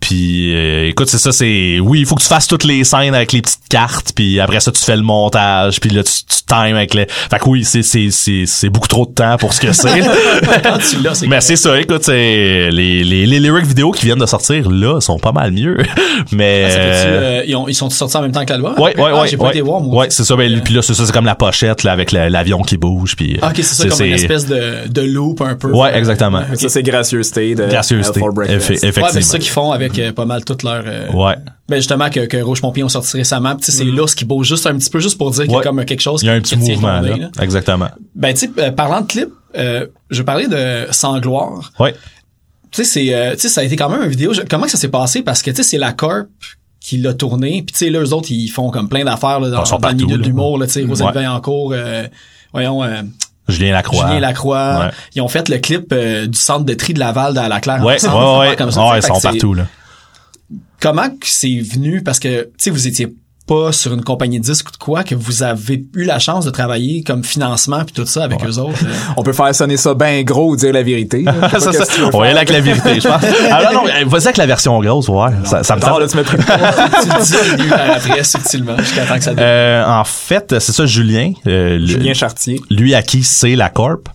puis 0.08 0.56
euh, 0.56 0.88
écoute, 0.88 1.10
c'est 1.10 1.18
ça, 1.18 1.34
c'est 1.34 1.82
oui, 1.82 2.00
il 2.00 2.06
faut 2.06 2.16
que 2.16 2.22
tu 2.22 2.30
fasses 2.30 2.48
toutes 2.48 2.64
les 2.64 2.86
scènes 2.86 3.14
avec 3.14 3.34
les 3.34 3.42
petites 3.42 3.68
cartes, 3.70 4.14
puis 4.16 4.40
après 4.40 4.62
ça 4.62 4.72
tu 4.72 4.82
fais 4.82 4.96
le 4.96 5.02
montage, 5.02 5.82
puis 5.82 5.90
là 5.90 6.02
tu, 6.02 6.14
tu 6.14 6.38
times 6.48 6.78
avec 6.78 6.94
les. 6.94 7.08
Fait 7.10 7.40
que 7.40 7.50
oui, 7.50 7.66
c'est 7.66 7.84
c'est 7.84 8.10
c'est 8.10 8.46
c'est 8.46 8.70
beaucoup 8.70 8.88
trop 8.88 9.06
de 9.06 9.12
temps 9.12 9.36
pour 9.36 9.54
ce 9.54 9.60
que 9.60 9.74
c'est. 9.74 10.00
Quand 10.64 10.78
tu 10.78 11.02
l'as, 11.04 11.14
c'est 11.14 11.28
Mais 11.28 11.42
c'est 11.42 11.58
ça, 11.58 11.78
écoute, 11.78 12.04
c'est 12.06 12.70
les 12.72 13.04
les 13.04 13.26
les 13.26 13.40
lyrics 13.42 13.66
vidéo 13.66 13.92
qui 13.92 14.06
viennent 14.06 14.18
de 14.18 14.26
sortir 14.26 14.70
là 14.70 15.02
sont 15.02 15.20
pas 15.20 15.34
mal 15.34 15.52
mieux. 15.52 15.76
Mais 16.32 16.68
Ah, 16.68 16.78
euh, 16.78 17.40
euh, 17.40 17.44
ils, 17.46 17.56
ont, 17.58 17.68
ils 17.68 17.74
sont 17.74 17.90
sortis 17.90 18.16
en 18.16 18.22
même 18.22 18.32
temps 18.32 18.46
que 18.46 18.52
l'album? 18.52 18.76
Ouais, 18.78 18.98
ouais, 18.98 19.12
Ah, 19.14 19.22
ouais. 19.22 19.28
J'ai 19.28 19.36
pas 19.36 19.46
ouais. 19.46 19.50
été 19.50 19.62
voir, 19.62 19.82
moi. 19.82 20.04
Ouais, 20.04 20.08
c'est 20.10 20.24
ça. 20.24 20.38
Ben, 20.38 20.62
puis 20.62 20.74
là, 20.74 20.82
c'est 20.82 20.94
ça, 20.94 21.06
c'est 21.06 21.12
comme 21.12 21.26
la 21.26 21.36
pochette, 21.36 21.84
là, 21.84 21.92
avec 21.92 22.14
l'avion 22.14 22.62
qui 22.62 22.78
bouge, 22.78 23.18
puis. 23.18 23.38
Ah, 23.42 23.50
ok, 23.50 23.56
c'est 23.58 23.64
ça, 23.64 23.88
comme 23.90 24.06
une 24.06 24.14
espèce 24.14 24.46
de, 24.46 24.88
de 24.88 25.02
loop 25.02 25.42
un 25.42 25.56
peu. 25.56 25.70
Ouais, 25.72 25.98
exactement. 25.98 26.44
Ça, 26.56 26.70
c'est 26.70 26.84
Gracieuseté 26.84 27.56
de 27.56 27.66
Gracieuseté. 27.66 28.22
Ouais, 28.22 28.30
ben, 28.34 28.50
effectivement. 28.50 29.08
c'est 29.12 29.22
ça 29.22 29.38
qu'ils 29.38 29.52
font 29.52 29.72
avec 29.72 29.97
euh, 30.00 30.12
pas 30.14 30.26
mal 30.26 30.44
toute 30.46 30.64
leur. 30.64 30.84
euh, 30.86 31.12
Ouais. 31.12 31.36
Ben 31.70 31.78
justement 31.78 32.10
que, 32.10 32.22
que 32.22 32.38
Rouge 32.38 32.62
Pompier 32.62 32.84
ont 32.84 32.90
sorti 32.90 33.18
récemment, 33.18 33.56
tu 33.56 33.66
sais, 33.66 33.72
c'est 33.72 33.84
là 33.86 34.08
ce 34.08 34.16
qui 34.16 34.26
bouge 34.26 34.48
juste 34.48 34.66
un 34.68 34.78
petit 34.78 34.90
peu 34.90 35.00
juste 35.00 35.18
pour 35.18 35.32
dire 35.32 35.44
qu'il 35.46 35.54
y 35.54 35.58
a 35.58 35.62
comme 35.62 35.84
quelque 35.86 36.02
chose 36.02 36.22
Il 36.24 36.28
y 36.28 36.30
a 36.30 36.34
un 36.34 36.42
petit 36.42 36.56
mouvement, 36.56 37.02
là. 37.02 37.30
Exactement. 37.42 37.90
Ben 38.16 38.34
tu 38.34 38.48
sais, 38.48 38.52
euh, 38.60 38.72
parlant 38.72 39.02
de 39.02 39.08
clip, 39.08 39.30
euh, 39.58 39.88
je 40.10 40.22
parlais 40.24 40.48
de 40.48 40.88
Sans 40.92 41.20
gloire. 41.20 41.72
Ouais. 41.80 41.94
Tu 42.72 42.84
sais, 42.84 42.90
c'est, 42.90 43.14
euh, 43.14 43.34
tu 43.34 43.42
sais, 43.42 43.50
ça 43.50 43.62
a 43.62 43.64
été 43.64 43.76
quand 43.76 43.90
même 43.90 44.04
une 44.04 44.10
vidéo. 44.10 44.34
comment 44.50 44.68
ça 44.68 44.78
s'est 44.78 44.90
passé? 44.90 45.22
Parce 45.24 45.42
que 45.42 45.52
tu 45.52 45.58
sais, 45.58 45.64
c'est 45.64 45.78
la 45.78 45.94
Corp 45.94 46.28
qui 46.80 46.98
l'a 46.98 47.14
tourné, 47.14 47.64
puis 47.66 47.74
tu 47.74 47.80
sais, 47.80 47.90
là, 47.90 48.00
eux 48.00 48.14
autres, 48.14 48.32
ils 48.32 48.48
font 48.48 48.70
comme 48.70 48.88
plein 48.88 49.04
d'affaires 49.04 49.40
là, 49.42 49.50
dans, 49.50 49.64
le 49.90 49.94
milieu 49.96 50.18
de 50.18 50.24
l'humour, 50.24 50.58
là, 50.58 50.68
tu 50.68 50.74
sais, 50.74 50.84
Rosalie 50.84 51.08
Ouais. 51.10 51.14
Vaillancourt, 51.16 51.72
euh, 51.74 52.08
voyons. 52.54 52.84
Euh, 52.84 53.02
Julien 53.50 53.72
Lacroix. 53.72 54.08
Julien 54.08 54.20
Lacroix. 54.20 54.80
Ouais. 54.80 54.92
Ils 55.16 55.22
ont 55.22 55.28
fait 55.30 55.48
le 55.50 55.58
clip 55.58 55.88
euh, 55.94 56.28
du 56.28 56.38
centre 56.38 56.66
de 56.66 56.74
tri 56.74 56.94
de 56.94 57.00
Laval 57.00 57.34
dans 57.34 57.48
la 57.48 57.60
Claire. 57.62 57.84
Ouais, 57.84 57.96
ensemble, 58.06 58.42
ouais, 58.42 58.50
ouais. 58.50 58.56
comme 58.58 58.72
ça, 58.72 58.86
Ouais, 58.90 59.00
ils 59.00 59.04
sont 59.04 59.20
partout, 59.20 59.54
là. 59.54 59.68
Comment 60.82 61.10
que 61.10 61.26
c'est 61.28 61.60
venu? 61.60 62.02
Parce 62.04 62.20
que 62.20 62.44
tu 62.44 62.50
sais 62.60 62.70
vous 62.70 62.88
étiez 62.88 63.08
pas 63.48 63.72
sur 63.72 63.94
une 63.94 64.04
compagnie 64.04 64.42
de 64.42 64.44
disques 64.44 64.68
ou 64.68 64.72
de 64.74 64.78
quoi 64.78 65.06
que 65.06 65.16
vous 65.16 65.42
avez 65.42 65.82
eu 65.96 66.04
la 66.04 66.20
chance 66.20 66.44
de 66.44 66.50
travailler 66.52 67.02
comme 67.02 67.24
financement 67.24 67.86
puis 67.86 67.94
tout 67.94 68.06
ça 68.06 68.26
avec 68.26 68.44
eux 68.46 68.58
autres. 68.58 68.84
euh. 68.84 68.90
On 69.16 69.24
peut 69.24 69.32
faire 69.32 69.56
sonner 69.56 69.78
ça 69.78 69.94
ben 69.94 70.22
gros 70.26 70.50
ou 70.52 70.58
dire 70.58 70.74
la 70.74 70.84
vérité. 70.84 71.22
là. 71.24 71.34
Ça, 71.58 71.70
on 71.70 71.72
va 71.72 71.80
y 71.80 72.12
faire. 72.12 72.22
aller 72.22 72.32
avec 72.36 72.50
la 72.50 72.60
vérité, 72.60 73.00
je 73.00 73.08
pense. 73.08 73.22
Ah, 73.50 73.70
non, 73.72 73.84
non, 73.86 73.92
vas-y 74.08 74.24
avec 74.26 74.36
la 74.36 74.46
version 74.48 74.78
grosse, 74.82 75.08
ouais. 75.08 75.32
Ça, 75.46 75.64
ça 75.64 75.78
me 75.78 75.82
Non, 75.82 75.88
tente. 75.88 76.00
là, 76.02 76.08
tu 76.10 76.18
mettrais 76.18 76.38
tu 76.38 76.44
le 77.52 77.58
dis 77.64 77.70
par 77.70 77.90
après 77.92 78.24
subtilement 78.26 78.78
jusqu'à 78.80 79.06
temps 79.06 79.16
que 79.18 79.24
ça. 79.24 79.32
Euh, 79.32 79.86
en 79.86 80.04
fait, 80.04 80.56
c'est 80.60 80.74
ça, 80.74 80.86
Julien. 80.86 81.32
euh, 81.48 81.80
Julien 81.86 82.14
Chartier. 82.14 82.60
lui 82.70 82.94
à 82.96 83.02
qui 83.02 83.24
c'est 83.24 83.56
la 83.56 83.70
corp, 83.70 84.10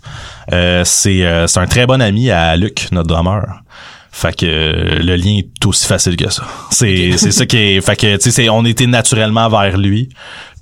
euh, 0.53 0.83
c'est 0.85 1.25
euh, 1.25 1.47
c'est 1.47 1.59
un 1.61 1.67
très 1.67 1.87
bon 1.87 2.03
ami 2.03 2.31
à 2.31 2.55
Luc, 2.57 2.89
notre 2.93 3.09
drummer. 3.09 3.43
Fait 4.15 4.37
que 4.37 4.45
euh, 4.47 4.99
le 5.03 5.17
lien 5.17 5.39
est 5.39 5.67
aussi 5.67 5.87
facile 5.87 6.17
que 6.17 6.31
ça. 6.31 6.45
C'est 6.71 7.13
c'est 7.17 7.33
ça 7.33 7.47
qui 7.47 7.57
est 7.57 7.81
fait 7.81 7.97
que 7.97 8.17
tu 8.17 8.23
sais 8.25 8.31
c'est- 8.31 8.49
on 8.51 8.65
était 8.67 8.87
naturellement 8.87 9.49
vers 9.49 9.79
lui 9.79 10.11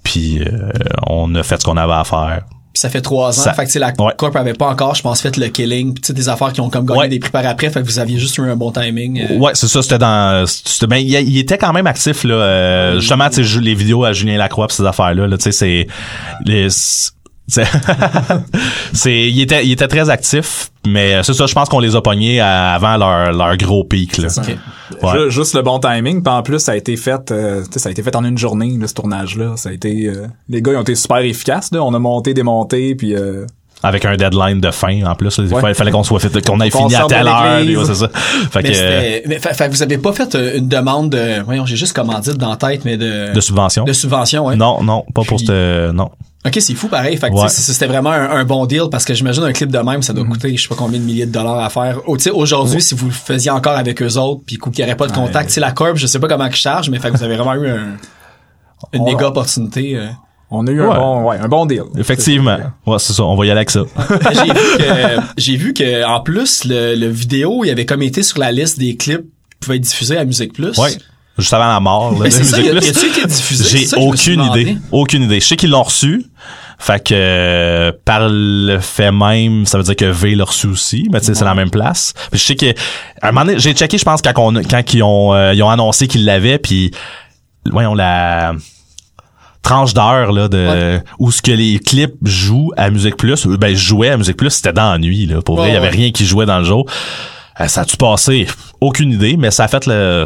puis 0.04 0.38
euh, 0.40 0.70
on 1.08 1.34
a 1.34 1.42
fait 1.42 1.60
ce 1.60 1.64
qu'on 1.66 1.76
avait 1.76 1.92
à 1.92 2.04
faire. 2.04 2.42
Puis 2.72 2.80
ça 2.80 2.88
fait 2.88 3.00
trois 3.00 3.30
ans. 3.30 3.42
ça- 3.42 3.52
fait 3.52 3.62
que 3.62 3.66
tu 3.66 3.72
sais, 3.72 3.78
la 3.80 3.92
ouais. 3.98 4.12
Corp 4.16 4.36
avait 4.36 4.52
pas 4.54 4.68
encore, 4.68 4.94
je 4.94 5.02
pense, 5.02 5.20
fait 5.20 5.36
le 5.36 5.48
killing. 5.48 5.92
Puis 5.92 6.02
tu 6.02 6.06
sais, 6.06 6.12
des 6.12 6.28
affaires 6.28 6.52
qui 6.52 6.60
ont 6.60 6.70
comme 6.70 6.86
gagné 6.86 7.00
Ouais. 7.00 7.08
des 7.08 7.18
prix 7.18 7.32
par 7.32 7.44
après. 7.44 7.68
Fait 7.68 7.80
que 7.80 7.86
vous 7.86 7.98
aviez 7.98 8.16
juste 8.20 8.38
eu 8.38 8.42
un 8.42 8.54
bon 8.54 8.70
timing. 8.70 9.20
euh. 9.28 9.36
Ouais, 9.38 9.50
c'est 9.54 9.66
ça, 9.66 9.82
c'était 9.82 9.98
dans 9.98 10.46
c'était 10.46 10.86
ben 10.86 10.98
il, 10.98 11.10
il 11.10 11.36
était 11.38 11.58
quand 11.58 11.72
même 11.72 11.88
actif 11.88 12.22
là 12.22 12.34
euh, 12.34 13.00
justement 13.00 13.28
tu 13.28 13.42
les 13.42 13.74
vidéos 13.74 14.04
à 14.04 14.12
Julien 14.12 14.38
Lacroix 14.38 14.68
pis 14.68 14.76
ces 14.76 14.86
affaires 14.86 15.12
là, 15.12 15.26
là 15.26 15.36
tu 15.36 15.42
sais 15.42 15.52
c'est 15.52 15.86
les 16.46 16.68
c'est 17.50 17.64
c'est 18.92 19.28
il 19.28 19.40
était 19.40 19.64
il 19.64 19.72
était 19.72 19.88
très 19.88 20.08
actif 20.10 20.70
mais 20.86 21.22
c'est 21.22 21.34
ça 21.34 21.46
je 21.46 21.54
pense 21.54 21.68
qu'on 21.68 21.78
les 21.80 21.94
a 21.96 22.00
pognés 22.00 22.40
à- 22.40 22.72
avant 22.72 22.96
leur 22.96 23.32
leur 23.32 23.56
gros 23.56 23.84
pic 23.84 24.16
là. 24.18 24.28
Ok. 24.36 24.56
Ouais. 25.02 25.10
Ju- 25.12 25.30
Juste 25.30 25.54
le 25.54 25.62
bon 25.62 25.78
timing. 25.78 26.20
Puis 26.22 26.32
en 26.32 26.42
plus, 26.42 26.58
ça 26.58 26.72
a 26.72 26.76
été 26.76 26.96
fait, 26.96 27.30
euh, 27.30 27.62
ça 27.76 27.88
a 27.88 27.92
été 27.92 28.02
fait 28.02 28.14
en 28.16 28.24
une 28.24 28.36
journée, 28.36 28.76
là, 28.78 28.88
ce 28.88 28.94
tournage-là. 28.94 29.52
Ça 29.56 29.68
a 29.68 29.72
été, 29.72 30.06
euh, 30.08 30.26
les 30.48 30.60
gars, 30.62 30.72
ils 30.72 30.76
ont 30.78 30.82
été 30.82 30.96
super 30.96 31.18
efficaces, 31.18 31.70
là. 31.70 31.80
On 31.84 31.94
a 31.94 31.98
monté, 32.00 32.34
démonté, 32.34 32.96
puis 32.96 33.14
euh, 33.14 33.46
avec 33.84 34.04
un 34.04 34.16
deadline 34.16 34.60
de 34.60 34.70
fin 34.72 35.04
en 35.04 35.14
plus 35.14 35.38
là. 35.38 35.44
il 35.46 35.54
Ouais. 35.54 35.60
fallait, 35.60 35.74
fallait 35.74 35.90
qu'on 35.92 36.02
soit 36.02 36.18
fait 36.18 36.44
qu'on 36.44 36.60
ait 36.60 36.70
Qu'on 36.70 36.88
fini 36.88 36.96
à 36.96 37.04
telle 37.06 37.28
heure 37.28 37.60
ouais, 37.64 37.84
c'est 37.86 37.94
ça 37.94 38.08
fait 38.08 38.62
Mais, 38.62 38.72
que 38.72 39.28
mais 39.28 39.38
fait, 39.38 39.54
fait 39.54 39.68
que 39.68 39.70
vous 39.74 39.82
avez 39.82 39.96
pas 39.98 40.12
fait 40.12 40.34
euh, 40.34 40.58
une 40.58 40.68
demande 40.68 41.10
de, 41.10 41.40
voyons, 41.44 41.64
j'ai 41.66 41.76
juste 41.76 41.94
commandite 41.94 42.36
dans 42.36 42.50
la 42.50 42.56
tête, 42.56 42.84
mais 42.84 42.96
de, 42.96 43.32
de 43.32 43.40
subvention? 43.40 43.84
de 43.84 43.92
subvention, 43.92 44.46
ouais. 44.46 44.56
non 44.56 44.82
non 44.82 45.04
pas 45.14 45.22
pour 45.22 45.38
cette 45.38 45.48
non 45.50 46.10
Ok, 46.46 46.56
c'est 46.60 46.74
fou 46.74 46.88
pareil. 46.88 47.16
Fait 47.18 47.28
que, 47.28 47.34
Ouais. 47.34 47.48
tu 47.48 47.54
sais, 47.56 47.72
c'était 47.72 47.86
vraiment 47.86 48.10
un, 48.10 48.30
un 48.30 48.44
bon 48.44 48.64
deal 48.64 48.84
parce 48.90 49.04
que 49.04 49.12
j'imagine 49.12 49.42
un 49.42 49.52
clip 49.52 49.70
de 49.70 49.78
même, 49.78 50.02
ça 50.02 50.14
doit 50.14 50.24
coûter 50.24 50.56
je 50.56 50.62
sais 50.62 50.68
pas 50.68 50.74
combien 50.74 50.98
de 50.98 51.04
milliers 51.04 51.26
de 51.26 51.32
dollars 51.32 51.58
à 51.58 51.68
faire. 51.68 51.98
Oh, 52.06 52.16
tu 52.16 52.24
sais, 52.24 52.30
aujourd'hui, 52.30 52.80
si 52.80 52.94
vous 52.94 53.06
le 53.06 53.12
faisiez 53.12 53.50
encore 53.50 53.74
avec 53.76 54.00
eux 54.02 54.16
autres, 54.16 54.40
puis 54.46 54.56
qu'il 54.56 54.72
n'y 54.78 54.82
aurait 54.84 54.96
pas 54.96 55.06
de 55.06 55.12
contact, 55.12 55.48
tu 55.48 55.54
sais, 55.54 55.60
la 55.60 55.72
Corp, 55.72 55.96
je 55.96 56.06
sais 56.06 56.18
pas 56.18 56.28
comment 56.28 56.46
ils 56.46 56.54
chargent, 56.54 56.88
mais 56.88 56.98
fait 56.98 57.10
que 57.10 57.16
vous 57.18 57.22
avez 57.24 57.36
vraiment 57.36 57.54
eu 57.62 57.68
un, 57.68 57.96
une 58.94 59.02
On- 59.02 59.04
méga 59.04 59.28
opportunité. 59.28 59.96
euh. 59.96 60.06
on 60.50 60.66
a 60.66 60.70
eu 60.70 60.80
Ouais. 60.80 60.86
un 60.90 60.98
bon, 60.98 61.22
ouais, 61.28 61.36
un 61.38 61.48
bon 61.48 61.66
deal. 61.66 61.82
effectivement 61.98 62.56
ouais 62.86 62.98
c'est 62.98 63.12
ça 63.12 63.22
on 63.22 63.36
va 63.36 63.44
y 63.46 63.50
aller 63.50 63.58
avec 63.58 63.70
ça 63.70 63.82
j'ai 64.32 64.46
vu 64.46 64.78
que, 64.78 65.20
j'ai 65.36 65.56
vu 65.56 65.74
que, 65.74 66.04
en 66.06 66.20
plus, 66.22 66.64
le, 66.64 66.94
le 66.96 67.06
vidéo, 67.08 67.64
il 67.64 67.70
avait 67.70 67.84
comme 67.86 68.02
été 68.02 68.22
sur 68.22 68.38
la 68.38 68.50
liste 68.50 68.78
des 68.78 68.96
clips 68.96 69.20
qui 69.20 69.56
pouvaient 69.60 69.76
être 69.76 69.82
diffusés 69.82 70.16
à 70.16 70.24
Musique 70.24 70.54
Plus. 70.54 70.76
ouais 70.78 70.96
juste 71.40 71.52
avant 71.54 71.68
la 71.68 71.80
mort 71.80 72.22
là, 72.22 72.30
c'est 72.30 72.44
ça, 72.44 72.60
il 72.60 72.68
a- 72.70 72.76
a-tu 72.78 72.88
été 72.88 73.26
diffusé? 73.26 73.86
J'ai 73.88 73.96
aucune 73.96 74.42
idée. 74.44 74.76
Aucune 74.92 75.22
idée. 75.24 75.40
Je 75.40 75.46
sais 75.46 75.56
qu'ils 75.56 75.70
l'ont 75.70 75.82
reçu. 75.82 76.24
Fait 76.78 77.02
que 77.04 77.12
euh, 77.14 77.92
par 78.06 78.20
le 78.30 78.78
fait 78.80 79.12
même, 79.12 79.66
ça 79.66 79.76
veut 79.76 79.84
dire 79.84 79.96
que 79.96 80.06
V 80.06 80.34
l'a 80.34 80.44
reçu 80.44 80.66
aussi, 80.66 81.08
mais 81.12 81.20
tu 81.20 81.26
sais, 81.26 81.34
c'est 81.34 81.44
la 81.44 81.54
même 81.54 81.68
place. 81.70 82.14
Puis 82.30 82.40
je 82.40 82.44
sais 82.46 82.56
que 82.56 82.70
à 83.20 83.28
un 83.28 83.32
moment 83.32 83.44
donné, 83.44 83.58
j'ai 83.58 83.74
checké, 83.74 83.98
je 83.98 84.04
pense 84.04 84.22
quand 84.22 84.32
on, 84.38 84.54
quand 84.62 84.94
ils 84.94 85.02
ont 85.02 85.34
euh, 85.34 85.52
ils 85.52 85.62
ont 85.62 85.68
annoncé 85.68 86.08
qu'ils 86.08 86.24
l'avaient, 86.24 86.58
puis 86.58 86.90
voyons 87.70 87.94
la 87.94 88.54
tranche 89.62 89.92
d'heure 89.92 90.32
là 90.32 90.48
de 90.48 91.00
où 91.18 91.30
ce 91.30 91.42
que 91.42 91.50
les 91.52 91.78
clips 91.80 92.14
jouent 92.22 92.72
à 92.78 92.88
Musique 92.88 93.18
Plus, 93.18 93.46
ben 93.46 93.76
jouais 93.76 94.08
à 94.08 94.16
Musique 94.16 94.38
Plus, 94.38 94.48
c'était 94.48 94.72
dans 94.72 94.90
la 94.92 94.96
nuit 94.98 95.26
là. 95.26 95.42
Pour 95.42 95.56
vrai, 95.56 95.66
il 95.68 95.68
y 95.68 95.72
Ouais, 95.72 95.76
avait 95.76 95.88
ouais. 95.90 95.96
rien 96.04 96.10
qui 96.12 96.24
jouait 96.24 96.46
dans 96.46 96.58
le 96.60 96.64
jour. 96.64 96.86
Euh, 97.60 97.68
ça 97.68 97.82
a-tu 97.82 97.96
passé? 97.98 98.46
Aucune 98.80 99.12
idée, 99.12 99.36
mais 99.36 99.50
ça 99.50 99.64
a 99.64 99.68
fait 99.68 99.84
le, 99.86 100.24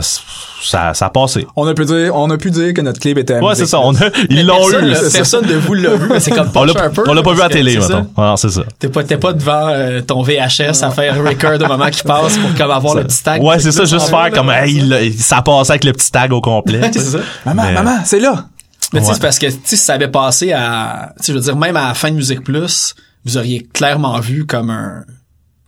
ça, 0.63 0.95
ça 0.95 1.07
a 1.07 1.11
passé. 1.11 1.47
On 1.57 1.67
a 1.67 1.75
pu 1.75 1.85
dire, 1.85 2.15
on 2.15 2.31
a 2.31 2.39
pu 2.39 2.51
dire 2.53 2.73
que 2.73 2.81
notre 2.81 3.01
clip 3.01 3.19
était 3.19 3.35
à 3.35 3.43
Ouais, 3.43 3.55
c'est 3.57 3.67
ça. 3.67 3.81
On 3.81 3.93
a, 3.97 4.05
ils 4.31 4.47
l'ont 4.47 4.57
personne, 4.59 4.85
eu. 4.85 4.91
là, 4.91 4.97
c'est 5.01 5.11
ça. 5.11 5.19
Personne 5.19 5.47
de 5.47 5.55
vous 5.55 5.75
l'a 5.75 5.97
vu, 5.97 6.09
mais 6.09 6.21
c'est 6.21 6.31
comme 6.31 6.49
On 6.55 6.65
l'a 6.65 6.85
un 6.85 6.91
peu. 6.91 7.03
on 7.09 7.13
l'a 7.13 7.23
pas 7.23 7.35
vu 7.35 7.43
à 7.43 7.49
télé, 7.49 7.75
c'est 7.75 7.81
ça. 7.89 7.97
mettons. 8.01 8.11
Ah, 8.17 8.35
c'est 8.37 8.51
ça. 8.51 8.63
T'es 8.79 8.89
pas, 8.89 9.03
t'es 9.03 9.17
pas 9.17 9.33
devant 9.33 9.69
euh, 9.69 10.01
ton 10.03 10.23
VHS 10.23 10.83
à 10.83 10.91
faire 10.91 11.17
record 11.25 11.61
au 11.61 11.67
moment 11.67 11.91
qui 11.91 12.03
passe 12.05 12.39
pour 12.39 12.55
comme 12.55 12.71
avoir 12.71 12.95
le 12.95 13.05
petit 13.05 13.23
tag. 13.23 13.43
Ouais, 13.43 13.59
c'est 13.59 13.73
ça, 13.73 13.81
Plus 13.81 13.91
juste 13.91 14.09
faire 14.11 14.31
comme, 14.31 14.51
hey, 14.51 14.89
ça. 14.89 15.03
il- 15.03 15.15
ça 15.21 15.37
a 15.39 15.43
passé 15.43 15.73
avec 15.73 15.85
le 15.85 15.93
petit 15.93 16.13
tag 16.13 16.33
au 16.33 16.41
complet. 16.41 16.81
c'est 16.93 17.01
ça. 17.01 17.19
Maman, 17.45 17.63
Mais- 17.65 17.73
maman, 17.73 17.99
c'est 18.05 18.21
là. 18.21 18.47
Mais 18.93 19.01
tu 19.01 19.07
sais, 19.13 19.19
parce 19.19 19.41
que, 19.41 19.47
tu 19.47 19.53
sais, 19.53 19.59
si 19.65 19.77
ça 19.79 19.95
avait 19.95 20.07
passé 20.07 20.53
à, 20.53 21.13
tu 21.19 21.25
sais, 21.25 21.33
je 21.33 21.39
veux 21.39 21.43
dire, 21.45 21.57
même 21.57 21.77
à 21.77 21.89
la 21.89 21.95
fin 21.95 22.11
de 22.13 22.15
Musique 22.17 22.45
Plus, 22.45 22.95
vous 23.25 23.37
auriez 23.37 23.67
clairement 23.73 24.21
vu 24.21 24.47
comme 24.47 24.71
un, 24.71 25.03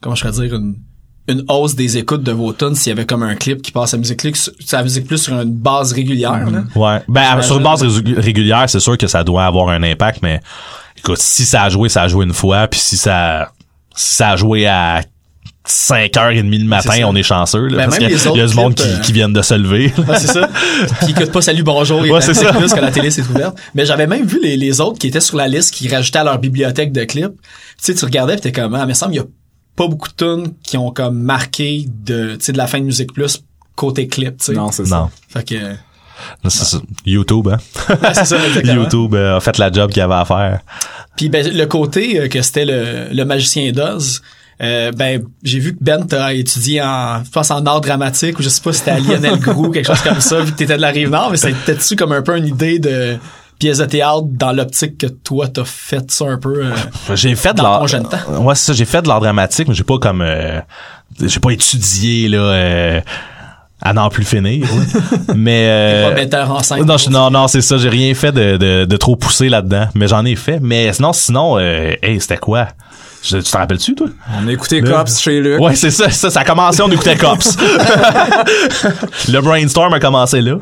comment 0.01 0.15
je 0.15 0.25
pourrais 0.25 0.47
dire, 0.47 0.55
une, 0.55 0.77
une 1.29 1.45
hausse 1.49 1.75
des 1.75 1.99
écoutes 1.99 2.23
de 2.23 2.33
vos 2.33 2.53
tunes 2.53 2.75
s'il 2.75 2.91
y 2.91 2.93
avait 2.93 3.07
comme 3.07 3.23
un 3.23 3.35
clip 3.35 3.61
qui 3.63 3.73
passe 3.73 3.95
à 3.95 3.97
Musique 3.97 4.19
Plus, 4.21 4.51
à 4.73 4.83
Musique 4.83 5.07
Plus 5.07 5.19
sur 5.19 5.41
une 5.41 5.51
base 5.51 5.93
régulière, 5.93 6.49
là. 6.51 6.63
Ouais. 6.77 7.03
Ben, 7.09 7.43
sur 7.43 7.57
une 7.59 7.65
base 7.65 7.83
ré- 7.83 8.15
régulière, 8.21 8.65
c'est 8.69 8.81
sûr 8.81 8.97
que 8.97 9.07
ça 9.07 9.25
doit 9.25 9.45
avoir 9.45 9.69
un 9.71 9.83
impact, 9.83 10.21
mais 10.23 10.41
écoute, 10.97 11.19
si 11.19 11.45
ça 11.45 11.63
a 11.65 11.69
joué, 11.69 11.89
ça 11.89 12.03
a 12.03 12.09
joué 12.09 12.25
une 12.25 12.33
fois, 12.33 12.69
puis 12.69 12.79
si 12.79 12.97
ça, 12.97 13.51
si 13.95 14.15
ça 14.15 14.31
a 14.31 14.37
joué 14.37 14.67
à 14.67 15.03
5h30 15.69 16.59
le 16.61 16.65
matin, 16.65 17.03
on 17.07 17.17
est 17.17 17.23
chanceux, 17.25 17.67
là, 17.67 17.77
Ben, 17.79 17.85
parce 17.87 17.99
même 17.99 18.09
qu'il 18.09 18.17
les 18.17 18.25
y 18.25 18.29
a 18.29 18.31
autres 18.31 18.47
du 18.51 18.55
monde 18.55 18.75
clips, 18.77 18.87
qui, 18.89 18.95
euh, 18.95 19.01
qui 19.01 19.13
viennent 19.13 19.33
de 19.33 19.43
se 19.43 19.55
lever. 19.55 19.93
Ouais, 20.07 20.19
c'est 20.19 20.29
ça. 20.29 20.49
Puis 21.01 21.11
écoute 21.11 21.33
pas 21.33 21.43
Salut 21.43 21.65
Bonjour 21.65 22.07
et 22.07 22.11
Ouais, 22.11 22.21
c'est 22.21 22.35
ça. 22.35 22.53
plus 22.53 22.73
que 22.73 22.79
la 22.81 22.93
télé 22.93 23.11
s'est 23.11 23.23
ouverte. 23.23 23.59
Mais 23.75 23.85
j'avais 23.85 24.07
même 24.07 24.25
vu 24.27 24.39
les, 24.41 24.57
les 24.57 24.81
autres 24.81 24.99
qui 25.01 25.09
étaient 25.09 25.21
sur 25.21 25.37
la 25.37 25.49
liste 25.49 25.75
qui 25.75 25.89
rajoutaient 25.89 26.21
à 26.21 26.25
leur 26.25 26.39
bibliothèque 26.39 26.93
de 26.93 27.03
clips. 27.03 27.33
Tu 27.33 27.39
sais, 27.81 27.95
tu 27.97 28.05
regardais 28.05 28.37
pis 28.37 28.43
t'es 28.43 28.53
comme, 28.53 28.75
ah, 28.77 28.79
mais 28.79 28.85
il 28.85 28.89
me 28.91 28.95
semble 28.95 29.13
qu'il 29.13 29.23
y 29.23 29.25
a 29.25 29.29
pas 29.77 29.87
beaucoup 29.89 30.09
de 30.09 30.15
tunes 30.15 30.55
qui 30.63 30.77
ont 30.77 30.91
comme 30.91 31.19
marqué 31.21 31.85
de, 31.87 32.37
tu 32.37 32.45
sais, 32.47 32.53
de 32.53 32.59
la 32.59 32.67
fin 32.67 32.81
de 32.81 32.85
Musique 32.85 33.13
Plus 33.13 33.43
côté 33.75 34.09
clip, 34.09 34.39
tu 34.39 34.47
sais. 34.47 34.53
Non, 34.55 34.73
c'est 34.73 34.85
Non. 34.85 34.89
ça. 34.89 35.11
Fait 35.29 35.45
que, 35.45 35.75
C'est 36.49 36.65
ça. 36.65 36.79
YouTube, 37.05 37.49
hein. 37.49 37.59
Ouais, 38.03 38.15
ça. 38.15 38.37
YouTube 38.65 39.15
euh, 39.15 39.37
a 39.37 39.41
fait 39.41 39.59
la 39.59 39.71
job 39.71 39.91
qu'il 39.93 40.03
avait 40.03 40.15
à 40.15 40.25
faire. 40.25 40.61
Puis 41.17 41.29
ben, 41.29 41.47
le 41.47 41.67
côté 41.67 42.19
euh, 42.21 42.29
que 42.29 42.41
c'était 42.43 42.65
le, 42.65 43.09
le 43.15 43.25
magicien 43.25 43.71
d'Oz, 43.73 44.23
euh, 44.63 44.91
ben 44.93 45.23
j'ai 45.43 45.59
vu 45.59 45.75
que 45.77 45.85
Ben 45.85 46.07
t'as 46.07 46.33
étudié 46.33 46.81
en 46.81 47.23
je 47.23 47.31
pense 47.31 47.51
en 47.51 47.65
art 47.67 47.83
dramatique 47.83 48.39
ou 48.39 48.43
je 48.43 48.49
sais 48.49 48.63
pas 48.63 48.73
si 48.73 48.79
c'était 48.79 48.93
à 48.93 48.99
Lionel 49.01 49.39
Groux 49.39 49.71
quelque 49.71 49.87
chose 49.87 50.01
comme 50.01 50.21
ça 50.23 50.41
vu 50.41 50.53
que 50.53 50.57
t'étais 50.57 50.77
de 50.77 50.81
la 50.81 50.89
rive 50.89 51.11
nord 51.11 51.31
mais 51.31 51.37
c'était-tu 51.37 51.95
comme 51.95 52.13
un 52.13 52.23
peu 52.23 52.35
une 52.39 52.47
idée 52.47 52.79
de 52.79 53.19
pièce 53.59 53.79
de 53.79 53.85
théâtre 53.87 54.25
dans 54.31 54.53
l'optique 54.53 54.99
que 54.99 55.07
toi 55.07 55.49
t'as 55.49 55.65
fait 55.65 56.11
ça 56.11 56.27
un 56.27 56.37
peu 56.39 56.65
euh, 56.67 57.15
J'ai 57.15 57.35
fait 57.35 57.53
de 57.53 57.59
Dans 57.59 57.63
l'art. 57.65 57.81
ton 57.81 57.87
jeune 57.87 58.09
temps. 58.09 58.19
Ouais, 58.43 58.55
c'est 58.55 58.67
ça. 58.67 58.73
J'ai 58.75 58.85
fait 58.85 59.03
de 59.03 59.09
l'art 59.09 59.21
dramatique, 59.21 59.69
mais 59.69 59.75
j'ai 59.75 59.85
pas 59.85 59.99
comme, 59.99 60.21
euh, 60.23 60.61
j'ai 61.23 61.41
pas 61.41 61.51
étudié 61.51 62.29
là 62.29 62.39
euh, 62.39 63.01
à 63.83 63.93
n'en 63.93 64.09
plus 64.11 64.25
finir. 64.25 64.67
là. 64.67 65.19
mais 65.37 65.67
euh, 65.69 66.09
pas 66.11 66.15
metteur 66.15 66.51
en 66.51 66.63
scène 66.63 66.85
non, 66.85 66.97
je- 66.99 67.09
non, 67.11 67.31
non, 67.31 67.49
c'est 67.49 67.61
ça. 67.63 67.77
J'ai 67.79 67.89
rien 67.89 68.15
fait 68.15 68.33
de, 68.33 68.57
de, 68.57 68.85
de 68.85 68.97
trop 68.97 69.17
poussé 69.17 69.49
là-dedans, 69.49 69.89
mais 69.95 70.09
j'en 70.09 70.25
ai 70.25 70.35
fait. 70.37 70.59
Mais 70.61 70.93
sinon, 70.93 71.13
sinon, 71.13 71.59
euh, 71.59 71.93
hey, 72.03 72.21
c'était 72.21 72.37
quoi? 72.39 72.69
Je- 73.23 73.39
Tu 73.39 73.51
t'en 73.51 73.59
rappelles-tu, 73.59 73.95
toi? 73.95 74.07
On 74.43 74.47
a 74.49 74.53
écouté 74.53 74.81
Le- 74.81 74.91
Cops 74.91 75.19
chez 75.21 75.41
Luc. 75.41 75.61
Ouais, 75.61 75.75
c'est 75.75 75.91
ça, 75.91 76.11
ça. 76.11 76.31
Ça 76.31 76.41
a 76.41 76.45
commencé, 76.45 76.81
on 76.83 76.91
écoutait 76.91 77.17
Cops. 77.17 77.57
le 79.29 79.41
brainstorm 79.41 79.93
a 79.95 80.01
commencé 80.01 80.41
là. 80.41 80.57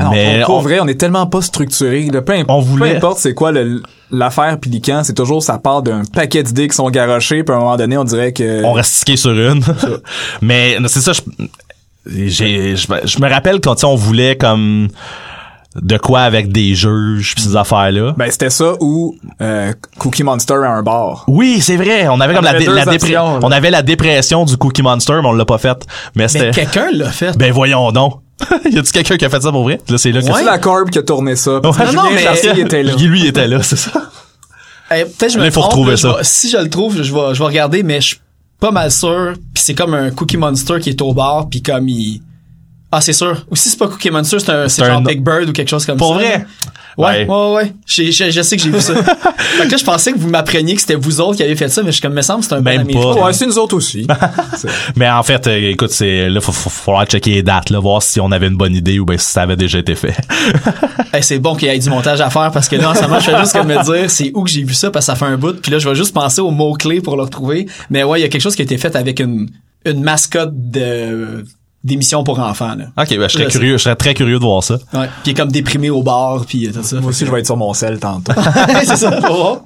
Ah 0.00 0.10
mais 0.12 0.42
pour, 0.44 0.56
on- 0.56 0.60
vrai, 0.60 0.78
on 0.80 0.86
est 0.86 0.98
tellement 0.98 1.26
pas 1.26 1.42
structuré. 1.42 2.04
Là, 2.12 2.22
peu, 2.22 2.32
imp- 2.32 2.46
On 2.48 2.60
voulait- 2.60 2.90
peu 2.92 2.96
importe 2.98 3.18
c'est 3.18 3.34
quoi 3.34 3.52
le- 3.52 3.82
l'affaire 4.10 4.56
puis 4.60 4.80
quand, 4.80 5.02
c'est 5.04 5.14
toujours 5.14 5.42
ça 5.42 5.58
part 5.58 5.82
d'un 5.82 6.02
paquet 6.04 6.42
d'idées 6.42 6.68
qui 6.68 6.74
sont 6.76 6.88
garochées, 6.90 7.42
puis 7.44 7.52
à 7.54 7.58
un 7.58 7.60
moment 7.60 7.76
donné, 7.76 7.98
on 7.98 8.04
dirait 8.04 8.32
que 8.32 8.62
on 8.64 8.72
reste 8.72 9.16
sur 9.16 9.30
une. 9.32 9.62
Mais 10.42 10.76
c'est 10.86 11.00
ça, 11.00 11.12
je, 11.12 11.20
j'ai, 12.06 12.76
je, 12.76 12.92
me- 12.92 13.06
je 13.06 13.20
me 13.20 13.28
rappelle 13.28 13.60
quand 13.60 13.74
tu 13.74 13.80
sais, 13.80 13.86
on 13.86 13.96
voulait 13.96 14.36
comme 14.36 14.88
de 15.76 15.96
quoi 15.98 16.20
avec 16.22 16.50
des 16.50 16.74
juges 16.74 17.34
pis 17.36 17.42
ces 17.42 17.54
affaires-là. 17.56 18.14
ben 18.16 18.30
c'était 18.30 18.50
ça 18.50 18.72
ou 18.80 19.14
euh, 19.42 19.72
Cookie 19.98 20.22
Monster 20.24 20.54
à 20.54 20.70
un 20.72 20.82
bar. 20.82 21.24
oui, 21.28 21.58
c'est 21.60 21.76
vrai. 21.76 22.08
On 22.08 22.18
avait 22.20 22.34
comme 22.34 22.42
On 22.44 22.50
la, 22.50 22.50
avait 22.56 22.64
la 22.64 22.88
options, 22.94 23.34
là. 23.34 23.40
on 23.42 23.50
avait 23.52 23.70
la 23.70 23.82
dépression 23.82 24.44
du 24.44 24.56
Cookie 24.56 24.82
Monster, 24.82 25.18
mais 25.22 25.28
on 25.28 25.32
l'a 25.32 25.44
pas 25.44 25.58
fait. 25.58 25.86
Mais 26.16 26.24
mais 26.24 26.28
c'était, 26.28 26.50
quelqu'un 26.50 26.88
l'a 26.92 27.10
fait 27.10 27.36
ben 27.36 27.52
voyons 27.52 27.92
donc. 27.92 28.14
y 28.70 28.78
a-tu 28.78 28.92
quelqu'un 28.92 29.16
qui 29.16 29.24
a 29.24 29.30
fait 29.30 29.40
ça 29.42 29.50
pour 29.50 29.64
vrai? 29.64 29.80
Là, 29.88 29.98
c'est 29.98 30.12
là 30.12 30.20
que 30.20 30.26
C'est 30.32 30.44
la 30.44 30.58
Corb 30.58 30.90
qui 30.90 30.98
a 30.98 31.02
tourné 31.02 31.34
ça? 31.36 31.60
parce 31.62 31.76
que 31.76 31.82
Ouais. 31.82 31.92
Non, 31.92 32.04
non, 32.04 32.10
mais- 32.12 32.22
Chartier 32.22 32.60
était 32.60 32.82
là. 32.82 32.94
Lui, 32.96 33.20
il 33.20 33.26
était 33.26 33.46
là, 33.48 33.62
c'est 33.62 33.76
ça. 33.76 33.90
Eh, 34.90 35.04
peut-être 35.04 35.32
je 35.34 35.38
me 35.38 35.44
il 35.44 35.52
faut 35.52 35.60
retrouver 35.60 35.98
ça. 35.98 36.12
vais- 36.14 36.24
si 36.24 36.48
je 36.48 36.56
le 36.56 36.70
trouve 36.70 37.02
je 37.02 37.12
vais 37.12 37.34
je 37.34 37.38
vais 37.38 37.44
regarder 37.44 37.82
mais 37.82 38.00
je 38.00 38.06
suis 38.06 38.16
pas 38.58 38.70
mal 38.70 38.90
sûr 38.90 39.34
puis 39.52 39.62
c'est 39.62 39.74
comme 39.74 39.92
un 39.92 40.10
Cookie 40.10 40.38
Monster 40.38 40.78
qui 40.80 40.88
est 40.88 41.02
au 41.02 41.12
bar 41.12 41.46
puis 41.50 41.60
comme 41.60 41.90
il 41.90 42.22
ah 42.90 43.00
c'est 43.00 43.12
sûr 43.12 43.44
ou 43.50 43.56
si 43.56 43.68
c'est 43.68 43.78
pas 43.78 43.88
Cookie 43.88 44.10
Monster 44.10 44.38
c'est 44.40 44.50
un 44.50 44.68
c'est 44.68 44.80
C'est 44.82 44.86
genre 44.88 44.98
un- 44.98 45.02
Big 45.02 45.22
Bird 45.22 45.48
ou 45.48 45.52
quelque 45.52 45.68
chose 45.68 45.84
comme 45.86 45.98
Pour 45.98 46.14
ça 46.14 46.20
vrai? 46.24 46.38
là. 46.38 46.44
Ouais, 46.96 47.04
Ouais. 47.06 47.26
ouais, 47.28 47.54
ouais. 47.54 47.72
J'ai- 47.86 48.10
j'ai- 48.10 48.32
je 48.32 48.42
sais 48.42 48.56
que 48.56 48.62
j'ai 48.64 48.70
vu 48.70 48.80
ça. 48.80 48.92
fait 49.04 49.66
que 49.66 49.70
là, 49.70 49.76
je 49.76 49.84
pensais 49.84 50.12
que 50.12 50.18
vous 50.18 50.28
m'appreniez 50.28 50.74
que 50.74 50.80
c'était 50.80 50.96
vous 50.96 51.20
autres 51.20 51.36
qui 51.36 51.44
avez 51.44 51.54
fait 51.54 51.68
ça, 51.68 51.84
mais 51.84 51.92
je 51.92 52.02
comme, 52.02 52.12
me 52.12 52.22
semble 52.22 52.40
que 52.40 52.46
c'est 52.48 52.54
un 52.56 52.60
Même 52.60 52.88
bon 52.88 53.14
pas. 53.14 53.26
Ouais, 53.26 53.32
c'est 53.32 53.46
nous 53.46 53.56
autres 53.56 53.76
aussi. 53.76 54.04
Mais 54.96 55.08
en 55.08 55.22
fait, 55.22 55.46
euh, 55.46 55.70
écoute, 55.70 55.90
c'est 55.92 56.28
là, 56.28 56.40
faut, 56.40 56.50
faut, 56.50 56.68
faut 56.70 56.84
falloir 56.86 57.04
checker 57.06 57.30
les 57.34 57.42
dates, 57.44 57.70
là, 57.70 57.78
voir 57.78 58.02
si 58.02 58.20
on 58.20 58.32
avait 58.32 58.48
une 58.48 58.56
bonne 58.56 58.74
idée 58.74 58.98
ou 58.98 59.04
ben 59.04 59.16
si 59.16 59.30
ça 59.30 59.42
avait 59.42 59.54
déjà 59.56 59.78
été 59.78 59.94
fait. 59.94 60.16
Hey, 61.12 61.22
c'est 61.22 61.38
bon 61.38 61.54
qu'il 61.54 61.68
y 61.68 61.70
ait 61.70 61.78
du 61.78 61.88
montage 61.88 62.20
à 62.20 62.28
faire 62.30 62.50
parce 62.50 62.68
que 62.68 62.76
là, 62.76 62.90
en 62.90 62.94
ce 62.94 63.00
moment, 63.02 63.18
je 63.18 63.30
fais 63.30 63.38
juste 63.38 63.52
comme 63.52 63.68
me 63.68 63.82
dire, 63.82 64.10
c'est 64.10 64.30
où 64.34 64.42
que 64.42 64.50
j'ai 64.50 64.62
vu 64.62 64.74
ça 64.74 64.90
parce 64.90 65.06
que 65.06 65.12
ça 65.12 65.16
fait 65.16 65.24
un 65.24 65.38
bout. 65.38 65.54
Puis 65.62 65.70
là, 65.72 65.78
je 65.78 65.88
vais 65.88 65.94
juste 65.94 66.12
penser 66.12 66.40
aux 66.42 66.50
mots-clés 66.50 67.00
pour 67.00 67.16
le 67.16 67.22
retrouver. 67.22 67.66
Mais 67.88 68.02
ouais, 68.04 68.18
il 68.18 68.22
y 68.22 68.26
a 68.26 68.28
quelque 68.28 68.42
chose 68.42 68.54
qui 68.56 68.60
a 68.62 68.64
été 68.64 68.76
fait 68.76 68.94
avec 68.94 69.18
une, 69.20 69.48
une 69.86 70.02
mascotte 70.02 70.50
de, 70.52 71.44
d'émission 71.84 72.24
pour 72.24 72.40
enfants, 72.40 72.74
là. 72.74 72.86
Ok, 72.96 73.10
ben, 73.10 73.28
je 73.28 73.34
serais 73.34 73.46
curieux, 73.46 73.76
je 73.76 73.82
serais 73.84 73.96
très 73.96 74.14
curieux 74.14 74.38
de 74.38 74.44
voir 74.44 74.62
ça. 74.62 74.78
Ouais. 74.92 75.06
Puis 75.22 75.26
il 75.26 75.30
est 75.30 75.34
comme 75.34 75.52
déprimé 75.52 75.90
au 75.90 76.02
bar, 76.02 76.44
puis 76.46 76.66
euh, 76.66 76.72
tout 76.72 76.82
ça. 76.82 77.00
Moi 77.00 77.10
aussi, 77.10 77.24
je 77.24 77.30
vais 77.30 77.40
être 77.40 77.46
sur 77.46 77.56
mon 77.56 77.72
sel 77.74 77.98
tantôt. 77.98 78.32
c'est 78.84 78.96
ça, 78.96 79.20
voir. 79.28 79.64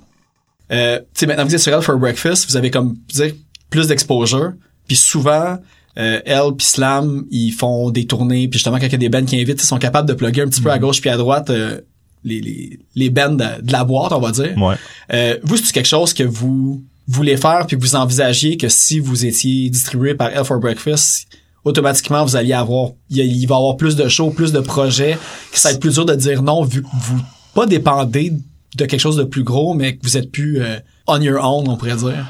Euh, 0.71 0.99
tu 0.99 1.05
sais, 1.15 1.27
maintenant 1.27 1.45
vous 1.45 1.55
êtes 1.55 1.61
sur 1.61 1.75
Elle 1.75 1.83
for 1.83 1.97
Breakfast, 1.99 2.49
vous 2.49 2.57
avez 2.57 2.71
comme, 2.71 2.97
dire, 3.13 3.33
plus 3.71 3.89
d'exposure. 3.89 4.53
Puis 4.87 4.97
souvent, 4.97 5.59
euh, 5.99 6.21
Elle 6.25 6.53
puis 6.57 6.67
Slam, 6.67 7.25
ils 7.31 7.53
font 7.53 7.91
des 7.91 8.07
tournées. 8.07 8.49
Puis 8.49 8.59
justement, 8.59 8.79
quand 8.79 8.87
il 8.87 8.93
y 8.93 8.95
a 8.95 8.99
des 8.99 9.09
bands 9.09 9.25
qui 9.25 9.41
invitent, 9.41 9.63
ils 9.63 9.67
sont 9.67 9.79
capables 9.79 10.09
de 10.09 10.15
plugger 10.15 10.43
un 10.43 10.49
petit 10.49 10.63
peu 10.63 10.71
à 10.71 10.79
gauche 10.79 11.01
puis 11.01 11.11
à 11.11 11.17
droite 11.17 11.51
euh, 11.51 11.81
les, 12.25 12.41
les, 12.41 12.79
les 12.95 13.11
bands 13.11 13.31
de, 13.31 13.63
de 13.63 13.73
la 13.73 13.85
boîte, 13.85 14.13
on 14.13 14.21
va 14.21 14.31
dire. 14.31 14.57
Ouais. 14.57 14.77
Euh, 15.13 15.39
vous, 15.43 15.57
c'est 15.57 15.73
quelque 15.73 15.89
chose 15.89 16.15
que 16.15 16.23
vous 16.23 16.83
voulez 17.09 17.37
faire 17.37 17.67
puis 17.67 17.77
que 17.77 17.83
vous 17.83 17.97
envisagiez 17.97 18.57
que 18.57 18.69
si 18.69 19.01
vous 19.01 19.27
étiez 19.27 19.69
distribué 19.69 20.15
par 20.15 20.29
Elle 20.29 20.45
for 20.45 20.59
Breakfast, 20.59 21.27
automatiquement, 21.65 22.25
vous 22.25 22.37
alliez 22.37 22.55
avoir, 22.55 22.91
il, 23.11 23.47
va 23.47 23.55
y 23.55 23.59
avoir 23.59 23.77
plus 23.77 23.97
de 23.97 24.09
shows, 24.09 24.31
plus 24.31 24.53
de 24.53 24.61
projets, 24.61 25.19
que 25.53 25.59
ça 25.59 25.69
va 25.69 25.75
être 25.75 25.81
plus 25.81 25.95
dur 25.95 26.05
de 26.05 26.15
dire 26.15 26.43
non 26.43 26.65
vu 26.65 26.83
que 26.83 26.89
vous 26.93 27.21
pas 27.55 27.67
dépendez 27.67 28.33
de 28.77 28.85
quelque 28.87 29.01
chose 29.01 29.17
de 29.17 29.25
plus 29.25 29.45
gros, 29.45 29.75
mais 29.75 29.97
que 29.97 30.03
vous 30.03 30.17
êtes 30.17 30.31
plus 30.33 30.63
euh, 30.63 30.79
on 31.07 31.21
your 31.21 31.45
own, 31.45 31.69
on 31.69 31.77
pourrait 31.77 31.97
dire. 31.97 32.27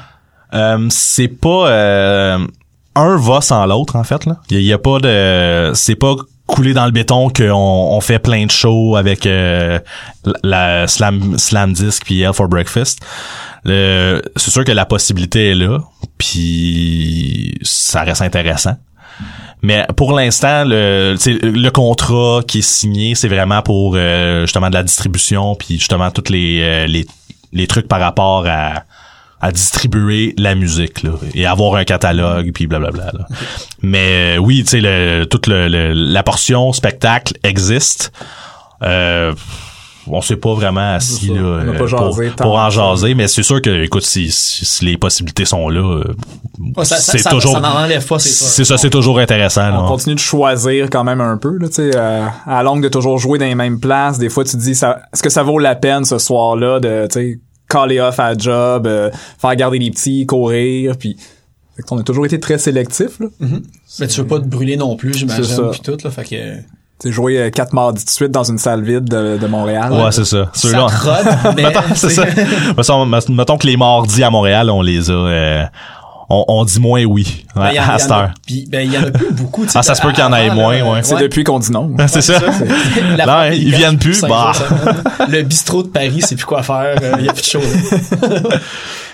Euh, 0.53 0.87
c'est 0.89 1.29
pas 1.29 1.69
euh, 1.69 2.37
un 2.95 3.17
va 3.17 3.41
sans 3.41 3.65
l'autre 3.65 3.95
en 3.95 4.03
fait 4.03 4.25
là. 4.25 4.37
Il 4.49 4.61
y, 4.61 4.73
a- 4.73 4.77
pas 4.77 4.99
de 4.99 5.71
c'est 5.73 5.95
pas 5.95 6.15
coulé 6.45 6.73
dans 6.73 6.85
le 6.85 6.91
béton 6.91 7.29
qu'on 7.29 7.51
on 7.51 8.01
fait 8.01 8.19
plein 8.19 8.45
de 8.45 8.51
shows 8.51 8.95
avec 8.95 9.25
euh, 9.25 9.79
la 10.43 10.81
la 10.81 10.87
slam 10.87 11.37
slam 11.39 11.73
disc 11.73 12.03
puis 12.05 12.21
Hell 12.21 12.33
for 12.33 12.47
Breakfast. 12.47 12.99
C'est 13.65 14.21
sûr 14.49 14.65
que 14.65 14.73
la 14.73 14.85
possibilité 14.85 15.51
est 15.51 15.55
là, 15.55 15.79
puis 16.17 17.57
ça 17.61 18.03
reste 18.03 18.21
intéressant. 18.21 18.75
Mais 19.63 19.87
pour 19.95 20.11
l'instant, 20.13 20.65
le, 20.65 21.15
le 21.41 21.69
contrat 21.69 22.41
qui 22.47 22.59
est 22.59 22.61
signé, 22.61 23.15
c'est 23.15 23.29
vraiment 23.29 23.61
pour 23.61 23.93
euh, 23.95 24.41
justement 24.41 24.69
de 24.69 24.75
la 24.75 24.83
distribution, 24.83 25.55
puis 25.55 25.79
justement 25.79 26.11
tous 26.11 26.29
les, 26.31 26.59
euh, 26.61 26.85
les, 26.85 27.05
les 27.53 27.65
trucs 27.65 27.87
par 27.87 28.01
rapport 28.01 28.45
à, 28.45 28.83
à 29.39 29.51
distribuer 29.53 30.35
la 30.37 30.53
musique 30.55 31.01
là, 31.03 31.11
et 31.33 31.45
avoir 31.45 31.75
un 31.75 31.85
catalogue, 31.85 32.51
puis 32.53 32.67
blablabla. 32.67 33.11
Là. 33.13 33.25
Mais 33.81 34.35
euh, 34.35 34.37
oui, 34.37 34.63
tu 34.63 34.69
sais, 34.71 34.81
le, 34.81 35.23
toute 35.25 35.47
le, 35.47 35.67
le- 35.69 35.93
la 35.93 36.23
portion 36.23 36.73
spectacle 36.73 37.33
existe. 37.43 38.11
Euh, 38.83 39.33
on 40.07 40.21
s'est 40.21 40.35
pas 40.35 40.53
vraiment 40.53 40.93
assis 40.95 41.27
là, 41.27 41.41
On 41.41 41.63
n'a 41.63 41.71
euh, 41.71 41.71
pas 41.73 41.77
pour, 41.79 41.87
jasé 41.87 42.31
tant 42.35 42.43
pour 42.43 42.55
en 42.55 42.69
jaser, 42.69 43.15
mais 43.15 43.27
c'est 43.27 43.43
sûr 43.43 43.61
que, 43.61 43.83
écoute, 43.83 44.05
si, 44.05 44.31
si, 44.31 44.65
si 44.65 44.85
les 44.85 44.97
possibilités 44.97 45.45
sont 45.45 45.69
là, 45.69 45.81
euh, 45.81 46.15
Ouais, 46.59 46.85
ça, 46.85 46.97
ça, 46.97 47.13
c'est 47.13 47.17
ça, 47.17 47.31
toujours 47.31 47.53
ça 47.53 47.59
n'en 47.59 47.75
enlève 47.75 48.05
pas, 48.05 48.19
c'est 48.19 48.63
ça, 48.63 48.77
c'est 48.77 48.89
toujours 48.89 49.17
intéressant. 49.17 49.69
On 49.69 49.83
là. 49.83 49.87
continue 49.87 50.15
de 50.15 50.19
choisir 50.19 50.89
quand 50.89 51.03
même 51.03 51.19
un 51.19 51.37
peu, 51.37 51.57
là, 51.57 51.67
tu 51.67 51.75
sais, 51.75 51.91
euh, 51.95 52.25
à 52.45 52.57
la 52.57 52.63
longue 52.63 52.83
de 52.83 52.89
toujours 52.89 53.17
jouer 53.17 53.39
dans 53.39 53.45
les 53.45 53.55
mêmes 53.55 53.79
places. 53.79 54.19
Des 54.19 54.29
fois, 54.29 54.43
tu 54.43 54.51
te 54.51 54.57
dis, 54.57 54.75
ça, 54.75 55.01
est-ce 55.11 55.23
que 55.23 55.29
ça 55.29 55.41
vaut 55.41 55.57
la 55.57 55.75
peine 55.75 56.05
ce 56.05 56.19
soir-là 56.19 56.79
de, 56.79 57.07
tu 57.07 57.13
sais, 57.13 57.39
caller 57.67 57.99
off 57.99 58.19
à 58.19 58.37
job, 58.37 58.85
euh, 58.85 59.09
faire 59.39 59.55
garder 59.55 59.79
les 59.79 59.89
petits, 59.89 60.25
courir, 60.27 60.95
puis 60.97 61.17
fait 61.75 61.81
qu'on 61.81 61.97
a 61.97 62.03
toujours 62.03 62.27
été 62.27 62.39
très 62.39 62.59
sélectif, 62.59 63.19
là. 63.19 63.27
Mais 63.99 64.07
tu 64.07 64.21
veux 64.21 64.27
pas 64.27 64.39
te 64.39 64.45
brûler 64.45 64.77
non 64.77 64.95
plus, 64.95 65.13
j'imagine, 65.15 65.71
puis 65.71 65.81
tout, 65.81 65.97
là, 66.03 66.11
fait 66.11 66.23
que... 66.23 66.82
Tu 66.99 67.07
sais, 67.09 67.11
jouer 67.13 67.37
euh, 67.37 67.49
quatre 67.49 67.73
mardis 67.73 68.05
de 68.05 68.09
suite 68.09 68.31
dans 68.31 68.43
une 68.43 68.57
salle 68.57 68.83
vide 68.83 69.05
de, 69.05 69.37
de 69.37 69.47
Montréal. 69.47 69.91
Ouais, 69.91 70.11
c'est 70.11 70.25
ça. 70.25 70.49
Ça 70.53 70.67
Ceux-là, 70.69 70.87
mais... 71.55 71.63
Mettons, 71.63 71.81
c'est 71.95 72.09
ça. 72.09 72.25
Mettons, 72.77 73.05
mettons 73.33 73.57
que 73.57 73.67
les 73.67 73.77
mardis 73.77 74.23
à 74.23 74.29
Montréal, 74.29 74.69
on 74.69 74.81
les 74.81 75.09
a, 75.09 75.13
euh, 75.13 75.63
on, 76.29 76.45
on 76.47 76.63
dit 76.65 76.79
moins 76.79 77.03
oui 77.03 77.45
Ben, 77.55 77.61
ouais, 77.71 77.77
à 77.77 77.97
cette 77.99 78.11
heure. 78.11 78.31
puis, 78.45 78.65
ben, 78.69 78.81
il 78.87 78.93
y 78.93 78.97
en 78.97 79.03
a 79.03 79.11
plus 79.11 79.33
beaucoup. 79.33 79.65
tu 79.65 79.71
sais. 79.71 79.79
Ah, 79.79 79.83
ça 79.83 79.95
se 79.95 80.01
peut 80.01 80.11
qu'il 80.11 80.23
y 80.23 80.27
en 80.27 80.33
ait 80.33 80.49
moins, 80.51 80.81
ouais. 80.81 81.03
C'est 81.03 81.17
depuis 81.17 81.43
qu'on 81.43 81.59
dit 81.59 81.71
non. 81.71 81.91
c'est 82.07 82.21
ça. 82.21 82.39
La 83.17 83.25
Là, 83.25 83.53
ils 83.53 83.73
viennent 83.75 83.97
plus, 83.99 84.21
bah. 84.21 84.51
Le 85.29 85.41
bistrot 85.43 85.83
de 85.83 85.89
Paris, 85.89 86.21
c'est 86.21 86.35
plus 86.35 86.45
quoi 86.45 86.63
faire. 86.63 86.95
Il 87.19 87.25
y 87.25 87.29
a 87.29 87.33
plus 87.33 87.41
de 87.41 87.47
choses. 87.47 87.75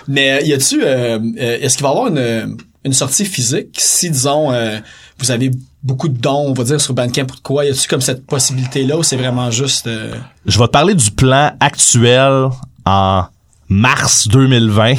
Mais 0.08 0.32
euh, 0.32 0.40
y 0.46 0.52
a-tu, 0.52 0.82
euh, 0.82 1.18
euh, 1.38 1.58
est-ce 1.60 1.76
qu'il 1.76 1.84
va 1.84 1.90
y 1.90 1.92
avoir 1.92 2.08
une, 2.08 2.56
une 2.84 2.92
sortie 2.92 3.24
physique 3.24 3.76
si, 3.78 4.10
disons, 4.10 4.50
euh, 4.52 4.78
vous 5.20 5.30
avez 5.30 5.50
beaucoup 5.82 6.08
de 6.08 6.18
dons, 6.18 6.46
on 6.48 6.52
va 6.52 6.64
dire, 6.64 6.80
sur 6.80 6.94
Bandcamp 6.94 7.22
ou 7.30 7.36
de 7.36 7.40
quoi? 7.42 7.64
Y 7.64 7.70
a-tu 7.70 7.88
comme 7.88 8.00
cette 8.00 8.26
possibilité-là 8.26 8.96
ou 8.96 9.02
c'est 9.02 9.16
vraiment 9.16 9.50
juste... 9.50 9.86
euh, 9.86 10.14
Je 10.46 10.58
vais 10.58 10.66
te 10.66 10.70
parler 10.72 10.94
du 10.94 11.10
plan 11.10 11.52
actuel 11.60 12.48
en 12.84 13.24
mars 13.68 14.28
2020. 14.28 14.94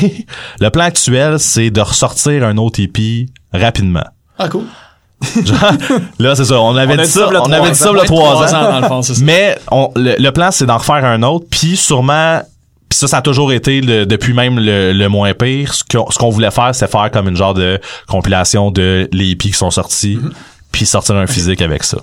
Le 0.60 0.70
plan 0.70 0.84
actuel, 0.86 1.40
c'est 1.40 1.70
de 1.72 1.82
ressortir 1.82 2.44
un 2.46 2.58
autre 2.58 2.80
EP 2.82 3.28
rapidement. 3.54 4.06
Ah, 4.38 4.48
cool. 4.50 4.64
Genre, 5.46 5.60
là, 6.18 6.36
c'est 6.36 6.46
ça. 6.46 6.60
On 6.60 6.76
avait 6.76 6.98
On 6.98 7.04
dit 7.04 7.08
ça, 7.10 7.30
on 7.30 7.52
avait 7.52 7.72
dit 7.72 7.78
ça, 7.78 7.90
a 7.92 8.06
trois 8.06 8.38
ans. 8.54 8.58
ans, 8.58 8.72
dans 8.72 8.80
le 8.80 8.88
fond, 8.88 9.02
c'est 9.04 9.14
ça. 9.14 9.24
Mais 9.24 9.56
on, 9.70 9.92
le, 9.96 10.16
le 10.18 10.32
plan, 10.32 10.50
c'est 10.52 10.66
d'en 10.66 10.78
refaire 10.78 11.06
un 11.06 11.22
autre, 11.24 11.46
puis 11.50 11.78
sûrement, 11.78 12.42
puis 12.92 12.98
ça, 13.00 13.08
ça 13.08 13.18
a 13.18 13.22
toujours 13.22 13.54
été 13.54 13.80
le- 13.82 14.06
depuis 14.06 14.34
même 14.34 14.60
le, 14.60 14.92
le 14.94 15.08
moins 15.10 15.34
pire. 15.34 15.74
Ce 15.74 15.84
qu'on, 15.90 16.12
ce 16.12 16.18
qu'on 16.20 16.30
voulait 16.30 16.52
faire, 16.52 16.76
c'est 16.76 16.92
faire 16.92 17.10
comme 17.10 17.28
une 17.30 17.38
genre 17.38 17.54
de 17.54 17.80
compilation 18.08 18.70
de 18.70 19.08
les 19.14 19.28
hippies 19.30 19.52
qui 19.52 19.58
sont 19.58 19.72
sortis, 19.72 20.18
Mm-hmm. 20.18 20.32
puis 20.74 20.86
sortir 20.86 21.16
un 21.16 21.26
physique 21.28 21.62
avec 21.62 21.84
ça. 21.86 22.00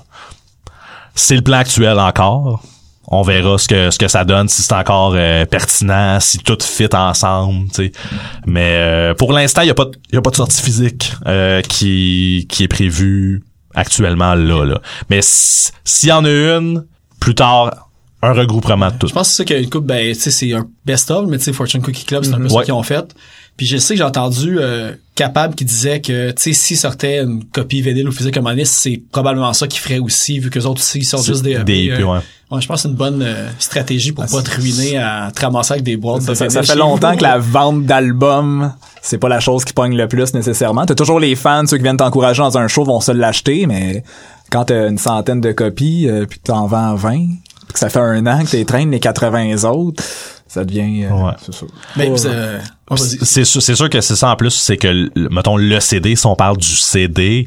C'est 1.14 1.36
le 1.36 1.42
plan 1.42 1.58
actuel 1.58 1.98
encore. 1.98 2.62
On 3.10 3.22
verra 3.22 3.56
ce 3.58 3.66
que 3.68 3.90
ce 3.90 3.98
que 3.98 4.08
ça 4.08 4.24
donne, 4.24 4.48
si 4.48 4.62
c'est 4.62 4.72
encore 4.74 5.12
euh, 5.14 5.44
pertinent, 5.46 6.20
si 6.20 6.38
tout 6.38 6.58
fit 6.62 6.88
ensemble, 6.94 7.68
tu 7.68 7.74
sais. 7.86 7.92
Mais 8.46 8.74
euh, 8.76 9.14
pour 9.14 9.32
l'instant, 9.32 9.62
il 9.62 9.68
y 9.68 9.70
a 9.70 9.74
pas 9.74 9.86
de, 9.86 9.92
y 10.12 10.16
a 10.16 10.20
pas 10.22 10.30
de 10.30 10.36
sortie 10.36 10.62
physique 10.62 11.12
euh, 11.26 11.60
qui 11.62 12.46
qui 12.50 12.64
est 12.64 12.68
prévue 12.68 13.42
actuellement 13.74 14.34
là 14.34 14.64
là. 14.64 14.80
Mais 15.08 15.20
s'il 15.22 16.08
y 16.10 16.12
en 16.12 16.24
a 16.24 16.28
une 16.28 16.84
plus 17.20 17.34
tard, 17.34 17.87
un 18.22 18.32
regroupement 18.32 18.90
de 18.90 18.96
tout. 18.98 19.06
Je 19.06 19.12
pense 19.12 19.28
que 19.28 19.34
c'est 19.34 19.36
ça 19.38 19.44
qu'il 19.44 19.56
y 19.56 19.58
a 19.60 19.62
une 19.62 19.70
coupe, 19.70 19.86
ben, 19.86 20.12
tu 20.12 20.20
sais, 20.20 20.30
c'est 20.32 20.52
un 20.52 20.66
best-of, 20.84 21.26
mais 21.28 21.38
tu 21.38 21.44
sais, 21.44 21.52
Fortune 21.52 21.82
Cookie 21.82 22.04
Club, 22.04 22.24
c'est 22.24 22.34
un 22.34 22.38
peu 22.38 22.48
ça 22.48 22.56
Ouais. 22.56 22.64
qu'ils 22.64 22.74
ont 22.74 22.82
fait. 22.82 23.14
Puis 23.56 23.66
je 23.66 23.76
sais 23.76 23.94
que 23.94 23.98
j'ai 23.98 24.04
entendu 24.04 24.58
euh, 24.60 24.92
Capable 25.14 25.54
qui 25.56 25.64
disait 25.64 26.00
que, 26.00 26.30
tu 26.30 26.42
sais, 26.42 26.52
s'il 26.52 26.76
sortait 26.76 27.20
une 27.22 27.44
copie 27.44 27.80
vinyle 27.82 28.08
ou 28.08 28.12
physique 28.12 28.34
comme 28.34 28.48
c'est 28.64 29.00
probablement 29.10 29.52
ça 29.52 29.66
qu'ils 29.66 29.80
feraient 29.80 29.98
aussi, 29.98 30.38
vu 30.38 30.48
que 30.50 30.60
autres 30.60 30.80
aussi, 30.80 30.98
ils 30.98 31.04
sortent 31.04 31.26
juste 31.26 31.42
des 31.42 31.52
EP. 31.54 31.64
Des 31.64 31.84
EP, 31.86 32.02
euh, 32.02 32.06
ouais. 32.06 32.18
ouais, 32.52 32.60
je 32.60 32.66
pense 32.68 32.76
que 32.76 32.82
c'est 32.82 32.88
une 32.88 32.94
bonne 32.94 33.20
euh, 33.22 33.48
stratégie 33.58 34.12
pour 34.12 34.26
pas 34.26 34.42
te 34.42 34.50
ruiner 34.60 34.96
à 34.98 35.32
te 35.34 35.40
ramasser 35.40 35.72
avec 35.72 35.82
des 35.84 35.96
boîtes 35.96 36.22
Ça, 36.22 36.32
de 36.32 36.36
ça- 36.36 36.48
ça 36.50 36.62
fait 36.62 36.76
longtemps 36.76 37.10
vous. 37.12 37.16
que 37.18 37.22
la 37.24 37.38
vente 37.38 37.84
d'albums, 37.84 38.72
c'est 39.02 39.18
pas 39.18 39.28
la 39.28 39.40
chose 39.40 39.64
qui 39.64 39.72
pogne 39.72 39.96
le 39.96 40.06
plus 40.06 40.32
nécessairement. 40.34 40.86
T'as 40.86 40.94
toujours 40.94 41.18
les 41.18 41.34
fans, 41.34 41.64
ceux 41.66 41.78
qui 41.78 41.82
viennent 41.82 41.96
t'encourager 41.96 42.42
dans 42.42 42.56
un 42.58 42.68
show 42.68 42.84
vont 42.84 43.00
se 43.00 43.10
l'acheter, 43.10 43.66
mais 43.66 44.04
quand 44.50 44.66
t'as 44.66 44.88
une 44.88 44.98
centaine 44.98 45.40
de 45.40 45.50
copies, 45.50 46.08
euh, 46.08 46.26
puis 46.26 46.38
que 46.38 46.44
t'en 46.44 46.66
vends 46.68 46.94
20, 46.94 47.26
puis 47.68 47.74
que 47.74 47.78
ça 47.78 47.88
fait 47.90 47.98
un 48.00 48.26
an 48.26 48.42
que 48.44 48.50
t'es 48.50 48.64
traînes 48.64 48.90
les 48.90 48.98
80 49.00 49.64
autres, 49.70 50.02
ça 50.46 50.64
devient... 50.64 51.04
euh, 51.04 51.10
Ouais. 51.10 51.32
c'est 51.44 51.54
ça. 51.54 51.66
Mais, 51.96 52.10
euh, 52.24 52.58
oh. 52.90 52.96
C'est 52.96 53.44
sûr, 53.44 53.60
c'est 53.60 53.74
sûr 53.76 53.90
que 53.90 54.00
c'est 54.00 54.16
ça 54.16 54.30
en 54.30 54.36
plus, 54.36 54.50
c'est 54.50 54.78
que, 54.78 54.88
le- 54.88 55.28
mettons, 55.30 55.56
le 55.58 55.78
CD, 55.78 56.16
si 56.16 56.24
on 56.26 56.34
parle 56.34 56.56
du 56.56 56.66
CD, 56.66 57.44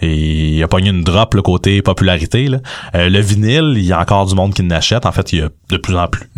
et 0.00 0.16
il 0.56 0.62
a 0.62 0.68
pogné 0.68 0.88
une 0.90 1.02
drop, 1.04 1.34
le 1.34 1.42
côté 1.42 1.82
popularité, 1.82 2.46
là. 2.48 2.58
Euh, 2.94 3.10
le 3.10 3.20
vinyle, 3.20 3.74
il 3.76 3.84
y 3.84 3.92
a 3.92 4.00
encore 4.00 4.24
du 4.26 4.34
monde 4.34 4.54
qui 4.54 4.62
l'achète. 4.62 5.04
En 5.04 5.12
fait, 5.12 5.32
il 5.34 5.40
y 5.40 5.42
a 5.42 5.48
de 5.68 5.76
plus 5.76 5.96
en 5.96 6.08
plus. 6.08 6.30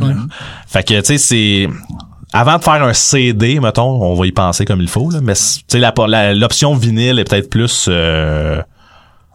Fait 0.67 0.83
que, 0.83 0.99
tu 1.01 1.05
sais, 1.07 1.19
c'est... 1.19 1.69
Avant 2.33 2.59
de 2.59 2.63
faire 2.63 2.83
un 2.85 2.93
CD, 2.93 3.59
mettons, 3.61 4.03
on 4.03 4.15
va 4.15 4.25
y 4.27 4.31
penser 4.33 4.65
comme 4.65 4.81
il 4.81 4.89
faut, 4.89 5.11
là, 5.11 5.19
mais, 5.23 5.35
tu 5.35 5.41
sais, 5.69 5.79
la- 5.79 5.93
la- 6.09 6.33
l'option 6.35 6.75
vinyle 6.75 7.19
est 7.21 7.25
peut-être 7.25 7.51
plus... 7.51 7.89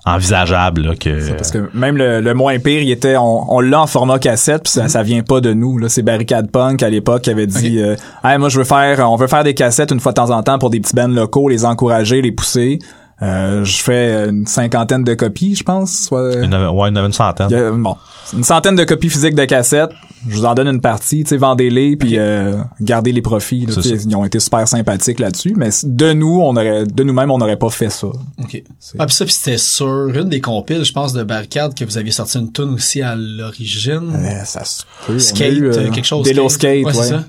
envisageable 0.06 0.82
là, 0.82 0.96
que 0.96 1.32
Parce 1.34 1.52
que 1.52 1.70
même 1.74 1.98
le, 1.98 2.22
le 2.22 2.34
moins 2.34 2.58
pire, 2.60 2.82
il 2.82 2.92
était, 2.92 3.18
on, 3.18 3.54
on 3.54 3.60
l'a 3.60 3.82
en 3.82 3.88
format 3.88 4.20
cassette, 4.20 4.64
puis 4.64 4.72
ça, 4.72 4.88
ça 4.88 5.04
vient 5.04 5.24
pas 5.24 5.42
de 5.42 5.54
nous. 5.54 5.78
Là, 5.78 5.90
c'est 5.90 6.02
Barricade 6.04 6.52
Punk 6.52 6.84
à 6.84 6.90
l'époque 6.90 7.24
qui 7.24 7.30
avait 7.32 7.48
dit, 7.48 7.80
euh, 7.80 7.96
Hey, 8.24 8.38
moi 8.38 8.50
je 8.50 8.58
veux 8.60 8.64
faire, 8.66 9.10
on 9.10 9.16
veut 9.16 9.28
faire 9.28 9.44
des 9.44 9.54
cassettes 9.54 9.92
une 9.92 10.00
fois 10.00 10.12
de 10.12 10.16
temps 10.18 10.30
en 10.32 10.44
temps 10.44 10.60
pour 10.60 10.70
des 10.70 10.80
petits 10.80 10.96
bands 10.96 11.08
locaux, 11.08 11.50
les 11.50 11.66
encourager, 11.66 12.22
les 12.22 12.32
pousser. 12.32 12.80
Euh, 13.22 13.64
je 13.64 13.78
fais 13.82 14.28
une 14.30 14.46
cinquantaine 14.46 15.04
de 15.06 15.14
copies, 15.14 15.56
je 15.56 15.64
pense. 15.64 15.92
Soit, 16.08 16.34
avait- 16.36 16.68
ouais, 16.68 16.90
avait 16.90 17.06
une 17.08 17.14
centaine. 17.14 17.54
a- 17.54 17.72
bon, 17.72 17.96
une 18.34 18.44
centaine 18.44 18.76
de 18.76 18.84
copies 18.84 19.10
physiques 19.10 19.36
de 19.36 19.46
cassettes. 19.46 19.92
Je 20.28 20.38
vous 20.38 20.46
en 20.46 20.56
donne 20.56 20.68
une 20.68 20.82
partie, 20.82 21.24
tu 21.24 21.30
sais, 21.30 21.38
vendez-les 21.38 21.98
puis 21.98 22.18
euh, 22.18 22.56
gardez 22.82 23.12
les 23.12 23.22
profits. 23.22 23.68
là, 23.68 23.74
ils 23.84 24.16
ont 24.16 24.26
été 24.26 24.40
super 24.40 24.68
sympathiques 24.68 25.20
là-dessus, 25.20 25.54
mais 25.56 25.70
de 25.84 26.14
nous, 26.14 26.40
on 26.42 26.56
aurait, 26.56 26.86
de 26.86 27.04
nous-mêmes, 27.04 27.30
on 27.30 27.38
n'aurait 27.38 27.58
pas 27.58 27.70
fait 27.70 27.92
ça. 27.92 28.08
OK. 28.08 28.64
Ah, 28.98 29.06
puis 29.06 29.16
ça, 29.16 29.26
puis 29.26 29.34
c'était 29.36 29.58
sur 29.60 30.08
une 30.08 30.30
des 30.30 30.42
compiles, 30.42 30.84
je 30.84 30.92
pense, 30.94 31.14
de 31.14 31.22
Barricade, 31.24 31.76
que 31.76 31.86
vous 31.86 32.00
aviez 32.00 32.12
sorti 32.12 32.40
une 32.40 32.52
tune 32.52 32.74
aussi 32.74 33.04
à 33.04 33.16
l'origine. 33.16 34.18
Mais 34.20 34.44
ça 34.46 34.66
se 34.66 34.82
peut. 35.06 35.20
Skate, 35.20 35.54
eu, 35.54 35.66
euh, 35.68 35.74
euh, 35.78 35.92
quelque 35.92 36.06
chose. 36.06 36.24
Délo 36.26 36.50
skate, 36.50 36.86
ouais. 36.86 36.94
c'est 36.94 37.00
ouais. 37.00 37.06
ça? 37.08 37.24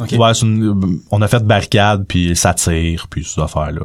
OK. 0.00 0.12
Ouais, 0.18 0.34
c'est 0.34 0.46
une- 0.46 0.98
on 1.12 1.22
a 1.22 1.28
fait 1.28 1.44
barricade 1.44 2.04
puis 2.08 2.34
satire 2.34 3.06
puis 3.08 3.24
ces 3.24 3.40
affaires 3.40 3.70
là. 3.70 3.80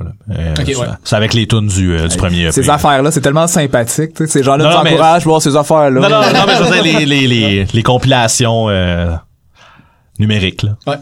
Ok, 0.57 0.63
c'est, 0.65 0.75
ouais. 0.75 0.87
c'est 1.03 1.15
avec 1.15 1.35
les 1.35 1.45
tunes 1.47 1.67
du, 1.67 1.91
euh, 1.93 2.07
du 2.07 2.17
premier 2.17 2.41
EP. 2.45 2.51
Ces 2.51 2.69
affaires-là, 2.69 3.11
c'est 3.11 3.21
tellement 3.21 3.45
sympathique. 3.45 4.13
tu 4.15 4.25
sais, 4.25 4.31
Ces 4.31 4.43
gens-là 4.43 4.63
nous 4.75 4.83
mais- 4.83 4.93
encouragent 4.93 5.21
à 5.23 5.25
voir 5.29 5.41
ces 5.41 5.55
affaires-là. 5.55 5.99
Non, 6.01 6.09
non, 6.09 6.38
non, 6.39 6.45
mais 6.47 6.55
je 6.57 6.63
veux 6.63 6.81
dire, 6.81 6.83
les, 6.83 7.05
les, 7.05 7.27
les, 7.27 7.65
les 7.65 7.83
compilations 7.83 8.69
euh, 8.69 9.13
numériques 10.17 10.63
là. 10.63 10.77
Ouais. 10.87 10.97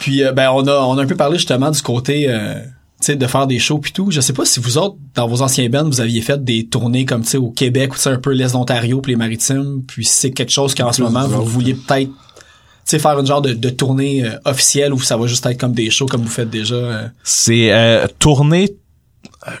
Puis 0.00 0.22
euh, 0.24 0.32
ben 0.32 0.50
on 0.52 0.66
a 0.66 0.72
on 0.72 0.96
a 0.98 1.02
un 1.02 1.06
peu 1.06 1.16
parlé 1.16 1.36
justement 1.38 1.70
du 1.70 1.82
côté 1.82 2.26
euh, 2.28 2.54
tu 3.00 3.06
sais 3.06 3.16
de 3.16 3.26
faire 3.26 3.46
des 3.46 3.58
shows 3.58 3.78
puis 3.78 3.92
tout. 3.92 4.10
Je 4.10 4.20
sais 4.20 4.32
pas 4.32 4.44
si 4.44 4.60
vous 4.60 4.78
autres 4.78 4.96
dans 5.14 5.26
vos 5.26 5.42
anciens 5.42 5.68
bands 5.68 5.84
vous 5.84 6.00
aviez 6.00 6.20
fait 6.20 6.42
des 6.42 6.66
tournées 6.66 7.04
comme 7.04 7.22
tu 7.22 7.30
sais 7.30 7.38
au 7.38 7.50
Québec 7.50 7.92
ou 7.92 7.96
tu 7.96 8.02
sais 8.02 8.10
un 8.10 8.18
peu 8.18 8.32
l'est 8.32 8.52
d'Ontario 8.52 9.00
puis 9.00 9.12
les 9.12 9.16
maritimes 9.16 9.82
puis 9.86 10.04
c'est 10.04 10.30
quelque 10.30 10.52
chose 10.52 10.74
qu'en 10.74 10.92
ce 10.92 11.02
moment 11.02 11.26
vous 11.26 11.44
vouliez 11.44 11.74
peut-être 11.74 12.10
tu 12.10 12.96
sais 12.96 12.98
faire 13.00 13.18
une 13.18 13.26
genre 13.26 13.42
de, 13.42 13.52
de 13.52 13.68
tournée 13.68 14.24
euh, 14.24 14.30
officielle 14.46 14.94
ou 14.94 15.00
ça 15.00 15.16
va 15.18 15.26
juste 15.26 15.44
être 15.44 15.60
comme 15.60 15.72
des 15.72 15.90
shows 15.90 16.06
comme 16.06 16.22
vous 16.22 16.30
faites 16.30 16.48
déjà. 16.48 16.74
euh? 16.76 17.08
C'est 17.22 17.70
euh, 17.70 18.06
tourner 18.18 18.77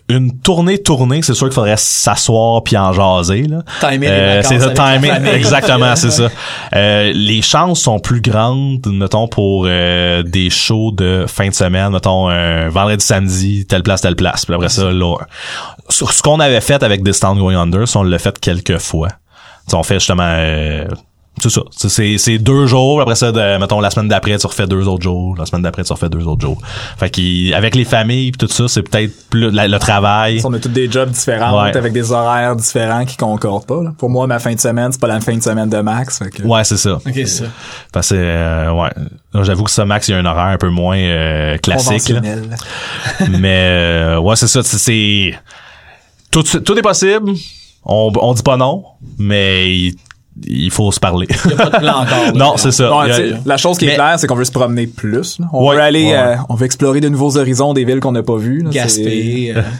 une 0.08 0.38
tournée 0.40 0.78
tournée, 0.78 1.22
c'est 1.22 1.34
sûr 1.34 1.46
qu'il 1.46 1.54
faudrait 1.54 1.76
s'asseoir 1.76 2.62
puis 2.62 2.76
en 2.76 2.92
jaser 2.92 3.42
là. 3.42 3.62
Timer 3.80 4.08
Euh, 4.08 4.42
c'est 4.42 4.58
ça, 4.58 4.72
exactement, 5.34 5.96
c'est 5.96 6.10
ça. 6.10 6.28
Euh, 6.74 7.12
les 7.14 7.42
chances 7.42 7.80
sont 7.80 7.98
plus 7.98 8.20
grandes, 8.20 8.86
mettons, 8.86 9.28
pour 9.28 9.66
euh, 9.66 10.22
des 10.22 10.50
shows 10.50 10.92
de 10.92 11.26
fin 11.26 11.48
de 11.48 11.54
semaine, 11.54 11.90
mettons, 11.92 12.28
un 12.28 12.68
vendredi, 12.68 13.04
samedi, 13.04 13.66
telle 13.66 13.82
place, 13.82 14.00
telle 14.00 14.16
place. 14.16 14.44
Puis 14.44 14.54
après 14.54 14.68
ça, 14.68 14.90
là, 14.90 15.16
sur 15.88 16.12
ce 16.12 16.22
qu'on 16.22 16.40
avait 16.40 16.60
fait 16.60 16.82
avec 16.82 17.02
Town 17.02 17.38
Going 17.38 17.58
Under, 17.58 17.84
on 17.94 18.02
l'a 18.02 18.18
fait 18.18 18.38
quelques 18.38 18.78
fois. 18.78 19.08
On 19.72 19.82
fait 19.82 19.94
justement... 19.94 20.34
c'est 21.42 21.50
ça. 21.50 21.62
C'est- 21.76 21.88
C'est, 21.88 22.18
c'est 22.18 22.38
deux 22.38 22.66
jours. 22.66 23.00
Après 23.00 23.14
ça, 23.14 23.32
de, 23.32 23.58
mettons, 23.58 23.80
la 23.80 23.90
semaine 23.90 24.08
d'après, 24.08 24.36
tu 24.38 24.46
refais 24.46 24.66
deux 24.66 24.86
autres 24.86 25.02
jours. 25.02 25.34
La 25.38 25.46
semaine 25.46 25.62
d'après, 25.62 25.82
tu 25.84 25.92
refais 25.92 26.08
deux 26.08 26.26
autres 26.26 26.40
jours. 26.42 26.58
Fait 26.98 27.10
qu'avec 27.10 27.74
les 27.74 27.84
familles 27.84 28.30
pis 28.32 28.38
tout 28.38 28.48
ça, 28.48 28.68
c'est 28.68 28.82
peut-être 28.82 29.28
plus 29.30 29.50
la- 29.50 29.66
le 29.68 29.78
travail. 29.78 30.40
On 30.44 30.52
a 30.52 30.58
tous 30.58 30.68
des 30.68 30.90
jobs 30.90 31.10
différents, 31.10 31.62
Ouais. 31.64 31.76
avec 31.76 31.92
des 31.92 32.12
horaires 32.12 32.56
différents 32.56 33.04
qui 33.04 33.16
concordent 33.16 33.66
pas. 33.66 33.82
là. 33.82 33.92
Pour 33.98 34.10
moi, 34.10 34.26
ma 34.26 34.38
fin 34.38 34.54
de 34.54 34.60
semaine, 34.60 34.92
c'est 34.92 35.00
pas 35.00 35.06
la 35.08 35.20
fin 35.20 35.36
de 35.36 35.42
semaine 35.42 35.68
de 35.68 35.78
Max. 35.80 36.18
fait 36.18 36.30
que- 36.30 36.42
Ouais, 36.42 36.64
c'est 36.64 36.76
ça. 36.76 36.94
OK, 36.94 37.02
c'est 37.14 37.26
ça. 37.26 37.44
Parce 37.92 38.10
que, 38.10 38.14
euh, 38.16 38.72
ouais. 38.72 38.90
Là, 39.34 39.42
J'avoue 39.42 39.64
que 39.64 39.70
ça, 39.70 39.84
Max, 39.84 40.08
il 40.08 40.12
y 40.12 40.14
a 40.14 40.18
un 40.18 40.24
horaire 40.24 40.46
un 40.46 40.58
peu 40.58 40.68
moins 40.70 40.96
euh, 40.98 41.56
classique. 41.58 42.08
là. 42.08 42.20
Mais, 43.30 43.58
euh, 43.70 44.18
ouais, 44.20 44.36
c'est 44.36 44.46
ça. 44.48 44.62
c'est- 44.62 44.78
C'est... 44.78 45.34
Tout, 46.30 46.42
tout 46.42 46.78
est 46.78 46.82
possible. 46.82 47.32
On, 47.84 48.12
on 48.20 48.34
dit 48.34 48.42
pas 48.42 48.56
non, 48.58 48.84
mais 49.18 49.92
il, 50.46 50.70
faut 50.70 50.90
se 50.92 51.00
parler. 51.00 51.26
Il 51.44 51.50
y 51.50 51.54
a 51.54 51.56
pas 51.56 51.70
de 51.70 51.82
plan 51.84 51.92
encore. 52.02 52.24
là. 52.26 52.32
non, 52.34 52.56
c'est 52.56 52.70
ça. 52.72 52.88
Bon, 52.88 52.98
a- 53.00 53.08
la 53.44 53.56
chose 53.56 53.78
qui 53.78 53.84
est 53.86 53.88
Mais- 53.88 53.94
claire, 53.94 54.14
c'est 54.18 54.26
qu'on 54.26 54.34
veut 54.36 54.44
se 54.44 54.52
promener 54.52 54.86
plus. 54.86 55.38
là. 55.38 55.46
On 55.52 55.66
Ouais, 55.68 55.76
veut 55.76 55.82
aller, 55.82 56.04
ouais, 56.06 56.14
euh, 56.16 56.36
on 56.48 56.54
veut 56.54 56.66
explorer 56.66 57.00
de 57.00 57.08
nouveaux 57.08 57.36
horizons 57.36 57.72
des 57.74 57.84
villes 57.84 58.00
qu'on 58.00 58.12
n'a 58.12 58.22
pas 58.22 58.36
vues. 58.36 58.62
là. 58.62 58.70
Gaspé. 58.70 59.52
euh, 59.56 59.62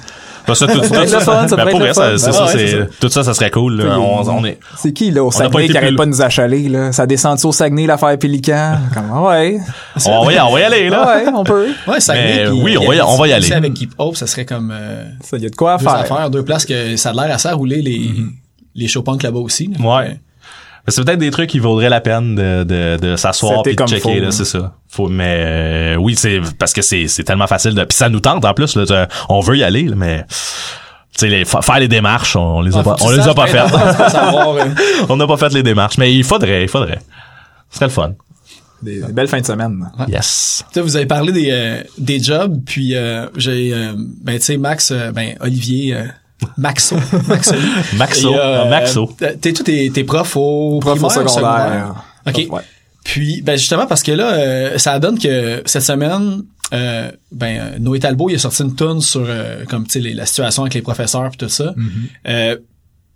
Bah, 0.47 0.55
ça, 0.55 0.67
tout, 0.67 0.83
fun, 0.83 1.07
ça 1.07 1.57
ben, 1.57 1.67
pour 1.69 1.79
vrai, 1.79 1.93
ça, 1.93 2.17
c'est 2.17 2.33
ça, 2.33 2.47
ouais, 2.47 2.89
tout 2.99 3.11
ça, 3.11 3.23
ça 3.23 3.35
serait 3.35 3.51
cool. 3.51 3.83
là. 3.83 3.99
On, 4.01 4.27
on 4.31 4.45
est, 4.47 4.59
C'est 4.79 4.95
qui, 4.95 5.11
là, 5.11 5.23
au 5.23 5.31
Saguenay, 5.31 5.65
été 5.65 5.73
qui 5.73 5.77
arrête 5.79 5.95
pas 5.95 6.07
de 6.07 6.11
nous 6.11 6.23
achaler, 6.23 6.71
là? 6.71 6.91
Ça 6.91 7.07
descend 7.07 7.39
au 7.45 7.53
Saguenay, 7.53 7.87
l'affaire 7.87 8.19
Pélican? 8.19 8.79
Comme, 8.95 9.11
ah 9.13 9.23
ouais. 9.29 9.59
on, 10.07 10.25
va 10.25 10.33
y, 10.33 10.41
on 10.41 10.51
va 10.51 10.61
y 10.61 10.63
aller, 10.63 10.89
là. 10.89 11.07
Ouais, 11.19 11.25
on 11.35 11.45
peut. 11.45 11.67
Ouais, 11.87 11.99
Mais 12.09 12.45
puis, 12.45 12.63
oui, 12.63 12.79
on 12.79 12.87
va 12.89 12.95
y- 12.97 13.01
on 13.03 13.17
va 13.19 13.29
y 13.29 13.33
aller. 13.35 13.53
Avec 13.53 13.75
Keep 13.75 13.93
Hope, 13.99 14.17
ça 14.17 14.27
serait 14.27 14.47
comme 14.47 14.71
euh, 14.73 15.05
Ça, 15.21 15.37
y 15.37 15.45
a 15.45 15.51
de 15.51 15.55
quoi 15.55 15.75
à 15.75 15.77
deux 15.77 15.85
faire. 15.85 15.95
affaires, 15.97 16.31
deux 16.31 16.43
places 16.45 16.65
que 16.65 16.97
ça 16.97 17.11
a 17.11 17.13
l'air 17.13 17.35
assez 17.35 17.49
à 17.49 17.55
rouler 17.55 17.83
les 17.83 18.11
les 18.75 18.89
show 18.89 19.03
punk 19.03 19.23
là-bas 19.25 19.41
aussi. 19.41 19.67
là. 19.79 19.85
Ouais. 19.99 20.19
Mais 20.89 20.93
c'est 20.93 21.05
peut-être 21.05 21.19
des 21.19 21.31
trucs 21.31 21.51
qui 21.51 21.59
vaudraient 21.59 21.91
la 21.91 22.01
peine 22.01 22.35
de, 22.35 22.65
de, 22.65 22.97
de 22.97 23.17
s'asseoir 23.17 23.63
puis 23.63 23.77
de 23.77 23.85
checker 23.87 24.21
là, 24.21 24.29
hein. 24.29 24.31
c'est 24.31 24.47
ça. 24.47 24.73
Faut 24.89 25.07
mais 25.07 25.43
euh, 25.45 25.97
oui, 25.97 26.15
c'est 26.17 26.41
parce 26.59 26.73
que 26.73 26.81
c'est 26.81 27.09
c'est 27.09 27.25
tellement 27.25 27.47
facile 27.47 27.75
de 27.75 27.85
puis 27.85 27.95
ça 27.95 28.09
nous 28.09 28.21
tente 28.21 28.43
en 28.47 28.55
plus 28.55 28.75
là, 28.75 29.07
on 29.29 29.41
veut 29.41 29.59
y 29.59 29.63
aller 29.63 29.83
là, 29.83 29.95
mais 29.95 30.25
tu 31.13 31.19
sais 31.19 31.29
les 31.29 31.45
fa- 31.45 31.61
faire 31.61 31.79
les 31.79 31.89
démarches, 31.89 32.37
on 32.37 32.63
les 32.63 32.75
a 32.75 32.79
Ouais, 32.79 32.85
pas 32.85 32.97
on 33.03 33.11
les 33.11 33.19
a 33.19 33.23
saches 33.25 33.35
pas 33.35 33.47
faites. 33.49 33.71
euh, 33.75 35.05
on 35.11 35.17
n'a 35.17 35.27
pas 35.27 35.37
fait 35.37 35.53
les 35.53 35.63
démarches, 35.63 35.99
mais 35.99 36.15
il 36.15 36.25
faudrait, 36.25 36.63
il 36.63 36.69
faudrait. 36.69 37.01
Ce 37.71 37.77
serait 37.77 37.87
le 37.89 37.93
fun. 37.93 38.13
Des, 38.81 39.01
des 39.03 39.13
belles 39.13 39.29
fins 39.29 39.41
de 39.43 39.47
semaine. 39.47 39.91
Yes. 40.09 40.65
Tu 40.69 40.75
sais, 40.75 40.81
vous 40.81 40.97
avez 40.97 41.05
parlé 41.05 41.33
des, 41.33 41.51
euh, 41.51 41.83
des 41.99 42.19
jobs, 42.19 42.63
puis 42.65 42.95
euh, 42.97 43.27
j'ai, 43.37 43.75
euh, 43.75 43.93
ben 44.23 44.39
tu 44.39 44.45
sais, 44.47 44.57
Max, 44.57 44.91
euh, 44.91 45.11
ben 45.13 45.35
Olivier, 45.41 45.95
euh, 45.97 46.05
Maxo, 46.57 46.97
Maxo. 47.29 47.55
Maxo, 47.97 48.33
Et, 48.33 48.39
euh, 48.39 48.71
Maxo. 48.71 49.11
T'es 49.41 49.53
tous 49.53 49.63
tes, 49.65 49.91
tes 49.91 50.05
profs 50.05 50.37
au 50.37 50.79
Prof 50.81 51.03
au 51.03 51.07
primaire, 51.09 51.25
au 51.25 51.29
secondaire. 51.29 51.95
OK. 52.27 52.47
Ouais. 52.51 52.61
Puis, 53.05 53.43
ben 53.43 53.57
justement, 53.57 53.87
parce 53.87 54.03
que 54.03 54.13
là, 54.13 54.33
euh, 54.35 54.79
ça 54.79 54.99
donne 54.99 55.19
que 55.19 55.63
cette 55.67 55.83
semaine, 55.83 56.43
euh, 56.75 57.11
ben 57.33 57.59
euh, 57.75 57.79
Noé 57.79 57.99
Talbot, 58.01 58.29
il 58.31 58.35
a 58.35 58.39
sorti 58.39 58.63
une 58.63 58.75
tonne 58.75 59.01
sur, 59.01 59.25
euh, 59.27 59.65
comme 59.65 59.85
tu 59.87 59.93
sais, 59.95 60.01
les- 60.01 60.15
la 60.15 60.27
situation 60.27 60.63
avec 60.63 60.75
les 60.75 60.83
professeurs 60.83 61.29
puis 61.31 61.39
tout 61.39 61.49
ça. 61.49 61.75
Euh, 62.29 62.57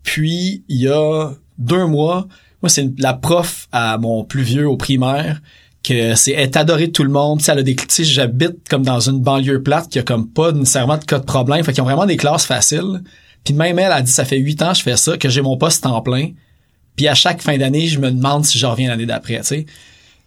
puis, 0.02 0.64
il 0.68 0.78
y 0.80 0.88
a 0.88 1.30
deux 1.58 1.86
mois, 1.86 2.26
moi, 2.62 2.68
c'est 2.70 2.82
une- 2.82 2.94
la 2.98 3.12
prof 3.12 3.68
à 3.70 3.98
mon 3.98 4.24
plus 4.24 4.42
vieux 4.42 4.66
au 4.68 4.76
primaire 4.76 5.40
que 5.82 6.14
c'est 6.14 6.32
est 6.32 6.56
adorée 6.56 6.88
de 6.88 6.92
tout 6.92 7.04
le 7.04 7.10
monde. 7.10 7.42
Tu 7.42 7.50
elle 7.50 7.58
a 7.58 7.62
des 7.62 7.76
j'habite 8.00 8.68
comme 8.68 8.84
dans 8.84 9.00
une 9.00 9.20
banlieue 9.20 9.62
plate 9.62 9.88
qui 9.88 9.98
a 9.98 10.02
comme 10.02 10.28
pas 10.28 10.52
nécessairement 10.52 10.98
de 10.98 11.04
cas 11.04 11.18
de 11.18 11.24
problème. 11.24 11.64
Fait 11.64 11.72
qu'ils 11.72 11.82
ont 11.82 11.86
vraiment 11.86 12.06
des 12.06 12.16
classes 12.16 12.46
faciles. 12.46 13.02
Puis 13.44 13.54
même 13.54 13.78
elle 13.78 13.92
a 13.92 14.02
dit 14.02 14.10
ça 14.10 14.24
fait 14.24 14.38
huit 14.38 14.62
ans 14.62 14.72
que 14.72 14.78
je 14.78 14.82
fais 14.82 14.96
ça, 14.96 15.16
que 15.16 15.28
j'ai 15.28 15.42
mon 15.42 15.56
poste 15.56 15.84
en 15.86 16.00
plein. 16.00 16.30
Puis 16.96 17.08
à 17.08 17.14
chaque 17.14 17.42
fin 17.42 17.56
d'année, 17.58 17.88
je 17.88 17.98
me 17.98 18.10
demande 18.10 18.44
si 18.44 18.58
je 18.58 18.66
reviens 18.66 18.88
l'année 18.88 19.06
d'après. 19.06 19.40
Tu 19.40 19.66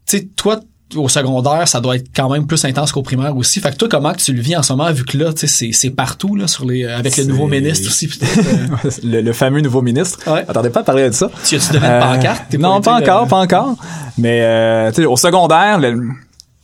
sais, 0.05 0.27
toi, 0.35 0.59
au 0.95 1.09
secondaire, 1.09 1.67
ça 1.67 1.81
doit 1.81 1.95
être 1.95 2.07
quand 2.15 2.29
même 2.29 2.45
plus 2.45 2.63
intense 2.63 2.91
qu'au 2.91 3.01
primaire 3.01 3.35
aussi. 3.35 3.59
Fait 3.59 3.71
que 3.71 3.75
toi, 3.77 3.87
comment 3.89 4.13
que 4.13 4.19
tu 4.21 4.33
le 4.33 4.41
vis 4.41 4.55
en 4.55 4.63
ce 4.63 4.71
moment, 4.73 4.91
vu 4.91 5.03
que 5.03 5.17
là, 5.17 5.33
tu 5.33 5.39
sais, 5.39 5.47
c'est, 5.47 5.71
c'est 5.71 5.89
partout, 5.89 6.35
là, 6.35 6.47
sur 6.47 6.65
les, 6.65 6.85
avec 6.85 7.17
le 7.17 7.23
nouveau 7.25 7.47
ministre 7.47 7.87
aussi, 7.87 8.07
euh, 8.23 8.89
le, 9.03 9.21
le 9.21 9.33
fameux 9.33 9.61
nouveau 9.61 9.81
ministre. 9.81 10.19
Ouais. 10.31 10.45
Attendez 10.47 10.69
pas 10.69 10.81
à 10.81 10.83
parler 10.83 11.09
de 11.09 11.13
ça. 11.15 11.29
tu 11.43 11.55
as-tu 11.55 11.75
une 11.77 11.83
Euh, 11.83 11.99
pancarte? 12.01 12.53
Non, 12.53 12.81
pas 12.81 12.99
encore, 13.01 13.27
pas 13.27 13.37
encore. 13.39 13.75
Mais 14.17 14.41
euh, 14.43 14.91
tu 14.91 15.01
sais, 15.01 15.05
au 15.05 15.17
secondaire, 15.17 15.79
le- 15.79 16.07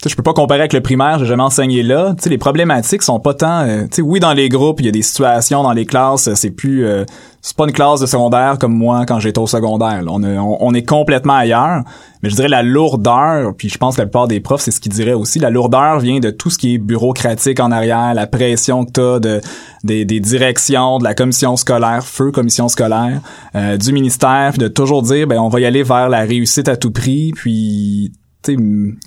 sais, 0.03 0.09
je 0.09 0.15
peux 0.15 0.23
pas 0.23 0.33
comparer 0.33 0.61
avec 0.61 0.73
le 0.73 0.81
primaire, 0.81 1.19
j'ai 1.19 1.25
jamais 1.25 1.43
enseigné 1.43 1.83
là. 1.83 2.13
Tu 2.17 2.23
sais, 2.23 2.29
les 2.29 2.37
problématiques 2.37 3.03
sont 3.03 3.19
pas 3.19 3.33
tant. 3.33 3.61
euh, 3.61 3.83
tu 3.83 3.97
sais, 3.97 4.01
oui, 4.01 4.19
dans 4.19 4.33
les 4.33 4.49
groupes, 4.49 4.79
il 4.79 4.85
y 4.85 4.89
a 4.89 4.91
des 4.91 5.01
situations 5.01 5.63
dans 5.63 5.73
les 5.73 5.85
classes. 5.85 6.27
euh, 6.27 6.35
C'est 6.35 6.51
plus, 6.51 6.85
euh, 6.85 7.05
c'est 7.41 7.55
pas 7.55 7.65
une 7.65 7.71
classe 7.71 7.99
de 8.01 8.05
secondaire 8.05 8.57
comme 8.59 8.73
moi 8.73 9.05
quand 9.07 9.19
j'étais 9.19 9.39
au 9.39 9.47
secondaire. 9.47 10.03
On, 10.07 10.23
est- 10.23 10.37
on, 10.37 10.73
est 10.73 10.87
complètement 10.87 11.33
ailleurs. 11.35 11.81
Mais 12.23 12.29
je 12.29 12.35
dirais 12.35 12.47
la 12.49 12.61
lourdeur, 12.61 13.53
puis 13.57 13.67
je 13.69 13.77
pense 13.79 13.95
que 13.95 14.01
la 14.01 14.05
plupart 14.05 14.27
des 14.27 14.39
profs, 14.39 14.61
c'est 14.61 14.69
ce 14.71 14.79
qu'ils 14.79 14.91
diraient 14.91 15.13
aussi. 15.13 15.39
La 15.39 15.49
lourdeur 15.49 15.99
vient 15.99 16.19
de 16.19 16.29
tout 16.29 16.51
ce 16.51 16.57
qui 16.59 16.75
est 16.75 16.77
bureaucratique 16.77 17.59
en 17.59 17.71
arrière, 17.71 18.13
la 18.13 18.27
pression 18.27 18.85
que 18.85 18.91
t'as 18.91 19.19
de 19.19 19.41
des, 19.83 20.05
des 20.05 20.19
directions, 20.19 20.99
de 20.99 21.03
la 21.03 21.15
commission 21.15 21.55
scolaire, 21.55 22.03
feu 22.05 22.31
commission 22.31 22.67
scolaire, 22.67 23.21
euh, 23.55 23.77
du 23.77 23.91
ministère, 23.91 24.51
puis 24.51 24.59
de 24.59 24.67
toujours 24.67 25.01
dire 25.01 25.25
ben 25.25 25.39
on 25.39 25.49
va 25.49 25.59
y 25.61 25.65
aller 25.65 25.81
vers 25.81 26.09
la 26.09 26.19
réussite 26.19 26.67
à 26.69 26.75
tout 26.77 26.91
prix, 26.91 27.31
puis 27.35 28.11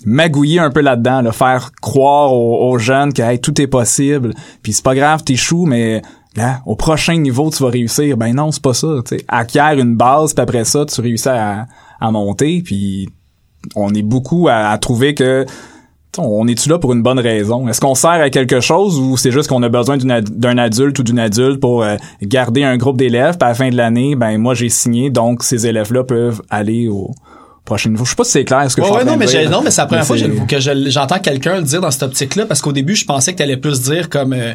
magouiller 0.04 0.60
un 0.60 0.70
peu 0.70 0.80
là-dedans, 0.80 1.22
là, 1.22 1.32
faire 1.32 1.72
croire 1.80 2.32
aux, 2.32 2.78
jeunes 2.78 3.12
que 3.12 3.22
hey, 3.22 3.40
tout 3.40 3.60
est 3.60 3.66
possible, 3.66 4.34
puis 4.62 4.72
c'est 4.72 4.84
pas 4.84 4.94
grave, 4.94 5.24
t'échoues, 5.24 5.66
mais 5.66 6.02
là, 6.36 6.60
au 6.66 6.76
prochain 6.76 7.16
niveau, 7.16 7.50
tu 7.50 7.62
vas 7.62 7.70
réussir. 7.70 8.16
Ben 8.16 8.34
non, 8.34 8.52
c'est 8.52 8.62
pas 8.62 8.74
ça. 8.74 8.88
Tu 9.06 9.16
sais, 9.16 9.24
acquiert 9.28 9.78
une 9.78 9.96
base, 9.96 10.34
puis 10.34 10.42
après 10.42 10.64
ça, 10.64 10.84
tu 10.84 11.00
réussis 11.00 11.28
à, 11.28 11.66
à 12.00 12.10
monter, 12.10 12.62
puis 12.64 13.08
on 13.74 13.92
est 13.94 14.02
beaucoup 14.02 14.48
à, 14.48 14.68
à 14.68 14.78
trouver 14.78 15.14
que 15.14 15.46
on 16.18 16.46
est-tu 16.46 16.68
là 16.68 16.78
pour 16.78 16.92
une 16.92 17.02
bonne 17.02 17.18
raison? 17.18 17.68
Est-ce 17.68 17.80
qu'on 17.80 17.94
sert 17.94 18.10
à 18.10 18.30
quelque 18.30 18.60
chose 18.60 18.98
ou 18.98 19.16
c'est 19.16 19.30
juste 19.30 19.48
qu'on 19.48 19.62
a 19.62 19.68
besoin 19.68 19.96
d'un 19.96 20.58
adulte 20.58 20.98
ou 20.98 21.02
d'une 21.02 21.18
adulte 21.18 21.60
pour 21.60 21.82
euh, 21.82 21.96
garder 22.22 22.62
un 22.62 22.76
groupe 22.76 22.96
d'élèves, 22.96 23.36
puis 23.36 23.46
à 23.46 23.48
la 23.48 23.54
fin 23.54 23.68
de 23.68 23.76
l'année, 23.76 24.14
ben 24.14 24.38
moi 24.38 24.54
j'ai 24.54 24.68
signé, 24.68 25.10
donc 25.10 25.42
ces 25.42 25.66
élèves-là 25.66 26.04
peuvent 26.04 26.42
aller 26.50 26.88
au 26.88 27.10
prochain 27.64 27.90
niveau. 27.90 28.04
Je 28.04 28.10
sais 28.10 28.16
pas 28.16 28.24
si 28.24 28.30
c'est 28.32 28.44
clair 28.44 28.70
ce 28.70 28.76
que 28.76 28.80
Ouais, 28.82 28.88
je 28.88 28.92
ouais, 28.94 29.04
non, 29.04 29.16
mais 29.16 29.26
dire. 29.26 29.50
non, 29.50 29.62
mais 29.62 29.70
c'est 29.70 29.80
la 29.80 29.86
première 29.86 30.06
fois 30.06 30.16
que, 30.18 30.60
je- 30.60 30.90
j'entends 30.90 31.18
quelqu'un 31.18 31.56
le 31.56 31.62
dire 31.62 31.80
dans 31.80 31.90
cette 31.90 32.02
optique-là, 32.02 32.46
parce 32.46 32.60
qu'au 32.60 32.72
début, 32.72 32.94
je 32.94 33.04
pensais 33.04 33.32
que 33.32 33.38
t'allais 33.38 33.56
plus 33.56 33.80
dire 33.82 34.08
comme 34.10 34.32
euh, 34.32 34.54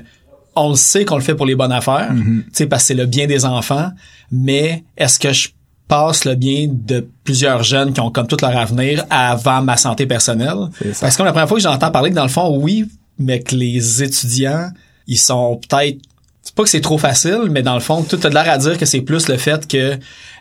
on 0.56 0.70
le 0.72 0.76
sait 0.76 1.06
qu'on 1.06 1.16
le 1.16 1.22
fait 1.22 1.36
pour 1.36 1.46
les 1.46 1.56
bonnes 1.56 1.72
affaires, 1.72 2.12
Mm-hmm. 2.14 2.44
tu 2.44 2.50
sais, 2.54 2.66
parce 2.68 2.84
que 2.84 2.88
c'est 2.88 2.94
le 2.94 3.06
bien 3.06 3.26
des 3.28 3.46
enfants, 3.46 3.90
mais 4.32 4.84
est-ce 4.98 5.18
que 5.20 5.32
je 5.34 5.50
passe 5.88 6.26
le 6.26 6.36
bien 6.36 6.68
de 6.70 7.08
plusieurs 7.24 7.64
jeunes 7.64 7.94
qui 7.94 8.00
ont 8.00 8.12
comme 8.12 8.28
tout 8.28 8.38
leur 8.42 8.56
avenir 8.56 9.06
avant 9.10 9.62
ma 9.64 9.76
santé 9.78 10.06
personnelle? 10.06 10.68
Parce 11.00 11.16
que 11.18 11.24
la 11.24 11.32
première 11.32 11.48
fois 11.48 11.58
que 11.58 11.64
j'entends 11.64 11.90
parler 11.92 12.12
que 12.12 12.16
dans 12.16 12.24
le 12.24 12.30
fond, 12.30 12.58
oui, 12.62 12.86
mais 13.18 13.40
que 13.42 13.56
les 13.56 14.04
étudiants, 14.04 14.70
ils 15.08 15.18
sont 15.18 15.60
peut-être 15.68 15.98
c'est 16.44 16.54
pas 16.56 16.64
que 16.64 16.70
c'est 16.70 16.82
trop 16.82 16.98
facile, 16.98 17.42
mais 17.50 17.62
dans 17.64 17.74
le 17.74 17.80
fond, 17.80 18.02
tout 18.04 18.20
a 18.24 18.30
de 18.30 18.34
l'air 18.34 18.50
à 18.50 18.58
dire 18.58 18.78
que 18.78 18.86
c'est 18.86 19.02
plus 19.02 19.28
le 19.28 19.38
fait 19.38 19.68
que 19.68 19.98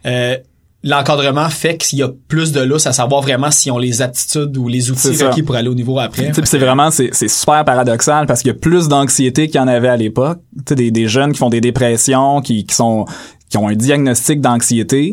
euh, 0.07 0.37
l'encadrement 0.85 1.49
fait 1.49 1.77
qu'il 1.77 1.99
y 1.99 2.03
a 2.03 2.09
plus 2.29 2.53
de 2.53 2.61
lousse 2.61 2.87
à 2.87 2.93
savoir 2.93 3.21
vraiment 3.21 3.51
s'ils 3.51 3.73
ont 3.73 3.79
les 3.79 4.01
aptitudes 4.01 4.57
ou 4.57 4.69
les 4.69 4.91
outils 4.91 5.09
requis 5.25 5.43
pour 5.43 5.57
aller 5.57 5.69
au 5.69 5.75
niveau 5.75 5.99
après. 5.99 6.31
C'est 6.45 6.59
vraiment 6.59 6.91
c'est 6.91 7.11
c'est 7.13 7.29
super 7.29 7.65
paradoxal 7.65 8.27
parce 8.27 8.43
qu'il 8.43 8.49
y 8.53 8.55
a 8.55 8.59
plus 8.59 8.89
d'anxiété 8.89 9.47
qu'il 9.49 9.57
y 9.57 9.63
en 9.63 9.69
avait 9.69 9.89
à 9.89 9.97
l'époque. 9.97 10.39
Des, 10.71 10.91
des 10.91 11.09
jeunes 11.09 11.33
qui 11.33 11.39
font 11.39 11.51
des 11.51 11.61
dépressions, 11.61 12.41
qui 12.41 12.65
qui 12.65 12.75
sont 12.75 13.07
qui 13.51 13.57
ont 13.59 13.69
un 13.69 13.75
diagnostic 13.75 14.41
d'anxiété. 14.41 15.13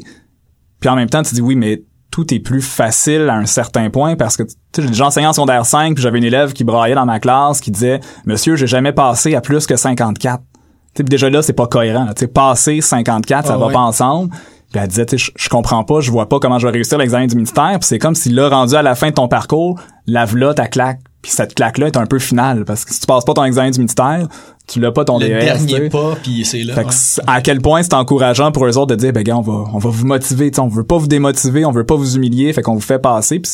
Puis 0.80 0.90
en 0.90 0.96
même 0.96 1.10
temps, 1.10 1.24
tu 1.24 1.34
dis 1.34 1.42
oui, 1.42 1.56
mais 1.56 1.82
tout 2.12 2.32
est 2.34 2.40
plus 2.40 2.62
facile 2.62 3.28
à 3.30 3.36
un 3.36 3.46
certain 3.46 3.90
point 3.90 4.16
parce 4.16 4.38
que 4.38 4.44
j'ai 4.78 4.88
déjà 4.88 5.08
enseigné 5.08 5.28
en 5.28 5.34
secondaire 5.34 5.66
5, 5.66 5.96
puis 5.96 6.04
j'avais 6.04 6.20
une 6.20 6.24
élève 6.24 6.54
qui 6.54 6.64
braillait 6.64 6.96
dans 6.96 7.06
ma 7.06 7.20
classe 7.20 7.60
qui 7.60 7.72
disait 7.72 8.00
"Monsieur, 8.26 8.56
j'ai 8.56 8.68
jamais 8.68 8.94
passé 8.94 9.34
à 9.36 9.42
plus 9.42 9.66
que 9.66 9.76
54." 9.76 10.42
Tu 10.42 11.00
sais, 11.00 11.04
pis 11.04 11.10
déjà 11.10 11.30
là, 11.30 11.42
c'est 11.42 11.54
pas 11.54 11.68
cohérent. 11.68 12.06
là. 12.06 12.14
Passer 12.34 12.80
54, 12.82 13.48
ça 13.48 13.54
Ah 13.54 13.58
va 13.58 13.66
ouais. 13.68 13.74
pas 13.74 13.80
ensemble. 13.80 14.34
Puis 14.76 14.84
elle 14.84 14.90
disait, 14.90 15.06
je, 15.38 15.48
comprends 15.48 15.86
pas, 15.86 16.02
je 16.02 16.12
vois 16.12 16.28
pas 16.28 16.38
comment 16.40 16.60
je 16.60 16.68
vais 16.68 16.74
réussir 16.74 16.98
l'examen 16.98 17.28
du 17.28 17.36
ministère. 17.36 17.80
Puis 17.80 17.88
c'est 17.88 17.98
comme 17.98 18.14
si 18.14 18.28
là, 18.28 18.50
rendu 18.50 18.76
à 18.76 18.82
la 18.82 18.94
fin 18.94 19.08
de 19.08 19.14
ton 19.14 19.30
parcours, 19.30 19.80
lave-là 20.06 20.54
ta 20.54 20.68
claque. 20.68 21.00
Puis 21.22 21.32
cette 21.32 21.56
claque-là 21.56 21.88
est 21.88 21.96
un 21.96 22.06
peu 22.06 22.20
finale. 22.20 22.66
Parce 22.66 22.84
que 22.84 22.94
si 22.94 23.00
tu 23.00 23.08
passes 23.08 23.24
pas 23.24 23.34
ton 23.34 23.46
examen 23.46 23.72
du 23.72 23.80
ministère, 23.80 24.28
tu 24.68 24.82
l'as 24.82 24.92
pas 24.92 25.06
ton 25.06 25.18
le 25.18 25.30
DES. 25.30 25.40
tu 25.40 25.46
dernier 25.46 25.90
pas, 25.90 26.18
puis 26.22 26.44
c'est 26.44 26.64
là. 26.64 26.74
Fait 26.74 26.84
que 26.84 26.90
ouais. 26.90 27.24
à 27.26 27.40
quel 27.40 27.62
point 27.62 27.84
c'est 27.84 27.94
encourageant 27.94 28.52
pour 28.52 28.66
eux 28.66 28.78
autres 28.78 28.94
de 28.94 28.96
dire, 28.96 29.14
ben 29.14 29.24
gars, 29.24 29.38
on 29.38 29.42
va, 29.42 29.64
on 29.72 29.78
va 29.78 29.90
vous 29.90 30.06
motiver, 30.06 30.52
tu 30.52 30.60
on 30.60 30.68
veut 30.68 30.84
pas 30.84 30.98
vous 30.98 31.08
démotiver, 31.08 31.64
on 31.64 31.72
veut 31.72 31.86
pas 31.86 31.96
vous 31.96 32.18
humilier, 32.18 32.52
fait 32.52 32.62
qu'on 32.62 32.76
vous 32.76 32.82
fait 32.82 33.00
passer. 33.00 33.40
Puis 33.40 33.50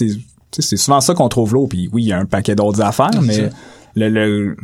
c'est, 0.52 0.60
c'est 0.60 0.78
souvent 0.78 1.02
ça 1.02 1.14
qu'on 1.14 1.30
trouve 1.30 1.54
là. 1.54 1.68
Puis 1.68 1.88
oui, 1.94 2.02
il 2.02 2.08
y 2.08 2.14
a 2.14 2.18
un 2.18 2.26
paquet 2.26 2.56
d'autres 2.56 2.82
affaires, 2.82 3.12
mais 3.22 3.52
le, 3.94 4.10
le, 4.10 4.58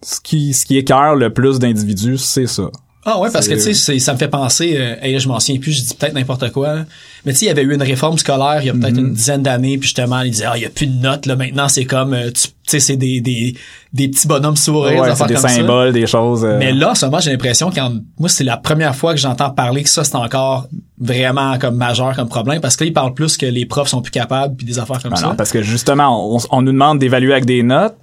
ce 0.00 0.20
qui, 0.20 0.54
ce 0.54 0.64
qui 0.64 0.76
écœure 0.76 1.16
le 1.16 1.32
plus 1.32 1.58
d'individus, 1.58 2.18
c'est 2.18 2.46
ça. 2.46 2.70
Ah 3.06 3.18
ouais, 3.20 3.28
parce 3.30 3.48
que 3.48 3.54
tu 3.54 3.74
sais, 3.74 3.98
ça 3.98 4.12
me 4.14 4.18
fait 4.18 4.28
penser, 4.28 4.76
euh, 4.78 4.94
hey, 5.02 5.12
là, 5.12 5.18
je 5.18 5.28
m'en 5.28 5.38
souviens 5.38 5.60
plus, 5.60 5.72
je 5.72 5.82
dis 5.82 5.94
peut-être 5.94 6.14
n'importe 6.14 6.50
quoi. 6.52 6.74
là. 6.74 6.84
Mais 7.26 7.32
tu 7.32 7.40
sais, 7.40 7.44
il 7.44 7.48
y 7.48 7.50
avait 7.50 7.62
eu 7.62 7.74
une 7.74 7.82
réforme 7.82 8.16
scolaire 8.16 8.58
il 8.62 8.66
y 8.66 8.70
a 8.70 8.72
peut-être 8.72 8.94
Mhm. 8.96 9.06
une 9.08 9.12
dizaine 9.12 9.42
d'années, 9.42 9.76
puis 9.76 9.88
justement, 9.88 10.20
ils 10.22 10.30
disaient, 10.30 10.46
ah, 10.48 10.56
il 10.56 10.62
y 10.62 10.66
a 10.66 10.70
plus 10.70 10.86
de 10.86 11.00
notes, 11.02 11.26
là, 11.26 11.36
maintenant, 11.36 11.68
c'est 11.68 11.84
comme, 11.84 12.14
euh, 12.14 12.30
tu 12.30 12.48
sais, 12.66 12.80
c'est 12.80 12.96
des, 12.96 13.20
des, 13.20 13.54
des 13.92 14.08
petits 14.08 14.26
bonhommes 14.26 14.56
sourires, 14.56 15.02
Ouais, 15.02 15.26
des 15.28 15.36
ça. 15.36 15.48
symboles, 15.48 15.92
des 15.92 16.06
choses. 16.06 16.44
euh, 16.44 16.56
Mais 16.58 16.72
là, 16.72 16.92
en 16.92 16.94
ce 16.94 17.04
moment, 17.04 17.20
j'ai 17.20 17.30
l'impression 17.30 17.70
qu'en, 17.70 17.92
moi, 18.18 18.28
c'est 18.30 18.44
la 18.44 18.56
première 18.56 18.96
fois 18.96 19.12
que 19.12 19.20
j'entends 19.20 19.50
parler 19.50 19.82
que 19.82 19.90
ça, 19.90 20.02
c'est 20.02 20.16
encore 20.16 20.66
vraiment 20.98 21.58
comme 21.58 21.76
majeur 21.76 22.16
comme 22.16 22.28
problème, 22.28 22.60
parce 22.62 22.76
que 22.76 22.84
là, 22.84 22.88
ils 22.88 22.94
parlent 22.94 23.12
plus 23.14 23.36
que 23.36 23.44
les 23.46 23.66
profs 23.66 23.88
sont 23.88 24.00
plus 24.00 24.12
capables, 24.12 24.56
puis 24.56 24.66
des 24.66 24.78
affaires 24.78 25.02
comme 25.02 25.12
Ah 25.14 25.16
ça. 25.16 25.26
non, 25.26 25.36
parce 25.36 25.50
que 25.52 25.60
justement, 25.62 26.34
on, 26.36 26.38
on 26.50 26.62
nous 26.62 26.72
demande 26.72 26.98
d'évaluer 27.00 27.32
avec 27.32 27.44
des 27.44 27.62
notes, 27.62 27.96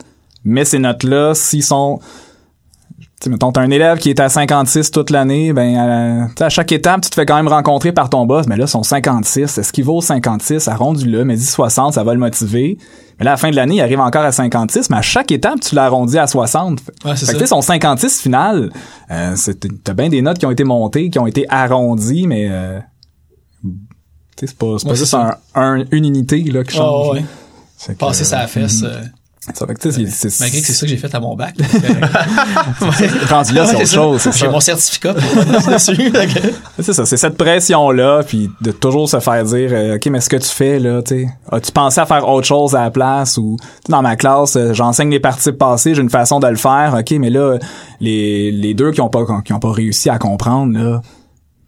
mais 0.44 0.64
ces 0.66 0.78
notes-là, 0.80 1.34
s'ils 1.34 1.64
sont... 1.64 2.00
Tu 3.22 3.26
sais, 3.26 3.30
mettons, 3.30 3.52
t'as 3.52 3.62
un 3.62 3.70
élève 3.70 4.00
qui 4.00 4.10
est 4.10 4.20
à 4.20 4.30
56 4.30 4.90
toute 4.90 5.12
l'année, 5.12 5.54
ben, 5.54 5.78
euh, 5.78 6.28
sais, 6.36 6.44
à 6.46 6.50
chaque 6.50 6.72
étape, 6.72 7.02
tu 7.02 7.10
te 7.12 7.14
fais 7.16 7.26
quand 7.28 7.36
même 7.36 7.48
rencontrer 7.48 7.92
par 7.92 8.10
ton 8.10 8.26
boss, 8.26 8.48
mais 8.48 8.58
là, 8.58 8.66
son 8.66 8.82
56, 8.82 9.60
est-ce 9.60 9.72
qu'il 9.72 9.84
vaut 9.84 10.02
56? 10.02 10.68
Arrondis-le, 10.68 11.24
mais 11.24 11.36
dis 11.36 11.46
60, 11.46 11.94
ça 11.94 12.04
va 12.04 12.14
le 12.16 12.20
motiver. 12.20 12.80
Mais 13.20 13.26
là, 13.26 13.32
à 13.32 13.34
la 13.34 13.38
fin 13.38 13.52
de 13.52 13.56
l'année, 13.56 13.76
il 13.76 13.82
arrive 13.82 14.00
encore 14.00 14.24
à 14.24 14.32
56, 14.32 14.90
mais 14.90 14.98
à 14.98 15.02
chaque 15.04 15.32
étape, 15.32 15.60
tu 15.60 15.76
l'arrondis 15.76 16.18
à 16.18 16.26
60. 16.26 16.80
Ouais, 17.06 17.12
c'est 17.16 17.20
Fait 17.20 17.20
que, 17.20 17.26
ça. 17.26 17.34
tu 17.34 17.40
sais, 17.42 17.46
son 17.46 17.62
56 17.62 18.22
final, 18.22 18.72
euh, 19.12 19.36
t'as 19.84 19.94
bien 19.94 20.10
des 20.10 20.24
notes 20.24 20.40
qui 20.40 20.48
ont 20.48 20.52
été 20.52 20.64
montées, 20.64 21.12
qui 21.12 21.20
ont 21.20 21.28
été 21.28 21.46
arrondies, 21.48 22.26
mais... 22.26 22.48
Euh, 22.50 22.80
c'est 24.36 24.58
pas, 24.58 24.78
c'est 24.80 24.86
pas 24.86 24.90
Ouais, 24.90 24.96
c'est 24.96 24.96
juste 24.96 25.14
un, 25.14 25.36
un- 25.54 25.84
une 25.92 26.06
unité 26.06 26.40
là, 26.46 26.64
qui 26.64 26.76
change. 26.76 27.10
ouais. 27.14 27.24
Fait 27.78 27.94
que, 27.94 28.00
Passer 28.00 28.24
euh, 28.24 28.26
sa 28.26 28.48
fesse, 28.48 28.82
euh, 28.82 29.00
Ça 29.56 29.66
fait 29.66 29.74
que, 29.74 29.80
tu 29.82 29.92
sais, 29.92 30.06
c'est- 30.06 30.30
c'est- 30.30 30.44
malgré 30.44 30.62
que 30.62 30.68
c'est 30.68 30.74
ça 30.74 30.82
que 30.82 30.88
j'ai 30.88 30.98
fait 30.98 31.14
à 31.16 31.20
mon 31.20 31.36
bac. 31.36 31.56
rendu 33.30 33.54
là, 33.54 33.66
c'est 33.66 33.76
autre 33.76 33.88
chose, 34.22 34.30
J'ai 34.38 34.48
mon 34.48 34.60
certificat 34.60 35.14
dessus. 35.14 36.52
C'est 36.80 36.94
ça, 36.94 37.06
c'est 37.06 37.18
cette 37.18 37.38
pression-là, 37.38 38.22
puis 38.24 38.52
de 38.62 38.72
toujours 38.72 39.10
se 39.10 39.20
faire 39.20 39.44
dire, 39.44 39.70
euh, 39.74 39.96
OK, 39.96 40.06
mais 40.08 40.22
ce 40.22 40.30
que 40.30 40.38
tu 40.38 40.48
fais, 40.48 40.78
là, 40.80 41.02
tu 41.02 41.24
sais, 41.24 41.30
as-tu 41.52 41.72
pensé 41.72 42.00
à 42.00 42.06
faire 42.06 42.28
autre 42.30 42.46
chose 42.46 42.76
à 42.76 42.82
la 42.84 42.92
place? 42.92 43.38
Ou, 43.38 43.58
dans 43.90 44.04
ma 44.04 44.16
classe, 44.16 44.56
euh, 44.58 44.74
j'enseigne 44.74 45.10
les 45.10 45.20
participes 45.20 45.58
passés, 45.58 45.96
j'ai 45.96 46.02
une 46.02 46.10
façon 46.12 46.40
de 46.40 46.48
le 46.48 46.56
faire, 46.58 46.96
OK, 47.00 47.12
mais 47.20 47.32
là, 47.32 47.58
les, 48.00 48.52
les 48.52 48.74
deux 48.76 48.92
qui 48.92 49.02
ont 49.02 49.10
pas, 49.10 49.26
qui 49.44 49.54
ont 49.54 49.60
pas 49.60 49.72
réussi 49.72 50.10
à 50.12 50.20
comprendre, 50.20 50.78
là, 50.78 51.02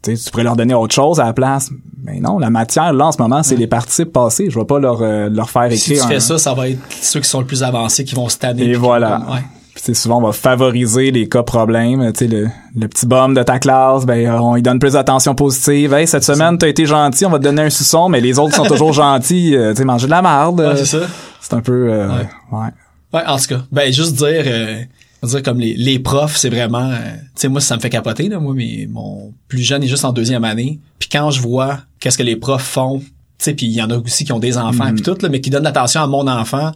tu 0.03 0.31
pourrais 0.31 0.43
leur 0.43 0.55
donner 0.55 0.73
autre 0.73 0.93
chose 0.93 1.19
à 1.19 1.25
la 1.25 1.33
place. 1.33 1.69
Mais 2.03 2.19
non, 2.19 2.37
la 2.37 2.49
matière, 2.49 2.91
là, 2.93 3.07
en 3.07 3.11
ce 3.11 3.21
moment, 3.21 3.41
c'est 3.43 3.55
les 3.55 3.67
participes 3.67 4.11
passés. 4.11 4.49
Je 4.49 4.59
vais 4.59 4.65
pas 4.65 4.79
leur, 4.79 5.01
euh, 5.01 5.29
leur 5.29 5.49
faire 5.49 5.63
écrire 5.63 5.79
si 5.79 5.93
tu 5.95 6.01
un- 6.01 6.07
fais 6.07 6.19
ça, 6.19 6.37
ça 6.37 6.53
va 6.53 6.69
être 6.69 6.79
ceux 7.01 7.21
qui 7.21 7.29
sont 7.29 7.39
le 7.39 7.45
plus 7.45 7.63
avancés 7.63 8.03
qui 8.03 8.13
vont 8.15 8.27
se 8.29 8.37
tanner. 8.37 8.65
Et 8.65 8.73
voilà. 8.75 9.19
ouais. 9.31 9.39
Puis, 9.81 9.95
souvent, 9.95 10.19
on 10.19 10.25
va 10.27 10.31
favoriser 10.33 11.11
les 11.11 11.27
cas 11.27 11.43
problèmes. 11.43 12.11
Tu 12.13 12.19
sais, 12.19 12.27
le, 12.27 12.47
le 12.75 12.87
petit 12.87 13.05
bum 13.05 13.33
de 13.33 13.41
ta 13.43 13.57
classe, 13.59 14.05
ben, 14.05 14.25
euh, 14.27 14.37
on 14.39 14.55
lui 14.55 14.61
donne 14.61 14.79
plus 14.79 14.93
d'attention 14.93 15.33
positive. 15.33 15.93
Hey, 15.93 16.05
cette 16.07 16.23
semaine, 16.23 16.57
t'as 16.57 16.67
été 16.67 16.85
gentil, 16.85 17.25
on 17.25 17.29
va 17.29 17.39
te 17.39 17.43
donner 17.43 17.63
un 17.63 17.69
suçon, 17.69 18.07
mais 18.09 18.21
les 18.21 18.37
autres 18.39 18.53
sont 18.55 18.65
toujours 18.65 18.93
gentils. 18.93 19.55
euh, 19.55 19.71
tu 19.71 19.77
sais, 19.79 19.83
manger 19.85 20.05
de 20.05 20.11
la 20.11 20.21
merde. 20.21 20.59
Ouais, 20.59 20.75
c'est 20.77 20.85
ça. 20.85 20.99
c'est 21.41 21.53
un 21.55 21.61
peu, 21.61 21.87
euh, 21.91 22.07
Ouais. 22.07 22.27
ouais. 22.51 22.67
Ouais, 23.13 23.21
en 23.27 23.37
tout 23.37 23.47
cas, 23.47 23.61
ben 23.71 23.91
juste 23.93 24.15
dire, 24.15 24.43
euh, 24.45 24.81
on 25.23 25.27
va 25.27 25.31
dire 25.35 25.43
comme 25.43 25.59
les, 25.59 25.73
les 25.75 25.99
profs, 25.99 26.35
c'est 26.35 26.49
vraiment, 26.49 26.89
euh, 26.91 26.95
tu 27.15 27.31
sais 27.35 27.47
moi 27.47 27.61
ça 27.61 27.77
me 27.77 27.81
fait 27.81 27.89
capoter 27.89 28.27
là, 28.29 28.39
moi 28.39 28.53
mais 28.55 28.87
mon 28.91 29.31
plus 29.47 29.61
jeune 29.63 29.81
est 29.81 29.87
juste 29.87 30.03
en 30.05 30.11
deuxième 30.11 30.43
année, 30.43 30.79
puis 30.99 31.07
quand 31.09 31.31
je 31.31 31.41
vois 31.41 31.79
qu'est-ce 31.99 32.17
que 32.17 32.23
les 32.23 32.35
profs 32.35 32.61
font, 32.63 32.99
tu 32.99 33.05
sais 33.39 33.53
puis 33.53 33.65
il 33.67 33.71
y 33.73 33.81
en 33.81 33.89
a 33.89 33.97
aussi 33.97 34.25
qui 34.25 34.33
ont 34.33 34.39
des 34.39 34.57
enfants 34.57 34.85
Mhm. 34.85 34.95
puis 34.95 35.03
tout 35.03 35.17
là, 35.21 35.29
mais 35.29 35.39
qui 35.41 35.49
donnent 35.49 35.63
l'attention 35.63 36.01
à 36.01 36.07
mon 36.07 36.27
enfant, 36.27 36.71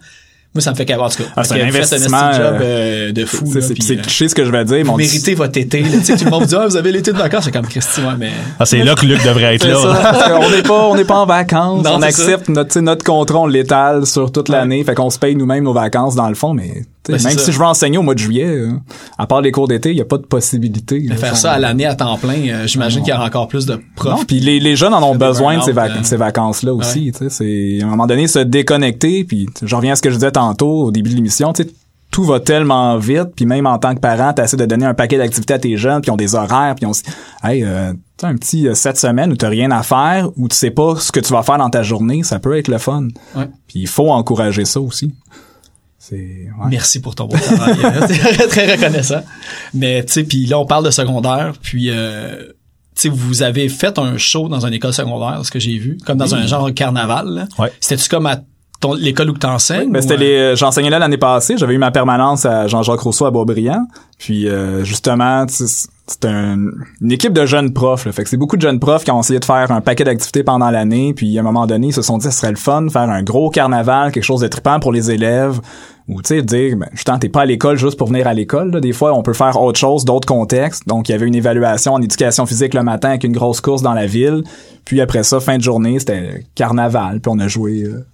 moi 0.56 0.62
ça 0.62 0.72
me 0.72 0.76
fait 0.78 0.86
capoter 0.86 1.04
en 1.06 1.10
tout 1.10 1.24
cas. 1.24 1.30
Ah, 1.36 1.44
c'est 1.44 1.62
un 1.62 1.68
investissement, 1.68 2.32
job 2.32 2.42
euh, 2.62 3.10
euh, 3.10 3.12
de 3.12 3.26
fou 3.26 3.46
C'est- 3.52 3.72
euh, 3.92 4.02
cliché 4.02 4.28
ce 4.30 4.34
que 4.34 4.46
je 4.46 4.50
vais 4.50 4.64
dire, 4.66 4.84
vous 4.86 4.92
on 4.92 4.98
méritez 4.98 5.36
votre 5.36 5.58
été, 5.58 5.82
là. 5.82 5.90
tout 5.90 6.24
le 6.24 6.30
monde 6.32 6.42
vous 6.44 6.48
dit 6.48 6.56
ah 6.58 6.68
vous 6.68 6.78
avez 6.78 6.92
l'été 6.94 7.12
de 7.12 7.18
vacances, 7.18 7.44
c'est 7.44 7.52
comme 7.52 7.68
Christy 7.68 8.00
ouais 8.00 8.16
mais 8.18 8.32
Ah, 8.60 8.66
c'est 8.66 8.82
là 8.84 8.96
que 8.96 9.06
Luc 9.06 9.22
devrait 9.26 9.56
être 9.56 9.68
là. 9.68 9.76
ça, 9.76 10.30
qu'on 10.40 10.50
n'est 10.50 10.64
pas, 10.64 10.88
on 10.88 10.96
n'est 10.96 11.04
pas 11.06 11.18
en 11.20 11.26
vacances. 11.26 11.84
Non, 11.84 11.96
on 11.98 12.02
accepte 12.02 12.48
notre, 12.50 12.80
notre 12.80 13.04
contrat, 13.04 13.40
on 13.40 13.46
l'étale 13.46 14.06
sur 14.06 14.32
toute 14.32 14.48
l'année. 14.50 14.84
Fait 14.86 14.96
qu'on 14.96 15.10
se 15.10 15.20
paye 15.20 15.36
nous-mêmes 15.36 15.66
nos 15.66 15.74
vacances 15.74 16.16
dans 16.16 16.30
le 16.30 16.36
fond, 16.36 16.54
mais, 16.54 16.86
tu 17.08 17.18
Ben, 17.18 17.24
même 17.24 17.38
ça. 17.38 17.46
si 17.46 17.52
je 17.52 17.58
veux 17.58 17.66
enseigner 17.66 17.98
au 17.98 18.04
mois 18.04 18.14
de 18.14 18.20
juillet, 18.20 18.46
euh, 18.46 18.72
à 19.18 19.26
part 19.28 19.42
les 19.42 19.52
cours 19.52 19.68
d'été, 19.68 19.90
il 19.92 19.96
n'y 19.96 20.02
a 20.02 20.06
pas 20.06 20.18
de 20.18 20.26
possibilité. 20.26 21.00
là. 21.00 21.16
faire 21.16 21.36
ça 21.38 21.54
à 21.54 21.60
l'année 21.60 21.86
à 21.86 21.96
temps 21.96 22.18
plein, 22.18 22.36
euh, 22.50 22.68
j'imagine 22.68 23.00
Non. 23.00 23.06
qu'il 23.06 23.14
y 23.14 23.18
aura 23.18 23.26
encore 23.26 23.48
plus 23.48 23.66
de 23.66 23.80
profs. 23.96 24.26
puis 24.28 24.40
les, 24.40 24.60
les 24.60 24.76
jeunes 24.76 24.94
en 24.94 25.02
ont 25.04 25.16
besoin 25.16 25.58
de 25.58 25.64
ces, 25.64 25.72
vac- 25.74 25.92
euh. 25.92 26.04
ces 26.04 26.18
vacances-là 26.18 26.74
aussi. 26.74 27.12
tu 27.12 27.30
sais, 27.30 27.30
C'est 27.30 27.80
à 27.84 27.86
un 27.88 27.90
moment 27.90 28.08
donné 28.08 28.28
se 28.28 28.40
déconnecter. 28.40 29.24
Puis 29.24 29.48
tu 29.58 29.68
je 29.68 29.76
reviens 29.76 29.94
à 29.94 29.96
ce 29.96 30.02
que 30.02 30.10
je 30.10 30.16
disais 30.16 30.32
tantôt 30.32 30.84
au 30.86 30.92
début 30.92 31.10
de 31.10 31.16
l'émission. 31.16 31.54
Tu 31.54 31.66
tout 32.10 32.24
va 32.24 32.40
tellement 32.40 32.98
vite. 32.98 33.34
Puis 33.36 33.46
même 33.46 33.68
en 33.68 33.78
tant 33.80 33.94
que 33.94 34.00
parent, 34.00 34.34
tu 34.34 34.42
essaies 34.42 34.56
de 34.58 34.66
donner 34.66 34.86
un 34.86 34.94
paquet 34.94 35.18
d'activités 35.18 35.54
à 35.54 35.60
tes 35.60 35.76
jeunes. 35.78 36.02
Puis 36.02 36.08
ils 36.10 36.14
ont 36.14 36.18
des 36.18 36.36
horaires. 36.36 36.74
Puis 36.76 36.86
on 36.86 36.94
se 36.94 37.04
hey, 37.44 37.64
euh, 37.64 37.92
tu 37.92 38.00
sais, 38.22 38.28
un 38.28 38.36
petit 38.36 38.68
sept 38.76 38.98
semaines 38.98 39.32
où 39.32 39.36
t'as 39.36 39.50
rien 39.50 39.70
à 39.72 39.84
faire, 39.84 40.30
où 40.38 40.48
tu 40.48 40.56
sais 40.56 40.72
pas 40.72 40.96
ce 40.98 41.12
que 41.12 41.20
tu 41.20 41.32
vas 41.34 41.44
faire 41.44 41.58
dans 41.58 41.70
ta 41.70 41.84
journée, 41.84 42.24
ça 42.24 42.40
peut 42.40 42.58
être 42.58 42.70
le 42.70 42.78
fun. 42.78 43.10
Ouais. 43.36 43.50
Puis 43.68 43.80
il 43.82 43.88
faut 43.88 44.10
encourager 44.12 44.64
ça 44.66 44.80
aussi. 44.80 45.14
Ouais. 46.16 46.68
Merci 46.70 47.02
pour 47.02 47.16
ton 47.16 47.26
beau 47.26 47.38
travail. 47.38 47.76
C'est 48.08 48.48
très 48.48 48.76
reconnaissant. 48.76 49.22
Mais 49.74 50.04
tu 50.06 50.14
sais, 50.14 50.24
puis 50.24 50.46
là 50.46 50.58
on 50.60 50.66
parle 50.66 50.86
de 50.86 50.92
secondaire, 50.92 51.54
puis 51.62 51.90
euh, 51.90 52.46
tu 52.96 53.02
sais 53.04 53.10
vous 53.10 53.44
avez 53.44 53.68
fait 53.70 53.98
un 54.00 54.18
show 54.18 54.48
dans 54.48 54.66
une 54.66 54.74
école 54.74 54.94
secondaire, 54.94 55.40
ce 55.44 55.52
que 55.52 55.60
j'ai 55.60 55.78
vu, 55.78 55.98
comme 56.06 56.18
dans 56.18 56.34
un 56.36 56.46
genre 56.48 56.66
de 56.66 56.72
carnaval. 56.72 57.28
là. 57.28 57.48
Ouais. 57.60 57.72
C'était-tu 57.80 58.10
comme 58.10 58.26
à 58.26 58.38
ton- 58.80 58.94
l'école 58.94 59.32
où 59.32 59.38
tu 59.38 59.46
enseignes? 59.48 59.92
Ben, 59.92 60.02
c'était 60.02 60.14
euh, 60.16 60.18
les, 60.18 60.36
euh, 60.38 60.56
j'enseignais 60.56 60.90
là 60.92 61.00
l'année 61.00 61.18
passée. 61.18 61.56
J'avais 61.58 61.74
eu 61.74 61.78
ma 61.80 61.90
permanence 61.92 62.46
à 62.46 62.68
Jean-Jacques 62.68 63.00
Rousseau 63.00 63.26
à 63.26 63.32
Beaubriand. 63.32 63.88
Puis 64.20 64.48
euh, 64.48 64.84
justement, 64.84 65.46
c'est 65.50 66.26
un- 66.26 66.58
une 67.02 67.12
équipe 67.12 67.34
de 67.34 67.46
jeunes 67.48 67.74
profs. 67.74 68.06
Là. 68.06 68.12
Fait 68.12 68.24
que 68.24 68.30
c'est 68.30 68.38
beaucoup 68.38 68.56
de 68.56 68.62
jeunes 68.62 68.80
profs 68.80 69.04
qui 69.04 69.10
ont 69.12 69.20
essayé 69.20 69.40
de 69.40 69.46
faire 69.46 69.72
un 69.72 69.82
paquet 69.82 70.04
d'activités 70.04 70.44
pendant 70.44 70.70
l'année. 70.70 71.14
Puis 71.16 71.38
à 71.38 71.42
un 71.42 71.44
moment 71.44 71.66
donné, 71.68 71.88
ils 71.88 71.94
se 71.94 72.02
sont 72.04 72.18
dit, 72.20 72.26
ce 72.26 72.32
serait 72.32 72.52
le 72.52 72.56
fun 72.58 72.84
de 72.84 72.90
faire 72.92 73.10
un 73.10 73.24
gros 73.24 73.50
carnaval, 73.50 74.12
quelque 74.12 74.24
chose 74.24 74.42
de 74.42 74.48
trippant 74.48 74.80
pour 74.80 74.92
les 74.92 75.10
élèves. 75.12 75.60
Ou 76.08 76.22
tu 76.22 76.36
sais, 76.36 76.42
dire, 76.42 76.78
ben, 76.78 76.88
justement, 76.94 77.20
t'es 77.20 77.28
pas 77.28 77.42
à 77.42 77.46
l'école 77.46 77.78
juste 77.78 77.98
pour 77.98 78.08
venir 78.08 78.28
à 78.28 78.34
l'école. 78.34 78.72
là. 78.72 78.80
Des 78.80 78.94
fois, 78.94 79.14
on 79.14 79.24
peut 79.24 79.34
faire 79.34 79.62
autre 79.62 79.78
chose, 79.78 80.06
d'autres 80.06 80.28
contextes. 80.28 80.88
Donc, 80.88 81.10
il 81.10 81.12
y 81.12 81.16
avait 81.16 81.28
une 81.28 81.36
évaluation 81.36 81.94
en 81.94 82.02
éducation 82.02 82.46
physique 82.46 82.74
le 82.74 82.84
matin 82.84 83.10
avec 83.10 83.26
une 83.26 83.34
grosse 83.34 83.60
course 83.60 83.82
dans 83.82 83.94
la 83.94 84.06
ville. 84.06 84.44
Puis 84.86 85.02
après 85.02 85.24
ça, 85.24 85.40
fin 85.42 85.58
de 85.58 85.64
journée, 85.64 86.00
c'était 86.00 86.46
carnaval. 86.56 87.20
Puis 87.20 87.30
on 87.36 87.40
a 87.40 87.48
joué... 87.50 87.84
euh, 87.84 88.06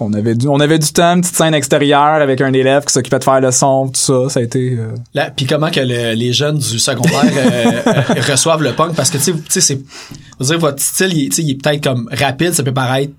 on 0.00 0.12
avait 0.14 0.34
du, 0.34 0.48
on 0.48 0.58
avait 0.60 0.78
du 0.80 0.92
temps, 0.92 1.14
une 1.14 1.20
petite 1.20 1.36
scène 1.36 1.54
extérieure 1.54 2.20
avec 2.20 2.40
un 2.40 2.52
élève 2.52 2.84
qui 2.84 2.92
s'occupait 2.92 3.20
de 3.20 3.24
faire 3.24 3.40
le 3.40 3.52
son, 3.52 3.86
tout 3.86 4.00
ça. 4.00 4.28
Ça 4.28 4.40
a 4.40 4.42
été. 4.42 4.76
euh, 4.78 4.88
Là, 5.14 5.30
puis 5.34 5.46
comment 5.46 5.70
que 5.70 5.78
le- 5.80 6.12
les 6.14 6.32
jeunes 6.32 6.58
du 6.58 6.78
secondaire 6.80 7.22
euh, 7.24 7.82
euh, 7.86 8.20
reçoivent 8.30 8.62
le 8.64 8.72
punk? 8.72 8.94
Parce 8.96 9.10
que 9.10 9.16
tu 9.18 9.32
sais, 9.48 9.60
c'est 9.60 9.80
dire 10.40 10.58
votre 10.58 10.82
style 10.82 11.12
il, 11.16 11.32
il 11.38 11.50
est 11.50 11.54
peut-être 11.62 11.82
comme 11.84 12.08
rapide, 12.12 12.52
ça 12.52 12.64
peut 12.64 12.74
paraître 12.74 13.12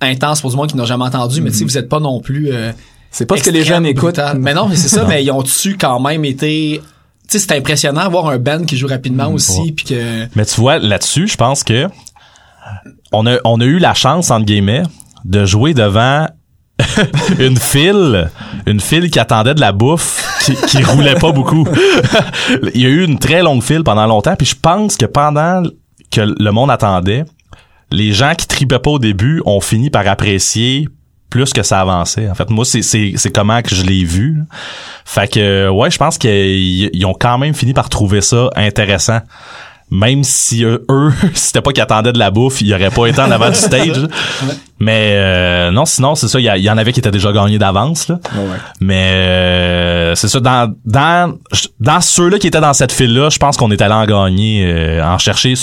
intense 0.00 0.40
pour 0.40 0.50
du 0.50 0.56
monde 0.56 0.68
qui 0.68 0.76
n'a 0.76 0.84
jamais 0.84 1.04
entendu, 1.04 1.40
mais 1.40 1.50
tu 1.50 1.58
sais 1.58 1.64
vous 1.64 1.76
êtes 1.78 1.88
pas 1.88 1.98
non 2.00 2.20
plus 2.20 2.52
euh, 2.52 2.70
C'est 3.12 3.26
pas 3.26 3.36
ce 3.36 3.44
que 3.44 3.50
les 3.50 3.62
jeunes 3.62 3.86
écoutent. 3.86 4.16
brutal. 4.16 4.38
Mais 4.38 4.54
non, 4.54 4.66
mais 4.66 4.76
c'est 4.76 4.88
ça, 4.88 5.04
mais 5.04 5.22
ils 5.22 5.30
ont-tu 5.30 5.76
quand 5.76 6.00
même 6.00 6.24
été 6.24 6.82
tu 7.28 7.38
sais 7.38 7.46
c'est 7.46 7.56
impressionnant 7.56 8.08
voir 8.10 8.28
un 8.28 8.38
band 8.38 8.64
qui 8.64 8.76
joue 8.76 8.88
rapidement 8.88 9.28
aussi 9.28 9.60
ouais. 9.60 9.72
puis 9.72 9.84
que 9.84 10.26
Mais 10.34 10.44
tu 10.44 10.60
vois, 10.60 10.78
là-dessus, 10.78 11.28
je 11.28 11.36
pense 11.36 11.62
que 11.62 11.88
on 13.12 13.26
a, 13.26 13.38
on 13.44 13.60
a 13.60 13.64
eu 13.64 13.78
la 13.78 13.94
chance, 13.94 14.30
entre 14.30 14.44
guillemets, 14.44 14.82
de 15.24 15.44
jouer 15.44 15.72
devant 15.74 16.26
une 17.38 17.58
file, 17.58 18.30
une 18.66 18.80
file 18.80 19.10
qui 19.10 19.18
attendait 19.18 19.54
de 19.54 19.60
la 19.60 19.72
bouffe, 19.72 20.40
qui, 20.44 20.54
qui 20.66 20.82
roulait 20.82 21.14
pas 21.14 21.32
beaucoup. 21.32 21.66
Il 22.74 22.80
y 22.80 22.86
a 22.86 22.88
eu 22.88 23.04
une 23.04 23.18
très 23.18 23.42
longue 23.42 23.62
file 23.62 23.84
pendant 23.84 24.06
longtemps, 24.06 24.34
puis 24.36 24.46
je 24.46 24.56
pense 24.56 24.96
que 24.96 25.06
pendant 25.06 25.62
que 26.10 26.20
le 26.20 26.50
monde 26.50 26.70
attendait, 26.70 27.24
les 27.90 28.12
gens 28.12 28.34
qui 28.36 28.46
tripaient 28.46 28.78
pas 28.78 28.90
au 28.90 28.98
début 28.98 29.42
ont 29.46 29.60
fini 29.60 29.90
par 29.90 30.06
apprécier 30.08 30.88
plus 31.32 31.54
que 31.54 31.62
ça 31.62 31.80
avançait. 31.80 32.28
En 32.28 32.34
fait, 32.34 32.50
moi, 32.50 32.66
c'est, 32.66 32.82
c'est, 32.82 33.14
c'est 33.16 33.30
comment 33.30 33.62
que 33.62 33.74
je 33.74 33.84
l'ai 33.84 34.04
vu. 34.04 34.36
là. 34.36 34.44
Fait 35.06 35.32
que, 35.32 35.70
ouais, 35.70 35.90
je 35.90 35.96
pense 35.96 36.18
qu'ils 36.18 36.94
ils 36.94 37.06
ont 37.06 37.14
quand 37.18 37.38
même 37.38 37.54
fini 37.54 37.72
par 37.72 37.88
trouver 37.88 38.20
ça 38.20 38.50
intéressant. 38.54 39.20
Même 39.90 40.24
si 40.24 40.62
euh, 40.62 40.78
eux, 40.90 41.10
c'était 41.34 41.62
pas 41.62 41.72
qu'ils 41.72 41.82
attendaient 41.82 42.12
de 42.12 42.18
la 42.18 42.30
bouffe, 42.30 42.60
ils 42.60 42.74
auraient 42.74 42.90
pas 42.90 43.06
été 43.06 43.22
en 43.22 43.30
avant 43.30 43.48
du 43.48 43.54
stage. 43.68 44.06
Mais 44.78 45.12
euh, 45.14 45.70
non, 45.70 45.86
sinon, 45.86 46.14
c'est 46.16 46.28
ça, 46.28 46.38
il 46.38 46.44
y, 46.44 46.70
en 46.70 46.76
avait 46.76 46.92
qui 46.92 47.00
étaient 47.00 47.10
déjà 47.10 47.32
gagnés 47.32 47.58
d'avance. 47.58 48.12
Mais 48.80 49.12
euh, 49.14 50.14
c'est 50.14 50.28
ça, 50.28 50.40
dans, 50.40 50.74
dans, 50.84 51.34
dans 51.80 52.00
ceux-là 52.02 52.38
qui 52.38 52.46
étaient 52.46 52.60
dans 52.60 52.74
cette 52.74 52.92
file-là, 52.92 53.30
je 53.30 53.38
pense 53.38 53.56
qu'on 53.56 53.70
est 53.70 53.80
allé 53.80 53.94
en 53.94 54.04
gagner, 54.04 54.66
euh, 54.66 55.02
en 55.02 55.16
chercher. 55.16 55.54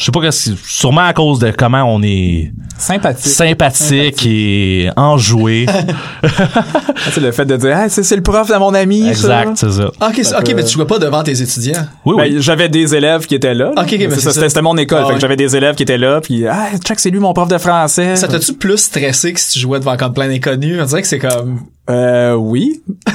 Je 0.00 0.06
sais 0.06 0.12
pas 0.12 0.20
que 0.20 0.30
c'est 0.30 0.56
sûrement 0.66 1.02
à 1.02 1.12
cause 1.12 1.38
de 1.40 1.50
comment 1.50 1.82
on 1.84 2.02
est 2.02 2.52
Sympathique. 2.78 3.30
sympathique 3.30 4.24
et 4.24 4.88
enjoué. 4.96 5.66
c'est 7.12 7.20
le 7.20 7.32
fait 7.32 7.44
de 7.44 7.54
dire, 7.58 7.76
hey, 7.76 7.90
c'est, 7.90 8.16
le 8.16 8.22
prof 8.22 8.48
de 8.50 8.56
mon 8.56 8.72
ami. 8.72 9.06
exact, 9.08 9.58
c'est 9.58 9.70
ça. 9.70 9.88
OK, 9.88 10.20
c'est- 10.22 10.34
OK, 10.34 10.44
peut- 10.44 10.54
mais 10.54 10.64
tu 10.64 10.72
jouais 10.72 10.86
pas 10.86 10.98
devant 10.98 11.22
tes 11.22 11.42
étudiants. 11.42 11.86
Oui, 12.06 12.14
Ben, 12.16 12.22
oui. 12.34 12.36
j'avais 12.40 12.70
des 12.70 12.94
élèves 12.94 13.26
qui 13.26 13.34
étaient 13.34 13.52
là. 13.52 13.72
là. 13.76 13.82
Ok, 13.82 13.92
ok, 13.92 13.96
mais 13.98 14.08
C'est 14.08 14.14
c'est 14.14 14.20
ça, 14.20 14.22
ça. 14.28 14.32
C'était, 14.32 14.48
c'était 14.48 14.62
mon 14.62 14.76
école. 14.78 15.02
Ah, 15.04 15.08
fait 15.08 15.14
que 15.16 15.20
j'avais 15.20 15.36
des 15.36 15.54
élèves 15.54 15.74
qui 15.74 15.82
étaient 15.82 15.98
là, 15.98 16.20
puis 16.22 16.46
ah, 16.46 16.68
check, 16.82 16.98
c'est 16.98 17.10
lui 17.10 17.18
mon 17.18 17.34
prof 17.34 17.48
de 17.48 17.58
français. 17.58 18.16
Ça 18.16 18.26
t'a-tu 18.26 18.54
plus 18.54 18.78
stressé 18.78 19.34
que 19.34 19.40
si 19.40 19.52
tu 19.52 19.58
jouais 19.58 19.80
devant 19.80 19.98
comme 19.98 20.14
plein 20.14 20.28
d'inconnus? 20.28 20.78
On 20.80 20.84
dirait 20.86 21.02
que 21.02 21.08
c'est 21.08 21.18
comme 21.18 21.60
Euh, 21.90 22.34
oui. 22.34 22.82
tu 23.06 23.12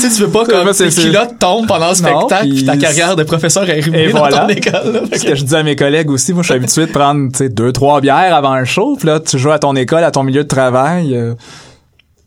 sais, 0.00 0.08
tu 0.14 0.22
veux 0.22 0.30
pas 0.30 0.44
comme 0.44 0.70
tes 0.72 0.88
culottes 0.90 1.38
tombent 1.38 1.66
pendant 1.66 1.88
le 1.88 1.94
spectacle 1.94 2.42
puis 2.48 2.54
puis 2.56 2.64
ta 2.66 2.76
carrière 2.76 3.16
de 3.16 3.22
professeur 3.22 3.68
est 3.70 3.80
ruinée 3.80 4.12
dans 4.12 4.18
voilà. 4.18 4.38
ton 4.40 4.48
école. 4.48 4.92
là. 4.92 5.00
Fait 5.10 5.18
Ce 5.18 5.24
que- 5.24 5.28
que 5.30 5.34
je 5.36 5.44
dis 5.44 5.54
à 5.56 5.62
mes 5.62 5.74
collègues 5.76 6.10
aussi, 6.10 6.32
moi 6.32 6.42
je 6.42 6.48
suis 6.48 6.54
habitué 6.54 6.86
de 6.86 6.92
prendre 6.92 7.30
tu 7.32 7.38
sais 7.38 7.48
deux 7.48 7.72
trois 7.72 8.00
bières 8.00 8.34
avant 8.34 8.52
un 8.52 8.64
show, 8.64 8.96
puis 8.98 9.06
là 9.06 9.20
tu 9.20 9.38
joues 9.38 9.50
à 9.52 9.58
ton 9.58 9.74
école, 9.76 10.04
à 10.04 10.10
ton 10.10 10.22
milieu 10.22 10.42
de 10.42 10.48
travail. 10.48 11.16
euh, 11.16 11.34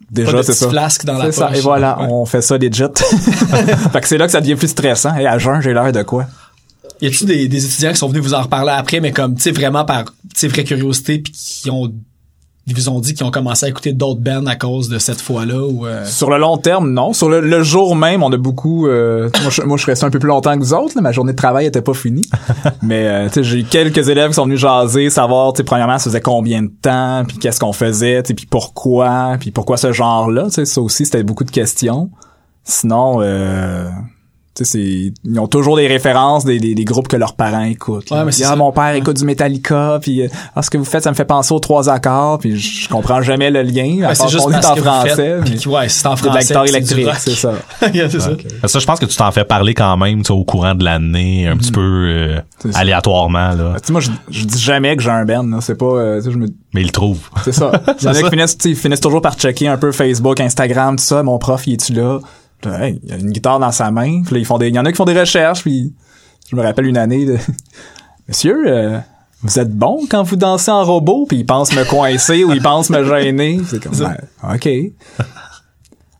déjà 0.09 0.41
c'est 0.43 0.53
ça. 0.53 0.69
flasque 0.69 1.05
dans 1.05 1.17
la 1.17 1.25
C'est 1.25 1.39
ça. 1.39 1.47
poche. 1.47 1.57
Et 1.57 1.61
voilà, 1.61 1.97
Ouais. 1.99 2.07
on 2.09 2.25
fait 2.25 2.41
ça 2.41 2.57
legit. 2.57 2.83
fait 3.93 4.01
que 4.01 4.07
c'est 4.07 4.17
là 4.17 4.25
que 4.25 4.31
ça 4.31 4.41
devient 4.41 4.55
plus 4.55 4.67
stressant. 4.69 5.15
Et 5.17 5.25
à 5.27 5.37
jeun, 5.37 5.61
j'ai 5.61 5.73
l'air 5.73 5.91
de 5.91 6.03
quoi? 6.03 6.25
Y 7.01 7.07
a-tu 7.07 7.25
des, 7.25 7.47
des 7.47 7.65
étudiants 7.65 7.91
qui 7.91 7.97
sont 7.97 8.07
venus 8.09 8.21
vous 8.23 8.33
en 8.33 8.41
reparler 8.41 8.73
après, 8.75 8.99
mais 8.99 9.11
comme, 9.11 9.35
tu 9.35 9.41
sais, 9.41 9.51
vraiment 9.51 9.85
par, 9.85 10.05
tu 10.05 10.11
sais, 10.35 10.47
vraie 10.47 10.63
curiosité 10.63 11.17
puis 11.19 11.31
qui 11.33 11.71
ont, 11.71 11.91
ils 12.67 12.75
vous 12.75 12.89
ont 12.89 12.99
dit 12.99 13.15
qu'ils 13.15 13.25
ont 13.25 13.31
commencé 13.31 13.65
à 13.65 13.69
écouter 13.69 13.91
d'autres 13.91 14.19
bands 14.21 14.45
à 14.45 14.55
cause 14.55 14.87
de 14.87 14.99
cette 14.99 15.19
fois-là 15.19 15.65
ou, 15.65 15.87
euh, 15.87 16.05
Sur 16.05 16.29
le 16.29 16.37
long 16.37 16.57
terme, 16.57 16.91
non. 16.91 17.11
Sur 17.11 17.27
le, 17.27 17.39
le 17.41 17.63
jour 17.63 17.95
même, 17.95 18.21
on 18.21 18.31
a 18.31 18.37
beaucoup. 18.37 18.87
euh, 18.87 19.29
moi, 19.41 19.49
je, 19.49 19.61
moi, 19.63 19.77
je 19.77 19.85
restais 19.87 20.05
un 20.05 20.11
peu 20.11 20.19
plus 20.19 20.27
longtemps 20.27 20.53
que 20.53 20.59
vous 20.59 20.73
autres. 20.73 20.93
là. 20.95 21.01
Ma 21.01 21.11
journée 21.11 21.31
de 21.31 21.37
travail 21.37 21.65
était 21.65 21.81
pas 21.81 21.95
finie. 21.95 22.27
Mais 22.83 23.07
euh, 23.07 23.27
tu 23.27 23.33
sais, 23.35 23.43
j'ai 23.43 23.63
quelques 23.63 24.07
élèves 24.09 24.29
qui 24.29 24.35
sont 24.35 24.45
venus 24.45 24.59
jaser, 24.59 25.09
savoir, 25.09 25.53
tu 25.53 25.57
sais, 25.57 25.63
premièrement, 25.63 25.97
ça 25.97 26.05
faisait 26.05 26.21
combien 26.21 26.61
de 26.61 26.71
temps, 26.81 27.23
puis 27.27 27.37
qu'est-ce 27.39 27.59
qu'on 27.59 27.73
faisait, 27.73 28.21
tu 28.21 28.27
sais, 28.29 28.33
puis 28.35 28.45
pourquoi, 28.45 29.37
puis 29.39 29.49
pourquoi 29.51 29.77
ce 29.77 29.91
genre-là. 29.91 30.45
Tu 30.45 30.51
sais, 30.51 30.65
ça 30.65 30.81
aussi, 30.81 31.05
c'était 31.05 31.23
beaucoup 31.23 31.43
de 31.43 31.51
questions. 31.51 32.09
Sinon, 32.63 33.17
euh, 33.21 33.89
c'est 34.63 35.13
ils 35.23 35.39
ont 35.39 35.47
toujours 35.47 35.77
des 35.77 35.87
références 35.87 36.45
des, 36.45 36.59
des, 36.59 36.75
des 36.75 36.83
groupes 36.85 37.07
que 37.07 37.15
leurs 37.17 37.33
parents 37.35 37.63
écoutent. 37.63 38.09
Ouais, 38.11 38.23
mais 38.25 38.31
c'est 38.31 38.43
Ah, 38.45 38.55
mon 38.55 38.71
père 38.71 38.93
écoute 38.95 39.17
du 39.17 39.25
Metallica, 39.25 39.99
puis 40.01 40.21
euh, 40.23 40.27
ah, 40.55 40.61
ce 40.61 40.69
que 40.69 40.77
vous 40.77 40.85
faites, 40.85 41.03
ça 41.03 41.09
me 41.11 41.15
fait 41.15 41.25
penser 41.25 41.53
aux 41.53 41.59
trois 41.59 41.89
accords, 41.89 42.39
puis 42.39 42.57
je 42.57 42.87
comprends 42.89 43.21
jamais 43.21 43.49
le 43.51 43.61
lien. 43.63 43.97
ben, 44.01 44.13
c'est 44.15 44.29
juste 44.29 44.47
est 44.47 44.51
parce 44.51 44.65
en 44.67 44.73
que 44.75 44.79
vous 44.79 44.85
français. 44.85 45.15
faites, 45.15 45.43
puis 45.59 45.69
ouais, 45.69 45.89
c'est 45.89 46.07
en 46.07 46.15
c'est 46.15 46.21
de 46.23 46.27
la 46.27 46.31
français. 46.33 46.47
guitare 46.47 46.65
électrique, 46.65 47.05
rock. 47.07 47.15
c'est 47.19 47.35
ça. 47.35 47.53
Yeah, 47.93 48.09
c'est 48.09 48.19
ça. 48.19 48.31
Ça, 48.65 48.79
je 48.79 48.85
pense 48.85 48.99
que 48.99 49.05
tu 49.05 49.15
t'en 49.17 49.31
fais 49.31 49.43
parler 49.43 49.73
quand 49.73 49.97
même 49.97 50.19
tu 50.19 50.25
sais, 50.27 50.33
au 50.33 50.43
courant 50.43 50.75
de 50.75 50.83
l'année, 50.83 51.47
un 51.47 51.57
petit 51.57 51.71
peu 51.71 51.81
euh, 51.81 52.39
aléatoirement. 52.75 53.49
Là. 53.53 53.73
Tu 53.81 53.87
sais, 53.87 53.91
moi, 53.91 54.01
je, 54.01 54.11
je 54.29 54.45
dis 54.45 54.59
jamais 54.59 54.95
que 54.95 55.03
j'ai 55.03 55.09
un 55.09 55.25
band, 55.25 55.43
là. 55.43 55.57
C'est 55.61 55.75
pas, 55.75 55.85
euh, 55.85 56.17
tu 56.19 56.25
sais, 56.25 56.31
je 56.31 56.37
me, 56.37 56.47
Mais 56.73 56.81
il 56.81 56.85
le 56.87 56.91
trouve. 56.91 57.19
c'est 57.43 57.51
ça. 57.51 57.71
Il 58.01 58.05
y 58.05 58.07
en 58.07 58.11
a 58.13 58.21
qui 58.23 58.29
finissent, 58.29 58.57
tu 58.57 58.63
sais, 58.63 58.69
ils 58.69 58.75
finissent 58.75 58.99
toujours 59.01 59.21
par 59.21 59.35
checker 59.35 59.67
un 59.67 59.77
peu 59.77 59.91
Facebook, 59.91 60.39
Instagram, 60.39 60.95
tout 60.97 61.03
ça. 61.03 61.23
Mon 61.23 61.37
prof, 61.37 61.65
il 61.67 61.73
est-tu 61.73 61.93
là? 61.93 62.19
Puis 62.19 62.19
là, 62.19 62.19
hey, 62.69 62.99
il 63.03 63.09
y 63.09 63.13
a 63.13 63.17
une 63.17 63.31
guitare 63.31 63.59
dans 63.59 63.71
sa 63.71 63.91
main. 63.91 64.21
Puis 64.23 64.35
là, 64.35 64.39
ils 64.39 64.45
font 64.45 64.57
des, 64.57 64.69
il 64.69 64.75
y 64.75 64.79
en 64.79 64.85
a 64.85 64.91
qui 64.91 64.97
font 64.97 65.05
des 65.05 65.19
recherches, 65.19 65.61
puis 65.61 65.93
je 66.49 66.55
me 66.55 66.61
rappelle 66.61 66.85
une 66.85 66.97
année 66.97 67.25
de, 67.25 67.37
monsieur, 68.27 68.63
euh, 68.67 68.99
vous 69.43 69.59
êtes 69.59 69.71
bon 69.71 70.01
quand 70.09 70.23
vous 70.23 70.35
dansez 70.35 70.71
en 70.71 70.83
robot, 70.83 71.25
puis 71.27 71.37
ils 71.39 71.45
pensent 71.45 71.73
me 71.73 71.83
coincer 71.83 72.43
ou 72.43 72.51
ils 72.51 72.61
pensent 72.61 72.89
me 72.89 73.03
gêner. 73.03 73.59
C'est 73.67 73.81
comme, 73.81 73.95
ben, 73.97 74.17
ok. 74.53 74.69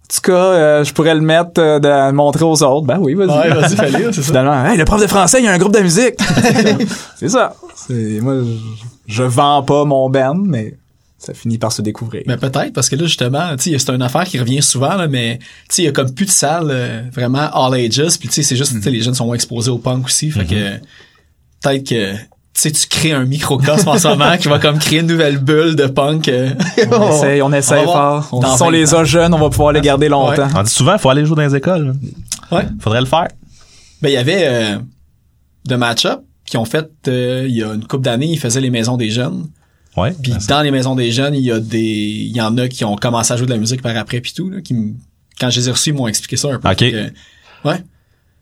petit 0.08 0.22
cas, 0.22 0.34
euh, 0.34 0.84
je 0.84 0.94
pourrais 0.94 1.16
le 1.16 1.22
mettre, 1.22 1.60
euh, 1.60 1.80
de 1.80 1.88
le 1.88 2.12
montrer 2.14 2.46
aux 2.46 2.64
autres. 2.64 2.88
Ben 2.88 2.98
oui, 3.00 3.14
vas-y. 3.14 3.30
Ouais, 3.30 3.50
vas-y, 3.50 3.76
fais-le, 3.76 4.12
c'est 4.12 4.22
ça. 4.22 4.28
Finalement, 4.28 4.66
hey, 4.66 4.78
le 4.78 4.86
prof 4.86 5.02
de 5.02 5.08
français, 5.08 5.40
il 5.40 5.46
y 5.46 5.48
a 5.48 5.52
un 5.52 5.58
groupe 5.58 5.74
de 5.74 5.82
musique. 5.82 6.16
c'est 7.18 7.30
ça. 7.30 7.54
C'est, 7.76 8.20
moi, 8.22 8.36
je, 9.08 9.14
je 9.14 9.24
vends 9.24 9.64
pas 9.64 9.86
mon 9.86 10.10
band, 10.10 10.36
mais 10.36 10.78
ça 11.22 11.34
finit 11.36 11.60
par 11.60 11.72
se 11.72 11.82
découvrir. 11.84 12.24
Mais 12.26 12.36
peut-être, 12.36 12.74
parce 12.74 12.90
que 12.90 12.96
là, 12.96 13.04
justement, 13.04 13.56
tu 13.56 13.72
sais, 13.72 13.78
c'est 13.78 13.92
une 13.92 14.02
affaire 14.02 14.24
qui 14.24 14.40
revient 14.40 14.62
souvent, 14.64 14.96
là, 14.96 15.08
mais 15.08 15.38
tu 15.38 15.46
sais, 15.70 15.82
il 15.84 15.86
y 15.86 15.88
a 15.88 15.92
comme 15.92 16.12
plus 16.14 16.26
de 16.26 16.32
salles 16.32 16.70
euh, 16.72 17.04
vraiment 17.14 17.48
all 17.54 17.76
ages, 17.76 18.18
puis 18.20 18.28
tu 18.28 18.34
sais, 18.34 18.44
c'est 18.44 18.56
juste, 18.56 18.74
tu 18.74 18.82
sais, 18.82 18.90
les 18.90 19.02
jeunes 19.02 19.14
sont 19.14 19.26
moins 19.26 19.36
exposés 19.36 19.70
au 19.70 19.78
punk 19.78 20.06
aussi, 20.08 20.32
fait 20.32 20.46
que 20.46 20.78
peut-être 21.62 21.88
que 21.88 22.14
tu 22.54 22.60
sais, 22.60 22.72
tu 22.72 22.88
crées 22.88 23.14
un 23.14 23.24
microcosme 23.24 23.88
en 23.88 23.98
ce 23.98 24.08
moment 24.10 24.36
qui 24.38 24.50
va 24.50 24.60
comme 24.60 24.78
créer 24.78 25.00
une 25.00 25.08
nouvelle 25.08 25.38
bulle 25.38 25.76
de 25.78 25.86
punk. 25.86 26.28
euh. 26.28 26.50
On 26.92 27.10
essaye, 27.16 27.42
on 27.42 27.54
essaye 27.54 27.86
fort. 27.86 28.28
On, 28.34 28.42
si 28.42 28.62
on 28.62 28.66
20 28.66 28.72
les 28.72 28.94
a 28.94 29.04
jeunes, 29.06 29.34
on 29.34 29.40
va 29.40 29.50
pouvoir 29.50 29.72
les 29.72 29.80
garder 29.80 30.10
longtemps. 30.10 30.50
On 30.56 30.64
dit 30.64 30.70
souvent, 30.70 30.98
faut 30.98 31.10
aller 31.10 31.26
jouer 31.26 31.38
dans 31.38 31.44
les 31.44 31.56
écoles. 31.56 31.96
Ouais. 32.52 32.66
Faudrait 32.82 33.00
le 33.00 33.06
faire. 33.06 33.30
Ben, 34.02 34.10
il 34.10 34.14
y 34.14 34.18
avait 34.18 34.44
euh, 34.48 34.78
de 35.66 35.76
match-up 35.76 36.20
qui 36.46 36.58
ont 36.58 36.66
fait, 36.66 36.90
euh, 37.08 37.46
il 37.48 37.56
y 37.56 37.64
a 37.64 37.74
une 37.74 37.86
couple 37.88 38.04
d'années, 38.04 38.34
ils 38.34 38.40
faisaient 38.40 38.60
les 38.60 38.70
maisons 38.70 38.98
des 38.98 39.12
jeunes. 39.12 39.48
Ouais. 39.98 40.14
Puis 40.24 40.34
dans 40.48 40.62
les 40.62 40.72
maisons 40.72 40.96
des 40.96 41.12
jeunes, 41.12 41.36
il 41.36 41.42
y 41.44 41.52
a 41.52 41.60
des, 41.60 41.80
il 41.80 42.36
y 42.36 42.42
en 42.42 42.58
a 42.58 42.68
qui 42.68 42.86
ont 42.86 42.96
commencé 42.96 43.34
à 43.34 43.38
jouer 43.38 43.46
de 43.46 43.52
la 43.52 43.58
musique 43.58 43.82
par 43.82 43.96
après 43.98 44.22
puis 44.22 44.34
tout, 44.34 44.50
là, 44.50 44.62
qui 44.62 44.74
m- 44.74 44.96
quand 45.40 45.50
je 45.50 45.60
les 45.60 45.68
ai 45.70 45.72
reçus, 45.72 45.90
ils 45.90 45.96
m'ont 45.96 46.08
expliqué 46.08 46.38
ça 46.38 46.50
un 46.50 46.60
peu. 46.60 46.70
Ok. 46.70 46.78
Que, 46.78 47.12
ouais. 47.66 47.84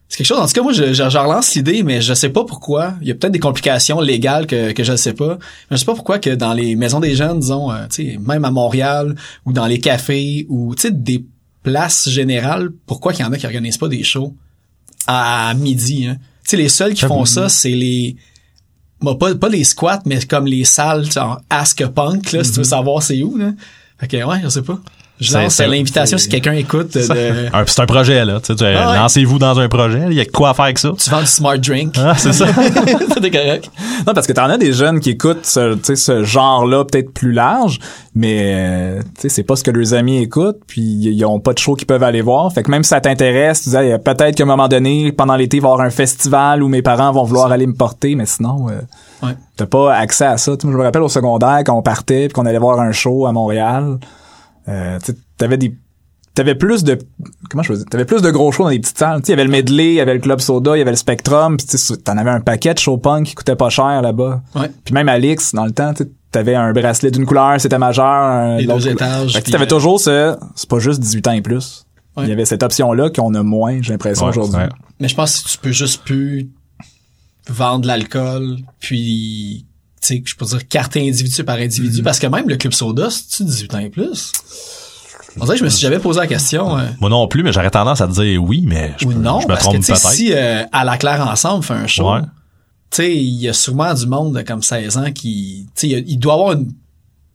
C'est 0.08 0.18
quelque 0.18 0.28
chose. 0.28 0.40
En 0.40 0.48
tout 0.48 0.54
cas, 0.54 0.64
moi, 0.64 0.74
je, 0.74 0.94
je, 0.94 1.08
je 1.10 1.18
relance 1.18 1.54
l'idée, 1.56 1.84
mais 1.84 2.02
je 2.02 2.14
sais 2.16 2.30
pas 2.30 2.44
pourquoi. 2.44 2.96
Il 3.02 3.08
y 3.08 3.12
a 3.12 3.16
peut-être 3.16 3.32
des 3.34 3.40
complications 3.40 4.00
légales 4.02 4.48
que, 4.48 4.72
que 4.72 4.84
je 4.84 4.92
ne 4.92 4.98
sais 4.98 5.14
pas. 5.14 5.38
Mais 5.70 5.78
je 5.78 5.78
sais 5.78 5.86
pas 5.86 5.94
pourquoi 5.94 6.18
que 6.20 6.32
dans 6.32 6.54
les 6.54 6.76
maisons 6.76 7.00
des 7.00 7.16
jeunes, 7.16 7.40
disons, 7.40 7.72
euh, 7.72 7.86
tu 7.92 8.12
sais, 8.14 8.18
même 8.18 8.44
à 8.44 8.50
Montréal, 8.52 9.16
ou 9.46 9.54
dans 9.54 9.68
les 9.68 9.80
cafés, 9.80 10.48
ou, 10.50 10.74
tu 10.76 10.82
sais, 10.84 10.92
des 10.92 11.26
places 11.62 12.10
générales, 12.10 12.70
pourquoi 12.88 13.14
qu'il 13.14 13.24
y 13.24 13.28
en 13.28 13.32
a 13.32 13.38
qui 13.38 13.46
organisent 13.46 13.78
pas 13.78 13.88
des 13.88 14.04
shows 14.04 14.36
à 15.08 15.54
midi, 15.56 16.08
hein? 16.08 16.18
Tu 16.44 16.52
sais, 16.52 16.58
les 16.58 16.70
seuls 16.70 16.94
qui 16.96 17.06
font 17.06 17.26
ça, 17.26 17.48
c'est 17.50 17.70
les, 17.70 18.16
Bon, 19.02 19.16
pas, 19.16 19.34
pas 19.36 19.50
les 19.50 19.64
squats, 19.64 20.02
mais 20.06 20.20
comme 20.26 20.46
les 20.46 20.66
salles, 20.66 21.10
genre 21.10 21.42
Ask 21.50 21.82
a 21.82 21.88
Punk, 21.88 22.32
là, 22.32 22.44
si 22.44 22.52
tu 22.52 22.58
veux 22.58 22.64
savoir 22.66 23.02
c'est 23.02 23.22
où, 23.24 23.38
là. 23.38 23.52
Fait 24.00 24.08
que, 24.08 24.24
ouais, 24.24 24.40
je 24.44 24.50
sais 24.50 24.62
pas. 24.62 24.80
Je 25.20 25.32
C'est- 25.32 25.44
lance 25.44 25.54
c'est- 25.56 25.68
l'invitation 25.68 26.18
si 26.18 26.30
quelqu'un 26.30 26.54
écoute 26.54 26.94
de, 26.94 27.02
de- 27.02 27.50
Un- 27.54 27.66
C'est 27.68 27.82
un 27.82 27.86
projet, 27.86 28.24
là. 28.24 28.40
Tu 28.40 28.48
sais, 28.48 28.56
tu- 28.56 28.64
Ah 28.64 28.92
ouais. 28.92 28.98
Lancez-vous 28.98 29.38
dans 29.38 29.60
un 29.60 29.68
projet. 29.68 30.04
Il 30.08 30.14
y 30.14 30.22
a 30.22 30.24
de 30.26 30.32
quoi 30.32 30.52
à 30.52 30.54
faire 30.54 30.66
avec 30.66 30.78
ça. 30.80 30.92
tu 30.98 31.10
vends 31.10 31.20
du 31.20 31.26
smart 31.26 31.58
drink. 31.58 31.96
Ah, 31.98 32.14
c'est 32.18 32.32
ça. 32.32 32.46
C'était 33.14 33.30
correct. 33.32 33.70
Non, 34.08 34.14
parce 34.14 34.26
que 34.28 34.32
t'en 34.34 34.46
as 34.50 34.58
des 34.58 34.72
jeunes 34.72 35.00
qui 35.02 35.10
écoutent 35.12 35.46
ce, 35.46 35.74
tu 35.76 35.80
sais, 35.84 35.96
ce 35.98 36.24
genre-là 36.24 36.86
peut-être 36.86 37.14
plus 37.14 37.34
large, 37.34 37.80
mais 38.16 38.54
euh, 38.56 39.00
tu 39.16 39.22
sais, 39.24 39.30
c'est 39.30 39.44
pas 39.44 39.58
ce 39.58 39.64
que 39.66 39.72
leurs 39.72 39.94
amis 39.94 40.20
écoutent, 40.20 40.60
puis 40.68 40.82
ils 40.82 41.26
ont 41.26 41.40
pas 41.42 41.52
de 41.54 41.60
show 41.60 41.76
qu'ils 41.76 41.88
peuvent 41.88 42.04
aller 42.04 42.22
voir. 42.22 42.52
Fait 42.54 42.64
que 42.64 42.72
même 42.72 42.84
si 42.84 42.90
ça 42.90 43.02
t'intéresse, 43.02 43.64
tu 43.64 43.70
dis 43.72 43.76
Hey, 43.76 43.98
peut-être 44.00 44.36
qu'à 44.36 44.44
un 44.44 44.48
moment 44.48 44.70
donné, 44.70 45.12
pendant 45.12 45.36
l'été, 45.36 45.58
il 45.58 45.60
va 45.64 45.68
y 45.68 45.72
avoir 45.74 45.86
un 45.86 45.90
festival 45.92 46.64
où 46.64 46.70
mes 46.70 46.82
parents 46.82 47.12
vont 47.12 47.24
vouloir 47.26 47.52
aller 47.52 47.68
me 47.68 47.74
porter, 47.76 48.16
mais 48.16 48.26
sinon, 48.26 48.68
euh, 48.70 49.28
Ouais. 49.28 49.36
t'as 49.58 49.66
pas 49.66 49.94
accès 49.96 50.26
à 50.26 50.38
ça. 50.38 50.54
Tu 50.56 50.62
sais, 50.62 50.68
moi, 50.68 50.74
je 50.76 50.78
me 50.80 50.84
rappelle 50.86 51.02
au 51.02 51.10
secondaire 51.10 51.60
quand 51.66 51.78
on 51.78 51.82
partait 51.82 52.28
puis 52.28 52.34
qu'on 52.34 52.46
allait 52.46 52.58
voir 52.58 52.80
un 52.80 52.94
show 52.94 53.26
à 53.28 53.34
Montréal, 53.34 53.98
euh, 54.70 55.00
tu 55.00 55.08
sais, 55.14 55.18
t'avais 55.38 55.58
des 55.58 55.76
T'avais 56.36 56.56
plus 56.56 56.86
de 56.86 56.98
comment 57.50 57.64
je 57.64 57.74
veux 57.74 57.80
dire, 57.80 57.88
t'avais 57.90 58.06
plus 58.06 58.22
de 58.22 58.30
gros 58.32 58.50
shows 58.52 58.64
dans 58.64 58.70
les 58.70 58.80
petites 58.80 58.98
salles. 59.00 59.20
Tu 59.20 59.26
sais, 59.26 59.32
il 59.32 59.36
y 59.36 59.40
avait 59.40 59.44
le 59.44 59.50
medley, 59.50 59.88
il 59.90 59.94
y 59.96 60.00
avait 60.00 60.14
le 60.14 60.20
club 60.22 60.40
soda, 60.40 60.76
il 60.76 60.80
y 60.80 60.82
avait 60.82 60.92
le 60.92 60.96
Spectrum, 60.96 61.58
puis 61.58 61.68
tu 61.68 61.78
sais, 61.78 61.98
t'en 61.98 62.18
avais 62.18 62.30
un 62.30 62.40
paquet 62.40 62.74
de 62.74 62.80
show 62.80 62.98
punk 62.98 63.26
qui 63.26 63.36
coûtait 63.36 63.58
pas 63.58 63.70
cher 63.70 64.02
là-bas. 64.02 64.42
Ouais. 64.56 64.72
Puis 64.86 64.94
même 64.94 65.10
Alix, 65.10 65.54
dans 65.54 65.66
le 65.66 65.72
temps, 65.72 65.94
tu 65.94 66.04
sais, 66.04 66.10
t'avais 66.32 66.56
un 66.56 66.72
bracelet 66.72 67.12
d'une 67.12 67.26
couleur, 67.26 67.60
c'était 67.60 67.80
majeur. 67.80 68.06
un 68.06 68.58
Les 68.58 68.68
deux 68.68 68.88
étages, 68.88 69.34
Fait 69.34 69.42
que 69.42 69.52
t'avais 69.52 69.66
euh, 69.66 69.68
toujours 69.68 70.00
ce, 70.00 70.38
c'est 70.56 70.70
pas 70.70 70.80
juste 70.80 71.02
18 71.02 71.28
ans 71.28 71.32
et 71.32 71.42
plus. 71.42 71.86
Ouais. 72.16 72.24
Il 72.26 72.30
y 72.30 72.32
avait 72.32 72.46
cette 72.46 72.64
option-là 72.64 73.10
qu'on 73.10 73.34
a 73.34 73.44
moins, 73.44 73.82
j'ai 73.82 73.92
l'impression, 73.94 74.26
Ouais, 74.26 74.30
aujourd'hui. 74.30 74.60
ouais. 74.60 74.70
Mais 75.02 75.10
je 75.10 75.16
pense 75.16 75.42
que 75.42 75.50
tu 75.50 75.58
peux 75.58 75.72
juste 75.72 76.04
plus 76.04 76.48
vendre 77.50 77.82
de 77.82 77.88
l'alcool, 77.88 78.58
puis, 78.80 79.66
sais, 80.02 80.24
je 80.26 80.36
peux 80.36 80.46
dire 80.46 80.68
carte 80.68 80.96
individu 80.98 81.44
par 81.44 81.58
Mm-hmm. 81.58 81.64
individu, 81.64 82.04
parce 82.04 82.20
que 82.20 82.28
même 82.28 82.48
le 82.48 82.58
club 82.58 82.74
soda, 82.74 83.10
c'est-tu 83.10 83.44
18 83.44 83.74
ans 83.76 83.80
et 83.80 83.90
plus? 83.90 84.32
On 85.40 85.46
dirait 85.46 85.56
que 85.56 85.60
je 85.60 85.64
me 85.66 85.70
suis 85.70 85.82
jamais 85.82 86.00
posé 86.00 86.20
la 86.20 86.28
question. 86.28 86.78
euh, 86.78 86.88
Moi 87.00 87.10
non 87.10 87.28
plus, 87.28 87.44
mais 87.44 87.54
j'aurais 87.54 87.70
tendance 87.70 88.02
à 88.02 88.08
te 88.08 88.14
dire 88.14 88.44
oui, 88.44 88.64
mais 88.66 88.94
je, 88.98 89.06
ou 89.06 89.10
peux- 89.10 89.16
non, 89.16 89.40
je 89.40 89.46
me 89.46 89.50
parce 89.50 89.60
que 89.68 89.70
trompe 89.72 89.86
peut-être. 89.86 89.98
si 90.12 90.34
euh, 90.34 90.64
à 90.72 90.84
la 90.84 90.98
claire 90.98 91.26
ensemble 91.28 91.64
fait 91.64 91.74
un 91.76 91.88
show, 91.88 92.12
Ouais. 92.12 92.22
tu 92.22 92.28
sais, 92.92 93.16
il 93.16 93.36
y 93.42 93.48
a 93.48 93.54
sûrement 93.54 93.94
du 93.94 94.08
monde 94.08 94.36
de 94.36 94.42
comme 94.42 94.64
16 94.64 94.98
ans 94.98 95.12
qui, 95.12 95.68
tu 95.76 95.90
sais, 95.92 96.04
il 96.08 96.18
doit 96.18 96.34
avoir 96.34 96.54
une, 96.54 96.68
tu 96.68 96.74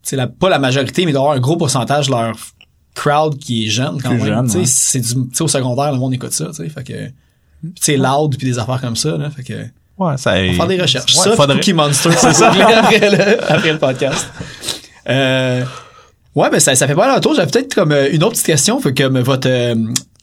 sais, 0.03 0.17
la, 0.17 0.27
pas 0.27 0.49
la 0.49 0.59
majorité, 0.59 1.05
mais 1.05 1.13
il 1.13 1.15
doit 1.15 1.23
avoir 1.23 1.37
un 1.37 1.41
gros 1.41 1.57
pourcentage 1.57 2.07
de 2.07 2.11
leur 2.13 2.35
crowd 2.95 3.39
qui 3.39 3.67
est 3.67 3.71
jeune 3.71 4.01
quand 4.03 4.11
Plus 4.11 4.19
même. 4.19 4.27
jeune, 4.27 4.47
tu 4.47 4.53
sais, 4.53 4.59
ouais. 4.59 4.65
c'est 4.67 5.01
du, 5.01 5.15
tu 5.15 5.29
sais, 5.33 5.43
au 5.45 5.49
secondaire, 5.49 5.93
le 5.93 5.99
monde 5.99 6.15
écoute 6.15 6.33
ça, 6.33 6.47
tu 6.47 6.55
sais, 6.55 6.69
fait 6.69 6.85
que, 6.85 7.07
tu 7.07 7.73
sais, 7.81 7.97
loud 7.97 8.37
puis 8.37 8.47
des 8.49 8.59
affaires 8.59 8.81
comme 8.81 8.97
ça, 8.97 9.17
là, 9.17 9.31
fait 9.31 9.45
que, 9.45 9.67
Ouais, 9.99 10.17
ça, 10.17 10.33
on 10.35 10.47
va 10.49 10.53
faire 10.55 10.67
des 10.67 10.81
recherches. 10.81 11.15
Ouais, 11.17 11.23
ça, 11.23 11.37
faudrait. 11.37 11.57
Cookie 11.57 11.73
Monster, 11.73 12.11
c'est 12.17 12.33
ça, 12.33 12.51
après 12.51 13.11
le, 13.11 13.53
après 13.53 13.73
le 13.73 13.79
podcast. 13.79 14.29
Euh, 15.09 15.63
ouais, 16.35 16.51
ben 16.51 16.59
ça, 16.61 16.75
ça 16.75 16.87
fait 16.87 16.95
pas 16.95 17.07
mal 17.07 17.21
tour. 17.21 17.35
J'avais 17.35 17.51
peut-être 17.51 17.75
comme 17.75 17.93
euh, 17.93 18.09
une 18.11 18.23
autre 18.25 18.33
petite 18.33 18.47
question, 18.47 18.81
fait 18.81 18.93
comme 18.95 19.19
votre 19.21 19.49
euh, 19.49 19.75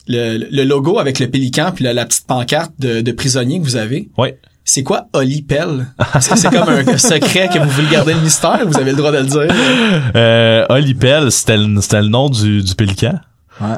le, 0.08 0.38
le 0.52 0.64
logo 0.64 1.00
avec 1.00 1.20
le 1.20 1.30
pélican 1.30 1.72
puis 1.74 1.84
la, 1.86 1.94
la 1.94 2.06
petite 2.06 2.28
pancarte 2.28 2.72
de, 2.80 3.02
de 3.02 3.12
prisonnier 3.12 3.60
que 3.60 3.64
vous 3.66 3.76
avez. 3.78 4.10
Ouais. 4.18 4.38
C'est 4.64 4.84
quoi 4.84 5.08
Oli 5.14 5.42
Pell? 5.42 5.88
Est-ce 6.16 6.30
que 6.30 6.38
c'est 6.38 6.50
comme 6.52 6.70
un 6.70 6.98
secret 6.98 7.50
que 7.52 7.58
vous 7.60 7.70
voulez 7.70 7.88
garder 7.90 8.14
le 8.14 8.22
mystère? 8.22 8.60
Vous 8.66 8.78
avez 8.78 8.92
le 8.92 8.98
droit 8.98 9.12
de 9.12 9.18
le 9.18 9.24
dire. 9.26 9.48
Euh, 10.16 10.66
Olipel, 10.70 11.32
c'était 11.32 11.58
le, 11.58 11.82
c'était 11.82 12.02
le 12.02 12.08
nom 12.10 12.30
du, 12.30 12.62
du 12.62 12.76
pélican. 12.76 13.20
Ouais. 13.60 13.78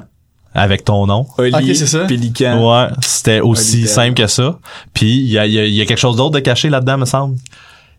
Avec 0.56 0.86
ton 0.86 1.08
nom. 1.08 1.26
Oli, 1.38 1.76
c'est 1.76 1.88
ça. 1.88 1.99
Pélican. 2.06 2.60
Ouais, 2.62 2.88
c'était 3.01 3.39
aussi 3.41 3.88
simple 3.88 4.14
que 4.14 4.28
ça. 4.28 4.60
Puis 4.93 5.16
il 5.18 5.30
y 5.32 5.39
a, 5.39 5.45
il 5.45 5.54
y, 5.54 5.60
a, 5.60 5.66
il 5.66 5.74
y 5.74 5.82
a 5.82 5.86
quelque 5.86 5.97
chose 5.99 6.16
d'autre 6.18 6.36
de 6.36 6.39
caché 6.39 6.70
là-dedans, 6.70 6.97
me 6.99 7.06
semble. 7.06 7.38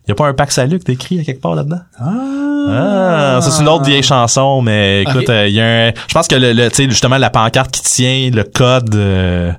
Il 0.05 0.09
y 0.09 0.11
a 0.11 0.15
pas 0.15 0.27
un 0.27 0.33
pack 0.33 0.51
salut 0.51 0.77
que 0.79 0.83
t'écris 0.83 1.19
à 1.19 1.23
quelque 1.23 1.41
part 1.41 1.55
là-dedans? 1.55 1.79
Ah, 1.99 3.39
ça 3.41 3.51
c'est 3.51 3.61
une 3.61 3.69
autre 3.69 3.85
vieille 3.85 4.03
chanson, 4.03 4.61
mais 4.61 5.01
écoute, 5.03 5.29
euh, 5.29 5.47
il 5.47 5.53
y 5.55 5.59
a 5.59 5.87
un, 5.87 5.89
je 6.07 6.13
pense 6.13 6.27
que 6.27 6.35
le, 6.35 6.53
le 6.53 6.69
tu 6.69 6.75
sais 6.77 6.89
justement 6.89 7.17
la 7.17 7.29
pancarte 7.29 7.71
qui 7.71 7.81
tient 7.81 8.29
le 8.31 8.43
code 8.43 8.93
euh, 8.95 9.51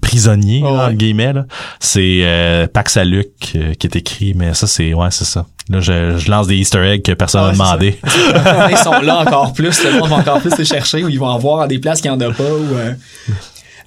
prisonnier 0.00 0.60
Oh, 0.64 0.66
là, 0.66 0.72
ouais. 0.72 0.80
entre 0.86 0.94
guillemets 0.94 1.32
là, 1.32 1.44
c'est 1.80 2.20
euh, 2.22 2.66
Pax 2.66 2.96
à 2.96 3.04
Luc 3.04 3.30
euh, 3.56 3.74
qui 3.74 3.86
est 3.86 3.96
écrit, 3.96 4.34
mais 4.34 4.54
ça 4.54 4.66
c'est 4.66 4.92
ouais 4.94 5.08
c'est 5.10 5.24
ça. 5.24 5.46
Là 5.68 5.80
je, 5.80 6.18
je 6.18 6.30
lance 6.30 6.46
des 6.48 6.56
Easter 6.56 6.80
eggs 6.84 7.02
que 7.02 7.12
personne 7.12 7.40
Ah, 7.42 7.52
n'a 7.56 7.76
ouais, 7.76 7.96
c'est 8.02 8.08
demandé. 8.10 8.70
ils 8.72 8.76
sont 8.78 9.00
là 9.00 9.18
encore 9.20 9.52
plus. 9.52 9.84
Le 9.84 9.98
monde 9.98 10.08
va 10.10 10.16
encore 10.16 10.40
plus 10.40 10.56
les 10.58 10.64
chercher 10.64 11.04
ou 11.04 11.08
ils 11.08 11.18
vont 11.18 11.26
en 11.28 11.38
voir 11.38 11.60
à 11.60 11.68
des 11.68 11.78
places 11.78 12.00
qu'il 12.00 12.10
n'y 12.10 12.16
en 12.16 12.20
a 12.20 12.32
pas. 12.32 12.42
Ou, 12.42 12.74
euh, 12.74 12.92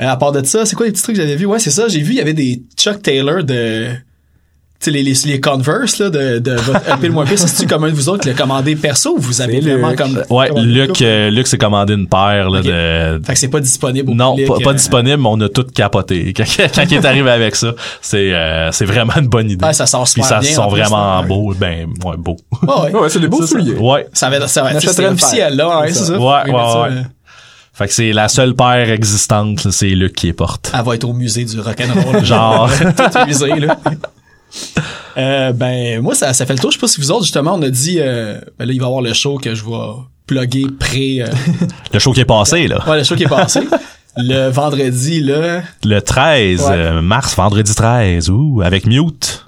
euh, 0.01 0.07
à 0.07 0.15
part 0.17 0.31
de 0.31 0.43
ça, 0.45 0.65
c'est 0.65 0.75
quoi 0.75 0.85
les 0.85 0.91
petits 0.91 1.03
trucs 1.03 1.15
que 1.15 1.21
j'avais 1.21 1.35
vu? 1.35 1.45
Ouais, 1.45 1.59
c'est 1.59 1.71
ça. 1.71 1.87
J'ai 1.87 2.01
vu, 2.01 2.13
il 2.13 2.17
y 2.17 2.21
avait 2.21 2.33
des 2.33 2.61
Chuck 2.77 3.01
Taylor 3.01 3.43
de... 3.43 3.89
Tu 4.85 4.91
sais, 4.91 4.97
les, 4.97 5.01
les, 5.03 5.13
les 5.25 5.41
Converse, 5.41 5.97
là, 5.97 6.11
de, 6.11 6.37
de 6.37 6.51
votre 6.57 6.79
EP 6.93 7.07
le 7.07 7.13
moins 7.13 7.25
pire. 7.25 7.39
C'est-tu 7.39 7.65
comme 7.65 7.85
un 7.85 7.89
de 7.89 7.95
vous 7.95 8.07
autres 8.07 8.21
qui 8.21 8.27
l'a 8.29 8.35
commandé 8.35 8.75
perso 8.75 9.15
ou 9.17 9.19
vous 9.19 9.41
avez 9.41 9.59
vraiment 9.59 9.89
Luc. 9.89 9.97
comme... 9.97 10.23
Ouais, 10.29 10.49
Luc 10.57 11.01
euh, 11.01 11.31
Luc 11.31 11.47
s'est 11.47 11.57
commandé 11.57 11.93
une 11.95 12.07
paire 12.07 12.49
là, 12.51 12.59
Ok. 12.59 12.65
de 12.65 13.21
Fait 13.25 13.33
que 13.33 13.39
c'est 13.39 13.47
pas 13.47 13.59
disponible 13.61 14.11
au 14.11 14.13
non, 14.13 14.35
public, 14.35 14.47
pas, 14.47 14.59
pas 14.63 14.69
euh, 14.69 14.73
disponible, 14.73 15.17
mais 15.23 15.29
on 15.31 15.41
a 15.41 15.49
tout 15.49 15.63
capoté. 15.73 16.33
Quand, 16.37 16.43
quand 16.75 16.83
il 16.89 16.93
est 16.93 17.05
arrivé 17.05 17.31
avec 17.31 17.55
ça, 17.55 17.73
c'est 18.01 18.31
euh, 18.33 18.71
c'est 18.71 18.85
vraiment 18.85 19.13
une 19.17 19.27
bonne 19.27 19.49
idée. 19.49 19.65
Ouais, 19.65 19.73
ça 19.73 19.87
sort 19.87 20.03
Puis 20.03 20.21
super 20.21 20.27
ça 20.27 20.39
bien, 20.39 20.53
sont 20.53 20.67
plus, 20.67 20.81
vraiment 20.81 21.21
là. 21.21 21.27
beaux, 21.27 21.53
ben 21.59 21.87
ouais, 22.05 22.17
beaux. 22.17 22.37
Ouais, 22.61 22.91
ouais. 22.93 22.99
Ouais, 22.99 23.09
c'est 23.09 23.19
des 23.19 23.27
beaux 23.27 23.45
souliers. 23.45 23.73
ouais. 23.75 24.07
Ça 24.13 24.29
va, 24.29 24.47
ça 24.47 24.61
va, 24.61 24.69
achèterait 24.69 24.93
c'est 24.93 25.07
officiel, 25.07 25.55
là, 25.55 25.79
ouais, 25.79 25.87
C'est 25.87 25.93
c'est 25.95 25.99
ça. 26.05 26.13
ça. 26.13 26.19
Ouais, 26.19 26.51
ouais, 26.51 26.51
ouais. 26.53 26.89
euh, 26.91 27.01
Fait 27.73 27.87
que 27.87 27.93
c'est 27.93 28.11
la 28.13 28.27
seule 28.27 28.53
paire 28.55 28.89
existante, 28.91 29.63
là, 29.63 29.71
c'est 29.71 29.89
Luc 29.89 30.13
qui 30.13 30.27
les 30.27 30.33
porte. 30.33 30.71
Elle 30.77 30.85
va 30.85 30.93
être 30.95 31.05
au 31.05 31.13
musée 31.13 31.43
du 31.45 31.59
rock'n'roll. 31.59 32.23
Genre. 32.23 32.69
Tout 32.97 33.25
musée, 33.27 33.55
là. 33.55 33.77
Euh, 35.17 35.53
ben, 35.53 36.01
moi, 36.01 36.13
ça, 36.15 36.33
ça 36.33 36.45
fait 36.45 36.53
le 36.53 36.59
tour. 36.59 36.71
Je 36.71 36.75
sais 36.77 36.81
pas 36.81 36.87
si 36.87 36.99
vous 36.99 37.11
autres, 37.11 37.23
justement, 37.23 37.53
on 37.55 37.61
a 37.61 37.69
dit, 37.69 37.97
euh, 37.99 38.39
ben 38.59 38.65
là, 38.65 38.73
il 38.73 38.79
va 38.79 38.85
y 38.85 38.87
avoir 38.87 39.01
le 39.01 39.13
show 39.13 39.37
que 39.37 39.55
je 39.55 39.63
vais 39.63 39.71
plugger 40.27 40.65
pré, 40.79 41.21
euh, 41.21 41.27
Le 41.93 41.99
show 41.99 42.11
qui 42.11 42.19
est 42.21 42.25
passé, 42.25 42.67
là. 42.67 42.83
ouais, 42.87 42.97
le 42.97 43.03
show 43.03 43.15
qui 43.15 43.23
est 43.23 43.27
passé. 43.29 43.61
Le 44.17 44.49
vendredi, 44.49 45.21
là, 45.21 45.61
Le 45.83 45.99
13 46.01 46.61
Ouais. 46.61 46.67
euh, 46.71 47.01
mars, 47.01 47.35
vendredi 47.35 47.73
13, 47.75 48.29
ouh, 48.29 48.61
avec 48.63 48.85
Mute. 48.87 49.45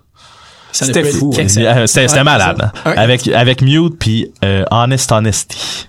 C'était 0.71 1.03
fou, 1.05 1.33
hein. 1.37 1.47
Euh, 1.57 1.87
C'était 1.87 2.11
Ouais, 2.13 2.23
malade. 2.23 2.69
hein. 2.85 2.93
Avec, 2.97 3.27
avec 3.29 3.61
Mute 3.61 3.97
puis 3.97 4.31
euh, 4.45 4.63
Honest 4.69 5.11
Honesty. 5.11 5.87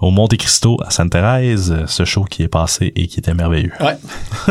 Au 0.00 0.10
Monte 0.12 0.36
Cristo 0.36 0.76
à 0.86 0.90
Sainte-Thérèse, 0.90 1.72
euh, 1.76 1.82
ce 1.86 2.04
show 2.04 2.22
qui 2.24 2.44
est 2.44 2.48
passé 2.48 2.92
et 2.94 3.08
qui 3.08 3.18
était 3.18 3.34
merveilleux. 3.34 3.72
Ouais. 3.80 3.96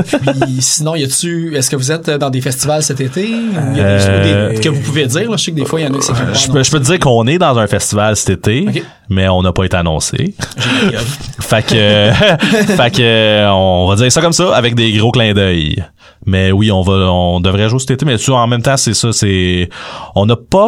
Puis, 0.04 0.62
sinon, 0.62 0.96
y 0.96 1.04
a-tu, 1.06 1.56
est-ce 1.56 1.70
que 1.70 1.76
vous 1.78 1.92
êtes 1.92 2.10
dans 2.10 2.30
des 2.30 2.42
festivals 2.42 2.84
cet 2.84 3.00
été? 3.00 3.28
Ou 3.34 3.76
y 3.76 3.80
a 3.80 3.84
Euh, 3.84 4.54
des, 4.54 4.60
que 4.60 4.68
vous 4.70 4.82
pouvez 4.82 5.06
dire, 5.08 5.30
là? 5.32 5.38
Je 5.38 5.44
sais 5.46 5.52
que 5.52 5.56
des 5.56 5.66
fois, 5.66 5.80
il 5.80 5.84
y 5.86 5.88
en 5.88 5.94
a 5.94 5.98
pas, 6.00 6.34
Je 6.34 6.52
peux, 6.52 6.64
je 6.64 6.70
peux 6.72 6.80
te 6.80 6.86
dire 6.86 7.00
qu'on 7.00 7.26
est 7.28 7.38
dans 7.38 7.58
un 7.58 7.68
festival 7.68 8.16
cet 8.18 8.30
été, 8.30 8.66
Ok. 8.68 8.84
mais 9.10 9.30
on 9.30 9.42
n'a 9.42 9.54
pas 9.54 9.64
été 9.64 9.78
annoncé. 9.78 10.36
Fait 11.40 11.66
que, 11.66 12.12
fait 12.76 12.92
que, 12.94 13.02
euh, 13.02 13.50
on 13.54 13.88
va 13.88 13.96
dire 13.96 14.12
ça 14.12 14.20
comme 14.22 14.34
ça, 14.34 14.54
avec 14.54 14.76
des 14.76 14.92
gros 14.98 15.12
clins 15.12 15.34
d'œil. 15.34 15.82
Mais 16.26 16.52
oui, 16.52 16.72
on 16.72 16.82
va, 16.82 16.94
on 17.12 17.40
devrait 17.40 17.70
jouer 17.70 17.80
cet 17.80 17.92
été, 17.92 18.06
mais 18.06 18.18
tu 18.18 18.32
en 18.32 18.48
même 18.48 18.62
temps, 18.62 18.76
c'est 18.76 18.94
ça, 18.94 19.14
c'est, 19.14 19.70
on 20.14 20.26
n'a 20.26 20.36
pas 20.36 20.68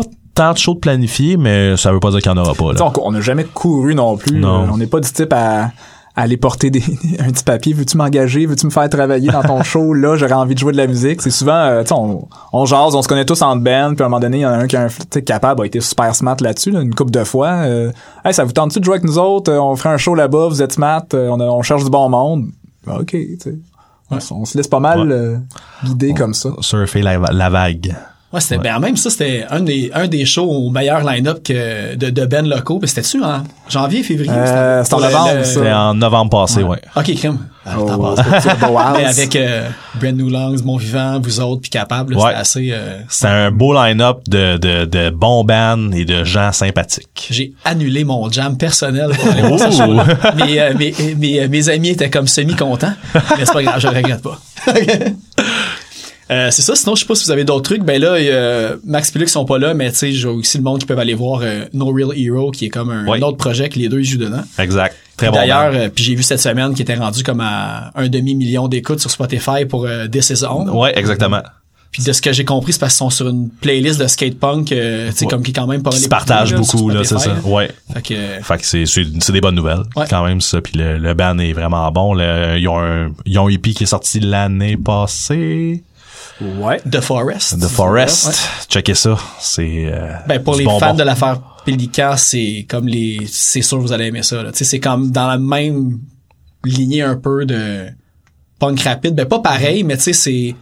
de 0.53 0.57
shows 0.57 0.75
de 0.75 0.79
planifier, 0.79 1.37
mais 1.37 1.75
ça 1.77 1.91
veut 1.91 1.99
pas 1.99 2.11
dire 2.11 2.21
qu'il 2.21 2.31
y 2.31 2.33
en 2.33 2.37
aura 2.37 2.53
pas, 2.53 2.73
là. 2.73 2.91
on 3.01 3.11
n'a 3.11 3.21
jamais 3.21 3.43
couru 3.43 3.95
non 3.95 4.17
plus. 4.17 4.39
Non. 4.39 4.67
On 4.71 4.77
n'est 4.77 4.87
pas 4.87 4.99
du 4.99 5.11
type 5.11 5.33
à, 5.33 5.71
aller 6.15 6.35
porter 6.37 6.69
des, 6.69 6.83
un 7.19 7.29
petit 7.31 7.43
papier, 7.45 7.73
veux-tu 7.73 7.95
m'engager, 7.95 8.45
veux-tu 8.45 8.65
me 8.65 8.71
faire 8.71 8.89
travailler 8.89 9.29
dans 9.31 9.41
ton 9.43 9.63
show, 9.63 9.93
là, 9.93 10.15
j'aurais 10.17 10.33
envie 10.33 10.53
de 10.53 10.59
jouer 10.59 10.71
de 10.73 10.77
la 10.77 10.87
musique. 10.87 11.21
C'est 11.21 11.29
souvent, 11.31 11.53
euh, 11.53 11.83
tu 11.83 11.93
on, 11.93 12.27
on 12.51 12.65
jase, 12.65 12.93
on 12.95 13.01
se 13.01 13.07
connaît 13.07 13.25
tous 13.25 13.41
en 13.41 13.55
band, 13.55 13.93
puis 13.95 14.03
à 14.03 14.05
un 14.05 14.09
moment 14.09 14.19
donné, 14.19 14.39
il 14.39 14.41
y 14.41 14.45
en 14.45 14.49
a 14.51 14.57
un 14.57 14.67
qui 14.67 14.75
est 14.75 15.21
capable, 15.23 15.61
a 15.61 15.65
été 15.65 15.79
super 15.81 16.13
smart 16.15 16.35
là-dessus, 16.41 16.71
là, 16.71 16.81
une 16.81 16.93
couple 16.93 17.11
de 17.11 17.23
fois. 17.23 17.49
Euh, 17.63 17.91
hey, 18.25 18.33
ça 18.33 18.43
vous 18.43 18.51
tente-tu 18.51 18.79
de 18.79 18.83
jouer 18.85 18.95
avec 18.95 19.05
nous 19.05 19.17
autres? 19.17 19.51
Euh, 19.51 19.61
On 19.61 19.75
ferait 19.75 19.89
un 19.93 19.97
show 19.97 20.13
là-bas, 20.15 20.47
vous 20.49 20.61
êtes 20.61 20.73
smart, 20.73 21.03
euh, 21.13 21.29
on, 21.29 21.61
cherche 21.61 21.83
du 21.83 21.89
bon 21.89 22.09
monde. 22.09 22.47
Ah, 22.87 22.99
OK, 22.99 23.11
tu 23.11 23.37
sais. 23.41 23.55
On, 24.11 24.19
se- 24.19 24.33
on 24.33 24.43
se 24.45 24.57
laisse 24.57 24.67
pas 24.67 24.79
mal 24.79 25.07
Ouais. 25.07 25.13
euh, 25.13 25.37
guider 25.85 26.13
comme 26.15 26.33
ça. 26.33 26.49
Surfer 26.61 27.01
la, 27.01 27.17
la 27.17 27.49
vague. 27.49 27.95
Ouais, 28.31 28.39
c'était 28.41 28.59
ben 28.59 28.77
même 28.79 28.95
ça 28.95 29.09
c'était 29.09 29.45
un 29.49 29.59
des 29.61 29.89
un 29.93 30.07
des 30.07 30.23
shows 30.23 30.43
au 30.47 30.69
meilleur 30.69 31.03
line-up 31.03 31.41
que 31.43 31.95
de, 31.95 32.11
de 32.11 32.25
Ben 32.25 32.47
locaux. 32.47 32.77
Puis 32.77 32.87
c'était-tu 32.87 33.23
en 33.23 33.43
janvier, 33.67 34.03
février 34.03 34.29
Euh, 34.31 34.83
c'est 34.83 34.93
en 34.93 34.99
novembre, 34.99 35.33
le-. 35.35 35.43
C'était 35.43 35.71
en 35.71 35.93
novembre 35.95 36.29
passé, 36.29 36.61
ouais. 36.61 36.79
Ok, 36.95 37.13
crème. 37.15 37.39
Ah, 37.65 37.75
Oh. 37.77 37.85
Mais 38.97 39.05
avec 39.05 39.35
euh, 39.35 39.67
Brand 39.99 40.15
New 40.15 40.29
Lungs, 40.29 40.63
Mon 40.63 40.77
Vivant, 40.77 41.19
vous 41.21 41.39
autres, 41.39 41.61
puis 41.61 41.69
capable, 41.69 42.15
Ouais. 42.15 42.21
c'était 42.29 42.35
assez. 42.39 42.69
euh, 42.71 42.99
C'était 43.09 43.27
un 43.27 43.51
beau 43.51 43.73
line-up 43.73 44.19
de, 44.27 44.57
de, 44.57 44.85
de 44.85 45.09
bons 45.11 45.43
bands 45.43 45.91
et 45.91 46.03
de 46.05 46.23
gens 46.23 46.51
sympathiques. 46.51 47.27
j'ai 47.31 47.53
annulé 47.65 48.03
mon 48.03 48.31
jam 48.31 48.57
personnel 48.57 49.09
pour 49.11 49.31
aller 49.31 49.41
voir 49.41 49.59
ce 49.59 49.65
Oh! 49.67 49.71
show-là. 49.85 50.05
mes, 50.35 50.59
euh, 50.59 50.73
mes, 50.77 50.93
mes, 51.17 51.47
mes 51.47 51.69
amis 51.69 51.89
étaient 51.89 52.09
comme 52.09 52.27
semi-contents. 52.27 52.93
Mais 53.13 53.45
c'est 53.45 53.53
pas 53.53 53.61
grave, 53.63 53.79
je 53.79 53.87
le 53.87 53.95
regrette 53.97 54.21
pas. 54.23 54.39
Euh, 56.31 56.51
c'est 56.51 56.61
ça, 56.61 56.75
sinon 56.75 56.93
je 56.95 57.01
sais 57.01 57.05
pas 57.07 57.15
si 57.15 57.25
vous 57.25 57.31
avez 57.31 57.43
d'autres 57.43 57.63
trucs. 57.63 57.83
Ben 57.83 57.99
là, 57.99 58.13
euh, 58.13 58.77
Max 58.85 59.09
Pilux 59.09 59.27
sont 59.27 59.45
pas 59.45 59.57
là, 59.57 59.73
mais 59.73 59.89
tu 59.91 59.97
sais, 59.97 60.11
j'ai 60.11 60.27
aussi 60.27 60.57
le 60.57 60.63
monde 60.63 60.79
qui 60.79 60.85
peuvent 60.85 60.99
aller 60.99 61.15
voir 61.15 61.41
euh, 61.43 61.65
No 61.73 61.87
Real 61.91 62.09
Hero, 62.15 62.51
qui 62.51 62.65
est 62.65 62.69
comme 62.69 62.91
un, 62.91 63.07
Oui. 63.07 63.19
autre 63.23 63.37
projet 63.37 63.67
que 63.69 63.79
les 63.79 63.89
deux 63.89 64.03
jouent 64.03 64.19
dedans. 64.19 64.43
Exact. 64.59 64.95
Très 65.17 65.27
Puis 65.27 65.31
bon. 65.33 65.37
D'ailleurs, 65.37 65.71
euh, 65.73 65.89
puis 65.93 66.03
j'ai 66.03 66.13
vu 66.15 66.21
cette 66.23 66.39
semaine 66.39 66.73
qui 66.75 66.83
était 66.83 66.95
rendu 66.95 67.23
comme 67.23 67.41
à 67.41 67.91
un 67.95 68.07
demi-million 68.09 68.67
d'écoutes 68.67 68.99
sur 68.99 69.09
Spotify 69.09 69.65
pour 69.67 69.85
euh, 69.85 70.07
This 70.07 70.29
Is 70.29 70.45
On. 70.45 70.67
Ouais, 70.69 70.97
exactement. 70.97 71.41
Puis 71.91 72.03
de 72.03 72.13
ce 72.13 72.21
que 72.21 72.31
j'ai 72.31 72.45
compris, 72.45 72.73
c'est 72.73 72.79
parce 72.79 72.93
qu'ils 72.93 72.97
sont 72.99 73.09
sur 73.09 73.27
une 73.29 73.49
playlist 73.49 73.99
de 73.99 74.05
skate 74.05 74.37
punk, 74.37 74.71
euh, 74.71 75.09
tu 75.09 75.15
sais, 75.17 75.25
Ouais. 75.25 75.31
comme 75.31 75.41
qui 75.41 75.49
est 75.49 75.53
quand 75.55 75.65
même 75.65 75.81
pas 75.81 75.89
se 75.89 75.95
écoutée, 75.97 76.09
partagent 76.09 76.53
beaucoup, 76.53 76.89
là, 76.91 77.03
c'est 77.03 77.17
ça. 77.17 77.33
Ouais. 77.43 77.71
Fait 77.91 78.01
que, 78.03 78.13
euh, 78.13 78.41
Fait 78.43 78.57
que 78.59 78.65
c'est, 78.67 78.85
c'est, 78.85 79.01
c'est 79.19 79.31
des 79.31 79.41
bonnes 79.41 79.55
nouvelles, 79.55 79.81
Ouais. 79.95 80.05
quand 80.07 80.23
même, 80.23 80.39
ça. 80.39 80.61
Puis 80.61 80.73
le, 80.77 80.99
le 80.99 81.13
band 81.15 81.39
est 81.39 81.51
vraiment 81.53 81.91
bon. 81.91 82.13
Le- 82.13 82.59
ils, 82.59 82.67
ont 82.67 82.77
un, 82.79 83.09
ils 83.25 83.39
ont 83.39 83.47
un 83.47 83.49
EP 83.49 83.71
qui 83.73 83.85
est 83.85 83.87
sorti 83.87 84.19
l'année 84.19 84.77
passée. 84.77 85.83
Ouais. 86.41 86.79
The 86.89 87.01
Forest. 87.01 87.59
The 87.59 87.67
Forest. 87.67 88.27
Ouais. 88.27 88.33
Checkez 88.69 88.95
ça. 88.95 89.17
C'est, 89.39 89.85
euh, 89.91 90.13
Ben, 90.27 90.41
pour 90.43 90.53
du 90.53 90.59
les 90.61 90.65
bonbon. 90.65 90.79
fans 90.79 90.93
de 90.93 91.03
l'affaire 91.03 91.39
Pélican, 91.65 92.13
c'est 92.17 92.65
comme 92.69 92.87
les, 92.87 93.19
c'est 93.27 93.61
sûr 93.61 93.77
que 93.77 93.83
vous 93.83 93.91
allez 93.91 94.05
aimer 94.05 94.23
ça, 94.23 94.41
là. 94.41 94.51
Tu 94.51 94.59
sais, 94.59 94.63
c'est 94.65 94.79
comme 94.79 95.11
dans 95.11 95.27
la 95.27 95.37
même 95.37 95.99
lignée 96.63 97.01
un 97.01 97.15
peu 97.17 97.45
de 97.45 97.87
punk 98.59 98.79
rapide. 98.81 99.15
Ben, 99.15 99.25
pas 99.25 99.39
pareil, 99.39 99.83
mais 99.83 99.97
tu 99.97 100.03
sais, 100.03 100.13
c'est, 100.13 100.55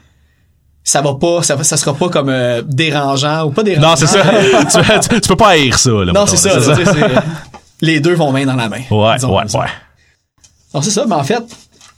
ça 0.84 1.02
va 1.02 1.16
pas, 1.16 1.44
ça, 1.44 1.56
va- 1.56 1.64
ça 1.64 1.78
sera 1.78 1.94
pas 1.94 2.10
comme 2.10 2.30
euh, 2.30 2.62
dérangeant 2.66 3.46
ou 3.46 3.52
pas 3.52 3.62
dérangeant. 3.64 3.90
Non, 3.90 3.96
c'est 3.96 4.08
ça. 4.08 4.24
tu, 5.02 5.10
tu- 5.10 5.22
tu 5.22 5.28
peux 5.28 5.36
pas 5.36 5.50
haïr 5.50 5.78
ça, 5.78 5.92
là. 5.92 6.12
Non, 6.14 6.26
c'est 6.26 6.38
ça, 6.38 6.60
c'est- 6.60 6.84
les 7.82 8.00
deux 8.00 8.16
vont 8.16 8.32
main 8.32 8.46
dans 8.46 8.56
la 8.56 8.68
main. 8.70 8.82
Ouais, 8.90 8.98
ouais, 8.98 9.20
ça. 9.20 9.28
ouais. 9.30 9.46
Donc 10.74 10.84
c'est 10.84 10.90
ça, 10.92 11.06
mais 11.08 11.16
en 11.16 11.24
fait, 11.24 11.44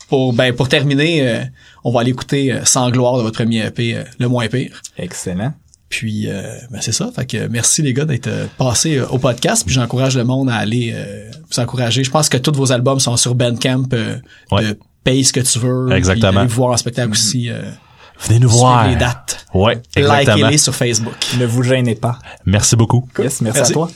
pour 0.10 0.34
ben 0.34 0.54
pour 0.54 0.68
terminer, 0.68 1.28
euh, 1.28 1.44
on 1.84 1.92
va 1.92 2.02
aller 2.02 2.12
écouter 2.12 2.52
euh, 2.52 2.66
Sans 2.66 2.90
gloire 2.92 3.18
de 3.18 3.24
votre 3.24 3.36
premier 3.38 3.66
EP, 3.66 3.96
euh, 3.96 4.04
Le 4.20 4.28
moins 4.28 4.48
pire. 4.48 4.82
Excellent. 4.98 5.54
Puis 5.90 6.26
euh, 6.28 6.44
ben 6.70 6.82
c'est 6.82 6.92
ça, 6.92 7.10
fait 7.16 7.26
que 7.26 7.48
merci 7.48 7.82
les 7.82 7.94
gars 7.94 8.06
d'être 8.06 8.30
passés 8.60 9.00
au 9.02 9.18
podcast, 9.18 9.64
puis 9.66 9.74
j'encourage 9.74 10.16
le 10.16 10.24
monde 10.24 10.48
à 10.50 10.56
aller 10.56 10.92
euh, 10.94 11.32
vous 11.52 11.60
encourager. 11.60 12.04
Je 12.04 12.12
pense 12.12 12.30
que 12.30 12.38
tous 12.38 12.52
vos 12.56 12.72
albums 12.72 13.00
sont 13.00 13.18
sur 13.18 13.34
Bandcamp 13.34 13.86
euh, 13.94 14.18
Ouais. 14.52 14.64
de 14.68 14.80
paye 15.04 15.24
ce 15.24 15.34
que 15.34 15.40
tu 15.40 15.58
veux. 15.58 15.92
Exactement. 15.92 16.30
puis 16.32 16.40
allez 16.42 16.48
voir 16.48 16.72
en 16.74 16.78
spectacle 16.78 17.10
aussi. 17.12 17.50
Euh, 17.50 17.64
Venez 18.22 18.40
nous 18.40 18.50
voir. 18.50 18.88
les 18.88 18.98
dates. 18.98 19.46
Ouais, 19.54 19.82
exactement. 19.96 20.36
Likez-les 20.36 20.58
sur 20.60 20.76
Facebook. 20.76 21.16
Ne 21.40 21.46
vous 21.48 21.64
gênez 21.64 21.96
pas. 21.96 22.20
Merci 22.46 22.76
beaucoup. 22.76 23.08
Yes, 23.18 23.42
merci, 23.42 23.58
Merci. 23.60 23.72
à 23.72 23.74
toi. 23.74 23.90